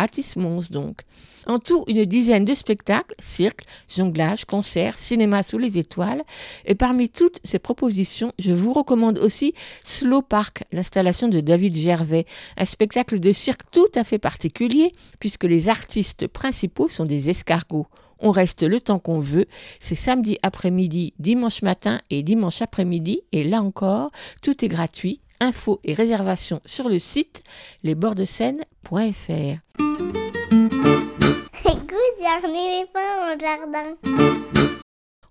Atis-Mons 0.01 0.69
donc. 0.69 1.01
En 1.47 1.57
tout, 1.57 1.83
une 1.87 2.05
dizaine 2.05 2.45
de 2.45 2.53
spectacles, 2.53 3.15
cirque, 3.17 3.61
jonglage, 3.87 4.45
concerts, 4.45 4.97
cinéma 4.97 5.41
sous 5.41 5.57
les 5.57 5.77
étoiles. 5.77 6.23
Et 6.65 6.75
parmi 6.75 7.09
toutes 7.09 7.39
ces 7.43 7.59
propositions, 7.59 8.33
je 8.37 8.51
vous 8.51 8.73
recommande 8.73 9.17
aussi 9.17 9.53
Slow 9.83 10.21
Park, 10.21 10.63
l'installation 10.71 11.27
de 11.27 11.39
David 11.39 11.75
Gervais, 11.75 12.25
un 12.57 12.65
spectacle 12.65 13.19
de 13.19 13.31
cirque 13.31 13.61
tout 13.71 13.87
à 13.95 14.03
fait 14.03 14.19
particulier 14.19 14.93
puisque 15.19 15.45
les 15.45 15.69
artistes 15.69 16.27
principaux 16.27 16.87
sont 16.87 17.05
des 17.05 17.29
escargots. 17.29 17.87
On 18.19 18.31
reste 18.31 18.63
le 18.63 18.79
temps 18.79 18.99
qu'on 18.99 19.19
veut. 19.19 19.45
C'est 19.79 19.95
samedi 19.95 20.37
après-midi, 20.43 21.13
dimanche 21.19 21.61
matin 21.61 21.99
et 22.09 22.23
dimanche 22.23 22.61
après-midi. 22.61 23.21
Et 23.31 23.43
là 23.43 23.61
encore, 23.61 24.11
tout 24.41 24.63
est 24.63 24.67
gratuit. 24.67 25.21
Infos 25.41 25.79
et 25.85 25.93
réservations 25.93 26.59
sur 26.65 26.89
le 26.89 26.99
site 26.99 27.43
lesbordsdescène.fr. 27.83 28.89
Écoute, 31.65 32.17
j'en 32.21 32.53
ai 32.53 32.85
pas 32.91 33.33
au 33.33 33.39
jardin. 33.39 33.95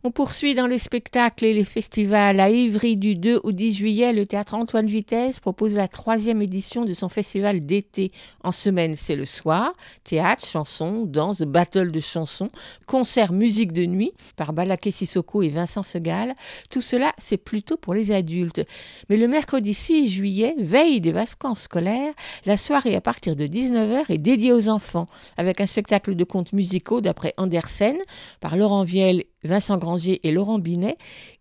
On 0.05 0.12
poursuit 0.12 0.55
dans 0.55 0.69
les 0.69 0.79
spectacles 0.79 1.45
et 1.45 1.53
les 1.53 1.65
festivals. 1.65 2.39
À 2.39 2.51
Ivry, 2.51 2.97
du 2.97 3.16
2 3.16 3.41
au 3.43 3.51
10 3.51 3.73
juillet, 3.73 4.12
le 4.12 4.29
théâtre 4.29 4.55
Antoine 4.55 4.87
Vitesse 4.87 5.41
propose 5.41 5.75
la 5.75 5.89
troisième 5.89 6.41
édition 6.41 6.85
de 6.85 6.95
son 6.95 7.09
festival 7.09 7.66
d'été. 7.66 8.12
En 8.45 8.53
semaine, 8.53 8.95
c'est 8.95 9.16
le 9.16 9.25
soir. 9.25 9.73
Théâtre, 10.05 10.47
chansons, 10.47 11.05
danse, 11.05 11.41
battle 11.41 11.91
de 11.91 11.99
chansons, 11.99 12.51
concert, 12.87 13.33
musique 13.33 13.73
de 13.73 13.87
nuit 13.87 14.12
par 14.37 14.53
Balaké 14.53 14.93
Sissoko 14.93 15.43
et 15.43 15.49
Vincent 15.49 15.83
Segal. 15.83 16.37
Tout 16.70 16.81
cela, 16.81 17.12
c'est 17.19 17.37
plutôt 17.37 17.77
pour 17.77 17.93
les 17.93 18.12
adultes. 18.12 18.65
Mais 19.09 19.16
le 19.16 19.27
mercredi 19.27 19.75
6 19.75 20.07
juillet, 20.07 20.55
veille 20.59 21.01
des 21.01 21.11
vacances 21.11 21.62
scolaires, 21.62 22.15
la 22.47 22.57
soirée 22.57 22.95
à 22.95 23.01
partir 23.01 23.35
de 23.35 23.47
19h 23.47 24.05
est 24.11 24.19
dédiée 24.19 24.53
aux 24.53 24.69
enfants, 24.69 25.09
avec 25.37 25.61
un 25.61 25.66
spectacle 25.66 26.15
de 26.15 26.23
contes 26.23 26.53
musicaux 26.53 27.01
d'après 27.01 27.35
Andersen 27.37 27.97
par 28.39 28.57
Laurent 28.57 28.85
Viel 28.85 29.25
Vincent 29.44 29.78
Granger 29.78 30.20
et 30.23 30.32
Laurent 30.32 30.59
Binet, 30.59 30.97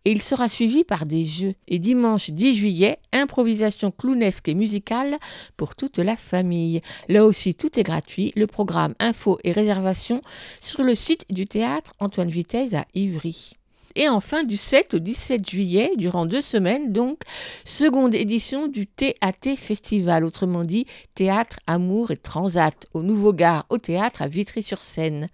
et 0.06 0.11
il 0.11 0.22
sera 0.22 0.49
suivi 0.49 0.84
par 0.84 1.06
des 1.06 1.26
jeux. 1.26 1.56
Et 1.68 1.80
dimanche 1.80 2.30
10 2.30 2.56
juillet, 2.56 2.99
improvisation 3.11 3.91
clownesque 3.91 4.48
et 4.48 4.56
musicale 4.56 5.18
pour 5.57 5.76
toute 5.76 5.98
la 5.98 6.15
famille. 6.15 6.82
Là 7.10 7.26
aussi, 7.26 7.56
tout 7.56 7.80
est 7.80 7.84
gratuit. 7.84 8.34
Le 8.36 8.48
programme 8.48 8.94
info 8.99 9.40
et 9.44 9.52
réservation 9.52 10.22
sur 10.61 10.84
le 10.84 10.95
site 10.95 11.26
du 11.30 11.45
théâtre 11.45 11.94
Antoine 11.99 12.30
Vitesse 12.30 12.74
à 12.74 12.86
Ivry. 12.94 13.53
Et 13.95 14.10
enfin, 14.10 14.44
du 14.44 14.57
7 14.57 14.94
au 14.94 14.99
17 14.99 15.49
juillet, 15.49 15.91
durant 15.98 16.28
deux 16.28 16.41
semaines, 16.41 16.94
donc, 16.94 17.22
seconde 17.65 18.14
édition 18.14 18.68
du 18.68 18.86
TAT 18.86 19.56
Festival, 19.57 20.24
autrement 20.24 20.64
dit 20.64 20.86
Théâtre, 21.15 21.57
Amour 21.65 22.11
et 22.11 22.18
Transat, 22.18 22.86
au 22.94 23.02
Nouveau 23.02 23.34
Gare 23.34 23.65
au 23.69 23.80
théâtre 23.80 24.22
à 24.22 24.28
Vitry-sur-Seine 24.28 25.30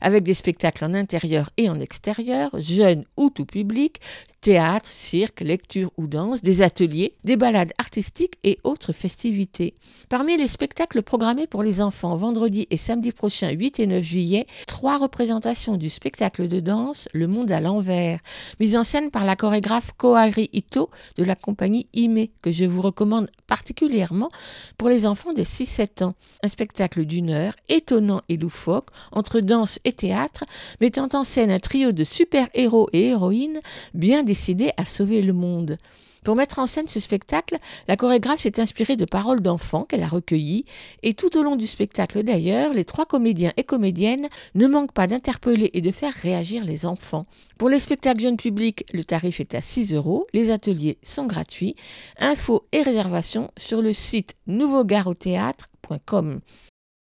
avec 0.00 0.24
des 0.24 0.34
spectacles 0.34 0.84
en 0.84 0.94
intérieur 0.94 1.50
et 1.56 1.68
en 1.68 1.80
extérieur, 1.80 2.50
jeunes 2.58 3.04
ou 3.16 3.30
tout 3.30 3.46
public, 3.46 4.00
théâtre, 4.40 4.88
cirque, 4.88 5.40
lecture 5.40 5.90
ou 5.96 6.06
danse, 6.06 6.40
des 6.42 6.62
ateliers, 6.62 7.14
des 7.24 7.36
balades 7.36 7.72
artistiques 7.78 8.38
et 8.42 8.58
autres 8.64 8.92
festivités. 8.92 9.74
Parmi 10.08 10.36
les 10.36 10.46
spectacles 10.46 11.02
programmés 11.02 11.46
pour 11.46 11.62
les 11.62 11.80
enfants 11.82 12.16
vendredi 12.16 12.66
et 12.70 12.76
samedi 12.76 13.12
prochain 13.12 13.50
8 13.50 13.80
et 13.80 13.86
9 13.86 14.02
juillet, 14.02 14.46
trois 14.66 14.96
représentations 14.96 15.76
du 15.76 15.90
spectacle 15.90 16.48
de 16.48 16.60
danse 16.60 17.08
Le 17.12 17.26
Monde 17.26 17.52
à 17.52 17.60
l'envers, 17.60 18.20
mise 18.60 18.76
en 18.76 18.84
scène 18.84 19.10
par 19.10 19.24
la 19.24 19.36
chorégraphe 19.36 19.92
Kohari 19.96 20.48
Ito 20.52 20.90
de 21.16 21.24
la 21.24 21.34
compagnie 21.34 21.86
Ime, 21.92 22.26
que 22.40 22.50
je 22.50 22.64
vous 22.64 22.80
recommande 22.80 23.30
particulièrement 23.46 24.30
pour 24.78 24.88
les 24.88 25.06
enfants 25.06 25.34
de 25.34 25.42
6-7 25.42 26.04
ans. 26.04 26.14
Un 26.42 26.48
spectacle 26.48 27.04
d'une 27.04 27.30
heure, 27.30 27.54
étonnant 27.68 28.22
et 28.28 28.36
loufoque, 28.36 28.88
entre 29.12 29.40
danse 29.40 29.78
et 29.84 29.92
théâtre, 29.92 30.44
mettant 30.80 31.08
en 31.12 31.24
scène 31.24 31.50
un 31.50 31.58
trio 31.58 31.92
de 31.92 32.04
super-héros 32.04 32.88
et 32.92 33.08
héroïnes 33.08 33.60
bien 33.92 34.22
décidés 34.30 34.70
à 34.76 34.84
sauver 34.84 35.22
le 35.22 35.32
monde. 35.32 35.76
Pour 36.24 36.36
mettre 36.36 36.60
en 36.60 36.68
scène 36.68 36.86
ce 36.86 37.00
spectacle, 37.00 37.58
la 37.88 37.96
chorégraphe 37.96 38.38
s'est 38.38 38.60
inspirée 38.60 38.94
de 38.94 39.04
paroles 39.04 39.40
d'enfants 39.40 39.84
qu'elle 39.84 40.04
a 40.04 40.08
recueillies, 40.08 40.66
et 41.02 41.14
tout 41.14 41.36
au 41.36 41.42
long 41.42 41.56
du 41.56 41.66
spectacle 41.66 42.22
d'ailleurs, 42.22 42.72
les 42.72 42.84
trois 42.84 43.06
comédiens 43.06 43.52
et 43.56 43.64
comédiennes 43.64 44.28
ne 44.54 44.68
manquent 44.68 44.92
pas 44.92 45.08
d'interpeller 45.08 45.70
et 45.72 45.80
de 45.80 45.90
faire 45.90 46.12
réagir 46.12 46.64
les 46.64 46.86
enfants. 46.86 47.26
Pour 47.58 47.68
les 47.68 47.80
spectacles 47.80 48.20
jeunes 48.20 48.36
publics, 48.36 48.84
le 48.92 49.02
tarif 49.02 49.40
est 49.40 49.56
à 49.56 49.60
6 49.60 49.94
euros, 49.94 50.28
les 50.32 50.52
ateliers 50.52 50.98
sont 51.02 51.26
gratuits. 51.26 51.74
Infos 52.18 52.66
et 52.70 52.82
réservations 52.82 53.50
sur 53.56 53.82
le 53.82 53.92
site 53.92 54.36
nouveaugareautheatre.com. 54.46 56.40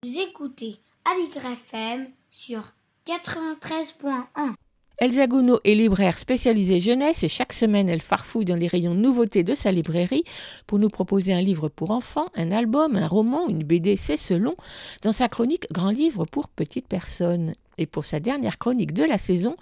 Vous 0.04 0.18
écoutez 0.20 0.76
Aligre 1.04 1.46
FM 1.46 2.06
sur 2.30 2.62
93.1. 3.06 4.54
Elsa 5.00 5.28
Gounod 5.28 5.60
est 5.62 5.76
libraire 5.76 6.18
spécialisée 6.18 6.80
jeunesse 6.80 7.22
et 7.22 7.28
chaque 7.28 7.52
semaine 7.52 7.88
elle 7.88 8.02
farfouille 8.02 8.44
dans 8.44 8.56
les 8.56 8.66
rayons 8.66 8.94
nouveautés 8.94 9.44
de 9.44 9.54
sa 9.54 9.70
librairie 9.70 10.24
pour 10.66 10.80
nous 10.80 10.88
proposer 10.88 11.32
un 11.32 11.40
livre 11.40 11.68
pour 11.68 11.92
enfants, 11.92 12.26
un 12.34 12.50
album, 12.50 12.96
un 12.96 13.06
roman, 13.06 13.48
une 13.48 13.62
BD, 13.62 13.94
c'est 13.96 14.16
selon, 14.16 14.56
dans 15.02 15.12
sa 15.12 15.28
chronique 15.28 15.66
Grand 15.70 15.90
livre 15.90 16.24
pour 16.24 16.48
petites 16.48 16.88
personnes. 16.88 17.54
Et 17.80 17.86
pour 17.86 18.04
sa 18.04 18.18
dernière 18.18 18.58
chronique 18.58 18.92
de 18.92 19.04
la 19.04 19.18
saison, 19.18 19.54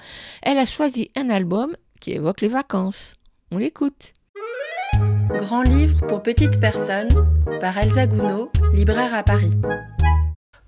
elle 0.43 0.57
a 0.57 0.65
choisi 0.65 1.11
un 1.17 1.29
album 1.29 1.77
qui 2.01 2.13
évoque 2.13 2.41
les 2.41 2.49
vacances. 2.49 3.15
On 3.51 3.59
l'écoute. 3.59 4.15
Grand 5.29 5.63
livre 5.63 6.07
pour 6.07 6.23
petites 6.23 6.59
personnes 6.61 7.11
par 7.61 7.77
Elsa 7.77 8.07
Gounod, 8.07 8.49
libraire 8.73 9.15
à 9.15 9.23
Paris. 9.23 9.53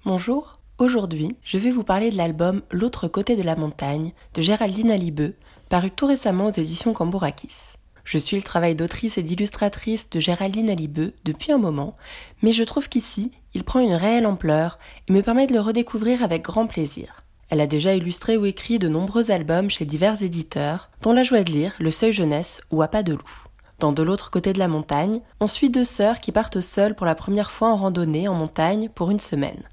Bonjour, 0.05 0.58
Aujourd'hui, 0.79 1.35
je 1.43 1.59
vais 1.59 1.73
vous 1.73 1.83
parler 1.83 2.13
de 2.13 2.17
l'album 2.17 2.63
L'autre 2.71 3.09
côté 3.09 3.35
de 3.35 3.43
la 3.43 3.57
montagne 3.57 4.13
de 4.35 4.43
Géraldine 4.43 4.93
Alibeux, 4.93 5.35
paru 5.69 5.91
tout 5.91 6.07
récemment 6.07 6.47
aux 6.47 6.53
éditions 6.53 6.93
Cambourakis. 6.93 7.75
Je 8.05 8.17
suis 8.17 8.37
le 8.37 8.45
travail 8.45 8.77
d'autrice 8.77 9.19
et 9.19 9.25
d'illustratrice 9.25 10.09
de 10.09 10.21
Géraldine 10.21 10.71
Alibeux 10.71 11.15
depuis 11.25 11.51
un 11.51 11.59
moment, 11.59 11.97
mais 12.43 12.53
je 12.53 12.63
trouve 12.63 12.89
qu'ici, 12.89 13.33
il 13.55 13.65
prend 13.65 13.81
une 13.81 13.95
réelle 13.95 14.25
ampleur 14.25 14.79
et 15.09 15.13
me 15.13 15.21
permet 15.21 15.49
de 15.49 15.53
le 15.53 15.61
redécouvrir 15.61 16.23
avec 16.23 16.43
grand 16.43 16.69
plaisir. 16.69 17.25
Elle 17.51 17.61
a 17.61 17.67
déjà 17.67 17.97
illustré 17.97 18.37
ou 18.37 18.47
écrit 18.47 18.79
de 18.79 18.89
nombreux 18.89 19.33
albums 19.33 19.71
chez 19.71 19.85
divers 19.85 20.23
éditeurs, 20.23 20.91
dont 21.03 21.13
La 21.13 21.25
joie 21.25 21.43
de 21.43 21.51
lire, 21.51 21.75
Le 21.81 21.91
seuil 21.91 22.13
jeunesse 22.13 22.61
ou 22.71 22.83
À 22.83 22.89
pas 22.89 23.03
de 23.03 23.15
loup. 23.15 23.45
Dans 23.81 23.91
De 23.91 24.05
l'autre 24.05 24.31
côté 24.31 24.53
de 24.53 24.61
la 24.61 24.69
montagne, 24.69 25.23
on 25.41 25.49
suit 25.49 25.71
deux 25.71 25.85
sœurs 25.85 26.21
qui 26.21 26.31
partent 26.31 26.61
seules 26.61 26.95
pour 26.95 27.07
la 27.07 27.17
première 27.17 27.51
fois 27.51 27.71
en 27.71 27.77
randonnée 27.77 28.29
en 28.29 28.35
montagne 28.35 28.89
pour 28.95 29.11
une 29.11 29.19
semaine. 29.19 29.65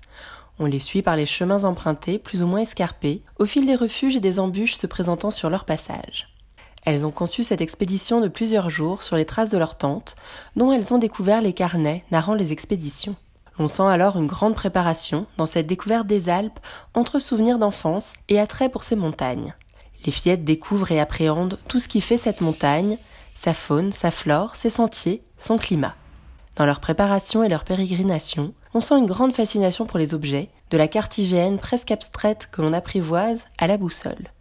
On 0.58 0.66
les 0.66 0.80
suit 0.80 1.02
par 1.02 1.16
les 1.16 1.26
chemins 1.26 1.66
empruntés, 1.66 2.18
plus 2.18 2.42
ou 2.42 2.48
moins 2.48 2.62
escarpés, 2.62 3.22
au 3.40 3.46
fil 3.46 3.66
des 3.66 3.76
refuges 3.76 4.16
et 4.16 4.22
des 4.22 4.40
embûches 4.40 4.76
se 4.76 4.88
présentant 4.88 5.32
sur 5.32 5.50
leur 5.50 5.66
passage. 5.66 6.30
Elles 6.86 7.06
ont 7.06 7.12
conçu 7.12 7.44
cette 7.44 7.62
expédition 7.62 8.22
de 8.22 8.28
plusieurs 8.28 8.70
jours 8.70 9.04
sur 9.04 9.18
les 9.18 9.26
traces 9.26 9.50
de 9.50 9.58
leur 9.58 9.78
tante, 9.78 10.16
dont 10.56 10.72
elles 10.72 10.94
ont 10.94 11.00
découvert 11.00 11.42
les 11.42 11.54
carnets 11.54 12.06
narrant 12.12 12.36
les 12.36 12.52
expéditions. 12.52 13.16
On 13.58 13.68
sent 13.68 13.84
alors 13.84 14.18
une 14.18 14.28
grande 14.28 14.56
préparation 14.56 15.26
dans 15.38 15.46
cette 15.46 15.68
découverte 15.68 16.08
des 16.08 16.30
Alpes 16.30 16.60
entre 16.94 17.20
souvenirs 17.20 17.58
d'enfance 17.58 18.14
et 18.30 18.40
attrait 18.40 18.70
pour 18.70 18.84
ces 18.84 18.96
montagnes. 18.96 19.56
Les 20.06 20.12
fillettes 20.12 20.44
découvrent 20.44 20.92
et 20.92 21.00
appréhendent 21.00 21.58
tout 21.68 21.80
ce 21.80 21.88
qui 21.88 22.02
fait 22.02 22.18
cette 22.18 22.42
montagne, 22.42 22.98
sa 23.34 23.54
faune, 23.54 23.92
sa 23.92 24.12
flore, 24.12 24.56
ses 24.56 24.70
sentiers, 24.70 25.24
son 25.40 25.58
climat. 25.58 25.96
Dans 26.56 26.66
leur 26.66 26.80
préparation 26.80 27.44
et 27.44 27.50
leur 27.50 27.64
pérégrination, 27.64 28.54
on 28.76 28.82
sent 28.82 29.00
une 29.00 29.06
grande 29.06 29.34
fascination 29.34 29.86
pour 29.86 29.98
les 29.98 30.14
objets, 30.14 30.50
de 30.70 30.78
la 30.78 30.90
cartigène 30.90 31.60
presque 31.60 31.92
abstraite 31.92 32.50
que 32.52 32.62
l'on 32.62 32.74
apprivoise 32.74 33.46
à 33.58 33.68
la 33.68 33.78
boussole. 33.78 34.34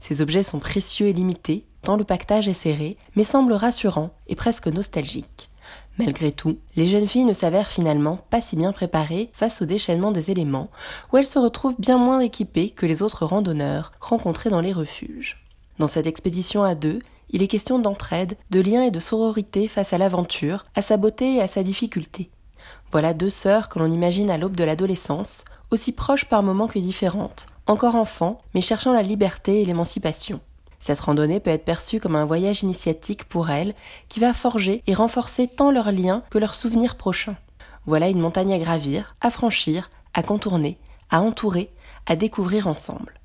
Ces 0.00 0.22
objets 0.22 0.42
sont 0.42 0.60
précieux 0.60 1.08
et 1.08 1.12
limités, 1.12 1.66
tant 1.82 1.98
le 1.98 2.04
pactage 2.04 2.48
est 2.48 2.54
serré, 2.54 2.96
mais 3.16 3.22
semblent 3.22 3.52
rassurants 3.52 4.14
et 4.28 4.34
presque 4.34 4.68
nostalgiques. 4.68 5.50
Malgré 5.98 6.32
tout, 6.32 6.56
les 6.74 6.86
jeunes 6.86 7.06
filles 7.06 7.26
ne 7.26 7.34
s'avèrent 7.34 7.68
finalement 7.68 8.16
pas 8.30 8.40
si 8.40 8.56
bien 8.56 8.72
préparées 8.72 9.28
face 9.34 9.60
au 9.60 9.66
déchaînement 9.66 10.10
des 10.10 10.30
éléments, 10.30 10.70
où 11.12 11.18
elles 11.18 11.26
se 11.26 11.38
retrouvent 11.38 11.78
bien 11.78 11.98
moins 11.98 12.20
équipées 12.20 12.70
que 12.70 12.86
les 12.86 13.02
autres 13.02 13.26
randonneurs 13.26 13.92
rencontrés 14.00 14.48
dans 14.48 14.62
les 14.62 14.72
refuges. 14.72 15.44
Dans 15.78 15.86
cette 15.86 16.06
expédition 16.06 16.62
à 16.62 16.74
deux, 16.74 17.00
il 17.28 17.42
est 17.42 17.48
question 17.48 17.78
d'entraide, 17.78 18.38
de 18.50 18.60
lien 18.60 18.84
et 18.84 18.90
de 18.90 19.00
sororité 19.00 19.68
face 19.68 19.92
à 19.92 19.98
l'aventure, 19.98 20.64
à 20.74 20.80
sa 20.80 20.96
beauté 20.96 21.34
et 21.34 21.42
à 21.42 21.48
sa 21.48 21.62
difficulté. 21.62 22.30
Voilà 22.92 23.14
deux 23.14 23.30
sœurs 23.30 23.70
que 23.70 23.78
l'on 23.78 23.90
imagine 23.90 24.30
à 24.30 24.36
l'aube 24.36 24.54
de 24.54 24.64
l'adolescence, 24.64 25.44
aussi 25.70 25.92
proches 25.92 26.26
par 26.26 26.42
moments 26.42 26.68
que 26.68 26.78
différentes, 26.78 27.46
encore 27.66 27.94
enfants, 27.94 28.42
mais 28.54 28.60
cherchant 28.60 28.92
la 28.92 29.00
liberté 29.00 29.62
et 29.62 29.64
l'émancipation. 29.64 30.40
Cette 30.78 31.00
randonnée 31.00 31.40
peut 31.40 31.50
être 31.50 31.64
perçue 31.64 32.00
comme 32.00 32.16
un 32.16 32.26
voyage 32.26 32.62
initiatique 32.62 33.24
pour 33.24 33.48
elles, 33.48 33.74
qui 34.10 34.20
va 34.20 34.34
forger 34.34 34.82
et 34.86 34.92
renforcer 34.92 35.48
tant 35.48 35.70
leurs 35.70 35.90
liens 35.90 36.22
que 36.28 36.36
leurs 36.38 36.54
souvenirs 36.54 36.96
prochains. 36.96 37.36
Voilà 37.86 38.08
une 38.08 38.20
montagne 38.20 38.52
à 38.52 38.58
gravir, 38.58 39.14
à 39.22 39.30
franchir, 39.30 39.90
à 40.12 40.22
contourner, 40.22 40.76
à 41.08 41.22
entourer, 41.22 41.70
à 42.04 42.14
découvrir 42.14 42.66
ensemble. 42.66 43.20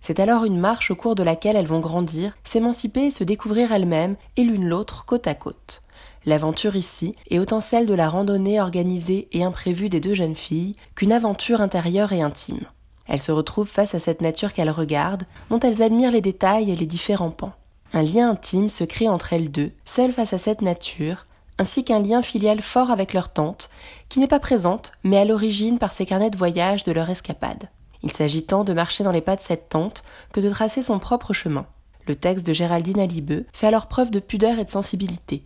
C'est 0.00 0.18
alors 0.18 0.44
une 0.44 0.58
marche 0.58 0.90
au 0.90 0.96
cours 0.96 1.14
de 1.14 1.22
laquelle 1.22 1.54
elles 1.54 1.66
vont 1.66 1.80
grandir, 1.80 2.32
s'émanciper 2.42 3.04
et 3.04 3.10
se 3.12 3.22
découvrir 3.22 3.72
elles-mêmes, 3.72 4.16
et 4.36 4.42
l'une 4.42 4.66
l'autre 4.66 5.04
côte 5.04 5.28
à 5.28 5.34
côte. 5.36 5.82
L'aventure 6.24 6.76
ici 6.76 7.16
est 7.30 7.40
autant 7.40 7.60
celle 7.60 7.86
de 7.86 7.94
la 7.94 8.08
randonnée 8.08 8.60
organisée 8.60 9.28
et 9.32 9.42
imprévue 9.42 9.88
des 9.88 10.00
deux 10.00 10.14
jeunes 10.14 10.36
filles 10.36 10.76
qu'une 10.94 11.12
aventure 11.12 11.60
intérieure 11.60 12.12
et 12.12 12.22
intime. 12.22 12.64
Elles 13.08 13.20
se 13.20 13.32
retrouvent 13.32 13.68
face 13.68 13.94
à 13.94 13.98
cette 13.98 14.20
nature 14.20 14.52
qu'elles 14.52 14.70
regardent, 14.70 15.26
dont 15.50 15.58
elles 15.58 15.82
admirent 15.82 16.12
les 16.12 16.20
détails 16.20 16.70
et 16.70 16.76
les 16.76 16.86
différents 16.86 17.32
pans. 17.32 17.54
Un 17.92 18.02
lien 18.02 18.30
intime 18.30 18.68
se 18.68 18.84
crée 18.84 19.08
entre 19.08 19.32
elles 19.32 19.50
deux, 19.50 19.72
seules 19.84 20.12
face 20.12 20.32
à 20.32 20.38
cette 20.38 20.62
nature, 20.62 21.26
ainsi 21.58 21.84
qu'un 21.84 22.00
lien 22.00 22.22
filial 22.22 22.62
fort 22.62 22.90
avec 22.90 23.12
leur 23.12 23.32
tante, 23.32 23.68
qui 24.08 24.20
n'est 24.20 24.28
pas 24.28 24.40
présente, 24.40 24.92
mais 25.02 25.18
à 25.18 25.24
l'origine 25.24 25.78
par 25.78 25.92
ses 25.92 26.06
carnets 26.06 26.30
de 26.30 26.38
voyage 26.38 26.84
de 26.84 26.92
leur 26.92 27.10
escapade. 27.10 27.68
Il 28.02 28.12
s'agit 28.12 28.44
tant 28.44 28.64
de 28.64 28.72
marcher 28.72 29.04
dans 29.04 29.12
les 29.12 29.20
pas 29.20 29.36
de 29.36 29.42
cette 29.42 29.68
tante 29.68 30.04
que 30.32 30.40
de 30.40 30.50
tracer 30.50 30.82
son 30.82 30.98
propre 30.98 31.32
chemin. 31.32 31.66
Le 32.06 32.16
texte 32.16 32.46
de 32.46 32.52
Géraldine 32.52 32.98
Alibeux 32.98 33.46
fait 33.52 33.66
alors 33.66 33.86
preuve 33.86 34.10
de 34.10 34.20
pudeur 34.20 34.58
et 34.58 34.64
de 34.64 34.70
sensibilité. 34.70 35.44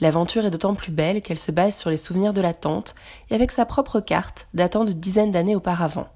L'aventure 0.00 0.44
est 0.44 0.50
d'autant 0.50 0.74
plus 0.74 0.92
belle 0.92 1.22
qu'elle 1.22 1.38
se 1.38 1.52
base 1.52 1.76
sur 1.76 1.88
les 1.90 1.96
souvenirs 1.96 2.34
de 2.34 2.40
la 2.40 2.52
tante 2.52 2.94
et 3.30 3.34
avec 3.34 3.50
sa 3.50 3.64
propre 3.64 4.00
carte 4.00 4.46
datant 4.52 4.84
de 4.84 4.92
dizaines 4.92 5.30
d'années 5.30 5.56
auparavant. 5.56 6.08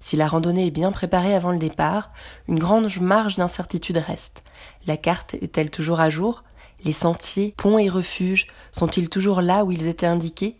Si 0.00 0.16
la 0.16 0.28
randonnée 0.28 0.66
est 0.66 0.72
bien 0.72 0.92
préparée 0.92 1.34
avant 1.34 1.52
le 1.52 1.58
départ, 1.58 2.10
une 2.48 2.58
grande 2.58 2.88
marge 3.00 3.36
d'incertitude 3.36 3.98
reste. 3.98 4.42
La 4.86 4.96
carte 4.96 5.34
est-elle 5.34 5.70
toujours 5.70 6.00
à 6.00 6.10
jour? 6.10 6.44
Les 6.84 6.92
sentiers, 6.92 7.54
ponts 7.56 7.78
et 7.78 7.88
refuges 7.88 8.46
sont-ils 8.70 9.08
toujours 9.08 9.40
là 9.40 9.64
où 9.64 9.72
ils 9.72 9.86
étaient 9.88 10.06
indiqués? 10.06 10.56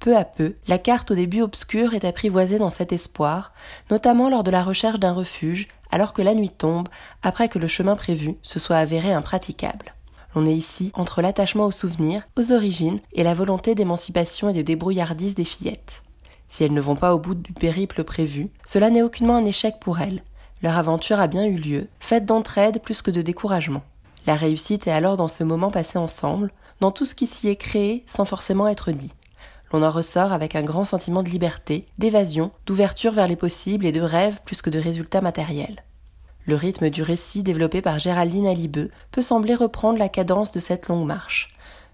Peu 0.00 0.16
à 0.16 0.24
peu, 0.24 0.56
la 0.68 0.76
carte 0.76 1.10
au 1.10 1.14
début 1.14 1.40
obscure 1.40 1.94
est 1.94 2.04
apprivoisée 2.04 2.58
dans 2.58 2.70
cet 2.70 2.92
espoir, 2.92 3.52
notamment 3.90 4.28
lors 4.28 4.44
de 4.44 4.50
la 4.50 4.62
recherche 4.62 5.00
d'un 5.00 5.12
refuge, 5.12 5.68
alors 5.90 6.12
que 6.12 6.20
la 6.20 6.34
nuit 6.34 6.50
tombe, 6.50 6.88
après 7.22 7.48
que 7.48 7.58
le 7.58 7.68
chemin 7.68 7.96
prévu 7.96 8.34
se 8.42 8.58
soit 8.58 8.76
avéré 8.76 9.12
impraticable. 9.12 9.94
On 10.34 10.46
est 10.46 10.54
ici 10.54 10.90
entre 10.94 11.22
l'attachement 11.22 11.66
aux 11.66 11.70
souvenirs, 11.70 12.26
aux 12.36 12.52
origines 12.52 12.98
et 13.12 13.22
la 13.22 13.34
volonté 13.34 13.74
d'émancipation 13.74 14.48
et 14.48 14.52
de 14.52 14.62
débrouillardise 14.62 15.34
des 15.34 15.44
fillettes. 15.44 16.02
Si 16.48 16.64
elles 16.64 16.72
ne 16.72 16.80
vont 16.80 16.96
pas 16.96 17.14
au 17.14 17.18
bout 17.18 17.34
du 17.34 17.52
périple 17.52 18.04
prévu, 18.04 18.50
cela 18.64 18.90
n'est 18.90 19.02
aucunement 19.02 19.36
un 19.36 19.44
échec 19.44 19.76
pour 19.80 20.00
elles. 20.00 20.22
Leur 20.62 20.76
aventure 20.76 21.20
a 21.20 21.26
bien 21.26 21.44
eu 21.44 21.56
lieu, 21.56 21.88
faite 22.00 22.26
d'entraide 22.26 22.80
plus 22.80 23.02
que 23.02 23.10
de 23.10 23.22
découragement. 23.22 23.82
La 24.26 24.34
réussite 24.34 24.86
est 24.86 24.92
alors 24.92 25.16
dans 25.16 25.28
ce 25.28 25.44
moment 25.44 25.70
passé 25.70 25.98
ensemble, 25.98 26.52
dans 26.80 26.90
tout 26.90 27.06
ce 27.06 27.14
qui 27.14 27.26
s'y 27.26 27.48
est 27.48 27.56
créé 27.56 28.02
sans 28.06 28.24
forcément 28.24 28.66
être 28.66 28.90
dit. 28.90 29.12
On 29.72 29.82
en 29.82 29.90
ressort 29.90 30.32
avec 30.32 30.56
un 30.56 30.62
grand 30.62 30.84
sentiment 30.84 31.22
de 31.22 31.28
liberté, 31.28 31.86
d'évasion, 31.98 32.50
d'ouverture 32.66 33.12
vers 33.12 33.28
les 33.28 33.36
possibles 33.36 33.86
et 33.86 33.92
de 33.92 34.00
rêve 34.00 34.40
plus 34.44 34.62
que 34.62 34.70
de 34.70 34.78
résultats 34.78 35.20
matériels. 35.20 35.83
Le 36.46 36.56
rythme 36.56 36.90
du 36.90 37.02
récit 37.02 37.42
développé 37.42 37.80
par 37.80 37.98
Géraldine 37.98 38.46
Alibeux 38.46 38.90
peut 39.10 39.22
sembler 39.22 39.54
reprendre 39.54 39.98
la 39.98 40.10
cadence 40.10 40.52
de 40.52 40.60
cette 40.60 40.88
longue 40.88 41.06
marche. 41.06 41.48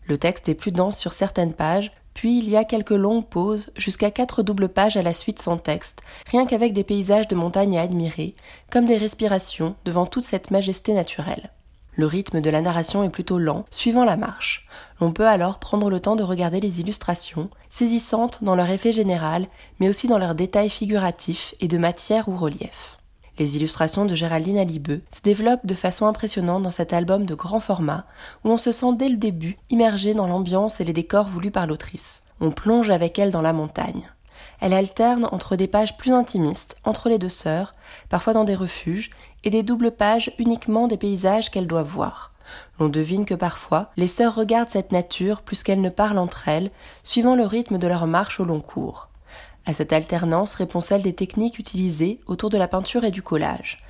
Le 0.07 0.19
texte 0.19 0.49
est 0.49 0.55
plus 0.55 0.73
dense 0.73 0.99
sur 0.99 1.13
certaines 1.13 1.53
pages, 1.53 1.93
puis 2.15 2.39
il 2.39 2.49
y 2.49 2.57
a 2.57 2.65
quelques 2.65 2.91
longues 2.91 3.27
pauses, 3.27 3.71
jusqu'à 3.77 4.11
quatre 4.11 4.43
doubles 4.43 4.69
pages 4.69 4.97
à 4.97 5.03
la 5.03 5.15
suite 5.15 5.41
sans 5.41 5.57
texte, 5.57 6.03
rien 6.31 6.47
qu'avec 6.47 6.73
des 6.73 6.83
paysages 6.83 7.29
de 7.29 7.37
montagne 7.37 7.79
à 7.79 7.83
admirer, 7.83 8.35
comme 8.71 8.87
des 8.87 8.97
respirations 8.97 9.77
devant 9.85 10.07
toute 10.07 10.25
cette 10.25 10.51
majesté 10.51 10.95
naturelle. 10.95 11.51
Le 11.93 12.07
rythme 12.07 12.41
de 12.41 12.51
la 12.51 12.61
narration 12.61 13.05
est 13.05 13.11
plutôt 13.11 13.39
lent, 13.39 13.67
suivant 13.71 14.05
la 14.05 14.17
marche. 14.17 14.67
On 15.01 15.13
peut 15.13 15.27
alors 15.27 15.59
prendre 15.59 15.91
le 15.91 16.01
temps 16.01 16.17
de 16.17 16.23
regarder 16.23 16.61
les 16.61 16.81
illustrations, 16.81 17.51
saisissantes 17.69 18.43
dans 18.43 18.57
leur 18.57 18.71
effet 18.71 18.93
général, 18.93 19.47
mais 19.79 19.89
aussi 19.89 20.09
dans 20.09 20.19
leurs 20.19 20.35
détails 20.35 20.71
figuratifs 20.71 21.55
et 21.61 21.69
de 21.69 21.79
matière 21.79 22.29
ou 22.29 22.37
relief. 22.37 23.00
Les 23.41 23.57
illustrations 23.57 24.05
de 24.05 24.15
Géraldine 24.15 24.59
Alibeux 24.59 25.01
se 25.11 25.23
développent 25.23 25.65
de 25.65 25.75
façon 25.75 26.05
impressionnante 26.05 26.63
dans 26.63 26.71
cet 26.71 26.93
album 26.93 27.25
de 27.25 27.35
grand 27.35 27.59
format 27.59 28.05
où 28.45 28.49
l'on 28.49 28.59
se 28.59 28.71
sent 28.71 28.93
dès 28.99 29.09
le 29.09 29.17
début 29.17 29.57
immergé 29.71 30.13
dans 30.13 30.27
l'ambiance 30.27 30.79
et 30.79 30.85
les 30.85 30.93
décors 30.93 31.27
voulus 31.27 31.51
par 31.51 31.67
l'autrice. 31.67 32.21
On 32.43 32.51
plonge 32.51 32.91
avec 32.91 33.19
elle 33.19 33.31
dans 33.31 33.41
la 33.41 33.55
montagne. 33.55 34.11
Elle 34.61 34.75
alterne 34.75 35.27
entre 35.33 35.57
des 35.57 35.69
pages 35.69 35.97
plus 35.97 36.13
intimistes, 36.13 36.77
entre 36.85 37.09
les 37.09 37.19
deux 37.19 37.31
sœurs, 37.31 37.75
parfois 38.11 38.35
dans 38.35 38.45
des 38.45 38.55
refuges, 38.55 39.09
et 39.43 39.49
des 39.49 39.63
doubles 39.63 39.93
pages 39.93 40.35
uniquement 40.39 40.87
des 40.87 40.99
paysages 40.99 41.51
qu'elles 41.51 41.67
doivent 41.67 41.89
voir. 41.89 42.35
L'on 42.79 42.91
devine 42.91 43.25
que 43.25 43.33
parfois, 43.33 43.91
les 43.97 44.07
sœurs 44.07 44.35
regardent 44.35 44.69
cette 44.69 44.93
nature 44.93 45.41
plus 45.41 45.63
qu'elles 45.63 45.81
ne 45.81 45.89
parlent 45.89 46.19
entre 46.19 46.47
elles, 46.47 46.71
suivant 47.05 47.37
le 47.37 47.47
rythme 47.47 47.79
de 47.79 47.89
leur 47.89 48.07
marche 48.07 48.39
au 48.39 48.45
long 48.45 48.61
cours. 48.61 49.10
À 49.67 49.75
cette 49.75 49.93
alternance 49.93 50.55
répond 50.55 50.81
celle 50.81 51.03
des 51.03 51.15
techniques 51.15 51.59
utilisées 51.59 52.21
autour 52.27 52.51
de 52.51 52.59
la 52.59 52.69
peinture 52.69 53.05
et 53.05 53.11
du 53.11 53.23
collage. 53.23 53.83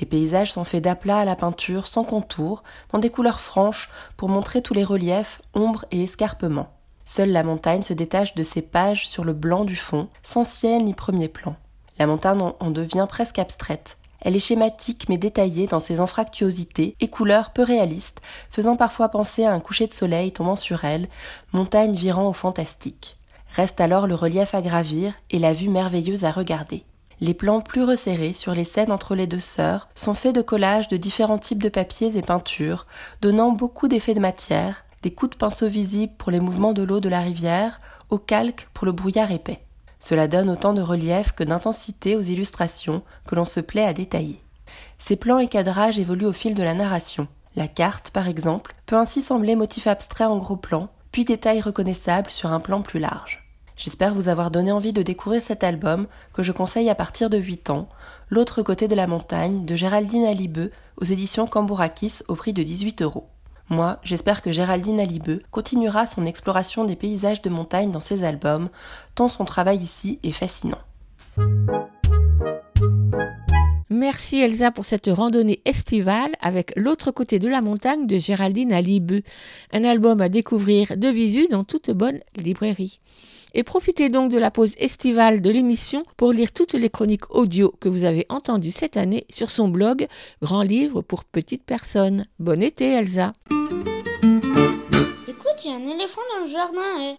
Les 0.00 0.06
paysages 0.06 0.52
sont 0.52 0.64
faits 0.64 0.84
d'aplats 0.84 1.20
à 1.20 1.24
la 1.24 1.36
peinture 1.36 1.86
sans 1.86 2.04
contour, 2.04 2.62
dans 2.92 2.98
des 2.98 3.10
couleurs 3.10 3.40
franches 3.40 3.88
pour 4.16 4.28
montrer 4.28 4.60
tous 4.60 4.74
les 4.74 4.84
reliefs, 4.84 5.40
ombres 5.54 5.84
et 5.90 6.02
escarpements. 6.02 6.72
Seule 7.04 7.30
la 7.30 7.42
montagne 7.44 7.82
se 7.82 7.92
détache 7.92 8.34
de 8.34 8.42
ces 8.42 8.62
pages 8.62 9.06
sur 9.06 9.24
le 9.24 9.34
blanc 9.34 9.64
du 9.64 9.76
fond, 9.76 10.08
sans 10.22 10.44
ciel 10.44 10.84
ni 10.84 10.94
premier 10.94 11.28
plan. 11.28 11.54
La 11.98 12.06
montagne 12.06 12.52
en 12.58 12.70
devient 12.70 13.06
presque 13.08 13.38
abstraite. 13.38 13.98
Elle 14.20 14.36
est 14.36 14.40
schématique 14.40 15.08
mais 15.08 15.18
détaillée 15.18 15.66
dans 15.66 15.80
ses 15.80 16.00
anfractuosités 16.00 16.96
et 16.98 17.08
couleurs 17.08 17.50
peu 17.50 17.62
réalistes, 17.62 18.20
faisant 18.50 18.74
parfois 18.74 19.10
penser 19.10 19.44
à 19.44 19.52
un 19.52 19.60
coucher 19.60 19.86
de 19.86 19.92
soleil 19.92 20.32
tombant 20.32 20.56
sur 20.56 20.84
elle, 20.84 21.08
montagne 21.52 21.94
virant 21.94 22.28
au 22.28 22.32
fantastique. 22.32 23.18
Reste 23.54 23.80
alors 23.80 24.08
le 24.08 24.16
relief 24.16 24.52
à 24.52 24.62
gravir 24.62 25.14
et 25.30 25.38
la 25.38 25.52
vue 25.52 25.68
merveilleuse 25.68 26.24
à 26.24 26.32
regarder. 26.32 26.82
Les 27.20 27.34
plans 27.34 27.60
plus 27.60 27.84
resserrés 27.84 28.32
sur 28.32 28.52
les 28.52 28.64
scènes 28.64 28.90
entre 28.90 29.14
les 29.14 29.28
deux 29.28 29.38
sœurs 29.38 29.88
sont 29.94 30.14
faits 30.14 30.34
de 30.34 30.42
collages 30.42 30.88
de 30.88 30.96
différents 30.96 31.38
types 31.38 31.62
de 31.62 31.68
papiers 31.68 32.16
et 32.16 32.22
peintures, 32.22 32.86
donnant 33.22 33.52
beaucoup 33.52 33.86
d'effets 33.86 34.14
de 34.14 34.20
matière, 34.20 34.84
des 35.02 35.12
coups 35.12 35.30
de 35.30 35.36
pinceau 35.36 35.68
visibles 35.68 36.14
pour 36.18 36.32
les 36.32 36.40
mouvements 36.40 36.72
de 36.72 36.82
l'eau 36.82 36.98
de 36.98 37.08
la 37.08 37.20
rivière, 37.20 37.80
au 38.10 38.18
calque 38.18 38.68
pour 38.74 38.86
le 38.86 38.92
brouillard 38.92 39.30
épais. 39.30 39.60
Cela 40.00 40.26
donne 40.26 40.50
autant 40.50 40.74
de 40.74 40.82
relief 40.82 41.30
que 41.30 41.44
d'intensité 41.44 42.16
aux 42.16 42.22
illustrations 42.22 43.02
que 43.24 43.36
l'on 43.36 43.44
se 43.44 43.60
plaît 43.60 43.84
à 43.84 43.92
détailler. 43.92 44.42
Ces 44.98 45.14
plans 45.14 45.38
et 45.38 45.48
cadrages 45.48 46.00
évoluent 46.00 46.26
au 46.26 46.32
fil 46.32 46.56
de 46.56 46.62
la 46.64 46.74
narration. 46.74 47.28
La 47.54 47.68
carte, 47.68 48.10
par 48.10 48.26
exemple, 48.26 48.74
peut 48.86 48.96
ainsi 48.96 49.22
sembler 49.22 49.54
motif 49.54 49.86
abstrait 49.86 50.24
en 50.24 50.38
gros 50.38 50.56
plan, 50.56 50.88
puis 51.12 51.24
détail 51.24 51.60
reconnaissable 51.60 52.30
sur 52.30 52.50
un 52.50 52.58
plan 52.58 52.82
plus 52.82 52.98
large. 52.98 53.43
J'espère 53.76 54.14
vous 54.14 54.28
avoir 54.28 54.50
donné 54.50 54.70
envie 54.70 54.92
de 54.92 55.02
découvrir 55.02 55.42
cet 55.42 55.64
album 55.64 56.06
que 56.32 56.42
je 56.42 56.52
conseille 56.52 56.88
à 56.88 56.94
partir 56.94 57.28
de 57.30 57.38
8 57.38 57.70
ans, 57.70 57.88
L'autre 58.30 58.62
côté 58.62 58.88
de 58.88 58.94
la 58.94 59.06
montagne 59.06 59.66
de 59.66 59.76
Géraldine 59.76 60.24
Alibeux 60.24 60.70
aux 60.96 61.04
éditions 61.04 61.46
Cambourakis 61.46 62.20
au 62.26 62.34
prix 62.34 62.52
de 62.52 62.62
18 62.62 63.02
euros. 63.02 63.28
Moi, 63.68 63.98
j'espère 64.02 64.42
que 64.42 64.50
Géraldine 64.52 65.00
Alibeux 65.00 65.42
continuera 65.50 66.06
son 66.06 66.26
exploration 66.26 66.84
des 66.84 66.96
paysages 66.96 67.42
de 67.42 67.50
montagne 67.50 67.90
dans 67.90 68.00
ses 68.00 68.24
albums, 68.24 68.70
tant 69.14 69.28
son 69.28 69.44
travail 69.44 69.78
ici 69.78 70.18
est 70.22 70.32
fascinant. 70.32 70.80
Merci 73.90 74.40
Elsa 74.40 74.70
pour 74.70 74.84
cette 74.84 75.08
randonnée 75.08 75.60
estivale 75.64 76.32
avec 76.40 76.72
L'autre 76.76 77.10
côté 77.10 77.38
de 77.38 77.48
la 77.48 77.60
montagne 77.60 78.06
de 78.06 78.18
Géraldine 78.18 78.72
Alibeux, 78.72 79.22
un 79.72 79.84
album 79.84 80.20
à 80.20 80.28
découvrir 80.28 80.96
de 80.96 81.08
visu 81.08 81.46
dans 81.50 81.64
toute 81.64 81.90
bonne 81.90 82.20
librairie. 82.36 83.00
Et 83.56 83.62
profitez 83.62 84.08
donc 84.08 84.32
de 84.32 84.38
la 84.38 84.50
pause 84.50 84.74
estivale 84.78 85.40
de 85.40 85.48
l'émission 85.48 86.02
pour 86.16 86.32
lire 86.32 86.52
toutes 86.52 86.72
les 86.72 86.90
chroniques 86.90 87.30
audio 87.30 87.72
que 87.80 87.88
vous 87.88 88.02
avez 88.02 88.26
entendues 88.28 88.72
cette 88.72 88.96
année 88.96 89.26
sur 89.30 89.48
son 89.48 89.68
blog 89.68 90.08
Grand 90.42 90.62
Livre 90.62 91.02
pour 91.02 91.22
Petites 91.24 91.62
Personnes. 91.62 92.26
Bon 92.40 92.60
été 92.60 92.92
Elsa. 92.92 93.32
Écoute, 95.28 95.64
il 95.64 95.70
y 95.70 95.72
a 95.72 95.76
un 95.76 95.88
éléphant 95.88 96.20
dans 96.34 96.44
le 96.44 96.50
jardin. 96.50 97.12
Eh. 97.12 97.14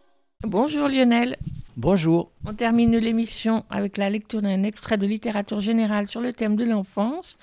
Bonjour 0.46 0.90
Lionel. 0.90 1.38
Bonjour. 1.78 2.32
On 2.46 2.54
termine 2.54 2.98
l'émission 2.98 3.64
avec 3.70 3.96
la 3.98 4.10
lecture 4.10 4.42
d'un 4.42 4.64
extrait 4.64 4.98
de 4.98 5.08
littérature 5.08 5.62
générale 5.62 6.08
sur 6.08 6.20
le 6.20 6.34
thème 6.34 6.58
de 6.58 6.66
l'enfance. 6.66 7.38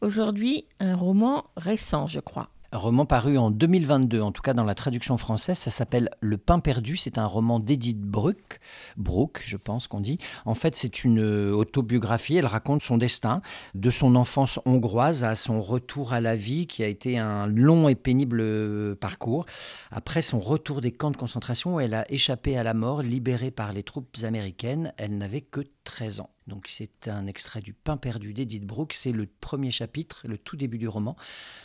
Aujourd'hui, 0.00 0.64
un 0.80 0.96
roman 0.96 1.44
récent, 1.56 2.08
je 2.08 2.18
crois. 2.18 2.48
Un 2.74 2.78
roman 2.78 3.04
paru 3.04 3.36
en 3.36 3.50
2022, 3.50 4.22
en 4.22 4.32
tout 4.32 4.40
cas 4.40 4.54
dans 4.54 4.64
la 4.64 4.74
traduction 4.74 5.18
française, 5.18 5.58
ça 5.58 5.70
s'appelle 5.70 6.08
Le 6.22 6.38
pain 6.38 6.58
perdu. 6.58 6.96
C'est 6.96 7.18
un 7.18 7.26
roman 7.26 7.60
d'Edith 7.60 8.00
Bruck, 8.00 8.60
Brooke, 8.96 9.42
je 9.44 9.58
pense 9.58 9.88
qu'on 9.88 10.00
dit. 10.00 10.16
En 10.46 10.54
fait, 10.54 10.74
c'est 10.74 11.04
une 11.04 11.20
euh, 11.20 11.52
autobiographie. 11.52 12.36
Elle 12.36 12.46
raconte 12.46 12.80
son 12.80 12.96
destin 12.96 13.42
de 13.74 13.90
son 13.90 14.16
enfance 14.16 14.58
hongroise 14.64 15.22
à 15.22 15.36
son 15.36 15.60
retour 15.60 16.14
à 16.14 16.22
la 16.22 16.34
vie, 16.34 16.66
qui 16.66 16.82
a 16.82 16.86
été 16.86 17.18
un 17.18 17.46
long 17.46 17.90
et 17.90 17.94
pénible 17.94 18.40
euh, 18.40 18.94
parcours. 18.94 19.44
Après 19.90 20.22
son 20.22 20.40
retour 20.40 20.80
des 20.80 20.92
camps 20.92 21.10
de 21.10 21.18
concentration, 21.18 21.78
elle 21.78 21.92
a 21.92 22.10
échappé 22.10 22.56
à 22.56 22.62
la 22.62 22.72
mort, 22.72 23.02
libérée 23.02 23.50
par 23.50 23.74
les 23.74 23.82
troupes 23.82 24.16
américaines. 24.22 24.94
Elle 24.96 25.18
n'avait 25.18 25.42
que 25.42 25.60
13 25.84 26.20
ans. 26.20 26.30
Donc 26.46 26.66
c'est 26.68 27.08
un 27.08 27.26
extrait 27.26 27.60
du 27.60 27.72
Pain 27.72 27.96
perdu 27.96 28.32
d'Edith 28.32 28.64
Brooke, 28.64 28.94
c'est 28.94 29.12
le 29.12 29.26
premier 29.40 29.70
chapitre, 29.70 30.22
le 30.24 30.38
tout 30.38 30.56
début 30.56 30.78
du 30.78 30.88
roman, 30.88 31.16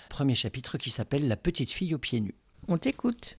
premier 0.10 0.36
chapitre 0.36 0.78
qui 0.78 0.90
s'appelle 0.90 1.28
La 1.28 1.38
petite 1.38 1.72
fille 1.72 1.96
aux 1.96 2.00
pieds 2.00 2.22
nus. 2.22 2.36
On 2.68 2.78
t'écoute. 2.78 3.38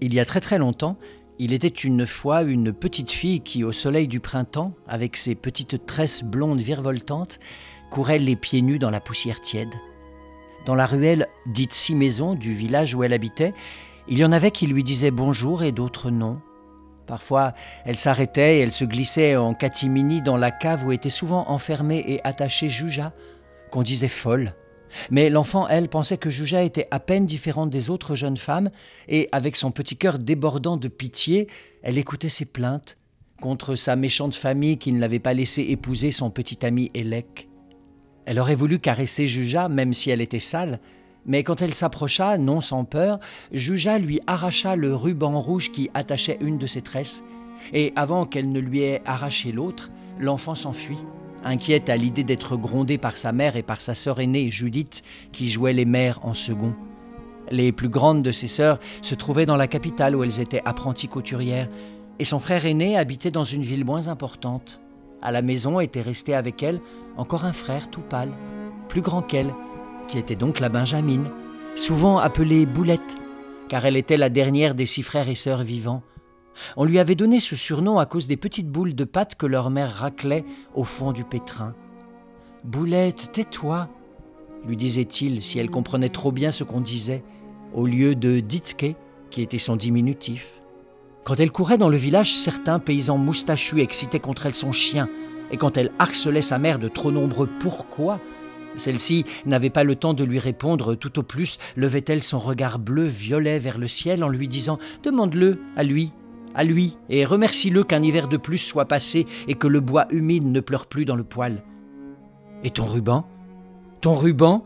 Il 0.00 0.14
y 0.14 0.20
a 0.20 0.24
très 0.24 0.40
très 0.40 0.58
longtemps, 0.58 0.96
il 1.38 1.52
était 1.52 1.68
une 1.68 2.06
fois 2.06 2.42
une 2.42 2.72
petite 2.72 3.10
fille 3.10 3.42
qui, 3.42 3.62
au 3.62 3.72
soleil 3.72 4.08
du 4.08 4.20
printemps, 4.20 4.74
avec 4.88 5.16
ses 5.16 5.34
petites 5.34 5.86
tresses 5.86 6.24
blondes 6.24 6.60
virevoltantes, 6.60 7.38
courait 7.90 8.18
les 8.18 8.34
pieds 8.34 8.62
nus 8.62 8.78
dans 8.78 8.90
la 8.90 9.00
poussière 9.00 9.40
tiède. 9.40 9.74
Dans 10.68 10.74
la 10.74 10.84
ruelle 10.84 11.28
dite 11.46 11.72
Six 11.72 11.94
Maisons 11.94 12.34
du 12.34 12.52
village 12.52 12.94
où 12.94 13.02
elle 13.02 13.14
habitait, 13.14 13.54
il 14.06 14.18
y 14.18 14.24
en 14.26 14.32
avait 14.32 14.50
qui 14.50 14.66
lui 14.66 14.84
disaient 14.84 15.10
bonjour 15.10 15.62
et 15.62 15.72
d'autres 15.72 16.10
non. 16.10 16.42
Parfois, 17.06 17.54
elle 17.86 17.96
s'arrêtait 17.96 18.58
et 18.58 18.60
elle 18.60 18.70
se 18.70 18.84
glissait 18.84 19.34
en 19.34 19.54
catimini 19.54 20.20
dans 20.20 20.36
la 20.36 20.50
cave 20.50 20.84
où 20.84 20.92
était 20.92 21.08
souvent 21.08 21.48
enfermée 21.48 22.04
et 22.06 22.20
attachée 22.22 22.68
Juja, 22.68 23.14
qu'on 23.70 23.82
disait 23.82 24.08
folle. 24.08 24.52
Mais 25.10 25.30
l'enfant, 25.30 25.66
elle, 25.68 25.88
pensait 25.88 26.18
que 26.18 26.28
Juja 26.28 26.62
était 26.62 26.86
à 26.90 27.00
peine 27.00 27.24
différente 27.24 27.70
des 27.70 27.88
autres 27.88 28.14
jeunes 28.14 28.36
femmes, 28.36 28.68
et 29.08 29.30
avec 29.32 29.56
son 29.56 29.70
petit 29.70 29.96
cœur 29.96 30.18
débordant 30.18 30.76
de 30.76 30.88
pitié, 30.88 31.46
elle 31.82 31.96
écoutait 31.96 32.28
ses 32.28 32.44
plaintes 32.44 32.98
contre 33.40 33.74
sa 33.74 33.96
méchante 33.96 34.34
famille 34.34 34.76
qui 34.76 34.92
ne 34.92 35.00
l'avait 35.00 35.18
pas 35.18 35.32
laissé 35.32 35.62
épouser 35.62 36.12
son 36.12 36.28
petit 36.28 36.66
ami 36.66 36.90
Élec. 36.92 37.47
Elle 38.28 38.38
aurait 38.40 38.54
voulu 38.54 38.78
caresser 38.78 39.26
Juja, 39.26 39.70
même 39.70 39.94
si 39.94 40.10
elle 40.10 40.20
était 40.20 40.38
sale, 40.38 40.80
mais 41.24 41.42
quand 41.42 41.62
elle 41.62 41.72
s'approcha, 41.72 42.36
non 42.36 42.60
sans 42.60 42.84
peur, 42.84 43.18
Juja 43.52 43.98
lui 43.98 44.20
arracha 44.26 44.76
le 44.76 44.94
ruban 44.94 45.40
rouge 45.40 45.72
qui 45.72 45.88
attachait 45.94 46.36
une 46.42 46.58
de 46.58 46.66
ses 46.66 46.82
tresses, 46.82 47.24
et 47.72 47.94
avant 47.96 48.26
qu'elle 48.26 48.52
ne 48.52 48.60
lui 48.60 48.82
ait 48.82 49.00
arraché 49.06 49.50
l'autre, 49.50 49.90
l'enfant 50.20 50.54
s'enfuit, 50.54 50.98
inquiète 51.42 51.88
à 51.88 51.96
l'idée 51.96 52.22
d'être 52.22 52.58
grondée 52.58 52.98
par 52.98 53.16
sa 53.16 53.32
mère 53.32 53.56
et 53.56 53.62
par 53.62 53.80
sa 53.80 53.94
sœur 53.94 54.20
aînée, 54.20 54.50
Judith, 54.50 55.02
qui 55.32 55.48
jouait 55.48 55.72
les 55.72 55.86
mères 55.86 56.20
en 56.22 56.34
second. 56.34 56.74
Les 57.50 57.72
plus 57.72 57.88
grandes 57.88 58.22
de 58.22 58.32
ses 58.32 58.48
sœurs 58.48 58.78
se 59.00 59.14
trouvaient 59.14 59.46
dans 59.46 59.56
la 59.56 59.68
capitale 59.68 60.14
où 60.14 60.22
elles 60.22 60.38
étaient 60.38 60.60
apprenties 60.66 61.08
couturières, 61.08 61.70
et 62.18 62.26
son 62.26 62.40
frère 62.40 62.66
aîné 62.66 62.98
habitait 62.98 63.30
dans 63.30 63.44
une 63.44 63.62
ville 63.62 63.86
moins 63.86 64.08
importante. 64.08 64.82
À 65.22 65.32
la 65.32 65.42
maison 65.42 65.80
était 65.80 66.02
resté 66.02 66.34
avec 66.34 66.62
elle 66.62 66.80
encore 67.18 67.44
un 67.44 67.52
frère 67.52 67.90
tout 67.90 68.00
pâle, 68.00 68.32
plus 68.88 69.02
grand 69.02 69.20
qu'elle, 69.20 69.54
qui 70.06 70.18
était 70.18 70.36
donc 70.36 70.60
la 70.60 70.70
Benjamine, 70.70 71.26
souvent 71.74 72.18
appelée 72.18 72.64
Boulette, 72.64 73.18
car 73.68 73.84
elle 73.84 73.96
était 73.96 74.16
la 74.16 74.30
dernière 74.30 74.74
des 74.74 74.86
six 74.86 75.02
frères 75.02 75.28
et 75.28 75.34
sœurs 75.34 75.62
vivants. 75.62 76.02
On 76.76 76.84
lui 76.84 76.98
avait 76.98 77.14
donné 77.14 77.40
ce 77.40 77.54
surnom 77.54 77.98
à 77.98 78.06
cause 78.06 78.26
des 78.26 78.36
petites 78.36 78.70
boules 78.70 78.94
de 78.94 79.04
pâte 79.04 79.34
que 79.34 79.46
leur 79.46 79.68
mère 79.70 79.94
raclait 79.94 80.44
au 80.74 80.84
fond 80.84 81.12
du 81.12 81.24
pétrin. 81.24 81.74
Boulette, 82.64 83.30
tais-toi, 83.32 83.88
lui 84.66 84.76
disait-il 84.76 85.42
si 85.42 85.58
elle 85.58 85.70
comprenait 85.70 86.08
trop 86.08 86.32
bien 86.32 86.50
ce 86.50 86.64
qu'on 86.64 86.80
disait, 86.80 87.22
au 87.74 87.86
lieu 87.86 88.14
de 88.14 88.40
Ditke, 88.40 88.96
qui 89.30 89.42
était 89.42 89.58
son 89.58 89.76
diminutif. 89.76 90.62
Quand 91.24 91.38
elle 91.38 91.52
courait 91.52 91.78
dans 91.78 91.90
le 91.90 91.96
village, 91.96 92.34
certains 92.34 92.78
paysans 92.78 93.18
moustachus 93.18 93.80
excitaient 93.80 94.18
contre 94.18 94.46
elle 94.46 94.54
son 94.54 94.72
chien, 94.72 95.08
et 95.50 95.56
quand 95.56 95.76
elle 95.76 95.92
harcelait 95.98 96.42
sa 96.42 96.58
mère 96.58 96.78
de 96.78 96.88
trop 96.88 97.10
nombreux 97.10 97.48
pourquoi, 97.60 98.20
celle-ci 98.76 99.24
n'avait 99.46 99.70
pas 99.70 99.84
le 99.84 99.96
temps 99.96 100.14
de 100.14 100.24
lui 100.24 100.38
répondre, 100.38 100.94
tout 100.94 101.18
au 101.18 101.22
plus 101.22 101.58
levait-elle 101.76 102.22
son 102.22 102.38
regard 102.38 102.78
bleu-violet 102.78 103.58
vers 103.58 103.78
le 103.78 103.88
ciel 103.88 104.22
en 104.22 104.28
lui 104.28 104.48
disant 104.48 104.78
Demande-le 105.02 105.58
à 105.76 105.82
lui, 105.82 106.12
à 106.54 106.64
lui, 106.64 106.96
et 107.08 107.24
remercie-le 107.24 107.82
qu'un 107.82 108.02
hiver 108.02 108.28
de 108.28 108.36
plus 108.36 108.58
soit 108.58 108.86
passé 108.86 109.26
et 109.48 109.54
que 109.54 109.66
le 109.66 109.80
bois 109.80 110.06
humide 110.10 110.46
ne 110.46 110.60
pleure 110.60 110.86
plus 110.86 111.04
dans 111.04 111.16
le 111.16 111.24
poêle. 111.24 111.62
Et 112.64 112.70
ton 112.70 112.84
ruban? 112.84 113.26
Ton 114.00 114.14
ruban? 114.14 114.64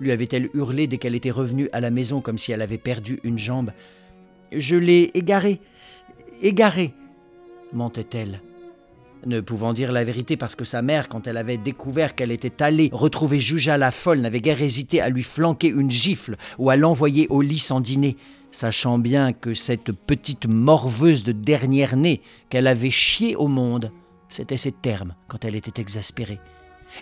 lui 0.00 0.10
avait-elle 0.10 0.50
hurlé 0.54 0.86
dès 0.86 0.98
qu'elle 0.98 1.14
était 1.14 1.30
revenue 1.30 1.68
à 1.72 1.80
la 1.80 1.90
maison 1.90 2.20
comme 2.20 2.36
si 2.36 2.50
elle 2.50 2.62
avait 2.62 2.78
perdu 2.78 3.20
une 3.22 3.38
jambe. 3.38 3.70
Je 4.52 4.76
l'ai 4.76 5.10
égaré, 5.14 5.60
égaré, 6.42 6.92
mentait-elle 7.72 8.40
ne 9.26 9.40
pouvant 9.40 9.72
dire 9.72 9.92
la 9.92 10.04
vérité 10.04 10.36
parce 10.36 10.54
que 10.54 10.64
sa 10.64 10.82
mère, 10.82 11.08
quand 11.08 11.26
elle 11.26 11.36
avait 11.36 11.56
découvert 11.56 12.14
qu'elle 12.14 12.32
était 12.32 12.62
allée 12.62 12.90
retrouver 12.92 13.40
Juja 13.40 13.78
la 13.78 13.90
folle, 13.90 14.20
n'avait 14.20 14.40
guère 14.40 14.62
hésité 14.62 15.00
à 15.00 15.08
lui 15.08 15.22
flanquer 15.22 15.68
une 15.68 15.90
gifle 15.90 16.36
ou 16.58 16.70
à 16.70 16.76
l'envoyer 16.76 17.26
au 17.30 17.42
lit 17.42 17.58
sans 17.58 17.80
dîner, 17.80 18.16
sachant 18.50 18.98
bien 18.98 19.32
que 19.32 19.54
cette 19.54 19.92
petite 19.92 20.46
morveuse 20.46 21.24
de 21.24 21.32
dernière 21.32 21.96
née 21.96 22.22
qu'elle 22.50 22.66
avait 22.66 22.90
chiée 22.90 23.36
au 23.36 23.48
monde, 23.48 23.90
c'était 24.28 24.56
ses 24.56 24.72
termes 24.72 25.14
quand 25.28 25.44
elle 25.44 25.54
était 25.54 25.80
exaspérée, 25.80 26.40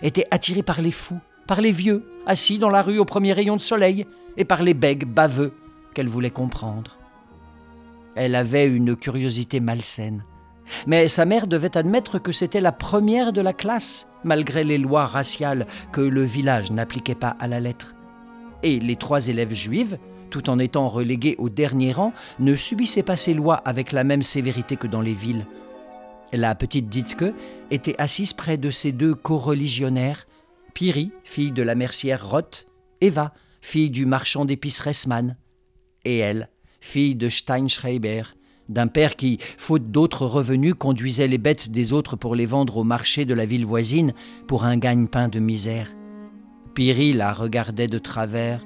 était 0.01 0.27
attirée 0.31 0.63
par 0.63 0.81
les 0.81 0.91
fous, 0.91 1.19
par 1.47 1.61
les 1.61 1.71
vieux, 1.71 2.03
assis 2.25 2.57
dans 2.57 2.69
la 2.69 2.81
rue 2.81 2.99
au 2.99 3.05
premier 3.05 3.33
rayon 3.33 3.55
de 3.55 3.61
soleil, 3.61 4.05
et 4.37 4.45
par 4.45 4.63
les 4.63 4.73
bègues 4.73 5.05
baveux 5.05 5.53
qu'elle 5.93 6.07
voulait 6.07 6.31
comprendre. 6.31 6.97
Elle 8.15 8.35
avait 8.35 8.67
une 8.67 8.95
curiosité 8.95 9.59
malsaine 9.59 10.23
mais 10.87 11.07
sa 11.07 11.25
mère 11.25 11.47
devait 11.47 11.77
admettre 11.77 12.19
que 12.19 12.31
c'était 12.31 12.61
la 12.61 12.71
première 12.71 13.33
de 13.33 13.41
la 13.41 13.53
classe, 13.53 14.07
malgré 14.23 14.63
les 14.63 14.77
lois 14.77 15.05
raciales 15.05 15.67
que 15.91 16.01
le 16.01 16.23
village 16.23 16.71
n'appliquait 16.71 17.15
pas 17.15 17.35
à 17.39 17.47
la 17.47 17.59
lettre. 17.59 17.95
Et 18.63 18.79
les 18.79 18.95
trois 18.95 19.27
élèves 19.27 19.53
juives, 19.53 19.97
tout 20.29 20.49
en 20.49 20.57
étant 20.57 20.89
relégués 20.89 21.35
au 21.37 21.49
dernier 21.49 21.91
rang, 21.91 22.13
ne 22.39 22.55
subissaient 22.55 23.03
pas 23.03 23.17
ces 23.17 23.33
lois 23.33 23.57
avec 23.65 23.91
la 23.91 24.03
même 24.03 24.23
sévérité 24.23 24.77
que 24.77 24.87
dans 24.87 25.01
les 25.01 25.13
villes. 25.13 25.45
La 26.31 26.55
petite 26.55 26.89
Ditke 26.89 27.33
était 27.69 27.95
assise 27.99 28.33
près 28.33 28.57
de 28.57 28.71
ses 28.71 28.91
deux 28.91 29.13
co-religionnaires, 29.13 30.25
Piri, 30.73 31.11
fille 31.23 31.51
de 31.51 31.61
la 31.61 31.75
mercière 31.75 32.27
Roth, 32.27 32.65
Eva, 33.01 33.33
fille 33.61 33.91
du 33.91 34.07
marchand 34.07 34.43
d'épices 34.43 34.79
Ressmann, 34.79 35.37
et 36.03 36.17
elle, 36.17 36.49
fille 36.81 37.15
de 37.15 37.29
Steinschreiber, 37.29 38.23
d'un 38.69 38.87
père 38.87 39.15
qui, 39.15 39.39
faute 39.57 39.91
d'autres 39.91 40.25
revenus, 40.25 40.73
conduisait 40.77 41.27
les 41.27 41.37
bêtes 41.37 41.71
des 41.71 41.93
autres 41.93 42.15
pour 42.15 42.35
les 42.35 42.45
vendre 42.45 42.77
au 42.77 42.83
marché 42.83 43.25
de 43.25 43.33
la 43.33 43.45
ville 43.45 43.65
voisine 43.65 44.13
pour 44.47 44.65
un 44.65 44.77
gagne-pain 44.77 45.27
de 45.27 45.39
misère. 45.39 45.93
Piri 46.73 47.13
la 47.13 47.33
regardait 47.33 47.87
de 47.87 47.99
travers, 47.99 48.65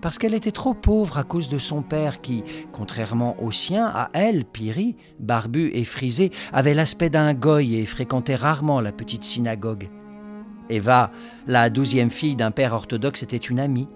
parce 0.00 0.18
qu'elle 0.18 0.34
était 0.34 0.52
trop 0.52 0.74
pauvre 0.74 1.18
à 1.18 1.24
cause 1.24 1.48
de 1.48 1.58
son 1.58 1.82
père 1.82 2.20
qui, 2.20 2.44
contrairement 2.72 3.40
au 3.42 3.52
sien, 3.52 3.86
à 3.86 4.10
elle, 4.12 4.44
Piri, 4.44 4.96
barbu 5.18 5.70
et 5.72 5.84
frisé, 5.84 6.30
avait 6.52 6.74
l'aspect 6.74 7.10
d'un 7.10 7.34
goy 7.34 7.76
et 7.76 7.86
fréquentait 7.86 8.34
rarement 8.34 8.80
la 8.80 8.92
petite 8.92 9.24
synagogue. 9.24 9.88
Eva, 10.68 11.10
la 11.46 11.70
douzième 11.70 12.10
fille 12.10 12.36
d'un 12.36 12.50
père 12.50 12.74
orthodoxe, 12.74 13.22
était 13.22 13.36
une 13.36 13.60
amie. 13.60 13.88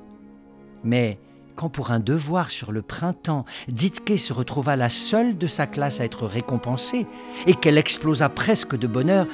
Mais 0.84 1.18
quand 1.54 1.68
pour 1.68 1.90
un 1.90 2.00
devoir 2.00 2.50
sur 2.50 2.72
le 2.72 2.82
printemps, 2.82 3.44
Ditke 3.68 4.18
se 4.18 4.32
retrouva 4.32 4.76
la 4.76 4.90
seule 4.90 5.36
de 5.38 5.46
sa 5.46 5.66
classe 5.66 6.00
à 6.00 6.04
être 6.04 6.26
récompensée, 6.26 7.06
et 7.46 7.54
qu'elle 7.54 7.78
explosa 7.78 8.28
presque 8.28 8.76
de 8.76 8.86
bonheur, 8.86 9.26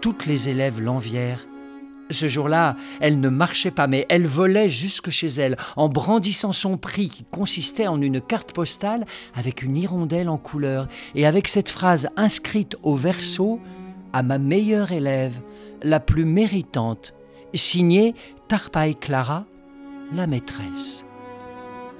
toutes 0.00 0.26
les 0.26 0.48
élèves 0.48 0.80
l'envièrent. 0.80 1.46
Ce 2.10 2.28
jour-là, 2.28 2.76
elle 3.00 3.18
ne 3.20 3.28
marchait 3.30 3.70
pas, 3.70 3.86
mais 3.86 4.04
elle 4.10 4.26
volait 4.26 4.68
jusque 4.68 5.10
chez 5.10 5.26
elle, 5.26 5.56
en 5.76 5.88
brandissant 5.88 6.52
son 6.52 6.76
prix 6.76 7.08
qui 7.08 7.24
consistait 7.24 7.86
en 7.86 8.00
une 8.00 8.20
carte 8.20 8.52
postale 8.52 9.06
avec 9.34 9.62
une 9.62 9.76
hirondelle 9.76 10.28
en 10.28 10.36
couleur, 10.36 10.88
et 11.14 11.26
avec 11.26 11.48
cette 11.48 11.70
phrase 11.70 12.08
inscrite 12.16 12.76
au 12.82 12.96
verso 12.96 13.58
À 14.12 14.22
ma 14.22 14.38
meilleure 14.38 14.92
élève, 14.92 15.40
la 15.82 16.00
plus 16.00 16.24
méritante, 16.24 17.14
signée 17.54 18.14
Tarpaï 18.48 18.96
Clara, 18.96 19.46
la 20.12 20.26
maîtresse. 20.26 21.04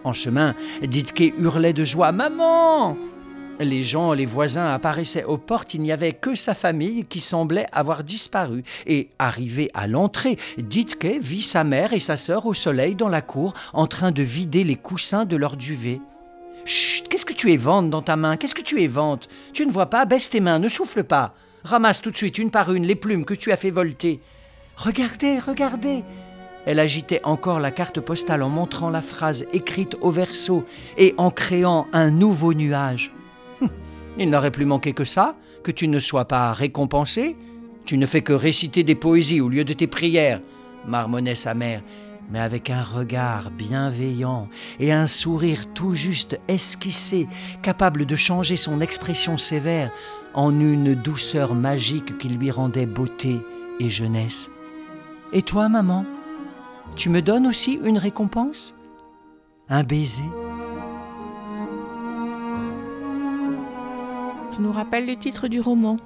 En 0.05 0.13
chemin, 0.13 0.55
Ditke 0.83 1.33
hurlait 1.39 1.73
de 1.73 1.85
joie 1.85 2.13
Maman 2.13 2.97
les 3.61 3.85
gens, 3.85 4.13
les 4.13 4.27
voisins 4.27 4.67
apparaissaient 4.67 5.25
aux 5.25 5.39
portes, 5.39 5.75
il 5.75 5.83
n'y 5.83 5.93
avait 5.93 6.13
que 6.13 6.35
sa 6.35 6.55
famille 6.55 7.05
qui 7.05 7.21
semblait 7.21 7.67
avoir 7.73 8.03
disparu. 8.03 8.65
Et 8.87 9.11
arrivé 9.19 9.71
à 9.75 9.87
l'entrée, 9.87 10.39
Ditke 10.59 11.19
vit 11.21 11.43
sa 11.43 11.63
mère 11.63 11.93
et 11.93 12.01
sa 12.01 12.17
sœur 12.17 12.47
au 12.47 12.55
soleil 12.55 12.97
dans 12.97 13.09
la 13.09 13.23
cour, 13.23 13.55
en 13.73 13.87
train 13.87 14.11
de 14.11 14.23
vider 14.23 14.65
les 14.65 14.77
coussins 14.77 15.25
de 15.25 15.37
leur 15.37 15.57
duvet. 15.57 16.01
Chut, 16.65 17.07
qu'est-ce 17.09 17.27
que 17.27 17.33
tu 17.33 17.53
éventes 17.53 17.91
dans 17.91 18.03
ta 18.03 18.17
main? 18.17 18.37
Qu'est-ce 18.37 18.55
que 18.55 18.63
tu 18.63 18.83
éventes 18.83 19.29
Tu 19.53 19.67
ne 19.67 19.73
vois 19.73 19.91
pas? 19.91 20.05
Baisse 20.05 20.31
tes 20.31 20.41
mains, 20.41 20.59
ne 20.59 20.69
souffle 20.69 21.05
pas. 21.05 21.35
Ramasse 21.63 22.01
tout 22.01 22.11
de 22.11 22.17
suite, 22.17 22.39
une 22.39 22.51
par 22.51 22.73
une, 22.73 22.87
les 22.87 22.97
plumes 22.97 23.25
que 23.25 23.35
tu 23.35 23.53
as 23.53 23.57
fait 23.57 23.71
volter. 23.71 24.21
Regardez, 24.77 25.39
regardez 25.39 26.03
elle 26.67 26.81
agitait 26.81 27.21
encore 27.25 27.61
la 27.61 27.71
carte 27.71 28.01
postale 28.01 28.43
en 28.43 28.49
montrant 28.49 28.91
la 28.91 29.03
phrase 29.03 29.47
écrite 29.53 29.97
au 30.01 30.11
verso 30.11 30.65
et 30.97 31.15
en 31.19 31.31
créant 31.31 31.87
un 31.93 32.11
nouveau 32.11 32.55
nuage. 32.55 33.13
Il 34.19 34.31
n'aurait 34.31 34.51
plus 34.51 34.65
manqué 34.65 34.93
que 34.93 35.05
ça, 35.05 35.37
que 35.63 35.71
tu 35.71 35.89
ne 35.89 35.99
sois 35.99 36.27
pas 36.27 36.53
récompensé. 36.53 37.37
Tu 37.85 37.99
ne 37.99 38.07
fais 38.07 38.23
que 38.23 38.33
réciter 38.33 38.83
des 38.83 38.95
poésies 38.95 39.41
au 39.41 39.49
lieu 39.49 39.65
de 39.65 39.75
tes 39.75 39.87
prières, 39.87 40.41
marmonnait 40.87 41.35
sa 41.35 41.53
mère, 41.53 41.83
mais 42.31 42.41
avec 42.41 42.71
un 42.71 42.83
regard 42.83 43.51
bienveillant 43.51 44.49
et 44.81 44.91
un 44.91 45.07
sourire 45.07 45.67
tout 45.75 45.93
juste 45.93 46.41
esquissé, 46.49 47.29
capable 47.61 48.07
de 48.07 48.17
changer 48.17 48.57
son 48.57 48.81
expression 48.81 49.37
sévère 49.37 49.91
en 50.33 50.59
une 50.59 50.95
douceur 50.95 51.55
magique 51.55 52.17
qui 52.17 52.29
lui 52.29 52.51
rendait 52.51 52.87
beauté 52.87 53.41
et 53.81 53.91
jeunesse. 53.91 54.51
Et 55.33 55.43
toi, 55.43 55.69
maman? 55.69 56.07
Tu 56.97 57.09
me 57.09 57.23
donnes 57.23 57.47
aussi 57.47 57.79
une 57.85 57.99
récompense? 57.99 58.75
Un 59.69 59.83
baiser 59.83 60.23
Tu 64.55 64.61
nous 64.61 64.71
rappelles 64.71 65.07
le 65.07 65.17
titre 65.17 65.49
du 65.49 65.61
roman? 65.61 65.97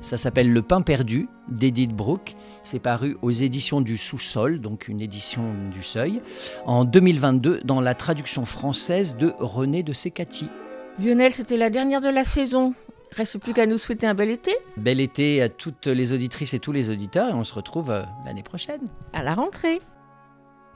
Ça 0.00 0.16
s'appelle 0.16 0.50
Le 0.50 0.62
pain 0.62 0.80
perdu 0.80 1.28
d'Edith 1.48 1.92
Brooke. 1.92 2.34
C'est 2.62 2.78
paru 2.78 3.18
aux 3.20 3.30
éditions 3.30 3.82
du 3.82 3.98
Sous-sol, 3.98 4.60
donc 4.60 4.88
une 4.88 5.00
édition 5.00 5.42
du 5.72 5.82
Seuil, 5.82 6.22
en 6.64 6.84
2022 6.84 7.60
dans 7.64 7.80
la 7.80 7.94
traduction 7.94 8.46
française 8.46 9.16
de 9.18 9.34
René 9.38 9.82
de 9.82 9.92
Secati. 9.92 10.48
Lionel, 10.98 11.32
c'était 11.32 11.56
la 11.56 11.70
dernière 11.70 12.00
de 12.00 12.08
la 12.08 12.24
saison. 12.24 12.74
Reste 13.12 13.38
plus 13.38 13.52
qu'à 13.52 13.66
nous 13.66 13.78
souhaiter 13.78 14.06
un 14.06 14.14
bel 14.14 14.30
été. 14.30 14.52
Bel 14.76 15.00
été 15.00 15.42
à 15.42 15.48
toutes 15.48 15.86
les 15.86 16.12
auditrices 16.12 16.54
et 16.54 16.58
tous 16.58 16.72
les 16.72 16.90
auditeurs 16.90 17.28
et 17.30 17.34
on 17.34 17.44
se 17.44 17.52
retrouve 17.52 17.90
euh, 17.90 18.02
l'année 18.24 18.42
prochaine. 18.42 18.80
À 19.12 19.22
la 19.22 19.34
rentrée. 19.34 19.80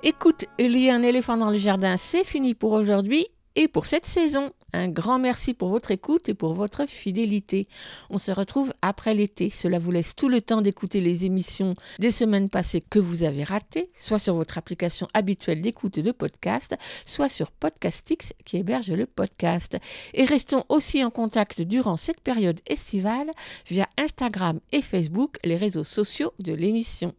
Écoute, 0.06 0.44
il 0.58 0.76
y 0.76 0.90
a 0.90 0.94
un 0.94 1.02
éléphant 1.02 1.38
dans 1.38 1.48
le 1.48 1.56
jardin, 1.56 1.96
c'est 1.96 2.24
fini 2.24 2.54
pour 2.54 2.72
aujourd'hui 2.72 3.26
et 3.56 3.68
pour 3.68 3.86
cette 3.86 4.04
saison. 4.04 4.52
Un 4.74 4.88
grand 4.88 5.18
merci 5.18 5.54
pour 5.54 5.70
votre 5.70 5.92
écoute 5.92 6.28
et 6.28 6.34
pour 6.34 6.52
votre 6.52 6.84
fidélité. 6.86 7.68
On 8.10 8.18
se 8.18 8.30
retrouve 8.30 8.74
après 8.82 9.14
l'été. 9.14 9.48
Cela 9.48 9.78
vous 9.78 9.90
laisse 9.90 10.14
tout 10.14 10.28
le 10.28 10.42
temps 10.42 10.60
d'écouter 10.60 11.00
les 11.00 11.24
émissions 11.24 11.74
des 12.00 12.10
semaines 12.10 12.50
passées 12.50 12.82
que 12.82 12.98
vous 12.98 13.22
avez 13.22 13.44
ratées, 13.44 13.88
soit 13.98 14.18
sur 14.18 14.34
votre 14.34 14.58
application 14.58 15.08
habituelle 15.14 15.62
d'écoute 15.62 15.98
de 15.98 16.12
podcast, 16.12 16.76
soit 17.06 17.30
sur 17.30 17.50
Podcastix 17.50 18.34
qui 18.44 18.58
héberge 18.58 18.90
le 18.90 19.06
podcast. 19.06 19.78
Et 20.12 20.26
restons 20.26 20.64
aussi 20.68 21.02
en 21.02 21.08
contact 21.08 21.62
durant 21.62 21.96
cette 21.96 22.20
période 22.20 22.60
estivale 22.66 23.30
via 23.70 23.88
Instagram 23.96 24.60
et 24.70 24.82
Facebook, 24.82 25.38
les 25.44 25.56
réseaux 25.56 25.82
sociaux 25.82 26.34
de 26.40 26.52
l'émission. 26.52 27.14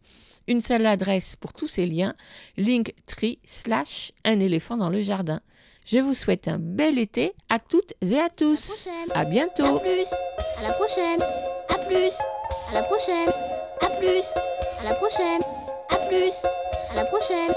Une 0.47 0.61
seule 0.61 0.85
adresse 0.85 1.35
pour 1.35 1.53
tous 1.53 1.67
ces 1.67 1.85
liens, 1.85 2.15
linktree 2.57 3.39
slash 3.45 4.11
un 4.23 4.39
éléphant 4.39 4.77
dans 4.77 4.89
le 4.89 5.01
jardin. 5.01 5.41
Je 5.85 5.99
vous 5.99 6.13
souhaite 6.13 6.47
un 6.47 6.57
bel 6.59 6.97
été 6.97 7.33
à 7.49 7.59
toutes 7.59 7.93
et 8.01 8.17
à 8.17 8.29
tous. 8.29 8.87
À, 9.13 9.25
bientôt. 9.25 9.77
À 9.77 9.79
plus. 9.79 10.07
À 10.59 10.67
la 10.67 10.73
prochaine. 10.73 11.21
À 11.69 11.77
plus. 11.85 12.13
À 12.71 12.73
la 12.73 12.83
prochaine. 12.83 13.29
À 13.81 13.87
plus. 13.99 14.23
À 14.81 14.89
la 14.89 14.95
prochaine. 14.95 15.41
À 15.89 15.97
plus. 16.07 16.33
À 16.91 16.95
la 16.95 17.05
prochaine. 17.05 17.55